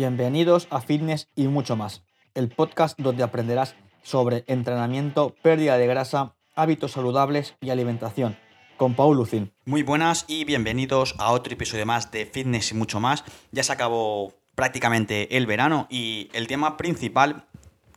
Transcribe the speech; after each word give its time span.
Bienvenidos 0.00 0.66
a 0.70 0.80
Fitness 0.80 1.28
y 1.36 1.46
mucho 1.48 1.76
más, 1.76 2.02
el 2.32 2.48
podcast 2.48 2.98
donde 2.98 3.22
aprenderás 3.22 3.74
sobre 4.02 4.44
entrenamiento, 4.46 5.36
pérdida 5.42 5.76
de 5.76 5.86
grasa, 5.86 6.34
hábitos 6.54 6.92
saludables 6.92 7.54
y 7.60 7.68
alimentación. 7.68 8.38
Con 8.78 8.94
Paul 8.94 9.18
Lucin. 9.18 9.52
Muy 9.66 9.82
buenas 9.82 10.24
y 10.26 10.46
bienvenidos 10.46 11.14
a 11.18 11.32
otro 11.32 11.52
episodio 11.52 11.84
más 11.84 12.10
de 12.12 12.24
Fitness 12.24 12.70
y 12.70 12.76
mucho 12.76 12.98
más. 12.98 13.24
Ya 13.52 13.62
se 13.62 13.72
acabó 13.72 14.32
prácticamente 14.54 15.36
el 15.36 15.44
verano 15.44 15.86
y 15.90 16.30
el 16.32 16.46
tema 16.46 16.78
principal 16.78 17.44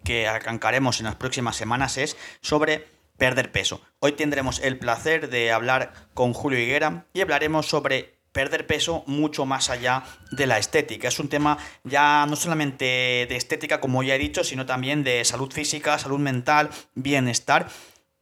que 0.03 0.27
arrancaremos 0.27 0.99
en 0.99 1.05
las 1.05 1.15
próximas 1.15 1.55
semanas 1.55 1.97
es 1.97 2.17
sobre 2.41 2.85
perder 3.17 3.53
peso. 3.53 3.79
Hoy 3.99 4.11
tendremos 4.11 4.59
el 4.59 4.77
placer 4.77 5.29
de 5.29 5.53
hablar 5.53 5.93
con 6.13 6.33
Julio 6.33 6.59
Higuera 6.59 7.05
y 7.13 7.21
hablaremos 7.21 7.67
sobre 7.67 8.19
perder 8.33 8.67
peso 8.67 9.03
mucho 9.07 9.45
más 9.45 9.69
allá 9.69 10.03
de 10.31 10.47
la 10.47 10.57
estética. 10.57 11.07
Es 11.07 11.19
un 11.19 11.29
tema 11.29 11.57
ya 11.83 12.25
no 12.27 12.35
solamente 12.35 12.85
de 13.29 13.35
estética, 13.35 13.79
como 13.79 14.03
ya 14.03 14.15
he 14.15 14.19
dicho, 14.19 14.43
sino 14.43 14.65
también 14.65 15.03
de 15.03 15.23
salud 15.23 15.51
física, 15.51 15.97
salud 15.97 16.19
mental, 16.19 16.69
bienestar. 16.95 17.69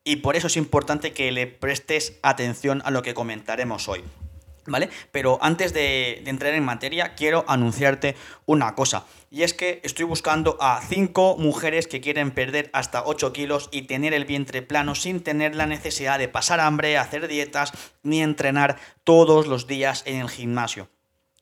Y 0.03 0.17
por 0.17 0.35
eso 0.35 0.47
es 0.47 0.57
importante 0.57 1.13
que 1.13 1.31
le 1.31 1.47
prestes 1.47 2.19
atención 2.21 2.81
a 2.85 2.91
lo 2.91 3.01
que 3.01 3.13
comentaremos 3.13 3.87
hoy. 3.87 4.03
¿Vale? 4.67 4.89
Pero 5.11 5.39
antes 5.41 5.73
de, 5.73 6.23
entrar 6.25 6.53
en 6.53 6.63
materia, 6.63 7.15
quiero 7.15 7.43
anunciarte 7.47 8.15
una 8.45 8.75
cosa. 8.75 9.05
Y 9.31 9.43
es 9.43 9.53
que 9.53 9.81
estoy 9.83 10.05
buscando 10.05 10.57
a 10.59 10.81
5 10.87 11.37
mujeres 11.37 11.87
que 11.87 12.01
quieren 12.01 12.31
perder 12.31 12.69
hasta 12.73 13.03
8 13.03 13.33
kilos 13.33 13.69
y 13.71 13.83
tener 13.83 14.13
el 14.13 14.25
vientre 14.25 14.61
plano 14.61 14.93
sin 14.93 15.21
tener 15.21 15.55
la 15.55 15.65
necesidad 15.65 16.19
de 16.19 16.27
pasar 16.27 16.59
hambre, 16.59 16.97
hacer 16.97 17.27
dietas 17.27 17.71
ni 18.03 18.21
entrenar 18.21 18.77
todos 19.03 19.47
los 19.47 19.67
días 19.67 20.03
en 20.05 20.21
el 20.21 20.29
gimnasio. 20.29 20.89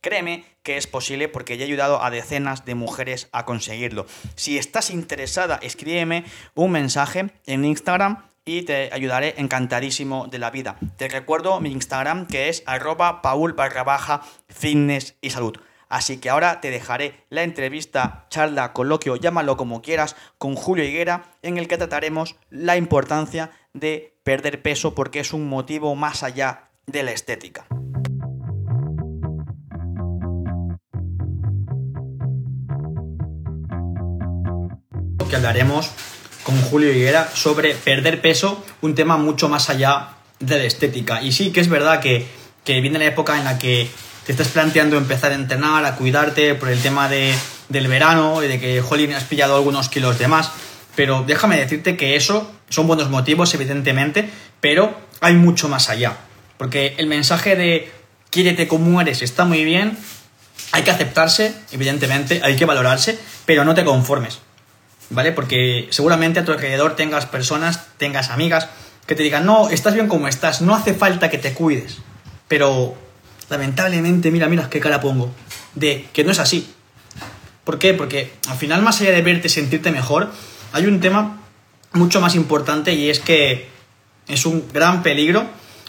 Créeme 0.02 0.46
que 0.64 0.78
es 0.78 0.88
posible 0.88 1.28
porque 1.28 1.58
ya 1.58 1.66
he 1.66 1.68
ayudado 1.68 2.02
a 2.02 2.10
decenas 2.10 2.64
de 2.64 2.74
mujeres 2.74 3.28
a 3.34 3.44
conseguirlo. 3.44 4.06
Si 4.36 4.58
estás 4.58 4.92
interesada, 4.92 5.60
escríbeme 5.62 6.24
un 6.56 6.72
mensaje 6.72 7.32
en 7.46 7.66
Instagram 7.66 8.29
y 8.50 8.64
te 8.64 8.90
ayudaré 8.92 9.36
encantadísimo 9.38 10.26
de 10.28 10.40
la 10.40 10.50
vida. 10.50 10.78
Te 10.98 11.08
recuerdo 11.08 11.60
mi 11.60 11.72
Instagram 11.72 12.26
que 12.26 12.50
es 12.50 12.64
arroba 12.66 13.22
paul 13.22 13.54
baja 13.54 14.22
fitness 14.48 15.16
y 15.22 15.30
salud. 15.30 15.56
Así 15.88 16.18
que 16.18 16.32
ahora 16.32 16.60
te 16.60 16.72
dejaré 16.72 17.26
la 17.30 17.44
entrevista, 17.44 18.26
charla, 18.30 18.74
coloquio, 18.74 19.16
llámalo 19.18 19.56
como 19.56 19.84
quieras, 19.84 20.16
con 20.40 20.56
Julio 20.56 20.84
Higuera, 20.84 21.26
en 21.44 21.60
el 21.60 21.68
que 21.68 21.78
trataremos 21.78 22.38
la 22.50 22.76
importancia 22.76 23.52
de 23.74 24.16
perder 24.24 24.64
peso 24.64 24.96
porque 24.96 25.20
es 25.20 25.32
un 25.32 25.48
motivo 25.48 25.96
más 25.96 26.24
allá 26.24 26.70
de 26.88 27.04
la 27.04 27.12
estética. 27.12 27.68
Que 35.30 35.36
hablaremos 35.36 35.94
con 36.50 36.62
Julio 36.64 36.92
Higuera 36.92 37.30
sobre 37.36 37.76
perder 37.76 38.22
peso, 38.22 38.66
un 38.82 38.96
tema 38.96 39.18
mucho 39.18 39.50
más 39.50 39.70
allá 39.70 40.10
de 40.40 40.58
la 40.58 40.64
estética. 40.64 41.22
Y 41.22 41.32
sí 41.32 41.52
que 41.52 41.60
es 41.60 41.70
verdad 41.70 42.00
que, 42.00 42.26
viene 42.66 42.98
la 42.98 43.06
época 43.06 43.38
en 43.38 43.44
la 43.44 43.60
que 43.60 43.88
te 44.26 44.32
estás 44.32 44.48
planteando 44.48 44.98
empezar 44.98 45.32
a 45.32 45.36
entrenar, 45.36 45.86
a 45.86 45.96
cuidarte 45.96 46.56
por 46.56 46.70
el 46.70 46.80
tema 46.82 47.08
de, 47.08 47.34
del 47.68 47.88
verano 47.88 48.44
y 48.44 48.48
de 48.48 48.60
que, 48.60 48.82
jolín, 48.82 49.14
has 49.14 49.26
pillado 49.26 49.56
algunos 49.56 49.90
kilos 49.90 50.18
de 50.18 50.28
más. 50.28 50.52
Pero 50.96 51.24
déjame 51.26 51.58
decirte 51.58 51.96
que 51.96 52.16
eso 52.16 52.52
son 52.70 52.88
buenos 52.88 53.12
motivos, 53.12 53.54
evidentemente, 53.54 54.30
pero 54.60 54.96
hay 55.22 55.36
mucho 55.36 55.70
más 55.70 55.90
allá. 55.90 56.18
Porque 56.58 56.96
el 56.98 57.06
mensaje 57.06 57.56
de 57.56 57.92
quiérete 58.32 58.68
como 58.68 59.00
eres 59.02 59.22
está 59.22 59.46
muy 59.46 59.64
bien, 59.64 59.98
hay 60.72 60.82
que 60.82 60.92
aceptarse, 60.92 61.54
evidentemente, 61.72 62.42
hay 62.44 62.56
que 62.56 62.66
valorarse, 62.66 63.20
pero 63.46 63.64
no 63.64 63.74
te 63.76 63.86
conformes. 63.86 64.40
¿Vale? 65.10 65.32
Porque 65.32 65.88
seguramente 65.92 66.40
a 66.40 66.46
tu 66.46 66.52
alrededor 66.52 66.96
tengas 66.96 67.26
personas, 67.26 67.88
tengas 67.98 68.30
amigas 68.30 68.70
que 69.06 69.16
te 69.16 69.24
digan, 69.24 69.46
no, 69.46 69.70
estás 69.70 69.94
bien 69.94 70.08
como 70.08 70.28
estás, 70.28 70.62
no 70.62 70.76
hace 70.76 70.94
falta 70.94 71.30
que 71.30 71.38
te 71.38 71.54
cuides. 71.54 71.98
Pero 72.48 72.96
lamentablemente, 73.50 74.32
mira, 74.32 74.48
mira 74.48 74.70
qué 74.70 74.80
cara 74.80 75.02
pongo, 75.02 75.32
de 75.76 76.08
que 76.14 76.24
no 76.24 76.32
es 76.32 76.40
así. 76.40 76.74
¿Por 77.64 77.80
qué? 77.80 77.94
Porque 77.94 78.34
al 78.48 78.58
final, 78.58 78.82
más 78.82 79.02
allá 79.02 79.12
de 79.12 79.22
verte, 79.22 79.50
sentirte 79.50 79.92
mejor, 79.92 80.32
hay 80.74 80.86
un 80.86 81.00
tema 81.00 81.42
mucho 81.94 82.22
más 82.22 82.36
importante 82.36 82.94
y 82.94 83.10
es 83.10 83.20
que 83.20 83.68
es 84.28 84.46
un 84.46 84.66
gran 84.72 85.02
peligro 85.02 85.48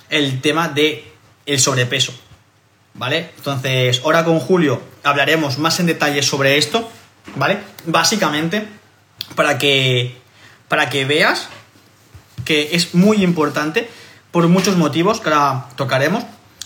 el 0.09 0.41
tema 0.41 0.69
de 0.69 1.04
el 1.47 1.60
sobrepeso. 1.60 2.12
¿Vale? 2.94 3.30
Entonces, 3.36 4.00
ahora 4.04 4.25
con 4.25 4.41
Julio 4.41 4.82
hablaremos 5.04 5.59
más 5.59 5.78
en 5.78 5.86
detalle 5.86 6.22
sobre 6.22 6.59
esto, 6.59 6.91
¿vale? 7.36 7.59
Básicamente, 7.86 8.66
para 9.34 9.58
que, 9.58 10.16
para 10.68 10.88
que 10.88 11.04
veas 11.04 11.48
que 12.44 12.74
es 12.74 12.94
muy 12.94 13.22
importante 13.22 13.88
por 14.30 14.46
muchos 14.48 14.76
motivos 14.76 15.20
que 15.20 15.30
ahora 15.30 15.66
tocaremos 15.76 16.24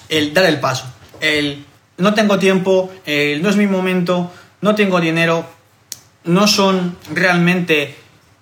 el 0.09 0.35
dar 0.35 0.45
el 0.47 0.61
paso. 0.61 0.87
El 1.21 1.65
no 1.97 2.15
tengo 2.15 2.39
tiempo, 2.39 2.93
el 3.07 3.43
no 3.43 3.49
es 3.49 3.57
mi 3.57 3.67
momento, 3.67 4.31
no 4.61 4.75
tengo 4.75 5.01
dinero, 5.01 5.47
no 6.25 6.47
son 6.47 6.97
realmente 7.13 7.95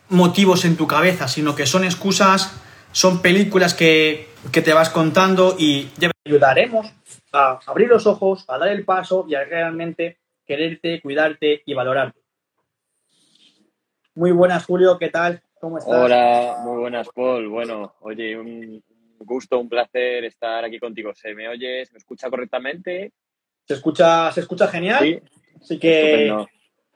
motivos 0.09 0.65
en 0.65 0.77
tu 0.77 0.87
cabeza, 0.87 1.29
sino 1.29 1.55
que 1.55 1.67
son 1.67 1.85
excusas, 1.85 2.53
son 2.93 3.23
películas 3.23 3.75
que, 3.75 4.31
que 4.51 4.63
te 4.63 4.73
vas 4.73 4.91
contando 4.91 5.57
y 5.59 5.85
te 5.99 6.11
ayudaremos 6.27 6.93
a 7.33 7.59
abrir 7.67 7.89
los 7.89 8.07
ojos, 8.07 8.45
a 8.49 8.59
dar 8.59 8.69
el 8.69 8.85
paso 8.85 9.27
y 9.29 9.35
a 9.35 9.45
realmente 9.45 10.19
quererte, 10.47 11.01
cuidarte 11.01 11.63
y 11.65 11.75
valorarte. 11.75 12.22
Muy 14.15 14.31
buenas, 14.31 14.67
Julio, 14.67 14.99
¿qué 14.99 15.09
tal? 15.09 15.43
¿Cómo 15.59 15.79
estás? 15.79 15.95
Hola, 15.95 16.59
muy 16.63 16.81
buenas, 16.81 17.09
Paul. 17.15 17.49
Bueno, 17.49 17.95
oye, 18.01 18.39
un 18.39 18.85
gusto, 19.19 19.59
un 19.59 19.71
placer 19.71 20.25
estar 20.27 20.63
aquí 20.65 20.79
contigo. 20.79 21.15
¿Se 21.15 21.35
me 21.35 21.49
oye, 21.49 21.87
se 21.87 21.93
me 21.93 21.99
escucha 21.99 22.29
correctamente? 22.29 23.13
Se 23.67 23.75
escucha, 23.75 24.31
se 24.33 24.41
escucha 24.41 24.69
genial. 24.69 25.03
Sí. 25.03 25.21
Así 25.63 25.79
que 25.79 26.31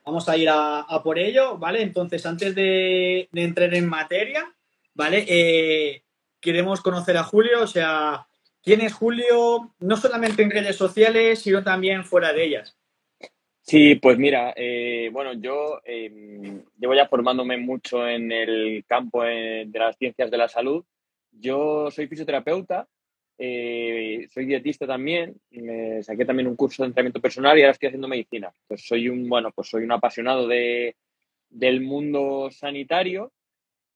vamos 0.05 0.29
a 0.29 0.37
ir 0.37 0.47
a, 0.51 0.85
por 1.03 1.17
ello, 1.17 1.57
¿vale? 1.57 1.81
Entonces, 1.81 2.23
antes 2.25 2.53
de, 2.53 3.29
entrar 3.33 3.73
en 3.73 3.89
materia, 3.89 4.53
¿vale? 4.93 5.25
Eh, 5.27 6.03
queremos 6.39 6.81
conocer 6.81 7.17
a 7.17 7.23
Julio, 7.23 7.63
o 7.63 7.67
sea, 7.67 8.27
¿quién 8.61 8.81
es 8.81 8.93
Julio? 8.93 9.73
No 9.79 9.97
solamente 9.97 10.43
en 10.43 10.51
redes 10.51 10.75
sociales, 10.75 11.39
sino 11.39 11.63
también 11.63 12.05
fuera 12.05 12.31
de 12.31 12.43
ellas. 12.43 12.77
Sí, 13.69 13.95
pues 13.95 14.17
mira, 14.17 14.53
eh, 14.55 15.09
bueno, 15.11 15.33
yo 15.33 15.81
em, 15.83 16.63
llevo 16.79 16.95
ya 16.95 17.07
formándome 17.09 17.57
mucho 17.57 18.07
en 18.07 18.31
el 18.31 18.85
campo 18.87 19.25
eh, 19.25 19.65
de 19.67 19.79
las 19.79 19.97
ciencias 19.97 20.31
de 20.31 20.37
la 20.37 20.47
salud. 20.47 20.85
Yo 21.31 21.91
soy 21.91 22.07
fisioterapeuta, 22.07 22.87
eh, 23.37 24.25
soy 24.33 24.45
dietista 24.45 24.87
también, 24.87 25.35
saqué 26.01 26.23
también 26.23 26.47
un 26.47 26.55
curso 26.55 26.81
de 26.83 26.87
entrenamiento 26.87 27.19
personal 27.19 27.57
y 27.57 27.61
ahora 27.61 27.73
estoy 27.73 27.87
haciendo 27.87 28.07
medicina. 28.07 28.53
Pues 28.67 28.87
soy 28.87 29.09
un, 29.09 29.27
bueno, 29.27 29.51
pues 29.53 29.67
soy 29.67 29.83
un 29.83 29.91
apasionado 29.91 30.47
de, 30.47 30.95
del 31.49 31.81
mundo 31.81 32.49
sanitario 32.51 33.33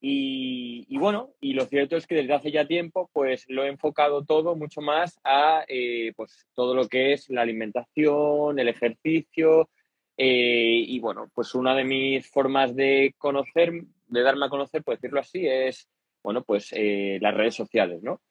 y, 0.03 0.97
bueno, 0.97 1.35
y 1.39 1.53
lo 1.53 1.65
cierto 1.65 1.95
es 1.95 2.07
que 2.07 2.15
desde 2.15 2.33
hace 2.33 2.51
ya 2.51 2.65
tiempo, 2.65 3.11
pues 3.13 3.45
lo 3.47 3.63
he 3.63 3.67
enfocado 3.67 4.25
todo 4.25 4.55
mucho 4.55 4.81
más 4.81 5.19
a 5.23 5.63
eh, 5.67 6.11
pues 6.15 6.47
todo 6.55 6.73
lo 6.73 6.87
que 6.87 7.13
es 7.13 7.29
la 7.29 7.43
alimentación, 7.43 8.57
el 8.57 8.67
ejercicio. 8.67 9.69
Eh, 10.17 10.83
y 10.87 10.99
bueno, 10.99 11.29
pues 11.35 11.53
una 11.53 11.75
de 11.75 11.83
mis 11.83 12.27
formas 12.27 12.75
de 12.75 13.13
conocer, 13.19 13.71
de 14.07 14.21
darme 14.23 14.47
a 14.47 14.49
conocer, 14.49 14.83
por 14.83 14.95
decirlo 14.95 15.19
así, 15.19 15.47
es 15.47 15.87
bueno, 16.23 16.43
pues 16.43 16.69
eh, 16.71 17.19
las 17.21 17.35
redes 17.35 17.55
sociales, 17.55 18.01
¿no? 18.01 18.21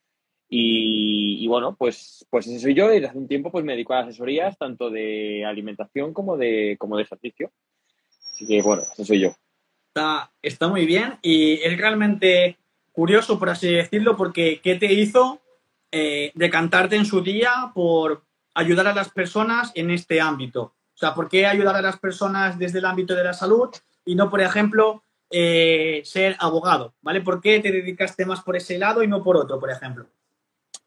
Y, 0.53 1.47
bueno, 1.47 1.77
pues, 1.79 2.27
pues 2.29 2.49
ese 2.49 2.59
soy 2.59 2.75
yo 2.75 2.87
y 2.91 2.95
desde 2.95 3.07
hace 3.07 3.19
un 3.19 3.29
tiempo 3.29 3.53
pues 3.53 3.65
me 3.65 3.75
dedico 3.75 3.95
a 3.95 4.01
asesorías 4.01 4.59
tanto 4.59 4.91
de 4.91 5.45
alimentación 5.45 6.13
como 6.13 6.37
de, 6.37 6.77
como 6.79 6.97
de 6.97 7.05
ejercicio. 7.05 7.53
Así 8.33 8.47
que 8.49 8.61
bueno, 8.61 8.83
ese 8.83 9.05
soy 9.05 9.21
yo 9.21 9.31
está, 10.43 10.69
muy 10.69 10.87
bien 10.87 11.19
y 11.23 11.55
es 11.63 11.77
realmente 11.79 12.59
curioso, 12.93 13.39
por 13.39 13.51
así 13.51 13.73
decirlo, 13.73 14.17
porque 14.17 14.61
¿qué 14.63 14.77
te 14.77 14.93
hizo 14.93 15.41
eh, 15.91 16.33
decantarte 16.35 16.97
en 16.97 17.05
su 17.05 17.21
día 17.23 17.73
por 17.75 18.23
ayudar 18.55 18.87
a 18.89 18.95
las 18.95 19.11
personas 19.11 19.73
en 19.75 19.91
este 19.91 20.21
ámbito? 20.21 20.75
O 20.95 20.99
sea, 21.01 21.15
¿por 21.15 21.29
qué 21.29 21.47
ayudar 21.47 21.77
a 21.77 21.83
las 21.83 21.99
personas 21.99 22.59
desde 22.59 22.79
el 22.79 22.85
ámbito 22.85 23.15
de 23.15 23.25
la 23.25 23.33
salud 23.33 23.71
y 24.05 24.15
no, 24.15 24.29
por 24.29 24.41
ejemplo, 24.41 25.03
eh, 25.31 26.03
ser 26.05 26.37
abogado? 26.39 26.95
¿Vale? 27.01 27.21
¿Por 27.23 27.41
qué 27.41 27.61
te 27.61 27.73
dedicaste 27.73 28.27
más 28.27 28.43
por 28.43 28.57
ese 28.57 28.79
lado 28.79 29.03
y 29.03 29.09
no 29.09 29.23
por 29.23 29.37
otro, 29.37 29.59
por 29.59 29.71
ejemplo? 29.71 30.07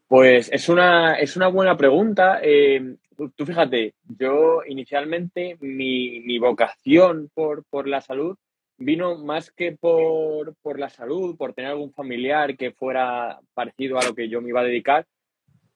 Pues 0.07 0.49
es 0.51 0.69
una, 0.69 1.15
es 1.15 1.35
una 1.35 1.47
buena 1.47 1.75
pregunta. 1.75 2.39
Eh, 2.43 2.95
tú, 3.35 3.45
fíjate, 3.45 3.95
yo 4.03 4.61
inicialmente 4.67 5.57
mi, 5.61 6.19
mi 6.19 6.37
vocación 6.37 7.31
por, 7.33 7.63
por, 7.63 7.87
la 7.87 8.01
salud 8.01 8.37
vino 8.77 9.17
más 9.17 9.51
que 9.51 9.73
por, 9.73 10.55
por, 10.61 10.79
la 10.79 10.89
salud, 10.89 11.35
por 11.37 11.53
tener 11.53 11.71
algún 11.71 11.93
familiar 11.93 12.57
que 12.57 12.71
fuera 12.71 13.39
parecido 13.53 13.97
a 13.97 14.05
lo 14.05 14.13
que 14.13 14.29
yo 14.29 14.41
me 14.41 14.49
iba 14.49 14.61
a 14.61 14.65
dedicar. 14.65 15.05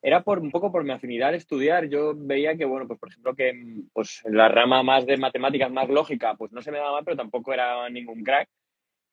era 0.02 0.24
por 0.24 0.40
un 0.40 0.52
poco 0.52 0.72
por 0.72 0.84
mi 0.84 0.92
afinidad 0.92 1.30
al 1.30 1.36
estudiar. 1.36 1.90
Yo 1.90 2.14
veía 2.16 2.56
que, 2.56 2.66
bueno, 2.66 2.88
pues 2.88 3.00
por 3.00 3.10
ejemplo, 3.10 3.36
que 3.36 3.54
pues, 3.94 4.22
la 4.26 4.48
rama 4.50 4.84
más 4.84 5.06
de 5.06 5.18
matemáticas, 5.18 5.72
más 5.72 5.90
lógica, 5.90 6.36
pues 6.36 6.52
no 6.52 6.62
se 6.62 6.72
me 6.72 6.78
daba 6.78 6.94
mal, 6.94 7.04
pero 7.06 7.18
tampoco 7.18 7.54
era 7.54 7.90
ningún 7.90 8.24
crack. 8.24 8.50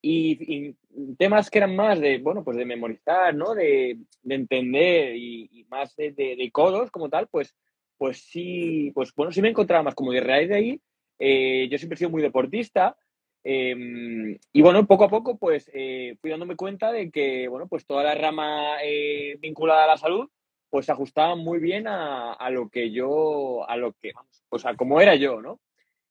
Y, 0.07 0.77
temas 1.17 1.49
que 1.49 1.59
eran 1.59 1.75
más 1.75 1.99
de, 1.99 2.19
bueno, 2.19 2.45
pues 2.45 2.59
de 2.59 2.67
memorizar, 2.67 3.35
¿no? 3.35 3.55
De, 3.55 3.99
entender 4.29 5.17
y, 5.17 5.67
más 5.71 5.97
de, 5.97 6.51
codos 6.53 6.91
como 6.91 7.09
tal, 7.09 7.27
pues, 7.29 7.57
pues 7.97 8.19
sí, 8.19 8.93
pues 8.95 9.15
bueno, 9.15 9.33
sí 9.33 9.41
me 9.41 9.49
encontraba 9.49 9.83
más 9.83 9.95
como 9.95 10.13
de 10.13 10.21
raíz 10.21 10.49
de 10.51 10.57
ahí. 10.57 10.81
Eh, 11.19 11.69
yo 11.71 11.79
siempre 11.79 11.95
he 11.95 11.99
sido 11.99 12.11
muy 12.11 12.21
deportista 12.21 12.97
em, 13.45 14.39
y 14.53 14.63
bueno, 14.63 14.87
poco 14.87 15.05
a 15.05 15.09
poco 15.09 15.39
pues 15.39 15.71
eh, 15.73 16.17
fui 16.21 16.31
dándome 16.31 16.57
cuenta 16.57 16.91
de 16.91 17.11
que, 17.11 17.47
bueno, 17.49 17.69
pues 17.69 17.87
toda 17.87 18.03
la 18.03 18.15
rama 18.15 18.79
eh, 18.83 19.37
vinculada 19.41 19.85
a 19.85 19.89
la 19.89 19.97
salud 19.97 20.29
pues 20.71 20.87
se 20.87 20.93
ajustaba 20.93 21.37
muy 21.37 21.61
bien 21.61 21.87
a, 21.87 22.33
a, 22.33 22.51
lo 22.51 22.69
que 22.69 22.91
yo, 22.91 23.69
a 23.69 23.77
lo 23.77 23.93
que, 23.93 24.13
vamos, 24.13 24.45
o 24.49 24.59
sea, 24.59 24.75
como 24.75 25.01
era 25.01 25.15
yo, 25.15 25.41
¿no? 25.41 25.61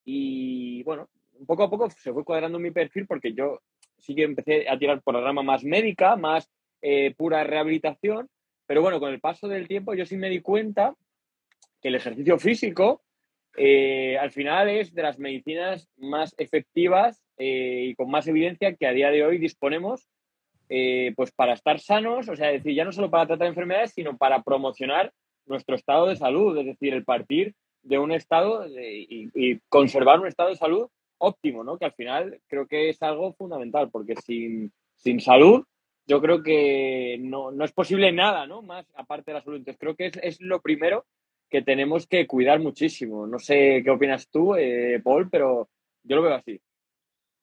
Y 0.05 0.83
bueno, 0.83 1.09
poco 1.45 1.63
a 1.63 1.69
poco 1.69 1.89
se 1.89 2.13
fue 2.13 2.23
cuadrando 2.23 2.59
mi 2.59 2.71
perfil 2.71 3.05
porque 3.05 3.33
yo 3.33 3.59
sí 3.97 4.15
que 4.15 4.23
empecé 4.23 4.69
a 4.69 4.77
tirar 4.77 5.01
por 5.01 5.15
la 5.15 5.21
rama 5.21 5.43
más 5.43 5.63
médica, 5.63 6.15
más 6.15 6.49
eh, 6.81 7.13
pura 7.15 7.43
rehabilitación, 7.43 8.29
pero 8.65 8.81
bueno, 8.81 8.99
con 8.99 9.11
el 9.11 9.19
paso 9.19 9.47
del 9.47 9.67
tiempo 9.67 9.93
yo 9.93 10.05
sí 10.05 10.17
me 10.17 10.29
di 10.29 10.41
cuenta 10.41 10.95
que 11.81 11.87
el 11.89 11.95
ejercicio 11.95 12.37
físico 12.37 13.01
eh, 13.55 14.17
al 14.17 14.31
final 14.31 14.69
es 14.69 14.93
de 14.93 15.03
las 15.03 15.19
medicinas 15.19 15.89
más 15.97 16.35
efectivas 16.37 17.22
eh, 17.37 17.87
y 17.89 17.95
con 17.95 18.09
más 18.09 18.27
evidencia 18.27 18.75
que 18.75 18.87
a 18.87 18.93
día 18.93 19.11
de 19.11 19.23
hoy 19.23 19.37
disponemos 19.37 20.07
pues 21.15 21.31
para 21.31 21.53
estar 21.53 21.79
sanos, 21.79 22.27
o 22.29 22.35
sea, 22.35 22.47
decir, 22.47 22.73
ya 22.73 22.83
no 22.83 22.91
solo 22.91 23.11
para 23.11 23.27
tratar 23.27 23.45
enfermedades, 23.45 23.91
sino 23.93 24.17
para 24.17 24.41
promocionar 24.41 25.13
nuestro 25.45 25.75
estado 25.75 26.07
de 26.07 26.15
salud, 26.15 26.57
es 26.57 26.65
decir, 26.65 26.93
el 26.93 27.03
partir 27.03 27.53
de 27.83 27.99
un 27.99 28.11
estado 28.11 28.65
y, 28.67 29.59
conservar 29.69 30.19
un 30.19 30.27
estado 30.27 30.49
de 30.49 30.55
salud 30.55 30.87
óptimo, 31.17 31.63
¿no? 31.63 31.77
Que 31.77 31.85
al 31.85 31.93
final 31.93 32.39
creo 32.47 32.67
que 32.67 32.89
es 32.89 33.01
algo 33.01 33.33
fundamental, 33.33 33.89
porque 33.91 34.15
sin, 34.15 34.71
sin 34.95 35.19
salud 35.19 35.63
yo 36.05 36.21
creo 36.21 36.43
que 36.43 37.17
no, 37.21 37.51
no, 37.51 37.63
es 37.63 37.71
posible 37.71 38.11
nada, 38.11 38.45
¿no? 38.45 38.61
Más 38.61 38.85
aparte 38.95 39.31
de 39.31 39.35
la 39.35 39.43
salud. 39.43 39.57
Entonces 39.57 39.79
creo 39.79 39.95
que 39.95 40.07
es, 40.07 40.17
es 40.21 40.41
lo 40.41 40.61
primero 40.61 41.05
que 41.49 41.61
tenemos 41.61 42.07
que 42.07 42.27
cuidar 42.27 42.59
muchísimo. 42.59 43.25
No 43.25 43.39
sé 43.39 43.81
qué 43.83 43.89
opinas 43.89 44.27
tú, 44.29 44.55
eh, 44.55 44.99
Paul, 45.01 45.29
pero 45.29 45.69
yo 46.03 46.15
lo 46.17 46.21
veo 46.21 46.33
así. 46.33 46.59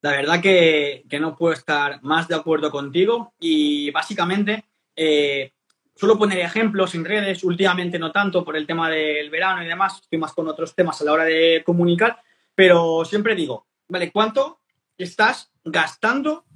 La 0.02 0.12
verdad 0.12 0.40
que, 0.40 1.04
que, 1.08 1.20
no 1.20 1.36
puedo 1.36 1.52
estar 1.52 2.02
más 2.02 2.26
de 2.26 2.34
acuerdo 2.34 2.70
contigo 2.70 3.34
y 3.38 3.90
básicamente 3.90 4.64
eh, 4.96 5.52
suelo 6.00 6.18
poner 6.18 6.38
ejemplos 6.38 6.94
en 6.94 7.04
redes, 7.04 7.44
últimamente 7.44 7.98
no 7.98 8.10
tanto 8.10 8.42
por 8.42 8.56
el 8.56 8.66
tema 8.66 8.88
del 8.88 9.28
verano 9.28 9.62
y 9.62 9.66
demás, 9.66 10.00
estoy 10.00 10.18
más 10.18 10.32
con 10.32 10.48
otros 10.48 10.74
temas 10.74 10.98
a 11.00 11.04
la 11.04 11.12
hora 11.12 11.24
de 11.24 11.62
comunicar, 11.64 12.22
pero 12.54 13.04
siempre 13.04 13.34
digo, 13.34 13.66
¿vale? 13.86 14.10
¿Cuánto 14.10 14.60
estás 14.96 15.50
gastando 15.62 16.46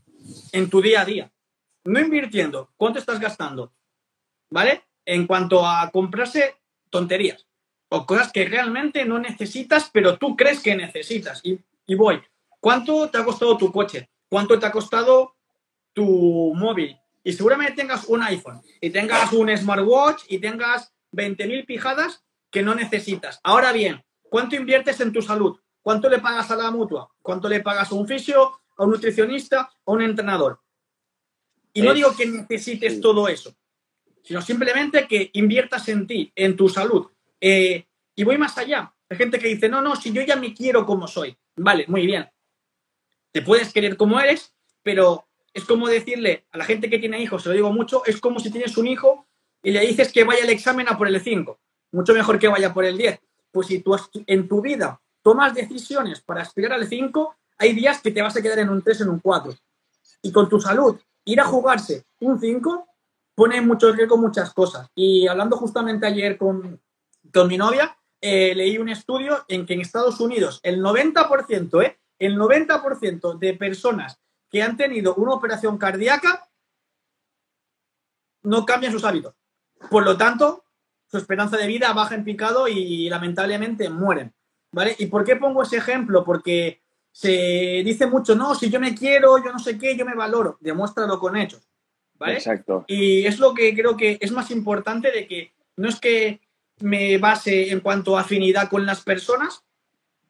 en 0.52 0.70
tu 0.70 0.80
día 0.80 1.02
a 1.02 1.04
día? 1.04 1.30
No 1.84 2.00
invirtiendo, 2.00 2.70
¿cuánto 2.78 2.98
estás 2.98 3.20
gastando? 3.20 3.74
¿Vale? 4.48 4.84
En 5.04 5.26
cuanto 5.26 5.66
a 5.66 5.90
comprarse 5.90 6.56
tonterías 6.88 7.46
o 7.90 8.06
cosas 8.06 8.32
que 8.32 8.46
realmente 8.46 9.04
no 9.04 9.18
necesitas, 9.18 9.90
pero 9.92 10.16
tú 10.16 10.36
crees 10.36 10.62
que 10.62 10.74
necesitas. 10.74 11.40
Y, 11.44 11.58
y 11.86 11.94
voy, 11.94 12.22
¿cuánto 12.64 13.10
te 13.10 13.18
ha 13.18 13.24
costado 13.26 13.58
tu 13.58 13.70
coche? 13.70 14.08
¿Cuánto 14.26 14.58
te 14.58 14.64
ha 14.64 14.72
costado 14.72 15.36
tu 15.92 16.54
móvil? 16.54 16.98
Y 17.22 17.34
seguramente 17.34 17.74
tengas 17.74 18.06
un 18.06 18.22
iPhone 18.22 18.62
y 18.80 18.88
tengas 18.88 19.30
un 19.34 19.54
smartwatch 19.54 20.22
y 20.28 20.38
tengas 20.38 20.90
20.000 21.12 21.66
pijadas 21.66 22.24
que 22.50 22.62
no 22.62 22.74
necesitas. 22.74 23.38
Ahora 23.42 23.70
bien, 23.70 24.02
¿cuánto 24.30 24.56
inviertes 24.56 24.98
en 25.00 25.12
tu 25.12 25.20
salud? 25.20 25.60
¿Cuánto 25.82 26.08
le 26.08 26.20
pagas 26.20 26.50
a 26.50 26.56
la 26.56 26.70
mutua? 26.70 27.10
¿Cuánto 27.20 27.50
le 27.50 27.60
pagas 27.60 27.92
a 27.92 27.96
un 27.96 28.08
fisio, 28.08 28.58
a 28.78 28.84
un 28.84 28.92
nutricionista, 28.92 29.70
a 29.84 29.92
un 29.92 30.00
entrenador? 30.00 30.58
Y 31.74 31.82
no 31.82 31.92
digo 31.92 32.16
que 32.16 32.24
necesites 32.24 32.98
todo 32.98 33.28
eso, 33.28 33.54
sino 34.22 34.40
simplemente 34.40 35.06
que 35.06 35.28
inviertas 35.34 35.86
en 35.90 36.06
ti, 36.06 36.32
en 36.34 36.56
tu 36.56 36.70
salud. 36.70 37.08
Eh, 37.38 37.84
y 38.14 38.24
voy 38.24 38.38
más 38.38 38.56
allá. 38.56 38.90
Hay 39.10 39.18
gente 39.18 39.38
que 39.38 39.48
dice, 39.48 39.68
no, 39.68 39.82
no, 39.82 39.96
si 39.96 40.12
yo 40.12 40.22
ya 40.22 40.36
me 40.36 40.54
quiero 40.54 40.86
como 40.86 41.06
soy. 41.06 41.36
Vale, 41.56 41.84
muy 41.88 42.06
bien. 42.06 42.26
Te 43.34 43.42
puedes 43.42 43.72
querer 43.72 43.96
como 43.96 44.20
eres, 44.20 44.54
pero 44.84 45.26
es 45.52 45.64
como 45.64 45.88
decirle 45.88 46.46
a 46.52 46.58
la 46.58 46.64
gente 46.64 46.88
que 46.88 47.00
tiene 47.00 47.20
hijos, 47.20 47.42
se 47.42 47.48
lo 47.48 47.54
digo 47.56 47.72
mucho, 47.72 48.04
es 48.06 48.20
como 48.20 48.38
si 48.38 48.48
tienes 48.48 48.76
un 48.76 48.86
hijo 48.86 49.26
y 49.60 49.72
le 49.72 49.80
dices 49.80 50.12
que 50.12 50.22
vaya 50.22 50.44
al 50.44 50.50
examen 50.50 50.88
a 50.88 50.96
por 50.96 51.08
el 51.08 51.20
5. 51.20 51.58
Mucho 51.90 52.14
mejor 52.14 52.38
que 52.38 52.46
vaya 52.46 52.72
por 52.72 52.84
el 52.84 52.96
10. 52.96 53.18
Pues 53.50 53.66
si 53.66 53.80
tú 53.80 53.96
en 54.28 54.46
tu 54.46 54.60
vida 54.60 55.00
tomas 55.20 55.52
decisiones 55.52 56.20
para 56.20 56.42
aspirar 56.42 56.74
al 56.74 56.86
5, 56.86 57.34
hay 57.58 57.72
días 57.72 58.00
que 58.00 58.12
te 58.12 58.22
vas 58.22 58.36
a 58.36 58.42
quedar 58.42 58.60
en 58.60 58.68
un 58.68 58.82
3, 58.82 59.00
en 59.00 59.08
un 59.08 59.18
4. 59.18 59.52
Y 60.22 60.30
con 60.30 60.48
tu 60.48 60.60
salud, 60.60 60.96
ir 61.24 61.40
a 61.40 61.44
jugarse 61.44 62.04
un 62.20 62.38
5 62.38 62.86
pone 63.34 63.60
mucho 63.62 63.90
riesgo 63.90 64.16
muchas 64.16 64.54
cosas. 64.54 64.88
Y 64.94 65.26
hablando 65.26 65.56
justamente 65.56 66.06
ayer 66.06 66.38
con, 66.38 66.80
con 67.32 67.48
mi 67.48 67.58
novia, 67.58 67.98
eh, 68.20 68.54
leí 68.54 68.78
un 68.78 68.90
estudio 68.90 69.44
en 69.48 69.66
que 69.66 69.74
en 69.74 69.80
Estados 69.80 70.20
Unidos 70.20 70.60
el 70.62 70.80
90%, 70.80 71.84
¿eh? 71.84 71.98
El 72.18 72.36
90% 72.36 73.38
de 73.38 73.54
personas 73.54 74.20
que 74.50 74.62
han 74.62 74.76
tenido 74.76 75.14
una 75.16 75.32
operación 75.32 75.78
cardíaca 75.78 76.48
no 78.42 78.64
cambian 78.64 78.92
sus 78.92 79.04
hábitos. 79.04 79.34
Por 79.90 80.04
lo 80.04 80.16
tanto, 80.16 80.64
su 81.10 81.18
esperanza 81.18 81.56
de 81.56 81.66
vida 81.66 81.92
baja 81.92 82.14
en 82.14 82.24
picado 82.24 82.68
y 82.68 83.08
lamentablemente 83.08 83.88
mueren. 83.88 84.32
¿Vale? 84.70 84.96
¿Y 84.98 85.06
por 85.06 85.24
qué 85.24 85.36
pongo 85.36 85.62
ese 85.62 85.76
ejemplo? 85.76 86.24
Porque 86.24 86.82
se 87.12 87.82
dice 87.84 88.06
mucho, 88.06 88.34
no, 88.34 88.56
si 88.56 88.70
yo 88.70 88.80
me 88.80 88.94
quiero, 88.94 89.38
yo 89.38 89.52
no 89.52 89.60
sé 89.60 89.78
qué, 89.78 89.96
yo 89.96 90.04
me 90.04 90.16
valoro. 90.16 90.58
Demuéstralo 90.60 91.20
con 91.20 91.36
hechos. 91.36 91.68
¿Vale? 92.18 92.34
Exacto. 92.34 92.84
Y 92.88 93.24
es 93.24 93.38
lo 93.38 93.54
que 93.54 93.74
creo 93.74 93.96
que 93.96 94.18
es 94.20 94.32
más 94.32 94.50
importante 94.50 95.12
de 95.12 95.26
que 95.28 95.52
no 95.76 95.88
es 95.88 96.00
que 96.00 96.40
me 96.80 97.18
base 97.18 97.70
en 97.70 97.80
cuanto 97.80 98.16
a 98.16 98.22
afinidad 98.22 98.68
con 98.68 98.84
las 98.84 99.02
personas, 99.02 99.64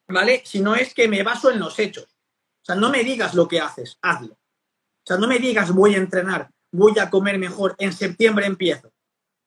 ¿vale? 0.08 0.42
Sino 0.44 0.74
es 0.74 0.94
que 0.94 1.08
me 1.08 1.22
baso 1.22 1.50
en 1.50 1.58
los 1.58 1.78
hechos. 1.78 2.04
O 2.04 2.64
sea, 2.64 2.74
no 2.74 2.90
me 2.90 3.04
digas 3.04 3.34
lo 3.34 3.46
que 3.46 3.60
haces, 3.60 3.98
hazlo. 4.02 4.34
O 4.34 5.06
sea, 5.06 5.18
no 5.18 5.28
me 5.28 5.38
digas 5.38 5.72
voy 5.72 5.94
a 5.94 5.98
entrenar, 5.98 6.50
voy 6.72 6.98
a 6.98 7.10
comer 7.10 7.38
mejor, 7.38 7.74
en 7.78 7.92
septiembre 7.92 8.46
empiezo. 8.46 8.92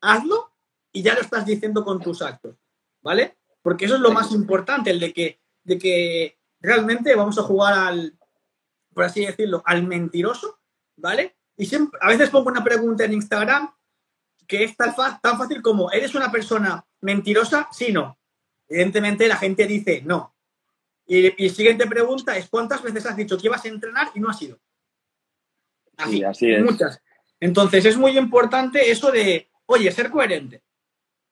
Hazlo 0.02 0.54
y 0.92 1.02
ya 1.02 1.16
lo 1.16 1.22
estás 1.22 1.46
diciendo 1.46 1.84
con 1.84 2.00
tus 2.00 2.22
actos, 2.22 2.56
¿vale? 3.02 3.38
Porque 3.62 3.86
eso 3.86 3.96
es 3.96 4.02
lo 4.02 4.12
más 4.12 4.32
importante, 4.32 4.92
el 4.92 5.00
de 5.00 5.14
que, 5.14 5.42
de 5.64 5.78
que 5.78 6.38
realmente 6.60 7.16
vamos 7.16 7.38
a 7.40 7.44
jugar 7.44 7.74
al, 7.74 8.18
por 8.94 9.04
así 9.04 9.26
decirlo, 9.26 9.64
al 9.66 9.84
mentiroso, 9.84 10.60
¿vale? 10.96 11.38
Y 11.58 11.66
siempre, 11.66 12.00
a 12.02 12.10
veces 12.10 12.30
pongo 12.30 12.50
una 12.50 12.64
pregunta 12.64 13.04
en 13.04 13.14
Instagram 13.14 13.74
que 14.48 14.64
es 14.64 14.78
tan, 14.78 14.96
tan 14.96 15.38
fácil 15.38 15.62
como, 15.62 15.92
¿eres 15.92 16.16
una 16.16 16.32
persona 16.32 16.86
mentirosa? 17.02 17.68
Sí, 17.72 17.92
no. 17.92 18.18
Evidentemente 18.70 19.28
la 19.28 19.38
gente 19.38 19.68
dice 19.68 20.02
no. 20.06 20.36
Y, 21.08 21.46
y 21.46 21.50
siguiente 21.50 21.88
pregunta 21.88 22.38
es, 22.38 22.50
¿cuántas 22.50 22.84
veces 22.84 23.06
has 23.06 23.16
dicho 23.16 23.38
que 23.38 23.48
ibas 23.48 23.64
a 23.64 23.70
entrenar 23.70 24.10
y 24.14 24.20
no 24.20 24.30
has 24.30 24.42
ido? 24.42 24.60
Así, 25.98 26.24
así 26.24 26.52
es. 26.52 26.64
Muchas. 26.64 27.02
Entonces 27.40 27.86
es 27.86 27.98
muy 27.98 28.18
importante 28.18 28.92
eso 28.92 29.12
de, 29.12 29.50
oye, 29.66 29.92
ser 29.92 30.10
coherente. 30.10 30.62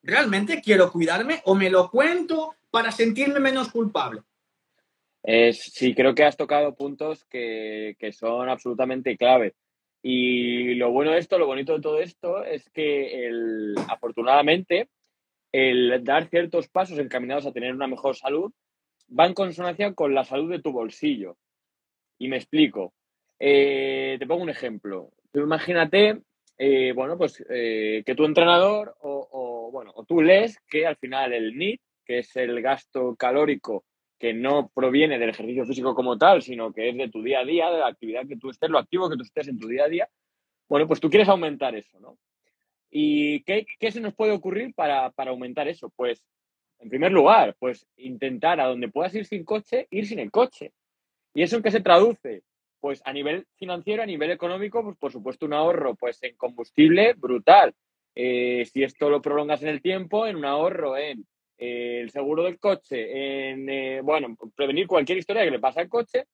¿realmente 0.05 0.61
quiero 0.61 0.91
cuidarme 0.91 1.41
o 1.45 1.55
me 1.55 1.69
lo 1.69 1.89
cuento 1.89 2.55
para 2.69 2.91
sentirme 2.91 3.39
menos 3.39 3.69
culpable? 3.69 4.21
sí, 5.53 5.95
creo 5.95 6.13
que 6.13 6.23
has 6.23 6.37
tocado 6.37 6.75
puntos 6.75 7.25
que, 7.25 7.95
son 8.13 8.47
absolutamente 8.47 9.17
clave. 9.17 9.55
Y 10.03 10.75
lo 10.75 10.91
bueno 10.91 11.11
de 11.11 11.17
esto, 11.17 11.39
lo 11.39 11.47
bonito 11.47 11.73
de 11.73 11.81
todo 11.81 11.99
esto 11.99 12.43
es 12.43 12.69
que 12.69 13.25
el, 13.25 13.73
afortunadamente 13.89 14.87
el 15.51 16.03
dar 16.03 16.29
ciertos 16.29 16.67
pasos 16.67 16.99
encaminados 16.99 17.47
a 17.47 17.51
tener 17.51 17.73
una 17.73 17.87
mejor 17.87 18.15
salud 18.15 18.51
va 19.07 19.25
en 19.25 19.33
consonancia 19.33 19.93
con 19.93 20.13
la 20.13 20.23
salud 20.23 20.51
de 20.51 20.61
tu 20.61 20.71
bolsillo. 20.71 21.37
Y 22.17 22.27
me 22.27 22.37
explico. 22.37 22.93
Eh, 23.39 24.15
te 24.19 24.27
pongo 24.27 24.43
un 24.43 24.49
ejemplo. 24.49 25.11
imagínate, 25.33 26.21
eh, 26.57 26.93
bueno, 26.93 27.17
pues 27.17 27.43
eh, 27.49 28.03
que 28.05 28.15
tu 28.15 28.25
entrenador 28.25 28.95
o 29.01 29.69
bueno, 29.71 29.91
o 29.93 30.05
tú 30.05 30.21
lees 30.21 30.57
que 30.69 30.87
al 30.87 30.95
final 30.95 31.33
el 31.33 31.57
NIT, 31.57 31.81
que 32.05 32.19
es 32.19 32.33
el 32.37 32.61
gasto 32.61 33.15
calórico 33.17 33.83
que 34.17 34.33
no 34.33 34.71
proviene 34.73 35.19
del 35.19 35.31
ejercicio 35.31 35.65
físico 35.65 35.93
como 35.93 36.17
tal, 36.17 36.41
sino 36.41 36.71
que 36.71 36.89
es 36.89 36.97
de 36.97 37.09
tu 37.09 37.21
día 37.21 37.39
a 37.39 37.45
día, 37.45 37.69
de 37.69 37.79
la 37.79 37.87
actividad 37.87 38.25
que 38.25 38.37
tú 38.37 38.49
estés, 38.49 38.69
lo 38.69 38.79
activo 38.79 39.09
que 39.09 39.17
tú 39.17 39.23
estés 39.23 39.49
en 39.49 39.59
tu 39.59 39.67
día 39.67 39.83
a 39.83 39.89
día, 39.89 40.09
bueno, 40.69 40.87
pues 40.87 41.01
tú 41.01 41.09
quieres 41.09 41.27
aumentar 41.27 41.75
eso, 41.75 41.99
¿no? 41.99 42.17
¿Y 42.89 43.43
qué, 43.43 43.65
se 43.91 43.99
nos 43.99 44.15
puede 44.15 44.31
ocurrir 44.31 44.73
para, 44.73 45.11
para, 45.11 45.31
aumentar 45.31 45.67
eso? 45.67 45.91
Pues, 45.93 46.25
en 46.85 46.89
primer 46.89 47.11
lugar, 47.11 47.55
pues 47.57 47.87
intentar 47.97 48.59
a 48.59 48.67
donde 48.67 48.89
puedas 48.89 49.15
ir 49.15 49.25
sin 49.25 49.43
coche, 49.43 49.87
ir 49.89 50.05
sin 50.05 50.19
el 50.19 50.29
coche. 50.29 50.71
¿Y 51.33 51.41
eso 51.41 51.57
en 51.57 51.63
qué 51.63 51.71
se 51.71 51.81
traduce? 51.81 52.43
Pues 52.79 53.01
a 53.05 53.11
nivel 53.11 53.47
financiero, 53.55 54.03
a 54.03 54.05
nivel 54.05 54.29
económico, 54.29 54.83
pues 54.83 54.95
por 54.95 55.11
supuesto 55.11 55.47
un 55.47 55.53
ahorro 55.53 55.95
pues 55.95 56.21
en 56.21 56.35
combustible 56.35 57.13
brutal 57.13 57.73
eh, 58.13 58.67
si 58.71 58.83
esto 58.83 59.09
lo 59.09 59.19
prolongas 59.19 59.63
en 59.63 59.69
el 59.69 59.81
tiempo, 59.81 60.27
en 60.27 60.35
un 60.35 60.45
ahorro, 60.45 60.95
en 60.95 61.25
eh, 61.57 62.01
el 62.03 62.11
seguro 62.11 62.43
del 62.43 62.59
coche, 62.59 63.49
en, 63.49 63.67
eh, 63.67 64.01
bueno, 64.01 64.37
prevenir 64.55 64.85
cualquier 64.85 65.17
historia 65.17 65.43
que 65.43 65.49
le 65.49 65.59
pase 65.59 65.79
al 65.79 65.89
coche 65.89 66.25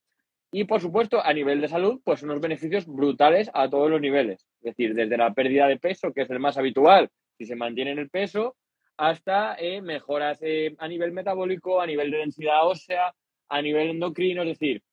y, 0.51 0.65
por 0.65 0.81
supuesto, 0.81 1.25
a 1.25 1.31
nivel 1.31 1.62
de 1.62 1.70
salud, 1.70 2.01
pues 2.03 2.24
unos 2.24 2.41
beneficios 2.41 2.86
brutales 2.86 3.50
a 3.53 3.70
todos 3.70 3.89
los 3.89 4.01
niveles. 4.01 4.46
Es 4.58 4.75
decir, 4.75 4.93
desde 4.96 5.15
la 5.15 5.34
pérdida 5.34 5.70
de 5.70 5.79
peso, 5.79 6.12
que 6.12 6.24
es 6.24 6.29
el 6.29 6.39
más 6.39 6.58
habitual, 6.58 7.10
si 7.38 7.46
se 7.46 7.55
mantiene 7.55 7.91
en 7.91 8.00
el 8.00 8.10
peso, 8.10 8.58
hasta 9.01 9.58
mejoras 9.81 10.39
a 10.77 10.88
nivel 10.88 11.12
metabólico, 11.12 11.81
a 11.81 11.88
nivel 11.88 12.12
de 12.12 12.20
densidad 12.20 12.67
ósea, 12.67 13.15
a 13.50 13.60
nivel 13.60 13.89
endocrino, 13.89 14.43
es 14.43 14.50
decir, 14.50 14.84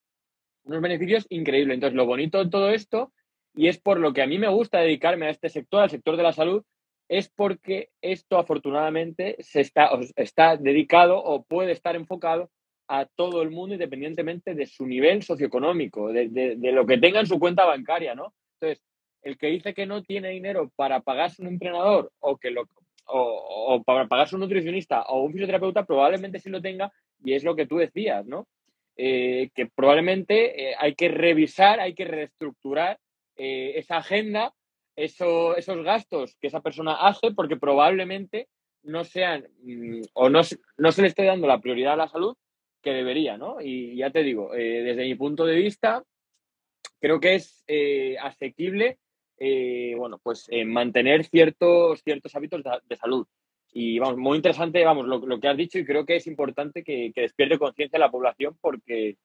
unos 0.64 0.80
beneficios 0.80 1.26
increíbles. 1.28 1.74
Entonces, 1.74 1.94
lo 1.94 2.06
bonito 2.06 2.42
de 2.42 2.50
todo 2.50 2.70
esto, 2.70 3.12
y 3.54 3.68
es 3.68 3.78
por 3.78 4.00
lo 4.00 4.14
que 4.14 4.22
a 4.22 4.26
mí 4.26 4.38
me 4.38 4.48
gusta 4.48 4.78
dedicarme 4.78 5.26
a 5.26 5.30
este 5.30 5.50
sector, 5.50 5.82
al 5.82 5.90
sector 5.90 6.16
de 6.16 6.22
la 6.22 6.32
salud, 6.32 6.64
es 7.10 7.28
porque 7.28 7.90
esto 8.00 8.38
afortunadamente 8.38 9.36
se 9.40 9.60
está, 9.60 9.90
está 10.16 10.56
dedicado 10.56 11.22
o 11.22 11.42
puede 11.42 11.72
estar 11.72 11.94
enfocado 11.94 12.50
a 12.88 13.04
todo 13.04 13.42
el 13.42 13.50
mundo 13.50 13.74
independientemente 13.74 14.54
de 14.54 14.64
su 14.64 14.86
nivel 14.86 15.22
socioeconómico, 15.22 16.14
de, 16.14 16.56
lo 16.72 16.86
que 16.86 16.96
tenga 16.96 17.20
en 17.20 17.26
su 17.26 17.38
cuenta 17.38 17.66
bancaria, 17.66 18.14
¿no? 18.14 18.32
Entonces, 18.54 18.82
el 19.20 19.36
que 19.36 19.48
dice 19.48 19.74
que 19.74 19.84
no 19.84 20.02
tiene 20.02 20.30
dinero 20.30 20.72
para 20.76 21.00
pagarse 21.00 21.42
un 21.42 21.48
entrenador 21.48 22.10
o, 22.20 22.38
que 22.38 22.50
lo, 22.50 22.66
o, 23.08 23.82
para 23.84 24.06
pagarse 24.06 24.34
un 24.34 24.40
nutricionista 24.42 25.02
o 25.02 25.22
un 25.22 25.32
fisioterapeuta, 25.32 25.84
probablemente 25.84 26.38
sí 26.38 26.50
lo 26.50 26.60
tenga 26.60 26.92
y 27.24 27.34
es 27.34 27.44
lo 27.44 27.56
que 27.56 27.66
tú 27.66 27.76
decías, 27.76 28.26
¿no? 28.26 28.46
Eh, 28.96 29.50
que 29.54 29.66
probablemente 29.66 30.70
eh, 30.70 30.74
hay 30.76 30.94
que 30.94 31.08
revisar, 31.08 31.78
hay 31.78 31.94
que 31.94 32.04
reestructurar 32.04 32.98
eh, 33.36 33.74
esa 33.76 33.98
agenda 33.98 34.52
eso, 34.96 35.56
esos 35.56 35.84
gastos 35.84 36.36
que 36.40 36.48
esa 36.48 36.60
persona 36.60 36.94
hace 37.06 37.30
porque 37.30 37.56
probablemente 37.56 38.48
no 38.82 39.04
sean 39.04 39.46
mm, 39.62 40.00
o 40.14 40.28
no, 40.28 40.40
no, 40.78 40.92
se 40.92 41.02
le 41.02 41.08
esté 41.08 41.22
dando 41.22 41.46
la 41.46 41.60
prioridad 41.60 41.92
a 41.92 41.96
la 41.96 42.08
salud 42.08 42.36
que 42.82 42.90
debería, 42.90 43.36
¿no? 43.36 43.60
Y 43.60 43.96
ya 43.96 44.10
te 44.10 44.22
digo, 44.22 44.50
desde 44.52 45.04
mi 45.04 45.14
punto 45.14 45.46
de 45.46 45.56
vista, 45.56 46.02
creo 47.00 47.20
que 47.20 47.34
es 47.34 47.64
asequible, 48.20 48.98
eh, 49.38 49.95
bueno, 49.97 50.18
pues 50.23 50.49
mantener 50.66 51.25
ciertos, 51.25 52.02
ciertos 52.02 52.35
hábitos 52.35 52.62
de, 52.88 52.97
salud. 52.97 53.26
Y 53.73 53.99
vamos, 53.99 54.16
muy 54.16 54.37
interesante, 54.37 54.85
vamos, 54.85 55.07
lo, 55.07 55.18
lo, 55.18 55.40
que 55.40 55.49
has 55.49 55.57
dicho 55.57 55.78
y 55.78 55.85
creo 55.85 56.07
que 56.07 56.16
es 56.16 56.26
importante 56.26 56.83
que, 56.83 57.12
que 57.14 57.21
despierte 57.21 57.59
conciencia 57.59 57.99
la 57.99 58.11
población 58.11 58.57
porque, 58.61 59.16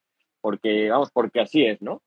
porque, 0.41 0.89
vamos, 0.89 1.10
porque 1.12 1.39
así 1.39 1.65
es, 1.65 1.82
¿no? 1.82 2.01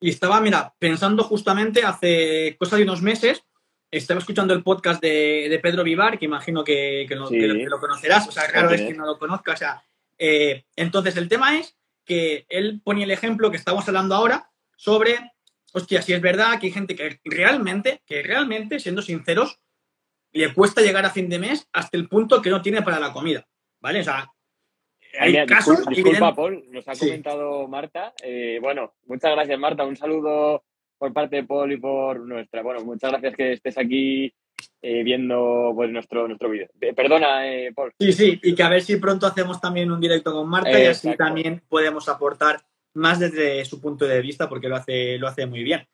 Y 0.00 0.10
estaba, 0.10 0.40
mira, 0.40 0.74
pensando 0.78 1.22
justamente 1.24 1.82
hace 1.82 2.56
cosa 2.58 2.76
de 2.76 2.82
unos 2.82 3.02
meses, 3.02 3.44
estaba 3.90 4.20
escuchando 4.20 4.54
el 4.54 4.62
podcast 4.62 5.00
de, 5.00 5.58
Pedro 5.62 5.84
Vivar, 5.84 6.18
que 6.18 6.24
imagino 6.24 6.64
que, 6.64 7.06
lo, 7.10 7.80
conocerás, 7.80 8.28
o 8.28 8.32
sea, 8.32 8.46
claro 8.48 8.70
es 8.70 8.82
que 8.82 8.94
no 8.94 9.06
lo 9.06 9.18
conozca, 9.18 9.52
o 9.52 9.56
sea, 9.56 9.84
eh, 10.18 10.64
entonces 10.76 11.16
el 11.16 11.28
tema 11.28 11.58
es 11.58 11.76
que 12.04 12.44
él 12.48 12.80
ponía 12.84 13.04
el 13.04 13.12
ejemplo 13.12 13.50
que 13.50 13.56
estamos 13.56 13.86
hablando 13.88 14.14
ahora 14.14 14.50
sobre, 14.76 15.32
hostia, 15.74 16.02
si 16.02 16.12
es 16.12 16.20
verdad 16.20 16.58
que 16.60 16.66
hay 16.66 16.72
gente 16.72 16.94
que 16.94 17.18
realmente, 17.24 18.00
que 18.06 18.22
realmente, 18.22 18.78
siendo 18.78 19.02
sinceros, 19.02 19.60
le 20.32 20.52
cuesta 20.54 20.80
llegar 20.80 21.04
a 21.04 21.10
fin 21.10 21.28
de 21.28 21.38
mes 21.38 21.68
hasta 21.72 21.96
el 21.96 22.08
punto 22.08 22.40
que 22.40 22.50
no 22.50 22.62
tiene 22.62 22.82
para 22.82 23.00
la 23.00 23.12
comida, 23.12 23.46
¿vale? 23.80 24.00
O 24.00 24.04
sea, 24.04 24.28
disculpa, 25.90 26.34
Paul, 26.34 26.64
nos 26.70 26.86
ha 26.88 26.94
comentado 26.94 27.66
Marta. 27.68 28.12
Eh, 28.22 28.58
bueno, 28.60 28.94
muchas 29.06 29.32
gracias, 29.32 29.58
Marta. 29.58 29.84
Un 29.84 29.96
saludo 29.96 30.64
por 30.96 31.12
parte 31.12 31.36
de 31.36 31.44
Paul 31.44 31.72
y 31.72 31.76
por 31.76 32.20
nuestra. 32.20 32.62
Bueno, 32.62 32.84
muchas 32.84 33.10
gracias 33.10 33.36
que 33.36 33.52
estés 33.52 33.76
aquí 33.76 34.32
eh, 34.80 35.02
viendo 35.02 35.72
pues, 35.74 35.90
nuestro, 35.90 36.26
nuestro 36.28 36.50
vídeo. 36.50 36.68
Eh, 36.80 36.94
perdona, 36.94 37.42
Paul. 37.74 37.92
Sí, 37.98 38.12
sí, 38.12 38.40
y 38.42 38.54
que 38.54 38.62
a 38.62 38.68
ver 38.68 38.82
si 38.82 38.96
pronto 38.96 39.26
hacemos 39.26 39.60
también 39.60 39.90
un 39.90 40.00
directo 40.00 40.32
con 40.32 40.48
Marta 40.48 40.80
y 40.80 40.86
así 40.86 41.16
también 41.16 41.62
podemos 41.68 42.08
aportar 42.08 42.60
más 42.94 43.18
desde 43.18 43.64
su 43.64 43.80
punto 43.80 44.06
de 44.06 44.20
vista 44.20 44.48
porque 44.48 44.68
lo 44.68 44.76
hace, 44.76 45.18
lo 45.18 45.28
hace 45.28 45.46
muy 45.46 45.62
bien. 45.62 45.86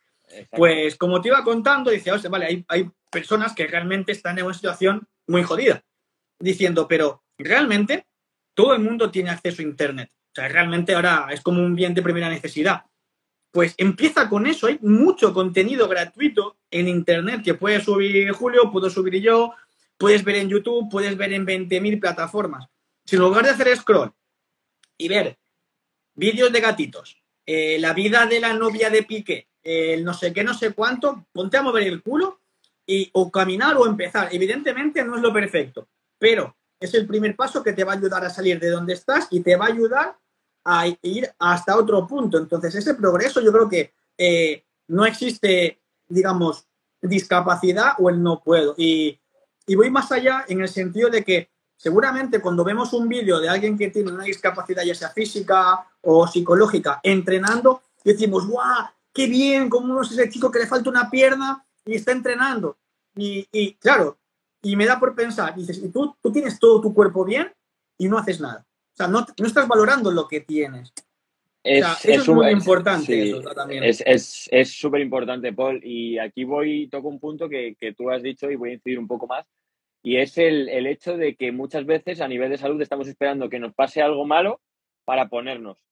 Pues 0.51 0.97
como 0.97 1.21
te 1.21 1.29
iba 1.29 1.43
contando, 1.43 1.91
dice, 1.91 2.13
vale, 2.29 2.47
hay, 2.47 2.65
hay 2.69 2.89
personas 3.11 3.55
que 3.55 3.67
realmente 3.67 4.13
están 4.13 4.39
en 4.39 4.45
una 4.45 4.55
situación 4.55 5.09
muy 5.27 5.43
jodida, 5.43 5.83
diciendo, 6.39 6.87
pero 6.87 7.25
realmente 7.37 8.07
todo 8.55 8.75
el 8.75 8.81
mundo 8.81 9.11
tiene 9.11 9.31
acceso 9.31 9.63
a 9.63 9.65
Internet. 9.65 10.11
O 10.13 10.35
sea, 10.35 10.49
realmente 10.49 10.95
ahora 10.95 11.29
es 11.31 11.41
como 11.41 11.61
un 11.61 11.75
bien 11.75 11.95
de 11.95 12.03
primera 12.03 12.29
necesidad. 12.29 12.85
Pues 13.51 13.75
empieza 13.79 14.29
con 14.29 14.47
eso. 14.47 14.69
Hay 14.69 14.79
mucho 14.81 15.35
contenido 15.35 15.89
gratuito 15.89 16.59
en 16.71 16.87
Internet 16.87 17.43
que 17.43 17.55
puede 17.55 17.81
subir 17.81 18.31
Julio, 18.31 18.71
puedo 18.71 18.89
subir 18.89 19.21
yo, 19.21 19.55
puedes 19.99 20.23
ver 20.23 20.37
en 20.37 20.49
YouTube, 20.49 20.89
puedes 20.89 21.17
ver 21.17 21.33
en 21.33 21.45
20.000 21.45 22.01
plataformas. 22.01 22.67
Si 23.05 23.17
en 23.17 23.23
lugar 23.23 23.45
de 23.45 23.51
hacer 23.51 23.77
scroll 23.77 24.13
y 24.97 25.09
ver 25.09 25.37
vídeos 26.21 26.53
de 26.53 26.61
gatitos, 26.61 27.17
eh, 27.47 27.79
la 27.79 27.95
vida 27.95 28.27
de 28.27 28.39
la 28.39 28.53
novia 28.53 28.91
de 28.91 29.03
Piqué, 29.03 29.49
el 29.63 30.05
no 30.05 30.15
sé 30.15 30.33
qué, 30.33 30.45
no 30.45 30.55
sé 30.55 30.73
cuánto, 30.73 31.27
ponte 31.33 31.57
a 31.57 31.63
mover 31.63 31.85
el 31.85 32.03
culo 32.03 32.41
y 32.87 33.11
o 33.15 33.31
caminar 33.31 33.77
o 33.77 33.87
empezar. 33.87 34.29
Evidentemente 34.31 35.03
no 35.03 35.17
es 35.17 35.23
lo 35.23 35.33
perfecto, 35.33 35.89
pero 36.19 36.57
es 36.79 36.95
el 36.95 37.07
primer 37.07 37.35
paso 37.35 37.63
que 37.63 37.73
te 37.73 37.85
va 37.85 37.93
a 37.93 37.97
ayudar 37.97 38.25
a 38.25 38.31
salir 38.31 38.61
de 38.61 38.69
donde 38.71 38.93
estás 38.93 39.29
y 39.31 39.41
te 39.41 39.57
va 39.57 39.67
a 39.67 39.69
ayudar 39.69 40.17
a 40.65 40.87
ir 41.03 41.31
hasta 41.39 41.77
otro 41.77 42.07
punto. 42.07 42.39
Entonces, 42.39 42.75
ese 42.75 42.95
progreso 42.95 43.41
yo 43.41 43.53
creo 43.53 43.69
que 43.69 43.93
eh, 44.17 44.65
no 44.89 45.07
existe, 45.07 45.81
digamos, 46.09 46.67
discapacidad 47.01 47.93
o 47.99 48.11
el 48.11 48.23
no 48.23 48.43
puedo. 48.43 48.75
Y, 48.77 49.19
voy 49.75 49.89
más 49.89 50.11
allá 50.11 50.45
en 50.49 50.61
el 50.61 50.69
sentido 50.69 51.11
de 51.11 51.23
que 51.23 51.49
seguramente 51.81 52.43
cuando 52.43 52.63
vemos 52.63 52.93
un 52.93 53.09
vídeo 53.09 53.41
de 53.41 53.49
alguien 53.49 53.79
que 53.79 53.89
tiene 53.89 54.13
una 54.13 54.25
discapacidad, 54.25 54.83
ya 54.83 54.95
sea 54.95 55.09
física 55.09 55.89
o 56.03 56.27
psicológica, 56.27 57.01
entrenando, 57.03 57.81
decimos, 58.05 58.47
¡guau! 58.47 58.85
¡Qué 59.15 59.27
bien! 59.27 59.71
¿Cómo 59.71 60.03
es 60.03 60.11
ese 60.13 60.29
chico 60.29 60.51
que 60.51 60.59
le 60.59 60.67
falta 60.67 60.91
una 60.91 61.09
pierna 61.09 61.65
y 61.87 61.95
está 61.95 62.13
entrenando? 62.13 62.77
Y, 63.17 63.49
y 63.51 63.77
claro, 63.77 64.19
y 64.61 64.77
me 64.77 64.85
da 64.85 65.01
por 65.01 65.15
pensar, 65.15 65.55
dices, 65.55 65.79
y 65.79 65.89
tú, 65.89 66.15
tú 66.21 66.31
tienes 66.31 66.59
todo 66.59 66.83
tu 66.83 66.93
cuerpo 66.93 67.25
bien 67.25 67.51
y 67.97 68.09
no 68.09 68.19
haces 68.19 68.43
nada. 68.43 68.67
O 68.93 68.97
sea, 68.97 69.09
no, 69.09 69.25
no 69.39 69.47
estás 69.47 69.67
valorando 69.67 70.11
lo 70.11 70.29
que 70.29 70.41
tienes. 70.41 70.93
Es, 71.65 71.87
es, 72.05 72.29
muy 72.29 72.51
importante. 72.51 73.33
Es 73.71 74.71
súper 74.71 75.01
importante, 75.01 75.55
Paul. 75.55 75.81
Y 75.83 76.19
aquí 76.19 76.45
voy, 76.45 76.89
toco 76.89 77.09
un 77.09 77.19
punto 77.19 77.49
que, 77.49 77.75
que, 77.81 77.95
tú 77.95 78.11
has 78.11 78.23
dicho 78.23 78.51
y 78.51 78.57
voy 78.57 78.71
a 78.71 78.75
incidir 78.75 78.99
un 78.99 79.09
poco 79.09 79.27
más. 79.27 79.47
Y 80.03 80.17
es 80.17 80.39
el, 80.39 80.69
el, 80.69 80.87
hecho 80.87 81.17
de 81.17 81.35
que 81.35 81.53
muchas 81.53 81.85
veces 81.85 82.21
a 82.21 82.29
nivel 82.29 82.51
de 82.51 82.57
salud 82.57 82.81
estamos 82.81 83.07
esperando 83.07 83.51
que 83.51 83.59
nos 83.59 83.75
pase 83.75 84.01
algo 84.01 84.25
malo 84.27 84.61
para 85.05 85.29
ponernos. 85.29 85.85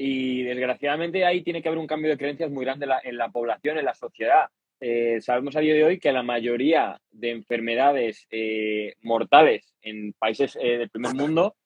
Y 0.00 0.44
desgraciadamente 0.44 1.24
ahí 1.24 1.42
tiene 1.42 1.60
que 1.60 1.68
haber 1.68 1.80
un 1.80 1.86
cambio 1.86 2.10
de 2.10 2.16
creencias 2.16 2.50
muy 2.50 2.64
grande 2.64 2.86
en 3.02 3.16
la, 3.16 3.30
población, 3.30 3.78
en 3.78 3.84
la 3.84 3.94
sociedad. 3.94 4.48
Eh, 4.80 5.20
sabemos 5.20 5.56
a 5.56 5.60
día 5.60 5.74
de 5.74 5.82
hoy 5.82 5.98
que 5.98 6.12
la 6.12 6.22
mayoría 6.22 7.00
de 7.10 7.30
enfermedades 7.32 8.28
eh, 8.30 8.94
mortales 9.02 9.74
en 9.82 10.12
países 10.12 10.56
eh, 10.62 10.78
del 10.78 10.90
primer 10.90 11.14
mundo 11.14 11.56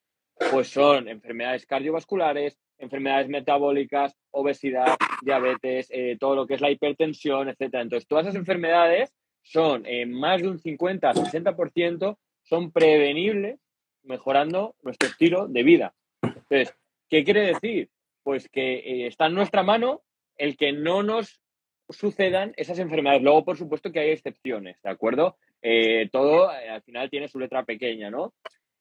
pues 0.50 0.68
son 0.68 1.08
enfermedades 1.08 1.66
cardiovasculares, 1.66 2.58
enfermedades 2.78 3.28
metabólicas, 3.28 4.16
obesidad, 4.30 4.96
diabetes, 5.20 5.88
todo 6.18 6.34
lo 6.34 6.46
que 6.46 6.54
es 6.54 6.60
la 6.60 6.70
hipertensión, 6.70 7.48
etc. 7.48 7.74
Entonces, 7.74 8.08
todas 8.08 8.26
esas 8.26 8.36
enfermedades 8.36 9.12
son 9.42 9.84
más 10.08 10.40
de 10.40 10.48
un 10.48 10.58
50-60% 10.58 12.16
son 12.42 12.72
prevenibles 12.72 13.60
mejorando 14.02 14.74
nuestro 14.82 15.08
estilo 15.08 15.46
de 15.48 15.62
vida. 15.62 15.94
Entonces, 16.22 16.74
¿qué 17.08 17.24
quiere 17.24 17.42
decir? 17.42 17.90
Pues 18.22 18.48
que 18.48 19.06
está 19.06 19.26
en 19.26 19.34
nuestra 19.34 19.62
mano 19.62 20.02
el 20.36 20.56
que 20.56 20.72
no 20.72 21.02
nos 21.02 21.40
sucedan 21.88 22.52
esas 22.56 22.78
enfermedades. 22.78 23.22
Luego, 23.22 23.44
por 23.44 23.56
supuesto 23.56 23.92
que 23.92 24.00
hay 24.00 24.10
excepciones, 24.10 24.80
¿de 24.82 24.90
acuerdo? 24.90 25.36
Eh, 25.60 26.08
todo 26.10 26.52
eh, 26.52 26.68
al 26.68 26.82
final 26.82 27.10
tiene 27.10 27.28
su 27.28 27.38
letra 27.38 27.64
pequeña, 27.64 28.10
¿no? 28.10 28.34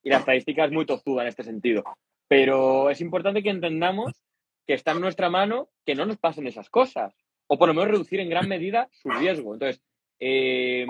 Y 0.04 0.10
la 0.10 0.18
estadística 0.18 0.66
es 0.66 0.72
muy 0.72 0.86
tozuda 0.86 1.24
en 1.24 1.30
este 1.30 1.44
sentido. 1.44 1.84
Pero 2.28 2.90
es 2.90 3.02
importante 3.02 3.44
que 3.44 3.50
entendamos 3.50 4.14
que 4.66 4.74
está 4.74 4.92
en 4.92 5.02
nuestra 5.02 5.30
mano 5.30 5.70
que 5.86 5.96
no 5.96 6.06
nos 6.06 6.18
pasen 6.18 6.48
esas 6.48 6.70
cosas, 6.70 7.14
o 7.48 7.58
por 7.58 7.68
lo 7.68 7.74
menos 7.74 7.92
reducir 7.92 8.20
en 8.20 8.30
gran 8.30 8.48
medida 8.48 8.88
su 8.92 9.10
riesgo. 9.10 9.54
Entonces, 9.54 9.82
eh, 10.24 10.86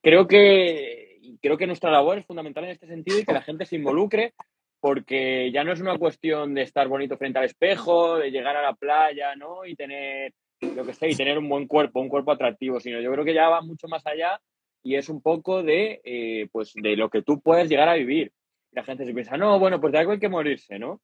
creo, 0.00 0.28
que, 0.28 1.18
creo 1.42 1.58
que 1.58 1.66
nuestra 1.66 1.90
labor 1.90 2.18
es 2.18 2.26
fundamental 2.26 2.64
en 2.64 2.70
este 2.70 2.86
sentido 2.86 3.18
y 3.18 3.24
que 3.24 3.32
la 3.32 3.42
gente 3.42 3.66
se 3.66 3.74
involucre 3.74 4.34
porque 4.80 5.50
ya 5.52 5.64
no 5.64 5.72
es 5.72 5.80
una 5.80 5.98
cuestión 5.98 6.54
de 6.54 6.62
estar 6.62 6.86
bonito 6.86 7.16
frente 7.16 7.40
al 7.40 7.46
espejo, 7.46 8.18
de 8.18 8.30
llegar 8.30 8.56
a 8.56 8.62
la 8.62 8.74
playa, 8.74 9.34
¿no? 9.34 9.66
Y 9.66 9.74
tener 9.74 10.32
lo 10.60 10.84
que 10.84 10.94
sé, 10.94 11.08
y 11.08 11.16
tener 11.16 11.38
un 11.38 11.48
buen 11.48 11.66
cuerpo, 11.66 12.00
un 12.00 12.08
cuerpo 12.08 12.30
atractivo, 12.30 12.78
sino 12.78 13.00
yo 13.00 13.10
creo 13.12 13.24
que 13.24 13.34
ya 13.34 13.48
va 13.48 13.60
mucho 13.60 13.88
más 13.88 14.06
allá 14.06 14.40
y 14.84 14.94
es 14.94 15.08
un 15.08 15.20
poco 15.20 15.64
de, 15.64 16.00
eh, 16.04 16.48
pues, 16.52 16.72
de 16.74 16.96
lo 16.96 17.10
que 17.10 17.22
tú 17.22 17.40
puedes 17.40 17.68
llegar 17.68 17.88
a 17.88 17.94
vivir. 17.94 18.32
La 18.70 18.84
gente 18.84 19.04
se 19.04 19.12
piensa, 19.12 19.36
no, 19.36 19.58
bueno, 19.58 19.80
pues 19.80 19.92
de 19.92 19.98
algo 19.98 20.12
hay 20.12 20.20
que 20.20 20.28
morirse, 20.28 20.78
¿no? 20.78 21.00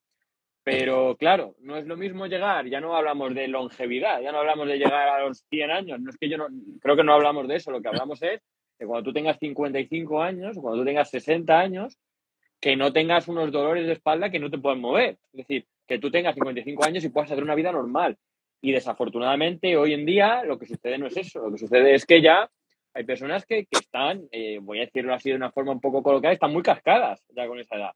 Pero 0.64 1.16
claro, 1.16 1.54
no 1.60 1.76
es 1.76 1.86
lo 1.86 1.96
mismo 1.96 2.26
llegar, 2.26 2.66
ya 2.66 2.80
no 2.80 2.96
hablamos 2.96 3.34
de 3.34 3.48
longevidad, 3.48 4.20
ya 4.22 4.32
no 4.32 4.38
hablamos 4.38 4.66
de 4.66 4.78
llegar 4.78 5.08
a 5.08 5.20
los 5.20 5.44
100 5.50 5.70
años, 5.70 6.00
no 6.00 6.10
es 6.10 6.16
que 6.16 6.28
yo 6.28 6.38
no, 6.38 6.46
creo 6.80 6.96
que 6.96 7.04
no 7.04 7.12
hablamos 7.12 7.46
de 7.46 7.56
eso, 7.56 7.70
lo 7.70 7.82
que 7.82 7.88
hablamos 7.88 8.22
es 8.22 8.40
de 8.78 8.86
cuando 8.86 9.04
tú 9.04 9.12
tengas 9.12 9.38
55 9.38 10.22
años 10.22 10.56
cuando 10.60 10.80
tú 10.80 10.86
tengas 10.86 11.10
60 11.10 11.58
años, 11.58 11.98
que 12.60 12.76
no 12.76 12.92
tengas 12.92 13.28
unos 13.28 13.52
dolores 13.52 13.86
de 13.86 13.92
espalda 13.92 14.30
que 14.30 14.38
no 14.38 14.50
te 14.50 14.56
puedan 14.56 14.80
mover. 14.80 15.18
Es 15.32 15.46
decir, 15.46 15.66
que 15.86 15.98
tú 15.98 16.10
tengas 16.10 16.34
55 16.34 16.82
años 16.82 17.04
y 17.04 17.10
puedas 17.10 17.30
hacer 17.30 17.44
una 17.44 17.54
vida 17.54 17.70
normal. 17.70 18.16
Y 18.62 18.72
desafortunadamente 18.72 19.76
hoy 19.76 19.92
en 19.92 20.06
día 20.06 20.42
lo 20.44 20.58
que 20.58 20.64
sucede 20.64 20.96
no 20.96 21.06
es 21.06 21.16
eso. 21.18 21.40
Lo 21.40 21.52
que 21.52 21.58
sucede 21.58 21.94
es 21.94 22.06
que 22.06 22.22
ya 22.22 22.48
hay 22.94 23.04
personas 23.04 23.44
que, 23.44 23.66
están, 23.70 24.22
eh, 24.32 24.58
voy 24.62 24.78
a 24.78 24.86
decirlo 24.86 25.12
así 25.12 25.28
de 25.28 25.36
una 25.36 25.52
forma 25.52 25.72
un 25.72 25.80
poco 25.80 26.02
coloquial, 26.02 26.32
están 26.32 26.52
muy 26.52 26.62
cascadas 26.62 27.22
ya 27.36 27.46
con 27.46 27.58
esa 27.58 27.76
edad. 27.76 27.92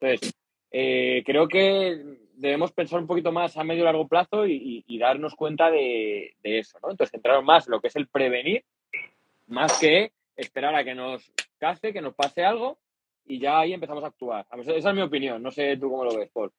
Entonces, 0.00 0.32
eh, 0.70 1.22
creo 1.26 1.48
que 1.48 2.00
debemos 2.34 2.72
pensar 2.72 3.00
un 3.00 3.06
poquito 3.06 3.32
más 3.32 3.56
a 3.56 3.64
medio 3.64 3.82
y 3.82 3.84
largo 3.84 4.08
plazo 4.08 4.46
y, 4.46 4.84
darnos 4.98 5.34
cuenta 5.34 5.70
de, 5.70 6.34
eso, 6.42 6.78
¿no? 6.82 6.90
Entonces, 6.90 7.12
centrar 7.12 7.42
más 7.42 7.66
en 7.66 7.72
lo 7.72 7.80
que 7.80 7.88
es 7.88 7.96
el 7.96 8.06
prevenir, 8.06 8.64
más 9.48 9.78
que 9.78 10.12
esperar 10.36 10.74
a 10.74 10.84
que 10.84 10.94
nos 10.94 11.30
case, 11.58 11.92
que 11.92 12.00
nos 12.00 12.14
pase 12.14 12.44
algo 12.44 12.78
y 13.26 13.38
ya 13.38 13.60
ahí 13.60 13.72
empezamos 13.72 14.02
a 14.04 14.08
actuar. 14.08 14.46
Esa 14.66 14.90
es 14.90 14.94
mi 14.94 15.02
opinión, 15.02 15.42
no 15.42 15.50
sé 15.50 15.76
tú 15.76 15.90
cómo 15.90 16.04
lo 16.04 16.16
ves, 16.16 16.30
Paul. 16.32 16.52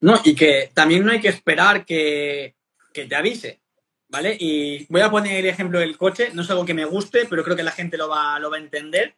No, 0.00 0.14
y 0.24 0.34
que 0.34 0.70
también 0.74 1.04
no 1.04 1.12
hay 1.12 1.20
que 1.20 1.28
esperar 1.28 1.84
que, 1.84 2.54
te 2.92 3.14
avise, 3.14 3.60
¿vale? 4.08 4.36
Y 4.38 4.86
voy 4.86 5.02
a 5.02 5.10
poner 5.10 5.38
el 5.38 5.46
ejemplo 5.46 5.78
del 5.78 5.96
coche, 5.96 6.30
no 6.32 6.42
es 6.42 6.50
algo 6.50 6.64
que 6.64 6.74
me 6.74 6.84
guste, 6.84 7.26
pero 7.28 7.44
creo 7.44 7.56
que 7.56 7.62
la 7.62 7.70
gente 7.70 7.96
lo 7.96 8.08
va 8.08 8.36
a 8.36 8.58
entender 8.58 9.14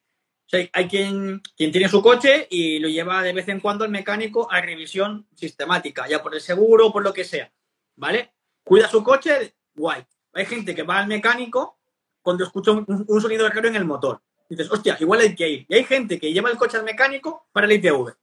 hay 0.52 0.88
quien, 0.88 1.40
quien 1.56 1.72
tiene 1.72 1.88
su 1.88 2.02
coche 2.02 2.46
y 2.50 2.78
lo 2.78 2.88
lleva 2.88 3.22
de 3.22 3.32
vez 3.32 3.48
en 3.48 3.60
cuando 3.60 3.84
al 3.84 3.90
mecánico 3.90 4.50
a 4.50 4.60
revisión 4.60 5.26
sistemática, 5.34 6.06
ya 6.06 6.22
por 6.22 6.34
el 6.34 6.40
seguro 6.40 6.88
o 6.88 6.92
por 6.92 7.02
lo 7.02 7.12
que 7.12 7.24
sea, 7.24 7.50
¿vale? 7.96 8.32
Cuida 8.62 8.88
su 8.88 9.02
coche, 9.02 9.54
guay. 9.74 10.04
Hay 10.34 10.46
gente 10.46 10.74
que 10.74 10.82
va 10.82 10.98
al 10.98 11.06
mecánico 11.06 11.78
cuando 12.20 12.44
escucha 12.44 12.72
un, 12.72 13.20
sonido 13.20 13.48
raro 13.48 13.68
en 13.68 13.76
el 13.76 13.84
motor. 13.84 14.22
dices, 14.48 14.70
hostia, 14.70 14.96
igual 15.00 15.20
hay 15.20 15.34
que 15.34 15.48
ir. 15.48 15.66
Y 15.68 15.74
hay 15.74 15.84
gente 15.84 16.18
que 16.20 16.32
lleva 16.32 16.50
el 16.50 16.58
coche 16.58 16.76
al 16.76 16.84
mecánico 16.84 17.48
para 17.52 17.66
el 17.66 17.72
ITV. 17.72 18.14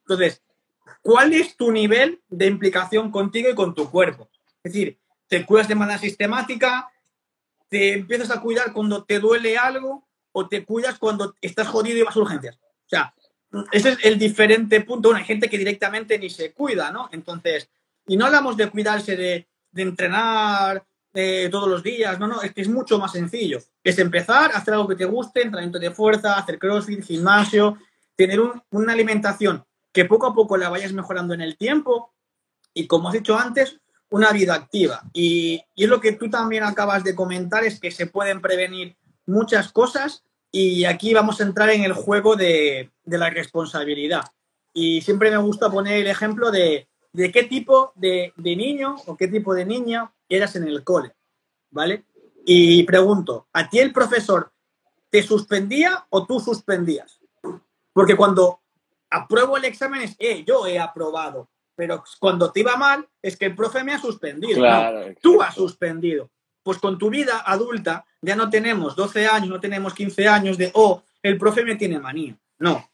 Entonces, 0.00 0.42
¿cuál 1.02 1.32
es 1.32 1.56
tu 1.56 1.70
nivel 1.70 2.20
de 2.28 2.46
implicación 2.46 3.10
contigo 3.10 3.48
y 3.48 3.54
con 3.54 3.74
tu 3.74 3.90
cuerpo? 3.90 4.28
Es 4.62 4.72
decir, 4.72 4.98
te 5.28 5.46
cuidas 5.46 5.68
de 5.68 5.74
manera 5.74 5.98
sistemática, 5.98 6.90
te 7.68 7.94
empiezas 7.94 8.30
a 8.30 8.40
cuidar 8.40 8.72
cuando 8.72 9.04
te 9.04 9.18
duele 9.18 9.56
algo, 9.56 10.06
o 10.36 10.48
te 10.48 10.64
cuidas 10.64 10.98
cuando 10.98 11.34
estás 11.40 11.68
jodido 11.68 11.98
y 11.98 12.02
vas 12.02 12.16
a 12.16 12.20
urgencias. 12.20 12.56
O 12.56 12.88
sea, 12.88 13.14
ese 13.70 13.90
es 13.90 13.98
el 14.02 14.18
diferente 14.18 14.80
punto. 14.80 15.08
Bueno, 15.08 15.20
hay 15.20 15.24
gente 15.24 15.48
que 15.48 15.56
directamente 15.56 16.18
ni 16.18 16.28
se 16.28 16.52
cuida, 16.52 16.90
¿no? 16.90 17.08
Entonces, 17.12 17.70
y 18.06 18.16
no 18.16 18.26
hablamos 18.26 18.56
de 18.56 18.68
cuidarse, 18.68 19.16
de, 19.16 19.46
entrenar 19.76 20.84
eh, 21.14 21.48
todos 21.50 21.68
los 21.68 21.82
días, 21.82 22.18
no, 22.18 22.26
no, 22.26 22.42
es 22.42 22.52
que 22.52 22.62
es 22.62 22.68
mucho 22.68 22.98
más 22.98 23.12
sencillo. 23.12 23.60
Es 23.82 23.98
empezar 23.98 24.52
a 24.52 24.58
hacer 24.58 24.74
algo 24.74 24.88
que 24.88 24.96
te 24.96 25.04
guste, 25.04 25.42
entrenamiento 25.42 25.78
de 25.78 25.92
fuerza, 25.92 26.34
hacer 26.34 26.58
crossfit, 26.58 27.04
gimnasio, 27.04 27.78
tener 28.16 28.40
una 28.70 28.92
alimentación 28.92 29.64
que 29.92 30.04
poco 30.04 30.26
a 30.26 30.34
poco 30.34 30.56
la 30.56 30.68
vayas 30.68 30.92
mejorando 30.92 31.32
en 31.32 31.42
el 31.42 31.56
tiempo 31.56 32.12
y, 32.72 32.88
como 32.88 33.08
has 33.08 33.14
dicho 33.14 33.38
antes, 33.38 33.78
una 34.10 34.32
vida 34.32 34.54
activa. 34.54 35.02
Y, 35.12 35.62
y 35.76 35.84
es 35.84 35.88
lo 35.88 36.00
que 36.00 36.12
tú 36.12 36.28
también 36.28 36.64
acabas 36.64 37.04
de 37.04 37.14
comentar, 37.14 37.64
es 37.64 37.78
que 37.78 37.92
se 37.92 38.06
pueden 38.06 38.40
prevenir 38.40 38.96
muchas 39.26 39.72
cosas 39.72 40.24
y 40.50 40.84
aquí 40.84 41.12
vamos 41.12 41.40
a 41.40 41.44
entrar 41.44 41.70
en 41.70 41.82
el 41.82 41.92
juego 41.92 42.36
de, 42.36 42.90
la 43.06 43.28
responsabilidad. 43.30 44.22
Y 44.72 45.00
siempre 45.00 45.30
me 45.30 45.36
gusta 45.38 45.70
poner 45.70 46.00
el 46.00 46.06
ejemplo 46.06 46.50
de, 46.50 46.88
qué 47.12 47.42
tipo 47.42 47.92
de, 47.96 48.32
niño 48.36 48.96
o 49.06 49.16
qué 49.16 49.28
tipo 49.28 49.52
de 49.52 49.64
niña 49.64 50.12
eras 50.28 50.54
en 50.56 50.68
el 50.68 50.84
cole, 50.84 51.12
¿vale? 51.70 52.04
Y 52.44 52.84
pregunto, 52.84 53.48
¿a 53.52 53.68
ti 53.68 53.80
el 53.80 53.92
profesor 53.92 54.52
te 55.10 55.22
suspendía 55.22 56.06
o 56.10 56.24
tú 56.24 56.38
suspendías? 56.38 57.20
Porque 57.92 58.16
cuando 58.16 58.60
apruebo 59.10 59.56
el 59.56 59.64
examen 59.64 60.02
es, 60.02 60.14
eh, 60.18 60.44
yo 60.46 60.66
he 60.66 60.78
aprobado, 60.78 61.48
pero 61.74 62.04
cuando 62.20 62.52
te 62.52 62.60
iba 62.60 62.76
mal 62.76 63.08
es 63.22 63.36
que 63.36 63.46
el 63.46 63.56
profe 63.56 63.82
me 63.82 63.92
ha 63.92 63.98
suspendido. 63.98 64.62
tú 65.20 65.42
has 65.42 65.54
suspendido. 65.54 66.30
Pues 66.64 66.78
con 66.78 66.98
tu 66.98 67.10
vida 67.10 67.44
adulta 67.46 68.04
ya 68.20 68.34
no 68.34 68.50
tenemos 68.50 68.96
12 68.96 69.28
años, 69.28 69.50
no 69.50 69.60
tenemos 69.60 69.94
15 69.94 70.26
años 70.26 70.58
de, 70.58 70.72
oh, 70.74 71.04
el 71.22 71.38
profe 71.38 71.64
me 71.64 71.76
tiene 71.76 72.00
manía. 72.00 72.36
No. 72.58 72.76
O 72.76 72.90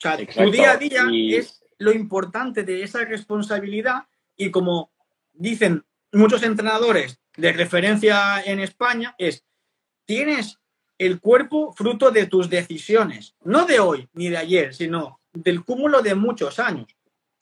sea, 0.00 0.16
tu 0.16 0.50
día 0.50 0.72
a 0.72 0.76
día 0.76 1.04
es 1.12 1.62
lo 1.78 1.92
importante 1.92 2.64
de 2.64 2.82
esa 2.82 3.04
responsabilidad 3.04 4.04
y 4.36 4.50
como 4.50 4.90
dicen 5.32 5.84
muchos 6.12 6.42
entrenadores 6.42 7.20
de 7.36 7.52
referencia 7.52 8.42
en 8.42 8.60
España, 8.60 9.14
es, 9.18 9.44
tienes 10.06 10.58
el 10.98 11.20
cuerpo 11.20 11.72
fruto 11.72 12.10
de 12.10 12.26
tus 12.26 12.50
decisiones, 12.50 13.34
no 13.42 13.64
de 13.66 13.80
hoy 13.80 14.08
ni 14.12 14.28
de 14.28 14.38
ayer, 14.38 14.74
sino 14.74 15.20
del 15.32 15.64
cúmulo 15.64 16.02
de 16.02 16.14
muchos 16.14 16.58
años. 16.58 16.88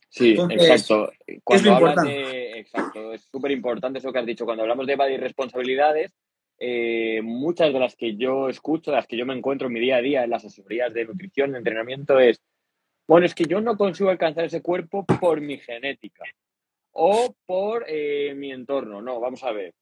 Sí, 0.08 0.36
exacto. 0.50 1.12
Cuando 1.44 1.68
es 1.68 1.76
importante. 1.76 2.58
exacto, 2.58 3.12
es 3.12 3.22
súper 3.30 3.50
importante 3.50 3.98
eso 3.98 4.12
que 4.12 4.18
has 4.18 4.26
dicho. 4.26 4.44
Cuando 4.44 4.62
hablamos 4.62 4.86
de 4.86 4.94
evadir 4.94 5.20
responsabilidades, 5.20 6.12
eh, 6.58 7.20
muchas 7.22 7.72
de 7.72 7.78
las 7.78 7.94
que 7.94 8.16
yo 8.16 8.48
escucho, 8.48 8.90
de 8.90 8.96
las 8.96 9.06
que 9.06 9.16
yo 9.16 9.26
me 9.26 9.34
encuentro 9.34 9.68
en 9.68 9.74
mi 9.74 9.80
día 9.80 9.96
a 9.96 10.02
día 10.02 10.24
en 10.24 10.30
las 10.30 10.44
asesorías 10.44 10.92
de 10.92 11.04
nutrición, 11.04 11.52
de 11.52 11.58
entrenamiento, 11.58 12.18
es, 12.18 12.40
bueno, 13.06 13.26
es 13.26 13.34
que 13.34 13.44
yo 13.44 13.60
no 13.60 13.76
consigo 13.76 14.10
alcanzar 14.10 14.44
ese 14.44 14.62
cuerpo 14.62 15.04
por 15.20 15.40
mi 15.40 15.58
genética 15.58 16.24
o 16.92 17.34
por 17.46 17.84
eh, 17.86 18.34
mi 18.34 18.50
entorno. 18.50 19.02
No, 19.02 19.20
vamos 19.20 19.44
a 19.44 19.52
ver. 19.52 19.74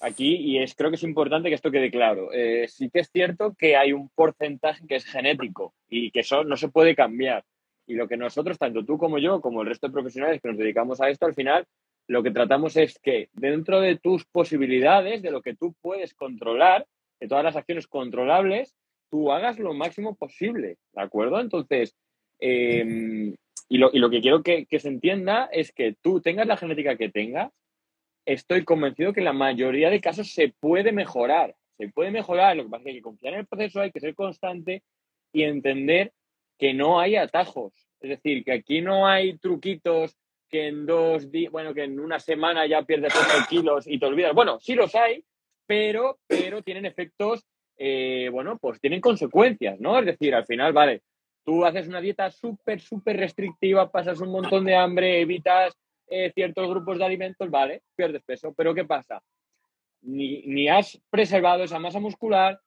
Aquí, 0.00 0.36
y 0.36 0.58
es, 0.58 0.74
creo 0.74 0.90
que 0.90 0.96
es 0.96 1.02
importante 1.02 1.48
que 1.48 1.54
esto 1.54 1.70
quede 1.70 1.90
claro, 1.90 2.32
eh, 2.32 2.66
sí 2.68 2.88
que 2.90 3.00
es 3.00 3.10
cierto 3.10 3.54
que 3.58 3.76
hay 3.76 3.92
un 3.92 4.08
porcentaje 4.08 4.86
que 4.86 4.96
es 4.96 5.04
genético 5.04 5.74
y 5.88 6.10
que 6.10 6.20
eso 6.20 6.42
no 6.44 6.56
se 6.56 6.68
puede 6.68 6.94
cambiar. 6.94 7.44
Y 7.90 7.94
lo 7.94 8.06
que 8.06 8.16
nosotros, 8.16 8.56
tanto 8.56 8.84
tú 8.84 8.96
como 8.98 9.18
yo, 9.18 9.40
como 9.40 9.62
el 9.62 9.66
resto 9.66 9.88
de 9.88 9.92
profesionales 9.92 10.40
que 10.40 10.48
nos 10.48 10.56
dedicamos 10.56 11.00
a 11.00 11.10
esto, 11.10 11.26
al 11.26 11.34
final 11.34 11.66
lo 12.06 12.22
que 12.22 12.30
tratamos 12.30 12.76
es 12.76 13.00
que 13.00 13.30
dentro 13.32 13.80
de 13.80 13.98
tus 13.98 14.24
posibilidades, 14.26 15.22
de 15.22 15.32
lo 15.32 15.42
que 15.42 15.56
tú 15.56 15.74
puedes 15.80 16.14
controlar, 16.14 16.86
de 17.18 17.26
todas 17.26 17.42
las 17.42 17.56
acciones 17.56 17.88
controlables, 17.88 18.76
tú 19.10 19.32
hagas 19.32 19.58
lo 19.58 19.74
máximo 19.74 20.14
posible, 20.14 20.76
¿de 20.92 21.02
acuerdo? 21.02 21.40
Entonces, 21.40 21.96
em, 22.38 23.34
y, 23.68 23.78
lo, 23.78 23.90
que 23.90 24.20
quiero 24.20 24.44
que, 24.44 24.66
que, 24.66 24.78
se 24.78 24.86
entienda 24.86 25.48
es 25.50 25.72
que 25.72 25.96
tú 26.00 26.20
tengas 26.20 26.46
la 26.46 26.56
genética 26.56 26.96
que 26.96 27.08
tengas, 27.08 27.50
estoy 28.24 28.64
convencido 28.64 29.12
que 29.12 29.20
la 29.20 29.32
mayoría 29.32 29.90
de 29.90 30.00
casos 30.00 30.32
se 30.32 30.54
puede 30.60 30.92
mejorar, 30.92 31.56
se 31.76 31.88
puede 31.88 32.12
mejorar, 32.12 32.56
lo 32.56 32.62
que 32.62 32.70
pasa 32.70 32.82
es 32.82 32.84
que 32.84 32.90
hay 32.90 32.96
que 32.98 33.02
confiar 33.02 33.34
en 33.34 33.40
el 33.40 33.46
proceso, 33.48 33.80
hay 33.80 33.90
que 33.90 33.98
ser 33.98 34.14
constante 34.14 34.84
y 35.32 35.42
entender 35.42 36.12
que 36.60 36.74
no 36.74 37.00
hay 37.00 37.16
atajos. 37.16 37.72
Es 38.00 38.10
decir, 38.10 38.44
que 38.44 38.52
aquí 38.52 38.82
no 38.82 39.06
hay 39.06 39.38
truquitos 39.38 40.14
que 40.46 40.68
en 40.68 40.84
dos 40.84 41.30
días, 41.30 41.50
bueno, 41.50 41.72
que 41.72 41.84
en 41.84 41.98
una 41.98 42.20
semana 42.20 42.66
ya 42.66 42.82
pierdes 42.82 43.14
8 43.16 43.46
kilos 43.48 43.86
y 43.86 43.98
te 43.98 44.04
olvidas. 44.04 44.34
Bueno, 44.34 44.60
sí 44.60 44.74
los 44.74 44.94
hay, 44.94 45.24
pero, 45.66 46.18
pero 46.26 46.62
tienen 46.62 46.84
efectos, 46.84 47.46
eh, 47.78 48.28
bueno, 48.30 48.58
pues 48.58 48.78
tienen 48.78 49.00
consecuencias, 49.00 49.80
¿no? 49.80 49.98
Es 49.98 50.04
decir, 50.04 50.34
al 50.34 50.44
final, 50.44 50.74
vale, 50.74 51.00
tú 51.44 51.64
haces 51.64 51.88
una 51.88 52.00
dieta 52.02 52.30
súper, 52.30 52.78
súper 52.80 53.16
restrictiva, 53.16 53.90
pasas 53.90 54.20
un 54.20 54.30
montón 54.30 54.66
de 54.66 54.76
hambre, 54.76 55.20
evitas 55.20 55.74
eh, 56.08 56.30
ciertos 56.34 56.68
grupos 56.68 56.98
de 56.98 57.06
alimentos, 57.06 57.48
vale, 57.48 57.82
pierdes 57.96 58.22
peso, 58.22 58.52
pero 58.54 58.74
¿qué 58.74 58.84
pasa? 58.84 59.22
Ni, 60.02 60.42
ni 60.42 60.68
has 60.68 61.00
preservado 61.08 61.64
esa 61.64 61.78
masa 61.78 62.00
muscular, 62.00 62.60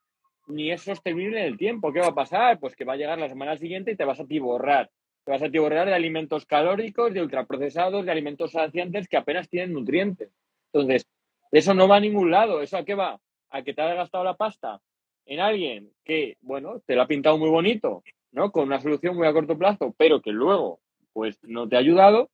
ni 0.47 0.71
es 0.71 0.81
sostenible 0.81 1.39
en 1.39 1.45
el 1.45 1.57
tiempo. 1.57 1.91
¿Qué 1.93 1.99
va 1.99 2.07
a 2.07 2.15
pasar? 2.15 2.59
Pues 2.59 2.75
que 2.75 2.85
va 2.85 2.93
a 2.93 2.97
llegar 2.97 3.19
la 3.19 3.29
semana 3.29 3.57
siguiente 3.57 3.91
y 3.91 3.95
te 3.95 4.05
vas 4.05 4.19
a 4.19 4.25
tiborrar. 4.25 4.89
Te 5.23 5.31
vas 5.31 5.41
a 5.41 5.49
tiborrar 5.49 5.87
de 5.87 5.93
alimentos 5.93 6.45
calóricos, 6.45 7.13
de 7.13 7.21
ultraprocesados, 7.21 8.05
de 8.05 8.11
alimentos 8.11 8.51
saciantes 8.51 9.07
que 9.07 9.17
apenas 9.17 9.49
tienen 9.49 9.73
nutrientes. 9.73 10.29
Entonces, 10.71 11.07
eso 11.51 11.73
no 11.73 11.87
va 11.87 11.97
a 11.97 12.01
ningún 12.01 12.31
lado. 12.31 12.61
¿Eso 12.61 12.77
a 12.77 12.85
qué 12.85 12.95
va? 12.95 13.19
A 13.49 13.61
que 13.61 13.73
te 13.73 13.81
haya 13.81 13.95
gastado 13.95 14.23
la 14.23 14.35
pasta 14.35 14.81
en 15.25 15.39
alguien 15.39 15.91
que, 16.03 16.37
bueno, 16.41 16.81
te 16.85 16.95
lo 16.95 17.03
ha 17.03 17.07
pintado 17.07 17.37
muy 17.37 17.49
bonito, 17.49 18.03
¿no? 18.31 18.51
Con 18.51 18.65
una 18.65 18.81
solución 18.81 19.15
muy 19.15 19.27
a 19.27 19.33
corto 19.33 19.57
plazo, 19.57 19.95
pero 19.97 20.21
que 20.21 20.31
luego, 20.31 20.81
pues, 21.13 21.37
no 21.43 21.69
te 21.69 21.77
ha 21.77 21.79
ayudado 21.79 22.29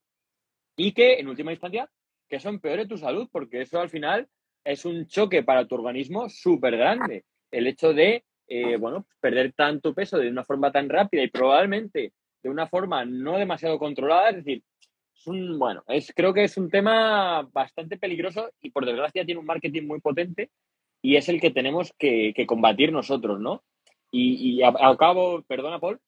y 0.76 0.94
que, 0.94 1.20
en 1.20 1.28
última 1.28 1.52
instancia, 1.52 1.90
que 2.28 2.38
eso 2.38 2.50
empeore 2.50 2.88
tu 2.88 2.98
salud, 2.98 3.28
porque 3.32 3.62
eso 3.62 3.80
al 3.80 3.90
final 3.90 4.28
es 4.64 4.86
un 4.86 5.06
choque 5.06 5.44
para 5.44 5.68
tu 5.68 5.76
organismo 5.76 6.30
súper 6.30 6.78
grande 6.78 7.26
el 7.52 7.68
hecho 7.68 7.94
de, 7.94 8.24
eh, 8.48 8.78
bueno, 8.78 9.06
perder 9.20 9.54
tanto 9.54 9.94
peso 9.94 10.18
de 10.18 10.30
una 10.30 10.44
forma 10.44 10.72
tan 10.72 10.90
rápida 10.90 11.24
y 11.24 11.30
probablemente 11.30 12.14
de 12.42 12.50
una 12.50 12.68
forma 12.68 13.06
no 13.06 13.38
demasiado 13.38 13.78
controlada, 13.80 14.30
es 14.30 14.38
decir, 14.38 14.64
es 15.14 15.58
bueno, 15.58 15.84
es, 15.88 16.14
creo 16.16 16.34
que 16.34 16.46
es 16.46 16.58
un 16.58 16.70
tema 16.70 17.48
bastante 17.52 17.98
peligroso 17.98 18.50
y 18.62 18.72
por 18.72 18.86
desgracia 18.86 19.26
tiene 19.26 19.40
un 19.40 19.46
marketing 19.46 19.84
muy 19.84 20.00
potente 20.00 20.50
y 21.02 21.16
es 21.16 21.30
el 21.30 21.42
que 21.42 21.52
tenemos 21.52 21.94
que, 21.98 22.34
combatir 22.48 22.92
nosotros, 22.92 23.40
¿no? 23.40 23.64
Y, 24.12 24.62
al 24.64 24.98
cabo, 24.98 25.44
perdona 25.44 25.80
Paul, 25.80 26.00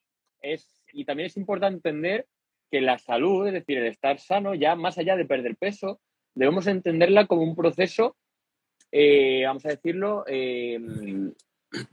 es, 0.41 0.83
y 0.91 1.05
también 1.05 1.27
es 1.27 1.37
importante 1.37 1.75
entender 1.75 2.25
que 2.71 2.81
la 2.81 2.97
salud, 2.97 3.47
es 3.47 3.53
decir, 3.53 3.77
el 3.77 3.87
estar 3.87 4.19
sano, 4.19 4.55
ya 4.55 4.75
más 4.75 4.97
allá 4.97 5.15
de 5.15 5.25
perder 5.25 5.55
peso, 5.55 5.99
debemos 6.33 6.67
entenderla 6.67 7.27
como 7.27 7.43
un 7.43 7.55
proceso 7.55 8.15
eh, 8.91 9.43
vamos 9.45 9.65
a 9.65 9.69
decirlo, 9.69 10.25
eh, 10.27 10.79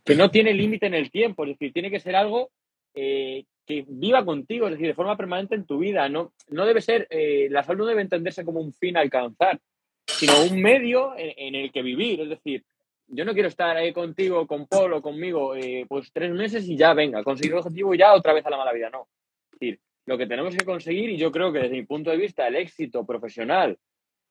que 0.04 0.14
no 0.16 0.30
tiene 0.30 0.52
límite 0.52 0.87
en 0.87 0.94
el 0.94 1.11
tiempo, 1.11 1.44
es 1.44 1.50
decir, 1.50 1.72
tiene 1.72 1.90
que 1.90 2.00
ser 2.00 2.16
algo 2.16 2.50
eh, 2.94 3.44
que 3.64 3.84
viva 3.87 4.24
contigo, 4.24 4.66
es 4.66 4.72
decir, 4.72 4.88
de 4.88 4.94
forma 4.94 5.16
permanente 5.16 5.54
en 5.54 5.66
tu 5.66 5.78
vida. 5.78 6.08
No, 6.08 6.32
no 6.48 6.66
debe 6.66 6.80
ser, 6.80 7.06
la 7.50 7.62
salud 7.62 7.80
no 7.80 7.87
debe 7.87 8.02
entenderse 8.02 8.44
como 8.44 8.61
un 8.61 8.72
fin 8.72 8.96
a 8.96 9.00
alcanzar, 9.00 9.61
sino 10.06 10.32
un 10.42 10.61
medio 10.61 11.12
en, 11.16 11.54
el 11.54 11.70
que 11.70 11.82
vivir. 11.82 12.22
Es 12.22 12.30
decir, 12.30 12.64
yo 13.06 13.24
no 13.24 13.34
quiero 13.34 13.48
estar 13.48 13.76
ahí 13.76 13.92
contigo, 13.92 14.46
con 14.46 14.66
Paul 14.66 14.94
o 14.94 15.02
conmigo, 15.02 15.52
pues 15.87 16.11
tres 16.12 16.32
meses 16.32 16.66
y 16.66 16.76
ya 16.76 16.94
venga, 16.94 17.22
conseguir 17.22 17.52
el 17.52 17.58
objetivo 17.58 17.94
y 17.94 17.98
ya 17.98 18.14
otra 18.14 18.32
vez 18.32 18.44
a 18.46 18.50
la 18.50 18.56
mala 18.56 18.72
vida. 18.72 18.88
No. 18.90 19.06
Es 19.52 19.61
decir, 19.61 19.80
lo 20.06 20.16
que 20.16 20.26
tenemos 20.26 20.56
que 20.56 20.64
conseguir, 20.64 21.11
y 21.11 21.18
yo 21.18 21.30
creo 21.30 21.52
que 21.52 21.61
desde 21.61 21.76
mi 21.76 21.84
punto 21.84 22.11
de 22.11 22.16
vista, 22.16 22.48
el 22.48 22.56
éxito 22.56 23.04
profesional, 23.04 23.78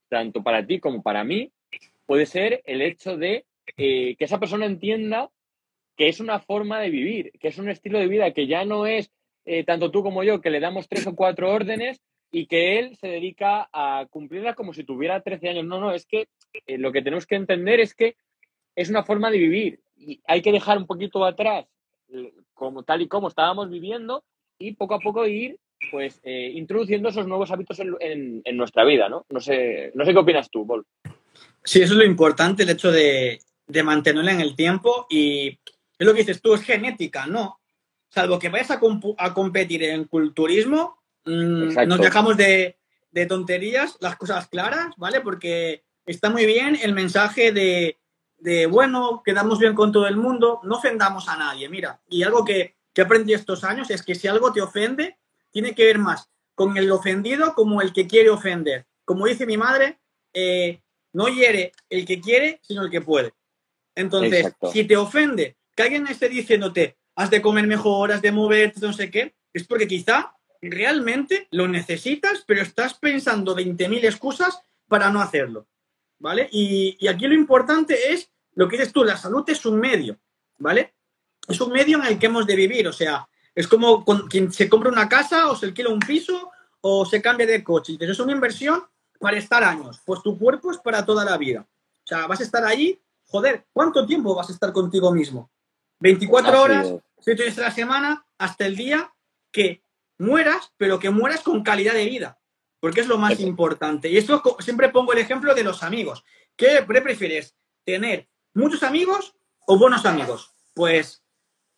tanto 0.10 0.41
para 0.41 0.65
ti 0.65 0.80
como 0.80 1.03
para 1.03 1.23
mí, 1.23 1.51
puede 2.08 2.26
ser 2.26 2.63
el 2.65 2.82
hecho 2.82 3.17
de 3.17 3.46
que 3.76 4.15
esa 4.17 4.39
persona 4.39 4.65
entienda 4.65 5.30
que 5.98 6.08
es 6.08 6.20
una 6.20 6.39
forma 6.39 6.80
de 6.80 6.89
vivir, 6.89 7.32
que 7.39 7.50
es 7.50 7.58
un 7.58 7.70
estilo 7.70 8.00
de 8.00 8.08
vida 8.08 8.32
que 8.32 8.48
ya 8.48 8.63
no 8.65 8.86
es 8.86 9.12
eh, 9.46 9.63
tanto 9.63 9.91
tú 9.91 10.04
como 10.04 10.24
yo, 10.24 10.41
que 10.41 10.52
le 10.52 10.60
damos 10.60 10.88
tres 10.88 11.08
o 11.08 11.15
cuatro 11.15 11.52
órdenes 11.52 12.02
y 12.32 12.46
que 12.46 12.78
él 12.80 12.98
se 12.98 13.08
dedica 13.08 13.70
a 13.72 14.06
cumplirlas 14.10 14.56
como 14.56 14.74
si 14.74 14.84
tuviera 14.84 15.22
13 15.22 15.50
años. 15.50 15.65
No, 15.65 15.80
no, 15.80 15.91
es 15.91 16.06
que 16.06 16.28
eh, 16.67 16.78
lo 16.78 16.91
que 16.91 17.02
tenemos 17.02 17.26
que 17.26 17.36
entender 17.36 17.80
es 17.80 17.96
que 17.96 18.15
es 18.76 18.89
una 18.89 19.04
forma 19.04 19.32
de 19.32 19.38
vivir 19.39 19.80
y 19.96 20.22
hay 20.28 20.41
que 20.41 20.52
dejar 20.52 20.78
un 20.78 20.86
poquito 20.86 21.26
atrás 21.26 21.65
eh, 22.10 22.34
como 22.54 22.84
tal 22.84 23.02
y 23.02 23.08
como 23.08 23.30
estábamos 23.30 23.70
viviendo 23.70 24.24
y 24.60 24.74
poco 24.74 24.96
a 24.96 25.00
poco 25.00 25.26
ir 25.26 25.58
pues 25.91 26.20
introduciendo 26.26 27.10
esos 27.10 27.28
nuevos 27.28 27.52
hábitos 27.52 27.80
en, 27.80 28.41
nuestra 28.58 28.84
vida, 28.84 29.10
¿no? 29.10 29.28
No 29.30 29.39
sé, 29.39 29.91
no 29.93 30.04
sé 30.04 30.12
qué 30.12 30.17
opinas 30.17 30.50
tú, 30.50 30.65
Paul. 30.65 30.84
Sí, 31.63 31.82
eso 31.82 31.93
es 31.93 32.00
lo 32.00 32.06
importante, 32.06 32.63
el 32.63 32.69
hecho 32.69 32.91
de, 32.91 33.39
de 33.67 33.84
mantenerla 33.84 34.32
en 34.32 34.41
el 34.41 34.56
tiempo 34.56 35.06
y 35.10 35.60
es 36.00 36.06
lo 36.06 36.13
que 36.13 36.19
dices 36.19 36.41
tú, 36.41 36.54
es 36.54 36.62
genética, 36.62 37.28
¿no? 37.28 37.60
salvo 38.10 38.39
que 38.39 38.50
vayas 38.50 38.71
a, 38.71 39.34
competir 39.34 39.84
en 39.84 40.06
culturismo, 40.06 41.02
mm, 41.26 41.88
nos 41.88 42.00
dejamos 42.00 42.38
de, 42.38 42.76
tonterías, 43.28 43.97
las 44.00 44.15
cosas 44.15 44.47
claras, 44.47 44.93
¿vale? 44.97 45.21
Porque 45.21 45.84
está 46.06 46.30
muy 46.30 46.45
bien 46.45 46.78
el 46.82 46.93
mensaje 46.93 47.52
de, 47.52 48.67
bueno, 48.67 49.21
quedamos 49.26 49.60
bien 49.60 49.73
con 49.73 49.91
todo 49.91 50.08
el 50.08 50.17
mundo, 50.17 50.60
no 50.63 50.76
ofendamos 50.76 51.28
a 51.28 51.38
nadie, 51.38 51.67
mira. 51.67 52.00
Y 52.10 52.23
algo 52.23 52.45
que, 52.45 52.76
que 52.93 53.02
aprendí 53.02 53.34
estos 53.34 53.63
años 53.63 53.89
es 53.89 54.04
que 54.04 54.13
si 54.13 54.28
algo 54.28 54.54
te 54.54 54.62
ofende, 54.62 55.17
tiene 55.52 55.73
que 55.73 55.86
ver 55.86 55.97
más 55.97 56.30
con 56.54 56.78
el 56.78 56.91
ofendido 56.91 57.54
como 57.54 57.82
el 57.82 57.93
que 57.93 58.08
quiere 58.08 58.30
ofender. 58.30 58.86
Como 59.04 59.26
dice 59.26 59.45
mi 59.45 59.58
madre, 59.58 60.00
eh, 60.34 60.82
no 61.17 61.30
hiere 61.30 61.71
el 61.89 62.06
que 62.06 62.21
quiere, 62.21 62.60
sino 62.62 62.84
el 62.84 62.91
que 62.91 63.01
puede. 63.01 63.34
Entonces, 63.95 64.53
si 64.71 64.84
te 64.84 64.95
ofende 64.95 65.58
que 65.75 65.82
alguien 65.82 66.06
esté 66.06 66.30
diciéndote, 66.30 66.95
has 67.15 67.32
de 67.32 67.41
comer 67.41 67.65
mejor, 67.65 68.12
has 68.12 68.21
de 68.21 68.32
moverte, 68.32 68.80
no 68.82 68.93
sé 68.93 69.10
qué, 69.10 69.34
es 69.51 69.65
porque 69.65 69.88
quizá 69.88 70.36
realmente 70.62 71.47
lo 71.49 71.67
necesitas, 71.67 72.43
pero 72.45 72.62
estás 72.62 72.93
pensando 72.93 73.56
20.000 73.56 74.06
excusas 74.06 74.60
para 74.88 75.10
no 75.10 75.19
hacerlo, 75.19 75.67
¿vale? 76.19 76.49
Y, 76.51 77.08
aquí 77.08 77.25
lo 77.25 77.34
importante 77.34 78.13
es, 78.13 78.30
lo 78.53 78.67
que 78.67 78.77
dices 78.77 78.93
tú, 78.93 79.03
la 79.03 79.17
salud 79.17 79.43
es 79.47 79.65
un 79.65 79.80
medio, 79.80 80.19
¿vale? 80.60 80.93
Es 81.47 81.60
un 81.60 81.71
medio 81.71 81.97
en 81.97 82.06
el 82.06 82.19
que 82.19 82.27
hemos 82.27 82.45
de 82.45 82.56
vivir, 82.56 82.88
o 82.88 82.93
sea, 82.93 83.27
es 83.56 83.67
como 83.67 84.06
quien 84.30 84.53
se 84.53 84.69
compra 84.69 84.91
una 84.91 85.10
casa 85.10 85.49
o 85.49 85.56
se 85.56 85.65
alquila 85.65 85.89
un 85.89 85.99
piso 85.99 86.51
o 86.82 87.08
se 87.08 87.23
cambia 87.23 87.47
de 87.47 87.63
coche. 87.63 87.93
Entonces 87.93 88.17
es 88.17 88.23
una 88.23 88.34
inversión 88.34 88.84
para 89.19 89.38
estar 89.38 89.63
años, 89.63 90.01
pues 90.06 90.21
tu 90.21 90.38
cuerpo 90.38 90.71
es 90.71 90.77
para 90.77 91.06
toda 91.06 91.25
la 91.25 91.38
vida. 91.38 91.67
O 92.03 92.08
sea, 92.08 92.27
vas 92.27 92.39
a 92.39 92.43
estar 92.43 92.63
allí, 92.63 92.99
joder, 93.25 93.65
¿cuánto 93.73 94.06
tiempo 94.06 94.36
vas 94.36 94.49
a 94.49 94.53
estar 94.53 94.71
contigo 94.71 95.12
mismo? 95.12 95.49
24 95.99 96.62
horas, 96.62 96.93
7 97.19 97.43
días 97.43 97.58
a 97.58 97.62
la 97.62 97.71
semana, 97.71 98.25
hasta 98.38 98.65
el 98.65 98.75
día 98.75 99.12
que 99.51 99.82
mueras, 100.19 100.71
pero 100.77 100.99
que 100.99 101.10
mueras 101.10 101.41
con 101.41 101.63
calidad 101.63 101.93
de 101.93 102.06
vida, 102.06 102.39
porque 102.80 103.01
es 103.01 103.08
lo 103.08 103.17
más 103.17 103.39
importante. 103.39 104.10
Y 104.10 104.17
esto 104.17 104.41
siempre 104.60 104.89
pongo 104.89 105.13
el 105.13 105.19
ejemplo 105.19 105.53
de 105.56 105.63
los 105.63 105.84
amigos. 105.84 106.23
¿Qué 106.56 106.84
prefieres? 106.86 107.56
¿Tener 107.84 108.27
muchos 108.53 108.84
amigos 108.84 109.36
o 109.65 109.77
buenos 109.77 110.06
amigos? 110.06 110.53
Pues 110.73 111.23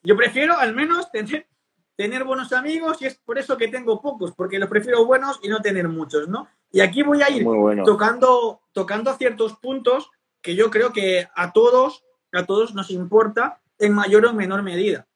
yo 0.03 0.15
prefiero 0.15 0.57
al 0.57 0.73
menos 0.73 1.11
tener, 1.11 1.47
tener 1.95 2.23
buenos 2.23 2.53
amigos 2.53 3.01
y 3.01 3.05
es 3.05 3.15
por 3.15 3.37
eso 3.37 3.57
que 3.57 3.67
tengo 3.67 4.01
pocos, 4.01 4.33
porque 4.33 4.59
los 4.59 4.69
prefiero 4.69 5.05
buenos 5.05 5.39
y 5.43 5.49
no 5.49 5.61
tener 5.61 5.87
muchos, 5.87 6.27
¿no? 6.27 6.47
Y 6.71 6.81
aquí 6.81 7.03
voy 7.03 7.21
a 7.21 7.29
ir 7.29 7.45
tocando, 7.85 8.61
tocando 8.73 9.13
ciertos 9.15 9.53
puntos 9.57 10.09
que 10.41 10.55
yo 10.55 10.69
creo 10.69 10.93
que 10.93 11.27
a 11.35 11.51
todos, 11.51 12.03
a 12.31 12.45
todos 12.45 12.73
nos 12.73 12.91
importa 12.91 13.61
en 13.77 13.93
mayor 13.93 14.25
o 14.25 14.33
menor 14.33 14.61
medida. 14.61 15.07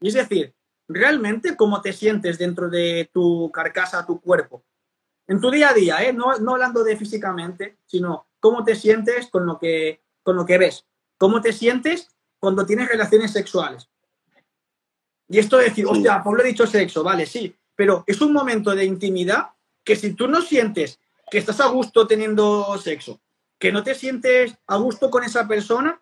Y 0.00 0.08
es 0.08 0.14
decir, 0.14 0.54
realmente 0.88 1.56
cómo 1.56 1.80
te 1.80 1.92
sientes 1.92 2.38
dentro 2.38 2.68
de 2.68 3.08
tu 3.12 3.50
carcasa, 3.52 4.06
tu 4.06 4.20
cuerpo. 4.20 4.64
En 5.28 5.40
tu 5.40 5.50
día 5.50 5.70
a 5.70 5.74
día, 5.74 6.02
¿eh? 6.02 6.12
no, 6.12 6.36
no 6.38 6.52
hablando 6.52 6.82
de 6.82 6.96
físicamente, 6.96 7.78
sino 7.86 8.26
cómo 8.40 8.64
te 8.64 8.74
sientes 8.74 9.28
con 9.28 9.46
lo 9.46 9.58
que, 9.58 10.02
con 10.22 10.34
lo 10.34 10.44
que 10.44 10.58
ves. 10.58 10.86
Cómo 11.18 11.40
te 11.40 11.52
sientes 11.52 12.08
cuando 12.40 12.66
tienes 12.66 12.88
relaciones 12.88 13.30
sexuales. 13.30 13.88
Y 15.28 15.38
esto 15.38 15.58
de 15.58 15.66
decir, 15.66 15.86
hostia, 15.86 16.22
Pablo 16.24 16.42
ha 16.42 16.46
dicho 16.46 16.66
sexo, 16.66 17.04
vale, 17.04 17.24
sí, 17.26 17.54
pero 17.76 18.02
es 18.06 18.20
un 18.20 18.32
momento 18.32 18.74
de 18.74 18.84
intimidad 18.84 19.50
que 19.84 19.96
si 19.96 20.14
tú 20.14 20.28
no 20.28 20.40
sientes 20.42 21.00
que 21.30 21.38
estás 21.38 21.60
a 21.60 21.68
gusto 21.68 22.06
teniendo 22.06 22.76
sexo, 22.78 23.20
que 23.58 23.72
no 23.72 23.82
te 23.82 23.94
sientes 23.94 24.56
a 24.66 24.76
gusto 24.76 25.10
con 25.10 25.24
esa 25.24 25.46
persona, 25.46 26.00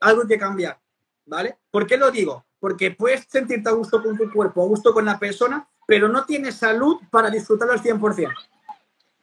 algo 0.00 0.26
que 0.26 0.38
cambiar, 0.38 0.78
¿vale? 1.24 1.56
¿Por 1.70 1.86
qué 1.86 1.96
lo 1.96 2.10
digo? 2.10 2.44
Porque 2.58 2.90
puedes 2.92 3.26
sentirte 3.28 3.68
a 3.68 3.72
gusto 3.72 4.02
con 4.02 4.16
tu 4.16 4.30
cuerpo, 4.32 4.62
a 4.62 4.66
gusto 4.66 4.94
con 4.94 5.04
la 5.04 5.18
persona, 5.18 5.68
pero 5.86 6.08
no 6.08 6.24
tienes 6.24 6.56
salud 6.56 6.98
para 7.10 7.30
disfrutarlo 7.30 7.74
al 7.74 7.82
100%. 7.82 8.32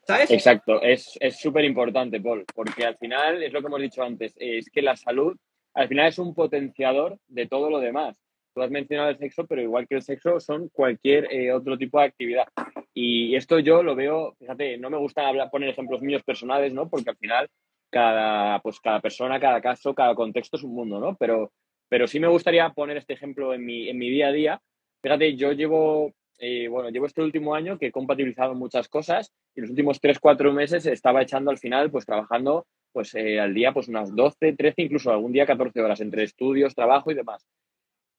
¿Sabes? 0.05 0.31
Exacto, 0.31 0.81
es 0.81 1.17
súper 1.39 1.63
importante, 1.63 2.19
Paul, 2.19 2.45
porque 2.53 2.85
al 2.85 2.97
final 2.97 3.41
es 3.41 3.53
lo 3.53 3.61
que 3.61 3.67
hemos 3.67 3.81
dicho 3.81 4.03
antes, 4.03 4.33
es 4.37 4.69
que 4.69 4.81
la 4.81 4.97
salud 4.97 5.37
al 5.73 5.87
final 5.87 6.07
es 6.07 6.19
un 6.19 6.35
potenciador 6.35 7.17
de 7.27 7.47
todo 7.47 7.69
lo 7.69 7.79
demás. 7.79 8.22
Tú 8.53 8.61
has 8.61 8.69
mencionado 8.69 9.09
el 9.09 9.17
sexo, 9.17 9.45
pero 9.47 9.61
igual 9.61 9.87
que 9.87 9.95
el 9.95 10.03
sexo 10.03 10.39
son 10.39 10.69
cualquier 10.69 11.27
eh, 11.31 11.51
otro 11.51 11.77
tipo 11.77 11.99
de 11.99 12.05
actividad. 12.05 12.47
Y 12.93 13.35
esto 13.35 13.59
yo 13.59 13.81
lo 13.81 13.95
veo, 13.95 14.35
fíjate, 14.39 14.77
no 14.77 14.89
me 14.89 14.97
gusta 14.97 15.27
hablar, 15.27 15.49
poner 15.49 15.69
ejemplos 15.69 16.01
míos 16.01 16.21
personales, 16.23 16.73
¿no? 16.73 16.87
Porque 16.89 17.09
al 17.09 17.17
final 17.17 17.49
cada, 17.89 18.59
pues 18.59 18.79
cada 18.79 18.99
persona, 18.99 19.39
cada 19.39 19.61
caso, 19.61 19.93
cada 19.95 20.13
contexto 20.13 20.57
es 20.57 20.63
un 20.63 20.75
mundo, 20.75 20.99
¿no? 20.99 21.15
Pero, 21.15 21.51
pero 21.89 22.07
sí 22.07 22.19
me 22.19 22.27
gustaría 22.27 22.69
poner 22.69 22.97
este 22.97 23.13
ejemplo 23.13 23.53
en 23.53 23.65
mi, 23.65 23.89
en 23.89 23.97
mi 23.97 24.09
día 24.09 24.27
a 24.27 24.31
día. 24.31 24.61
Fíjate, 25.01 25.35
yo 25.35 25.51
llevo, 25.53 26.11
eh, 26.37 26.67
bueno, 26.67 26.89
llevo 26.89 27.07
este 27.07 27.21
último 27.23 27.55
año 27.55 27.79
que 27.79 27.87
he 27.87 27.91
compatibilizado 27.91 28.53
muchas 28.53 28.87
cosas 28.87 29.31
y 29.55 29.61
los 29.61 29.71
últimos 29.71 29.99
3, 29.99 30.19
4 30.19 30.53
meses 30.53 30.85
estaba 30.85 31.21
echando 31.23 31.49
al 31.51 31.57
final, 31.57 31.89
pues 31.89 32.05
trabajando 32.05 32.65
pues 32.93 33.15
eh, 33.15 33.39
al 33.39 33.53
día 33.53 33.73
pues 33.73 33.87
unas 33.87 34.15
12, 34.15 34.53
13, 34.53 34.83
incluso 34.83 35.11
algún 35.11 35.33
día 35.33 35.47
14 35.47 35.81
horas 35.81 35.99
entre 35.99 36.23
estudios, 36.23 36.75
trabajo 36.75 37.11
y 37.11 37.15
demás. 37.15 37.45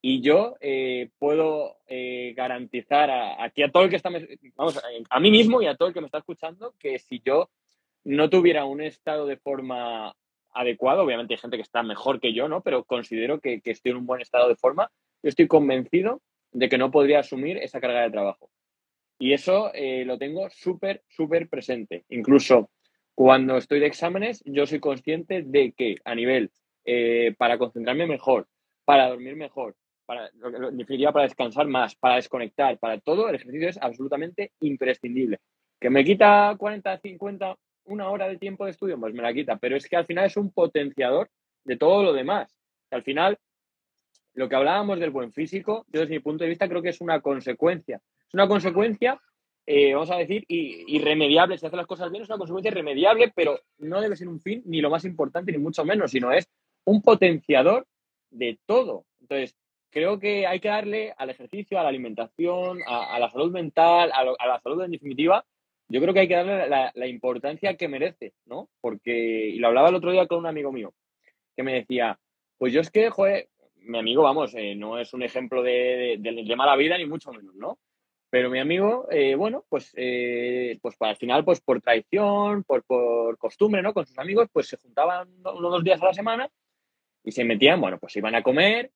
Y 0.07 0.21
yo 0.21 0.57
eh, 0.61 1.09
puedo 1.19 1.79
garantizar 2.37 3.11
aquí 3.39 3.63
a 3.63 3.71
todo 3.71 3.85
el 3.85 3.89
que 3.89 3.97
está, 3.97 4.11
vamos, 4.55 4.79
a 5.09 5.21
mí 5.21 5.31
mismo 5.31 5.63
y 5.63 5.67
a 5.67 5.77
todo 5.77 5.89
el 5.89 5.95
que 5.95 6.03
me 6.03 6.07
está 6.07 6.19
escuchando, 6.19 6.75
que 6.79 6.99
si 6.99 7.23
yo 7.25 7.49
no 8.05 8.29
tuviera 8.29 8.67
un 8.67 8.83
estado 8.83 9.25
de 9.25 9.39
forma 9.39 10.15
adecuado, 10.53 11.03
obviamente 11.03 11.33
hay 11.33 11.39
gente 11.39 11.57
que 11.57 11.63
está 11.63 11.83
mejor 11.83 12.21
que 12.21 12.35
yo, 12.35 12.49
¿no? 12.49 12.61
Pero 12.61 12.85
considero 12.85 13.41
que, 13.41 13.63
estoy 13.65 13.93
en 13.93 13.97
un 13.97 14.07
buen 14.07 14.21
estado 14.21 14.47
de 14.47 14.57
forma. 14.57 14.91
Yo 15.23 15.31
estoy 15.31 15.49
convencido 15.49 16.21
de 16.53 16.69
que 16.69 16.77
no 16.77 16.91
podría 16.91 17.21
asumir 17.21 17.57
esa 17.57 17.81
carga 17.81 18.03
de 18.03 18.11
trabajo. 18.11 18.51
Y 19.19 19.33
eso 19.33 19.73
eh, 19.73 20.05
lo 20.05 20.19
tengo 20.19 20.51
súper, 20.51 21.03
súper 21.09 21.49
presente. 21.49 22.05
Incluso 22.11 22.69
cuando 23.15 23.57
estoy 23.57 23.81
de 23.81 23.87
exámenes, 23.87 24.43
yo 24.45 24.67
soy 24.67 24.81
consciente 24.81 25.43
de 25.43 25.73
que 25.73 25.97
a 26.05 26.15
nivel 26.15 26.51
eh, 26.85 27.35
para 27.39 27.57
concentrarme 27.57 28.07
mejor, 28.07 28.49
para 28.85 29.09
dormir 29.09 29.37
mejor, 29.37 29.77
para, 30.07 30.29
en 30.29 30.77
definitiva, 30.77 31.13
para 31.13 31.25
descansar 31.25 31.67
más, 31.67 31.95
para 31.97 32.17
desconectar, 32.17 32.79
para 32.79 32.99
todo, 33.01 33.29
el 33.29 33.37
ejercicio 33.37 33.69
es 33.69 33.79
absolutamente 33.81 34.53
imprescindible. 34.61 35.39
¿Que 35.81 35.91
me 35.91 36.05
quita 36.05 36.55
40, 36.59 36.99
50 36.99 37.57
una 37.87 38.11
hora 38.11 38.29
de 38.29 38.39
tiempo 38.39 38.65
de 38.65 38.71
estudio, 38.71 38.99
pues 38.99 39.15
me 39.15 39.23
la 39.23 39.33
quita, 39.33 39.57
pero 39.57 39.77
es 39.77 39.89
que 39.89 39.97
al 39.97 40.07
final 40.07 40.27
es 40.27 40.37
un 40.37 40.51
potenciador 40.51 41.31
de 41.65 41.77
todo 41.77 42.03
lo 42.03 42.13
demás. 42.13 42.55
Al 42.91 43.03
final, 43.03 43.39
lo 44.35 44.49
que 44.49 44.57
hablábamos 44.57 45.01
del 45.01 45.11
buen 45.11 45.33
físico, 45.33 45.85
yo 45.89 46.01
desde 46.01 46.15
mi 46.15 46.21
punto 46.21 46.45
de 46.45 46.51
vista 46.51 46.69
creo 46.69 46.83
que 46.83 46.91
es 46.91 47.01
una 47.01 47.21
consecuencia. 47.21 48.01
Es 48.27 48.35
una 48.35 48.49
consecuencia, 48.49 49.21
eh, 49.67 49.95
vamos 49.95 50.11
a 50.11 50.17
decir, 50.17 50.45
irremediable. 50.49 51.59
Si 51.59 51.67
hace 51.67 51.77
las 51.77 51.87
cosas 51.87 52.11
bien, 52.11 52.23
es 52.23 52.29
una 52.29 52.39
consecuencia 52.39 52.71
irremediable, 52.71 53.33
pero 53.35 53.61
no 53.79 54.01
debe 54.01 54.17
ser 54.17 54.29
un 54.29 54.41
fin, 54.41 54.63
ni 54.67 54.81
lo 54.81 54.91
más 54.91 55.05
importante, 55.05 55.53
ni 55.53 55.59
mucho 55.59 55.85
menos, 55.85 56.11
sino 56.11 56.33
es 56.33 56.49
un 56.85 57.03
potenciador 57.03 57.87
de 58.31 58.59
todo. 58.67 59.05
Entonces, 59.21 59.55
creo 59.95 60.19
que 60.19 60.47
hay 60.47 60.61
que 60.61 60.69
darle 60.69 61.15
al 61.17 61.31
ejercicio, 61.31 61.79
a 61.79 61.85
la 61.85 61.89
alimentación, 61.89 62.81
a, 62.87 63.19
la 63.19 63.31
salud 63.31 63.53
mental, 63.53 64.11
a 64.13 64.47
la 64.47 64.61
salud 64.61 64.83
en 64.83 64.91
definitiva, 64.91 65.47
yo 65.89 66.01
creo 66.01 66.15
que 66.15 66.21
hay 66.21 66.29
que 66.29 66.35
darle 66.35 66.69
la, 66.69 67.07
importancia 67.07 67.77
que 67.77 67.89
merece, 67.89 68.33
¿no? 68.47 68.69
Porque, 68.81 69.49
y 69.49 69.59
lo 69.59 69.69
hablaba 69.69 69.91
el 69.91 69.95
otro 69.95 70.13
día 70.13 70.27
con 70.27 70.39
un 70.39 70.47
amigo 70.47 70.73
mío, 70.73 70.95
que 71.57 71.63
me 71.63 71.75
decía, 71.75 72.19
Pues 72.59 72.73
yo 72.73 72.81
es 72.81 72.91
que, 72.91 73.11
joder, 73.11 73.49
mi 73.77 73.99
amigo, 73.99 74.23
vamos, 74.23 74.55
eh, 74.55 74.75
no 74.75 74.99
es 74.99 75.13
un 75.13 75.23
ejemplo 75.23 75.63
de, 75.63 76.19
mala 76.57 76.77
vida, 76.77 76.97
ni 76.97 77.07
mucho 77.07 77.33
menos, 77.33 77.55
¿no? 77.55 77.79
Pero 78.31 78.51
mi 78.51 78.59
amigo, 78.59 79.07
eh, 79.11 79.35
bueno, 79.37 79.65
pues, 79.69 79.93
eh, 79.97 80.79
pues 80.83 80.97
al 81.01 81.17
final, 81.17 81.45
pues 81.45 81.61
por 81.61 81.81
traición, 81.81 82.65
por, 82.65 82.83
por 82.85 83.39
costumbre, 83.39 83.83
¿no? 83.83 83.93
Con 83.95 84.07
sus 84.07 84.19
amigos, 84.19 84.49
pues 84.53 84.69
se 84.69 84.77
juntaban 84.79 85.29
unos 85.45 85.61
dos 85.61 85.85
días 85.85 86.03
a 86.03 86.07
la 86.07 86.15
semana 86.15 86.51
y 87.23 87.31
se 87.33 87.45
metían, 87.45 87.81
bueno, 87.81 87.99
pues 87.99 88.17
iban 88.17 88.35
a 88.35 88.43
comer, 88.43 88.91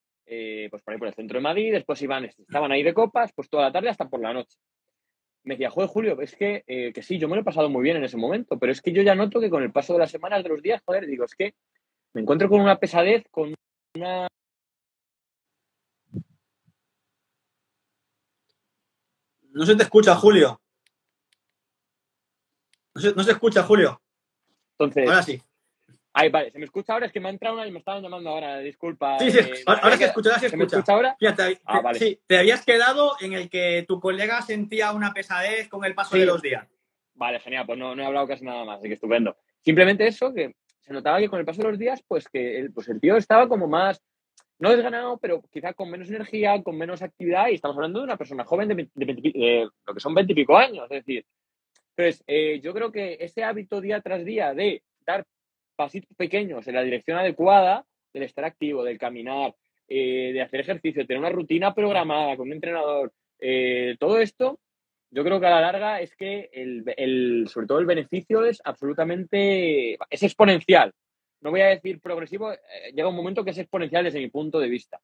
pues 0.71 0.83
por 0.83 0.93
ahí 0.93 0.99
por 0.99 1.09
el 1.09 1.15
centro 1.15 1.39
de 1.39 1.43
Madrid, 1.43 1.73
después 1.73 2.01
iban, 2.03 2.25
estaban 2.25 2.73
ahí 2.73 2.83
de 2.83 2.95
copas, 2.95 3.33
pues 3.35 3.49
toda 3.49 3.65
la 3.65 3.73
tarde 3.73 3.89
hasta 3.89 4.09
por 4.09 4.21
la 4.21 4.33
noche. 4.33 4.59
Me 5.45 5.55
decía, 5.55 5.71
joder, 5.71 5.89
Julio, 5.89 6.21
es 6.21 6.37
que, 6.37 6.65
que 6.67 7.03
sí, 7.03 7.19
yo 7.19 7.29
me 7.29 7.37
lo 7.37 7.43
he 7.43 7.45
pasado 7.45 7.71
muy 7.71 7.83
bien 7.83 7.97
en 7.97 8.05
ese 8.05 8.17
momento, 8.17 8.59
pero 8.59 8.73
es 8.73 8.83
que 8.83 8.93
yo 8.93 9.03
ya 9.03 9.15
noto 9.15 9.41
que 9.41 9.49
con 9.49 9.63
el 9.63 9.73
paso 9.73 9.95
de 9.95 10.01
las 10.01 10.11
semanas, 10.11 10.43
de 10.43 10.51
los 10.51 10.63
días, 10.63 10.83
joder, 10.85 11.07
digo, 11.07 11.25
es 11.25 11.35
que 11.35 11.55
me 12.13 12.21
encuentro 12.21 12.49
con 12.49 12.61
una 12.61 12.79
pesadez, 12.79 13.25
con 13.31 13.55
una 13.95 14.29
No 19.59 19.67
se 19.67 19.75
te 19.75 19.83
escucha, 19.83 20.15
Julio. 20.15 20.61
No 22.95 23.01
se, 23.01 23.13
no 23.13 23.25
se 23.25 23.33
escucha, 23.33 23.65
Julio. 23.65 24.01
Entonces. 24.79 25.09
Ahora 25.09 25.23
sí. 25.25 25.43
Ay, 26.21 26.31
vale, 26.31 26.51
se 26.51 26.59
me 26.59 26.65
escucha 26.65 26.93
ahora, 26.95 27.07
es 27.07 27.13
que 27.13 27.21
me 27.21 27.29
ha 27.29 27.33
entrado 27.33 27.55
una 27.55 27.67
y 27.67 27.71
me 27.71 27.79
estaban 27.79 28.03
llamando 28.03 28.31
ahora, 28.31 28.59
disculpa. 28.59 29.21
Sí, 29.21 29.31
sí, 29.31 29.39
eh, 29.39 29.63
ahora, 29.67 29.97
se 29.97 30.05
escucha, 30.07 30.31
ahora 30.31 30.41
se 30.41 30.47
escucha. 30.47 30.51
¿Se 30.51 30.57
me 30.57 30.65
escucha 30.65 30.93
ahora? 30.93 31.17
Fíjate, 31.17 31.61
Ah, 31.65 31.81
vale. 31.81 31.99
sí, 31.99 32.21
te 32.27 32.39
habías 32.39 32.65
quedado 32.65 33.13
en 33.21 33.35
el 33.35 33.49
que 33.49 33.85
tu 33.87 34.01
colega 34.01 34.43
sentía 34.43 34.91
una 34.93 35.13
pesadez 35.15 35.69
con 35.69 35.85
el 35.85 35.95
paso 35.95 36.15
Sí. 36.17 36.19
de 36.21 36.27
los 36.27 36.43
días. 36.43 36.67
Vale, 37.15 37.39
genial, 37.39 37.67
pues 37.67 37.79
no, 37.79 37.95
no 37.95 38.03
he 38.03 38.07
hablado 38.07 38.27
casi 38.27 38.45
nada 38.45 38.65
más, 38.65 38.79
así 38.81 38.89
que 38.89 38.95
estupendo. 38.95 39.37
Simplemente 39.61 40.09
eso, 40.09 40.35
que 40.35 40.57
se 40.81 40.93
notaba 40.93 41.21
que 41.21 41.29
con 41.29 41.39
el 41.39 41.45
paso 41.45 41.63
de 41.63 41.69
los 41.69 41.79
días, 41.79 42.03
pues 42.09 42.29
que 42.29 42.59
el, 42.59 42.73
pues 42.73 42.89
el 42.89 43.01
tío 43.01 43.17
estaba 43.17 43.49
como 43.49 43.69
más, 43.69 44.03
no 44.59 44.71
desganado, 44.71 45.19
pero 45.19 45.41
quizá 45.53 45.73
con 45.73 45.89
menos 45.89 46.09
energía, 46.09 46.61
con 46.65 46.77
menos 46.77 47.01
actividad, 47.01 47.47
y 47.49 47.55
estamos 47.55 47.77
hablando 47.77 48.01
de 48.01 48.05
una 48.07 48.17
persona 48.17 48.45
joven 48.45 48.67
de, 48.67 48.75
20 48.75 48.93
de 48.97 49.05
20 49.05 49.39
de 49.39 49.69
lo 49.87 49.95
que 49.95 50.01
son 50.01 50.15
20 50.15 50.33
y 50.33 50.35
pico 50.35 50.57
años, 50.57 50.85
es 50.91 51.05
decir. 51.05 51.25
Entonces, 51.97 52.25
eh, 52.27 52.61
yo 52.61 52.73
creo 52.73 52.91
que 52.91 53.19
ese 53.21 53.45
hábito 53.45 53.81
día 53.81 54.01
tras 54.01 54.25
día 54.25 54.53
de 54.53 54.83
dar 55.07 55.25
pasitos 55.79 56.17
pequeños 56.17 56.67
en 56.67 56.75
la 56.75 56.83
dirección 56.83 57.17
adecuada, 57.17 57.87
del 58.13 58.25
estar 58.25 58.45
activo, 58.45 58.83
del 58.83 58.99
caminar, 58.99 59.55
eh, 59.87 60.33
de 60.33 60.43
hacer 60.43 60.61
ejercicio, 60.61 61.07
tener 61.07 61.21
una 61.21 61.31
rutina 61.31 61.73
programada 61.73 62.37
con 62.37 62.49
un 62.49 62.55
entrenador, 62.55 63.13
eh, 63.39 63.97
todo 64.01 64.19
esto, 64.19 64.59
yo 65.11 65.23
creo 65.25 65.41
que 65.41 65.47
a 65.47 65.51
la 65.51 65.61
larga 65.61 66.01
es 66.01 66.15
que 66.17 66.51
el, 66.53 67.49
sobre 67.49 67.67
todo 67.67 67.79
el 67.79 67.87
beneficio 67.87 68.45
es 68.45 68.61
absolutamente, 68.65 69.97
es 70.11 70.23
exponencial. 70.23 70.93
No 71.41 71.51
voy 71.51 71.61
a 71.61 71.69
decir 71.69 72.01
progresivo, 72.01 72.53
eh, 72.53 72.59
llega 72.93 73.09
un 73.09 73.17
momento 73.17 73.45
que 73.45 73.53
es 73.53 73.59
exponencial 73.59 74.05
desde 74.05 74.19
mi 74.19 74.29
punto 74.29 74.59
de 74.59 74.69
vista. 74.69 75.01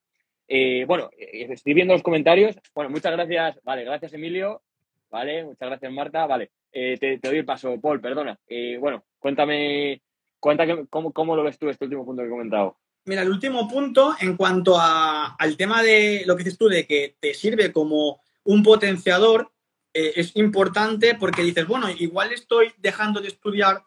Bueno, 0.85 1.09
estoy 1.17 1.73
viendo 1.73 1.93
los 1.93 2.03
comentarios. 2.03 2.55
Bueno, 2.75 2.91
muchas 2.91 3.13
gracias. 3.13 3.59
Vale, 3.63 3.83
gracias 3.83 4.13
Emilio. 4.13 4.61
Vale, 5.09 5.45
muchas 5.45 5.69
gracias 5.69 5.91
Marta. 5.91 6.27
Vale, 6.27 6.51
te, 6.71 7.17
doy 7.23 7.37
el 7.37 7.45
paso, 7.45 7.81
Paul, 7.81 7.99
perdona. 7.99 8.37
Bueno, 8.79 9.05
cuéntame, 9.17 10.03
cuéntame 10.45 10.85
cómo, 10.91 11.11
cómo 11.11 11.35
lo 11.35 11.43
ves 11.43 11.57
tú 11.57 11.67
este 11.69 11.85
último 11.85 12.05
punto 12.05 12.21
que 12.21 12.27
he 12.27 12.31
comentado. 12.31 12.77
Mira, 13.05 13.23
el 13.23 13.31
último 13.31 13.67
punto 13.67 14.15
en 14.19 14.37
cuanto 14.37 14.79
a- 14.79 15.33
al 15.39 15.57
tema 15.57 15.81
de 15.81 16.21
lo 16.27 16.35
que 16.35 16.43
dices 16.43 16.59
tú, 16.59 16.67
de 16.67 16.85
que 16.85 17.17
te 17.19 17.33
sirve 17.33 17.71
como 17.71 18.21
un 18.43 18.61
potenciador, 18.61 19.51
eh, 19.91 20.13
es 20.17 20.35
importante 20.35 21.15
porque 21.15 21.41
dices, 21.41 21.65
bueno, 21.65 21.89
igual 21.89 22.31
estoy 22.31 22.71
dejando 22.77 23.21
de 23.21 23.29
estudiar 23.29 23.85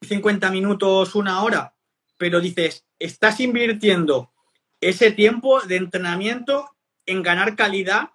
50 0.00 0.50
minutos, 0.50 1.14
una 1.14 1.42
hora, 1.42 1.74
pero 2.16 2.40
dices, 2.40 2.86
estás 2.98 3.38
invirtiendo 3.40 4.32
ese 4.80 5.10
tiempo 5.10 5.60
de 5.60 5.76
entrenamiento 5.76 6.70
en 7.04 7.22
ganar 7.22 7.54
calidad 7.54 8.12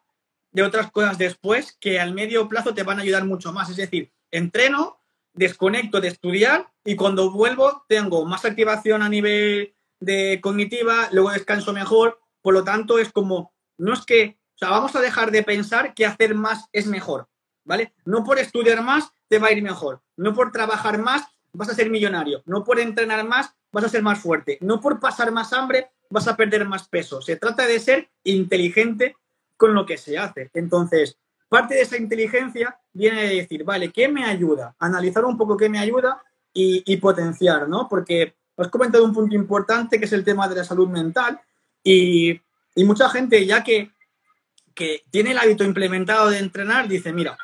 de 0.51 0.63
otras 0.63 0.89
cosas 0.91 1.19
después 1.19 1.77
que 1.79 1.99
al 1.99 2.15
medio 2.15 2.49
plazo 2.49 2.73
te 2.73 2.81
van 2.81 2.97
a 2.97 3.03
ayudar 3.03 3.25
mucho 3.25 3.53
más. 3.53 3.69
Es 3.69 3.77
decir, 3.77 4.11
entreno, 4.31 5.00
desconecto 5.33 6.01
de 6.01 6.09
estudiar 6.09 6.71
y 6.83 6.95
cuando 6.95 7.31
vuelvo 7.31 7.85
tengo 7.87 8.25
más 8.25 8.45
activación 8.45 9.01
a 9.01 9.09
nivel 9.09 9.73
de 9.99 10.39
cognitiva, 10.41 11.09
luego 11.11 11.31
descanso 11.31 11.73
mejor. 11.73 12.19
Por 12.41 12.53
lo 12.53 12.63
tanto, 12.63 12.99
es 12.99 13.11
como, 13.11 13.53
no 13.77 13.93
es 13.93 14.05
que, 14.05 14.39
o 14.55 14.57
sea, 14.57 14.69
vamos 14.69 14.95
a 14.95 15.01
dejar 15.01 15.31
de 15.31 15.43
pensar 15.43 15.93
que 15.93 16.05
hacer 16.05 16.35
más 16.35 16.65
es 16.71 16.87
mejor, 16.87 17.27
¿vale? 17.63 17.93
No 18.05 18.23
por 18.23 18.39
estudiar 18.39 18.81
más 18.83 19.11
te 19.27 19.39
va 19.39 19.47
a 19.47 19.51
ir 19.51 19.61
mejor, 19.61 20.01
no 20.17 20.33
por 20.33 20.51
trabajar 20.51 20.97
más 20.97 21.23
vas 21.53 21.69
a 21.69 21.75
ser 21.75 21.89
millonario, 21.89 22.41
no 22.45 22.63
por 22.63 22.79
entrenar 22.79 23.25
más 23.27 23.53
vas 23.71 23.85
a 23.85 23.89
ser 23.89 24.01
más 24.01 24.19
fuerte, 24.19 24.57
no 24.61 24.81
por 24.81 24.99
pasar 24.99 25.31
más 25.31 25.53
hambre 25.53 25.91
vas 26.09 26.27
a 26.27 26.35
perder 26.35 26.67
más 26.67 26.87
peso. 26.87 27.21
Se 27.21 27.37
trata 27.37 27.65
de 27.67 27.79
ser 27.79 28.09
inteligente 28.23 29.15
con 29.57 29.73
lo 29.73 29.85
que 29.85 29.97
se 29.97 30.17
hace. 30.17 30.49
Entonces, 30.53 31.17
parte 31.51 31.75
de 31.75 31.81
esa 31.81 31.97
inteligencia 31.97 32.79
viene 32.93 33.23
de 33.23 33.35
decir, 33.35 33.65
vale, 33.65 33.91
¿qué 33.91 34.07
me 34.07 34.23
ayuda? 34.23 34.73
Analizar 34.79 35.25
un 35.25 35.37
poco 35.37 35.57
qué 35.57 35.67
me 35.67 35.79
ayuda 35.79 36.23
y, 36.53 36.95
potenciar, 36.95 37.67
¿no? 37.67 37.89
Porque 37.89 38.35
he 38.57 38.69
comentado 38.69 39.03
un 39.03 39.13
punto 39.13 39.35
importante 39.35 39.99
que 39.99 40.05
es 40.05 40.13
el 40.13 40.23
tema 40.23 40.47
de 40.47 40.55
la 40.55 40.63
salud 40.63 40.87
mental 40.87 41.41
y, 41.83 42.39
y 42.73 42.83
mucha 42.85 43.09
gente 43.09 43.45
ya 43.45 43.65
que, 43.65 43.91
que 44.73 45.03
tiene 45.11 45.31
el 45.31 45.39
hábito 45.39 45.65
implementado 45.65 46.29
de 46.29 46.39
entrenar 46.39 46.87
dice, 46.87 47.11
mira, 47.11 47.37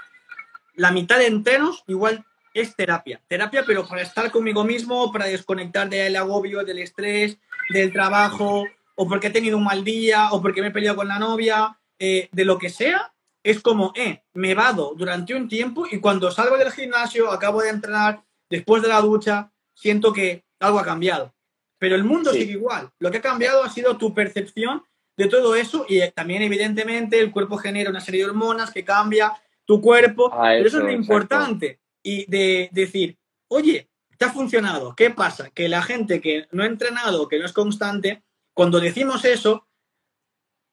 la 0.76 0.92
mitad 0.92 1.18
de 1.18 1.28
entrenos 1.28 1.84
igual 1.88 2.24
es 2.54 2.78
terapia. 2.78 3.22
Terapia, 3.28 3.66
pero 3.68 3.86
para 3.86 4.04
estar 4.04 4.32
conmigo 4.32 4.64
mismo, 4.64 5.12
para 5.12 5.26
desconectar 5.26 5.90
del 5.90 6.16
agobio, 6.16 6.64
del 6.64 6.80
estrés, 6.80 7.40
del 7.72 7.92
trabajo, 7.92 8.64
o 8.96 9.06
porque 9.06 9.28
he 9.28 9.32
tenido 9.32 9.58
un 9.58 9.66
mal 9.66 9.84
día, 9.84 10.30
o 10.32 10.42
porque 10.42 10.62
me 10.62 10.70
he 10.70 10.72
peleado 10.72 10.96
con 10.96 11.10
la 11.10 11.20
novia, 11.20 11.78
eh, 12.00 12.30
de 12.32 12.46
lo 12.46 12.58
que 12.58 12.70
sea, 12.70 13.12
es 13.50 13.62
como, 13.62 13.94
eh, 13.96 14.24
me 14.34 14.54
vado 14.54 14.94
durante 14.98 15.34
un 15.34 15.48
tiempo 15.48 15.88
y 15.90 16.00
cuando 16.00 16.30
salgo 16.32 16.58
del 16.58 16.70
gimnasio, 16.72 17.32
acabo 17.32 17.62
de 17.62 17.70
entrenar, 17.70 18.22
después 18.50 18.82
de 18.82 18.90
la 18.90 19.00
ducha, 19.00 19.54
siento 19.74 20.12
que 20.12 20.44
algo 20.60 20.80
ha 20.80 20.84
cambiado. 20.84 21.34
Pero 21.80 21.96
el 21.96 22.04
mundo 22.04 22.34
Sí. 22.34 22.40
sigue 22.42 22.54
igual. 22.54 22.90
Lo 23.00 23.10
que 23.10 23.20
ha 23.20 23.22
cambiado 23.22 23.64
ha 23.64 23.70
sido 23.70 23.96
tu 23.98 24.14
percepción 24.14 24.84
de 25.16 25.28
todo 25.30 25.56
eso 25.56 25.86
y 25.88 26.00
eh, 26.02 26.12
también, 26.14 26.42
evidentemente, 26.42 27.22
el 27.22 27.32
cuerpo 27.32 27.58
genera 27.58 27.90
una 27.90 28.02
serie 28.02 28.24
de 28.26 28.30
hormonas 28.32 28.72
que 28.72 28.84
cambia 28.84 29.32
tu 29.64 29.80
cuerpo. 29.80 30.30
Ah, 30.34 30.50
pero 30.50 30.68
eso 30.68 30.78
es 30.80 30.84
lo 30.84 30.90
exacto. 30.90 31.14
importante. 31.14 31.80
Y 32.04 32.30
de 32.30 32.68
decir, 32.74 33.18
oye, 33.48 33.90
te 34.18 34.26
ha 34.26 34.32
funcionado. 34.34 34.94
¿Qué 34.94 35.10
pasa? 35.12 35.52
Que 35.52 35.70
la 35.70 35.82
gente 35.84 36.20
que 36.20 36.48
no 36.52 36.64
ha 36.64 36.66
entrenado, 36.66 37.30
que 37.30 37.40
no 37.40 37.46
es 37.46 37.54
constante, 37.54 38.24
cuando 38.54 38.82
decimos 38.82 39.24
eso, 39.24 39.67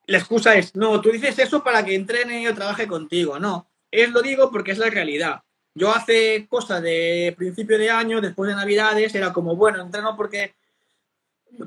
la 0.07 0.17
excusa 0.17 0.55
es, 0.55 0.75
no, 0.75 1.01
tú 1.01 1.11
dices 1.11 1.37
eso 1.39 1.63
para 1.63 1.83
que 1.83 1.95
entrene 1.95 2.47
o 2.49 2.55
trabaje 2.55 2.87
contigo. 2.87 3.39
No, 3.39 3.69
es 3.91 4.09
lo 4.11 4.21
digo 4.21 4.51
porque 4.51 4.71
es 4.71 4.77
la 4.77 4.89
realidad. 4.89 5.41
Yo 5.73 5.91
hace 5.91 6.47
cosas 6.49 6.81
de 6.81 7.33
principio 7.37 7.77
de 7.77 7.89
año, 7.89 8.21
después 8.21 8.49
de 8.49 8.55
Navidades, 8.55 9.13
era 9.13 9.33
como, 9.33 9.55
bueno, 9.55 9.81
entreno 9.81 10.15
porque 10.15 10.55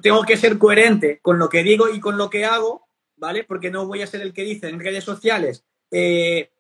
tengo 0.03 0.23
que 0.25 0.37
ser 0.37 0.59
coherente 0.59 1.21
con 1.21 1.39
lo 1.39 1.49
que 1.49 1.63
digo 1.63 1.89
y 1.89 2.01
con 2.01 2.17
lo 2.17 2.31
que 2.31 2.45
hago, 2.45 2.89
¿vale? 3.17 3.45
Porque 3.45 3.71
no 3.71 3.87
voy 3.87 4.03
a 4.03 4.07
ser 4.07 4.23
el 4.23 4.33
que 4.33 4.43
dice 4.43 4.69
en 4.69 4.81
redes 4.81 5.05
sociales, 5.05 5.65
eh, 5.91 6.51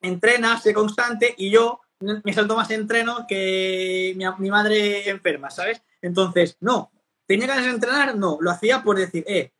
entrena, 0.00 0.58
sé 0.60 0.72
constante 0.72 1.34
y 1.36 1.50
yo 1.50 1.80
me 2.00 2.32
salto 2.32 2.56
más 2.56 2.70
entreno 2.70 3.26
que 3.26 4.14
mi, 4.16 4.24
mi 4.38 4.50
madre 4.50 5.08
enferma, 5.08 5.50
¿sabes? 5.50 5.82
Entonces, 6.02 6.56
no, 6.60 6.92
¿tenía 7.26 7.46
ganas 7.46 7.64
de 7.64 7.70
entrenar? 7.70 8.16
No, 8.16 8.38
lo 8.40 8.50
hacía 8.50 8.82
por 8.82 8.98
decir, 8.98 9.24
eh, 9.26 9.52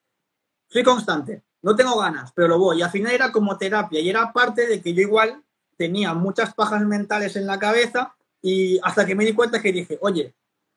soy 0.69 0.83
constante, 0.83 1.43
no 1.67 1.75
tengo 1.75 1.99
ganas, 1.99 2.31
pero 2.33 2.47
lo 2.47 2.61
voy. 2.61 2.79
Y 2.79 2.83
al 2.83 2.91
final 2.91 3.13
era 3.13 3.33
como 3.33 3.59
terapia 3.59 3.99
y 3.99 4.09
era 4.09 4.33
parte 4.33 4.69
de 4.69 4.81
que 4.81 4.95
yo 4.95 5.03
igual 5.03 5.43
tenía 5.77 6.15
muchas 6.15 6.55
pajas 6.55 6.81
mentales 6.87 7.35
en 7.35 7.45
la 7.45 7.59
cabeza 7.59 8.15
y 8.41 8.79
hasta 8.85 9.05
que 9.05 9.17
me 9.17 9.25
di 9.25 9.33
cuenta 9.33 9.61
que 9.61 9.73
dije, 9.73 9.99
oye, 10.01 10.33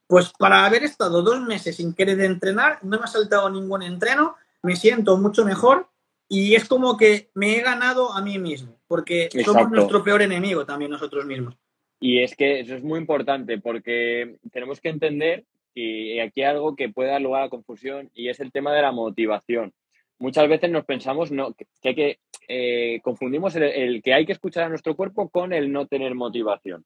pues 0.08 0.34
para 0.40 0.66
haber 0.66 0.84
estado 0.84 1.22
dos 1.22 1.42
meses 1.42 1.76
sin 1.76 1.94
querer 1.94 2.20
entrenar, 2.22 2.80
no 2.82 2.98
me 2.98 3.04
ha 3.04 3.08
saltado 3.08 3.52
ningún 3.52 3.84
entreno, 3.84 4.36
me 4.64 4.76
siento 4.76 5.16
mucho 5.18 5.46
mejor 5.46 5.88
y 6.28 6.56
es 6.56 6.68
como 6.68 6.98
que 6.98 7.30
me 7.36 7.56
he 7.56 7.62
ganado 7.62 8.12
a 8.12 8.24
mí 8.24 8.40
mismo, 8.40 8.76
porque 8.88 9.30
somos 9.46 9.70
nuestro 9.70 10.04
peor 10.04 10.24
enemigo 10.24 10.66
también 10.66 10.90
nosotros 10.90 11.24
mismos. 11.24 11.56
Y 12.00 12.24
es 12.24 12.36
que 12.36 12.62
eso 12.62 12.74
es 12.74 12.84
muy 12.84 12.98
importante 12.98 13.60
porque 13.60 14.40
tenemos 14.52 14.82
que 14.82 14.90
entender 14.90 15.46
que 15.76 16.20
aquí 16.24 16.42
hay 16.42 16.50
algo 16.50 16.76
que 16.76 16.90
puede 16.90 17.12
dar 17.12 17.22
lugar 17.22 17.44
a 17.44 17.50
confusión 17.50 18.10
y 18.16 18.30
es 18.30 18.40
el 18.40 18.52
tema 18.52 18.74
de 18.74 18.82
la 18.82 18.92
motivación. 18.92 19.72
Muchas 20.20 20.48
veces 20.50 20.70
nos 20.70 20.86
pensamos 20.86 21.32
no, 21.32 21.54
que 21.54 21.90
hay 21.90 21.96
que 21.96 22.20
eh, 22.48 23.00
confundimos 23.04 23.56
el, 23.56 24.02
que 24.02 24.14
hay 24.14 24.26
que 24.26 24.32
escuchar 24.32 24.66
a 24.66 24.70
nuestro 24.70 24.96
cuerpo 24.96 25.30
con 25.30 25.54
el 25.54 25.72
no 25.72 25.88
tener 25.88 26.16
motivación. 26.16 26.84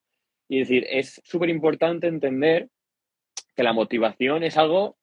Y 0.48 0.62
es 0.62 0.68
decir, 0.68 0.86
es 0.90 1.22
súper 1.24 1.50
importante 1.50 2.08
entender 2.08 2.70
que 3.56 3.64
la 3.64 3.74
motivación 3.74 4.44
es 4.44 4.58
algo 4.58 4.98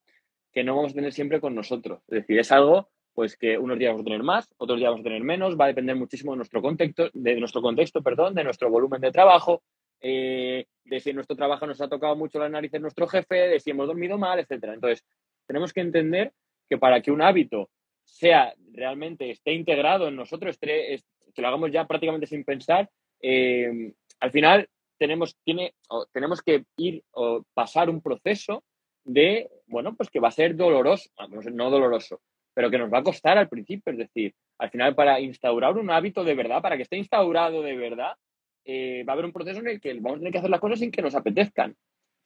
que 0.52 0.62
no 0.62 0.76
vamos 0.76 0.92
a 0.92 0.96
tener 0.96 1.12
siempre 1.12 1.40
con 1.40 1.54
nosotros. 1.54 2.02
Es 2.08 2.20
decir, 2.20 2.38
es 2.38 2.52
algo 2.52 2.88
pues 3.14 3.36
que 3.36 3.58
unos 3.58 3.78
días 3.78 3.90
vamos 3.90 4.02
a 4.02 4.04
tener 4.04 4.22
más, 4.22 4.48
otros 4.58 4.78
días 4.78 4.90
vamos 4.90 5.00
a 5.00 5.08
tener 5.08 5.22
menos, 5.22 5.58
va 5.58 5.64
a 5.64 5.68
depender 5.68 5.96
muchísimo 5.96 6.32
de 6.32 6.36
nuestro 6.36 6.62
contexto, 6.62 7.10
de 7.12 7.36
nuestro 7.40 7.60
contexto, 7.62 8.02
perdón, 8.02 8.34
de 8.34 8.44
nuestro 8.44 8.70
volumen 8.70 9.00
de 9.00 9.10
trabajo, 9.10 9.62
eh, 10.00 10.66
de 10.84 11.00
si 11.00 11.10
en 11.10 11.16
nuestro 11.16 11.36
trabajo 11.36 11.66
nos 11.66 11.80
ha 11.80 11.88
tocado 11.88 12.16
mucho 12.16 12.38
la 12.38 12.48
nariz 12.48 12.72
en 12.74 12.82
nuestro 12.82 13.06
jefe, 13.06 13.34
de 13.34 13.60
si 13.60 13.70
hemos 13.70 13.86
dormido 13.86 14.16
mal, 14.18 14.38
etcétera. 14.38 14.74
Entonces, 14.74 15.04
tenemos 15.46 15.72
que 15.72 15.80
entender 15.80 16.32
que 16.68 16.78
para 16.78 17.00
que 17.00 17.10
un 17.10 17.22
hábito 17.22 17.70
sea 18.10 18.54
realmente, 18.72 19.30
esté 19.30 19.52
integrado 19.52 20.08
en 20.08 20.16
nosotros, 20.16 20.50
esté, 20.50 21.02
que 21.34 21.42
lo 21.42 21.48
hagamos 21.48 21.70
ya 21.70 21.86
prácticamente 21.86 22.26
sin 22.26 22.44
pensar, 22.44 22.88
eh, 23.22 23.92
al 24.20 24.30
final 24.30 24.68
tenemos, 24.98 25.36
tiene, 25.44 25.74
tenemos 26.12 26.42
que 26.42 26.64
ir 26.76 27.02
o 27.12 27.42
pasar 27.54 27.88
un 27.88 28.02
proceso 28.02 28.62
de, 29.04 29.48
bueno, 29.66 29.96
pues 29.96 30.10
que 30.10 30.20
va 30.20 30.28
a 30.28 30.32
ser 30.32 30.56
doloroso, 30.56 31.10
no 31.52 31.70
doloroso, 31.70 32.20
pero 32.52 32.70
que 32.70 32.78
nos 32.78 32.92
va 32.92 32.98
a 32.98 33.02
costar 33.02 33.38
al 33.38 33.48
principio. 33.48 33.92
Es 33.92 33.98
decir, 33.98 34.34
al 34.58 34.70
final 34.70 34.94
para 34.94 35.20
instaurar 35.20 35.78
un 35.78 35.90
hábito 35.90 36.22
de 36.22 36.34
verdad, 36.34 36.60
para 36.60 36.76
que 36.76 36.82
esté 36.82 36.98
instaurado 36.98 37.62
de 37.62 37.76
verdad, 37.76 38.12
eh, 38.64 39.04
va 39.08 39.12
a 39.12 39.14
haber 39.14 39.24
un 39.24 39.32
proceso 39.32 39.60
en 39.60 39.68
el 39.68 39.80
que 39.80 39.94
vamos 39.94 40.16
a 40.16 40.18
tener 40.18 40.32
que 40.32 40.38
hacer 40.38 40.50
las 40.50 40.60
cosas 40.60 40.78
sin 40.78 40.90
que 40.90 41.02
nos 41.02 41.14
apetezcan. 41.14 41.74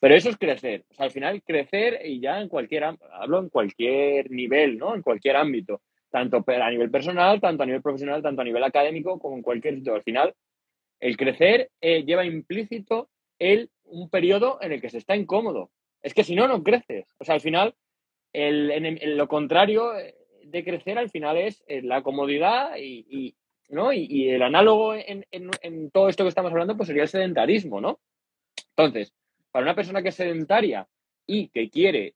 Pero 0.05 0.17
eso 0.17 0.29
es 0.29 0.37
crecer. 0.37 0.85
O 0.91 0.95
sea, 0.95 1.07
al 1.07 1.13
final 1.13 1.43
crecer 1.43 1.99
y 2.05 2.21
ya 2.21 2.39
en 2.39 2.51
cualquier, 2.51 2.85
hablo 2.85 3.39
en 3.39 3.49
cualquier 3.49 4.31
nivel, 4.31 4.77
¿no? 4.77 4.95
En 4.95 5.01
cualquier 5.01 5.35
ámbito. 5.35 5.81
Tanto 6.11 6.45
a 6.47 6.71
nivel 6.71 6.91
personal, 6.91 7.41
tanto 7.41 7.63
a 7.63 7.67
nivel 7.67 7.81
profesional, 7.81 8.21
tanto 8.21 8.43
a 8.43 8.45
nivel 8.45 8.63
académico, 8.65 9.19
como 9.19 9.37
en 9.37 9.43
cualquier 9.43 9.77
sitio. 9.77 9.95
Al 9.95 10.03
final, 10.03 10.35
el 11.01 11.17
crecer 11.17 11.71
eh, 11.81 12.05
lleva 12.05 12.27
implícito 12.27 13.09
el, 13.39 13.71
un 13.85 14.11
periodo 14.11 14.59
en 14.61 14.73
el 14.73 14.83
que 14.83 14.91
se 14.91 14.99
está 14.99 15.17
incómodo. 15.17 15.71
Es 16.03 16.13
que 16.13 16.23
si 16.23 16.35
no, 16.35 16.49
no 16.49 16.63
creces. 16.63 17.07
O 17.17 17.25
sea, 17.25 17.37
al 17.37 17.41
final, 17.41 17.75
el, 18.35 19.17
lo 19.17 19.27
contrario 19.27 19.93
de 20.43 20.65
crecer, 20.65 20.99
al 20.99 21.09
final 21.09 21.39
es 21.39 21.65
eh, 21.67 21.81
la 21.81 22.03
comodidad 22.03 22.77
y, 22.77 23.37
¿no? 23.71 23.91
y, 23.91 24.29
el 24.29 24.43
análogo 24.43 24.95
en, 24.95 25.25
en, 25.31 25.91
todo 25.91 26.11
esto 26.11 26.25
que 26.25 26.29
estamos 26.29 26.53
hablando, 26.53 26.77
pues 26.77 26.89
sería 26.89 27.05
el 27.05 27.09
sedentarismo, 27.09 27.81
¿no? 27.81 28.01
Entonces, 28.77 29.15
para 29.55 29.67
una 29.67 29.77
persona 29.77 30.03
que 30.03 30.09
es 30.09 30.17
sedentaria 30.17 30.85
y 31.29 31.47
que 31.47 31.71
quiere 31.71 32.15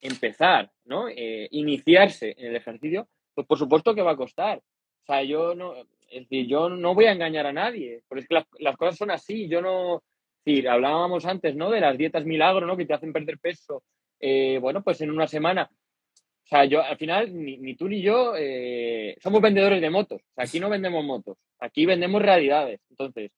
empezar, 0.00 0.70
¿no? 0.86 1.06
Eh, 1.10 1.46
iniciarse 1.50 2.34
en 2.38 2.46
el 2.46 2.56
ejercicio, 2.56 3.06
pues 3.34 3.46
por 3.46 3.58
supuesto 3.58 3.94
que 3.94 4.00
va 4.00 4.12
a 4.12 4.16
costar. 4.16 4.56
O 4.56 5.04
sea, 5.04 5.22
yo 5.22 5.54
no, 5.54 5.74
es 5.74 6.22
decir, 6.22 6.46
yo 6.46 6.70
no 6.70 6.94
voy 6.94 7.04
a 7.04 7.12
engañar 7.12 7.44
a 7.44 7.52
nadie, 7.52 8.00
porque 8.08 8.22
es 8.22 8.28
que 8.28 8.42
las, 8.60 8.76
cosas 8.78 8.96
son 8.96 9.10
así. 9.10 9.48
Yo 9.48 9.60
no, 9.60 10.02
es 10.46 10.64
hablábamos 10.64 11.26
antes, 11.26 11.54
¿no? 11.54 11.68
De 11.70 11.80
las 11.80 11.98
dietas 11.98 12.24
milagro, 12.24 12.66
¿no? 12.66 12.74
Que 12.74 12.86
te 12.86 12.94
hacen 12.94 13.12
perder 13.12 13.38
peso, 13.38 13.82
eh, 14.18 14.56
bueno, 14.58 14.82
pues 14.82 14.98
en 15.02 15.10
una 15.10 15.26
semana. 15.26 15.68
O 15.70 16.46
sea, 16.46 16.64
yo 16.64 16.82
al 16.82 16.96
final, 16.96 17.28
ni, 17.36 17.74
tú 17.74 17.86
ni 17.86 18.00
yo 18.00 18.32
eh, 18.34 19.14
somos 19.20 19.42
vendedores 19.42 19.82
de 19.82 19.90
motos. 19.90 20.22
O 20.22 20.34
sea, 20.34 20.44
aquí 20.44 20.58
no 20.58 20.70
vendemos 20.70 21.04
motos, 21.04 21.36
aquí 21.58 21.84
vendemos 21.84 22.22
realidades. 22.22 22.80
Entonces, 22.88 23.30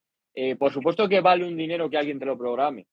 por 0.57 0.73
supuesto 0.73 1.09
que 1.09 1.21
vale 1.21 1.45
un 1.45 1.57
dinero 1.57 1.91
que 1.91 1.99
alguien 1.99 2.21
te 2.21 2.27
lo 2.27 2.39
programe. 2.39 2.87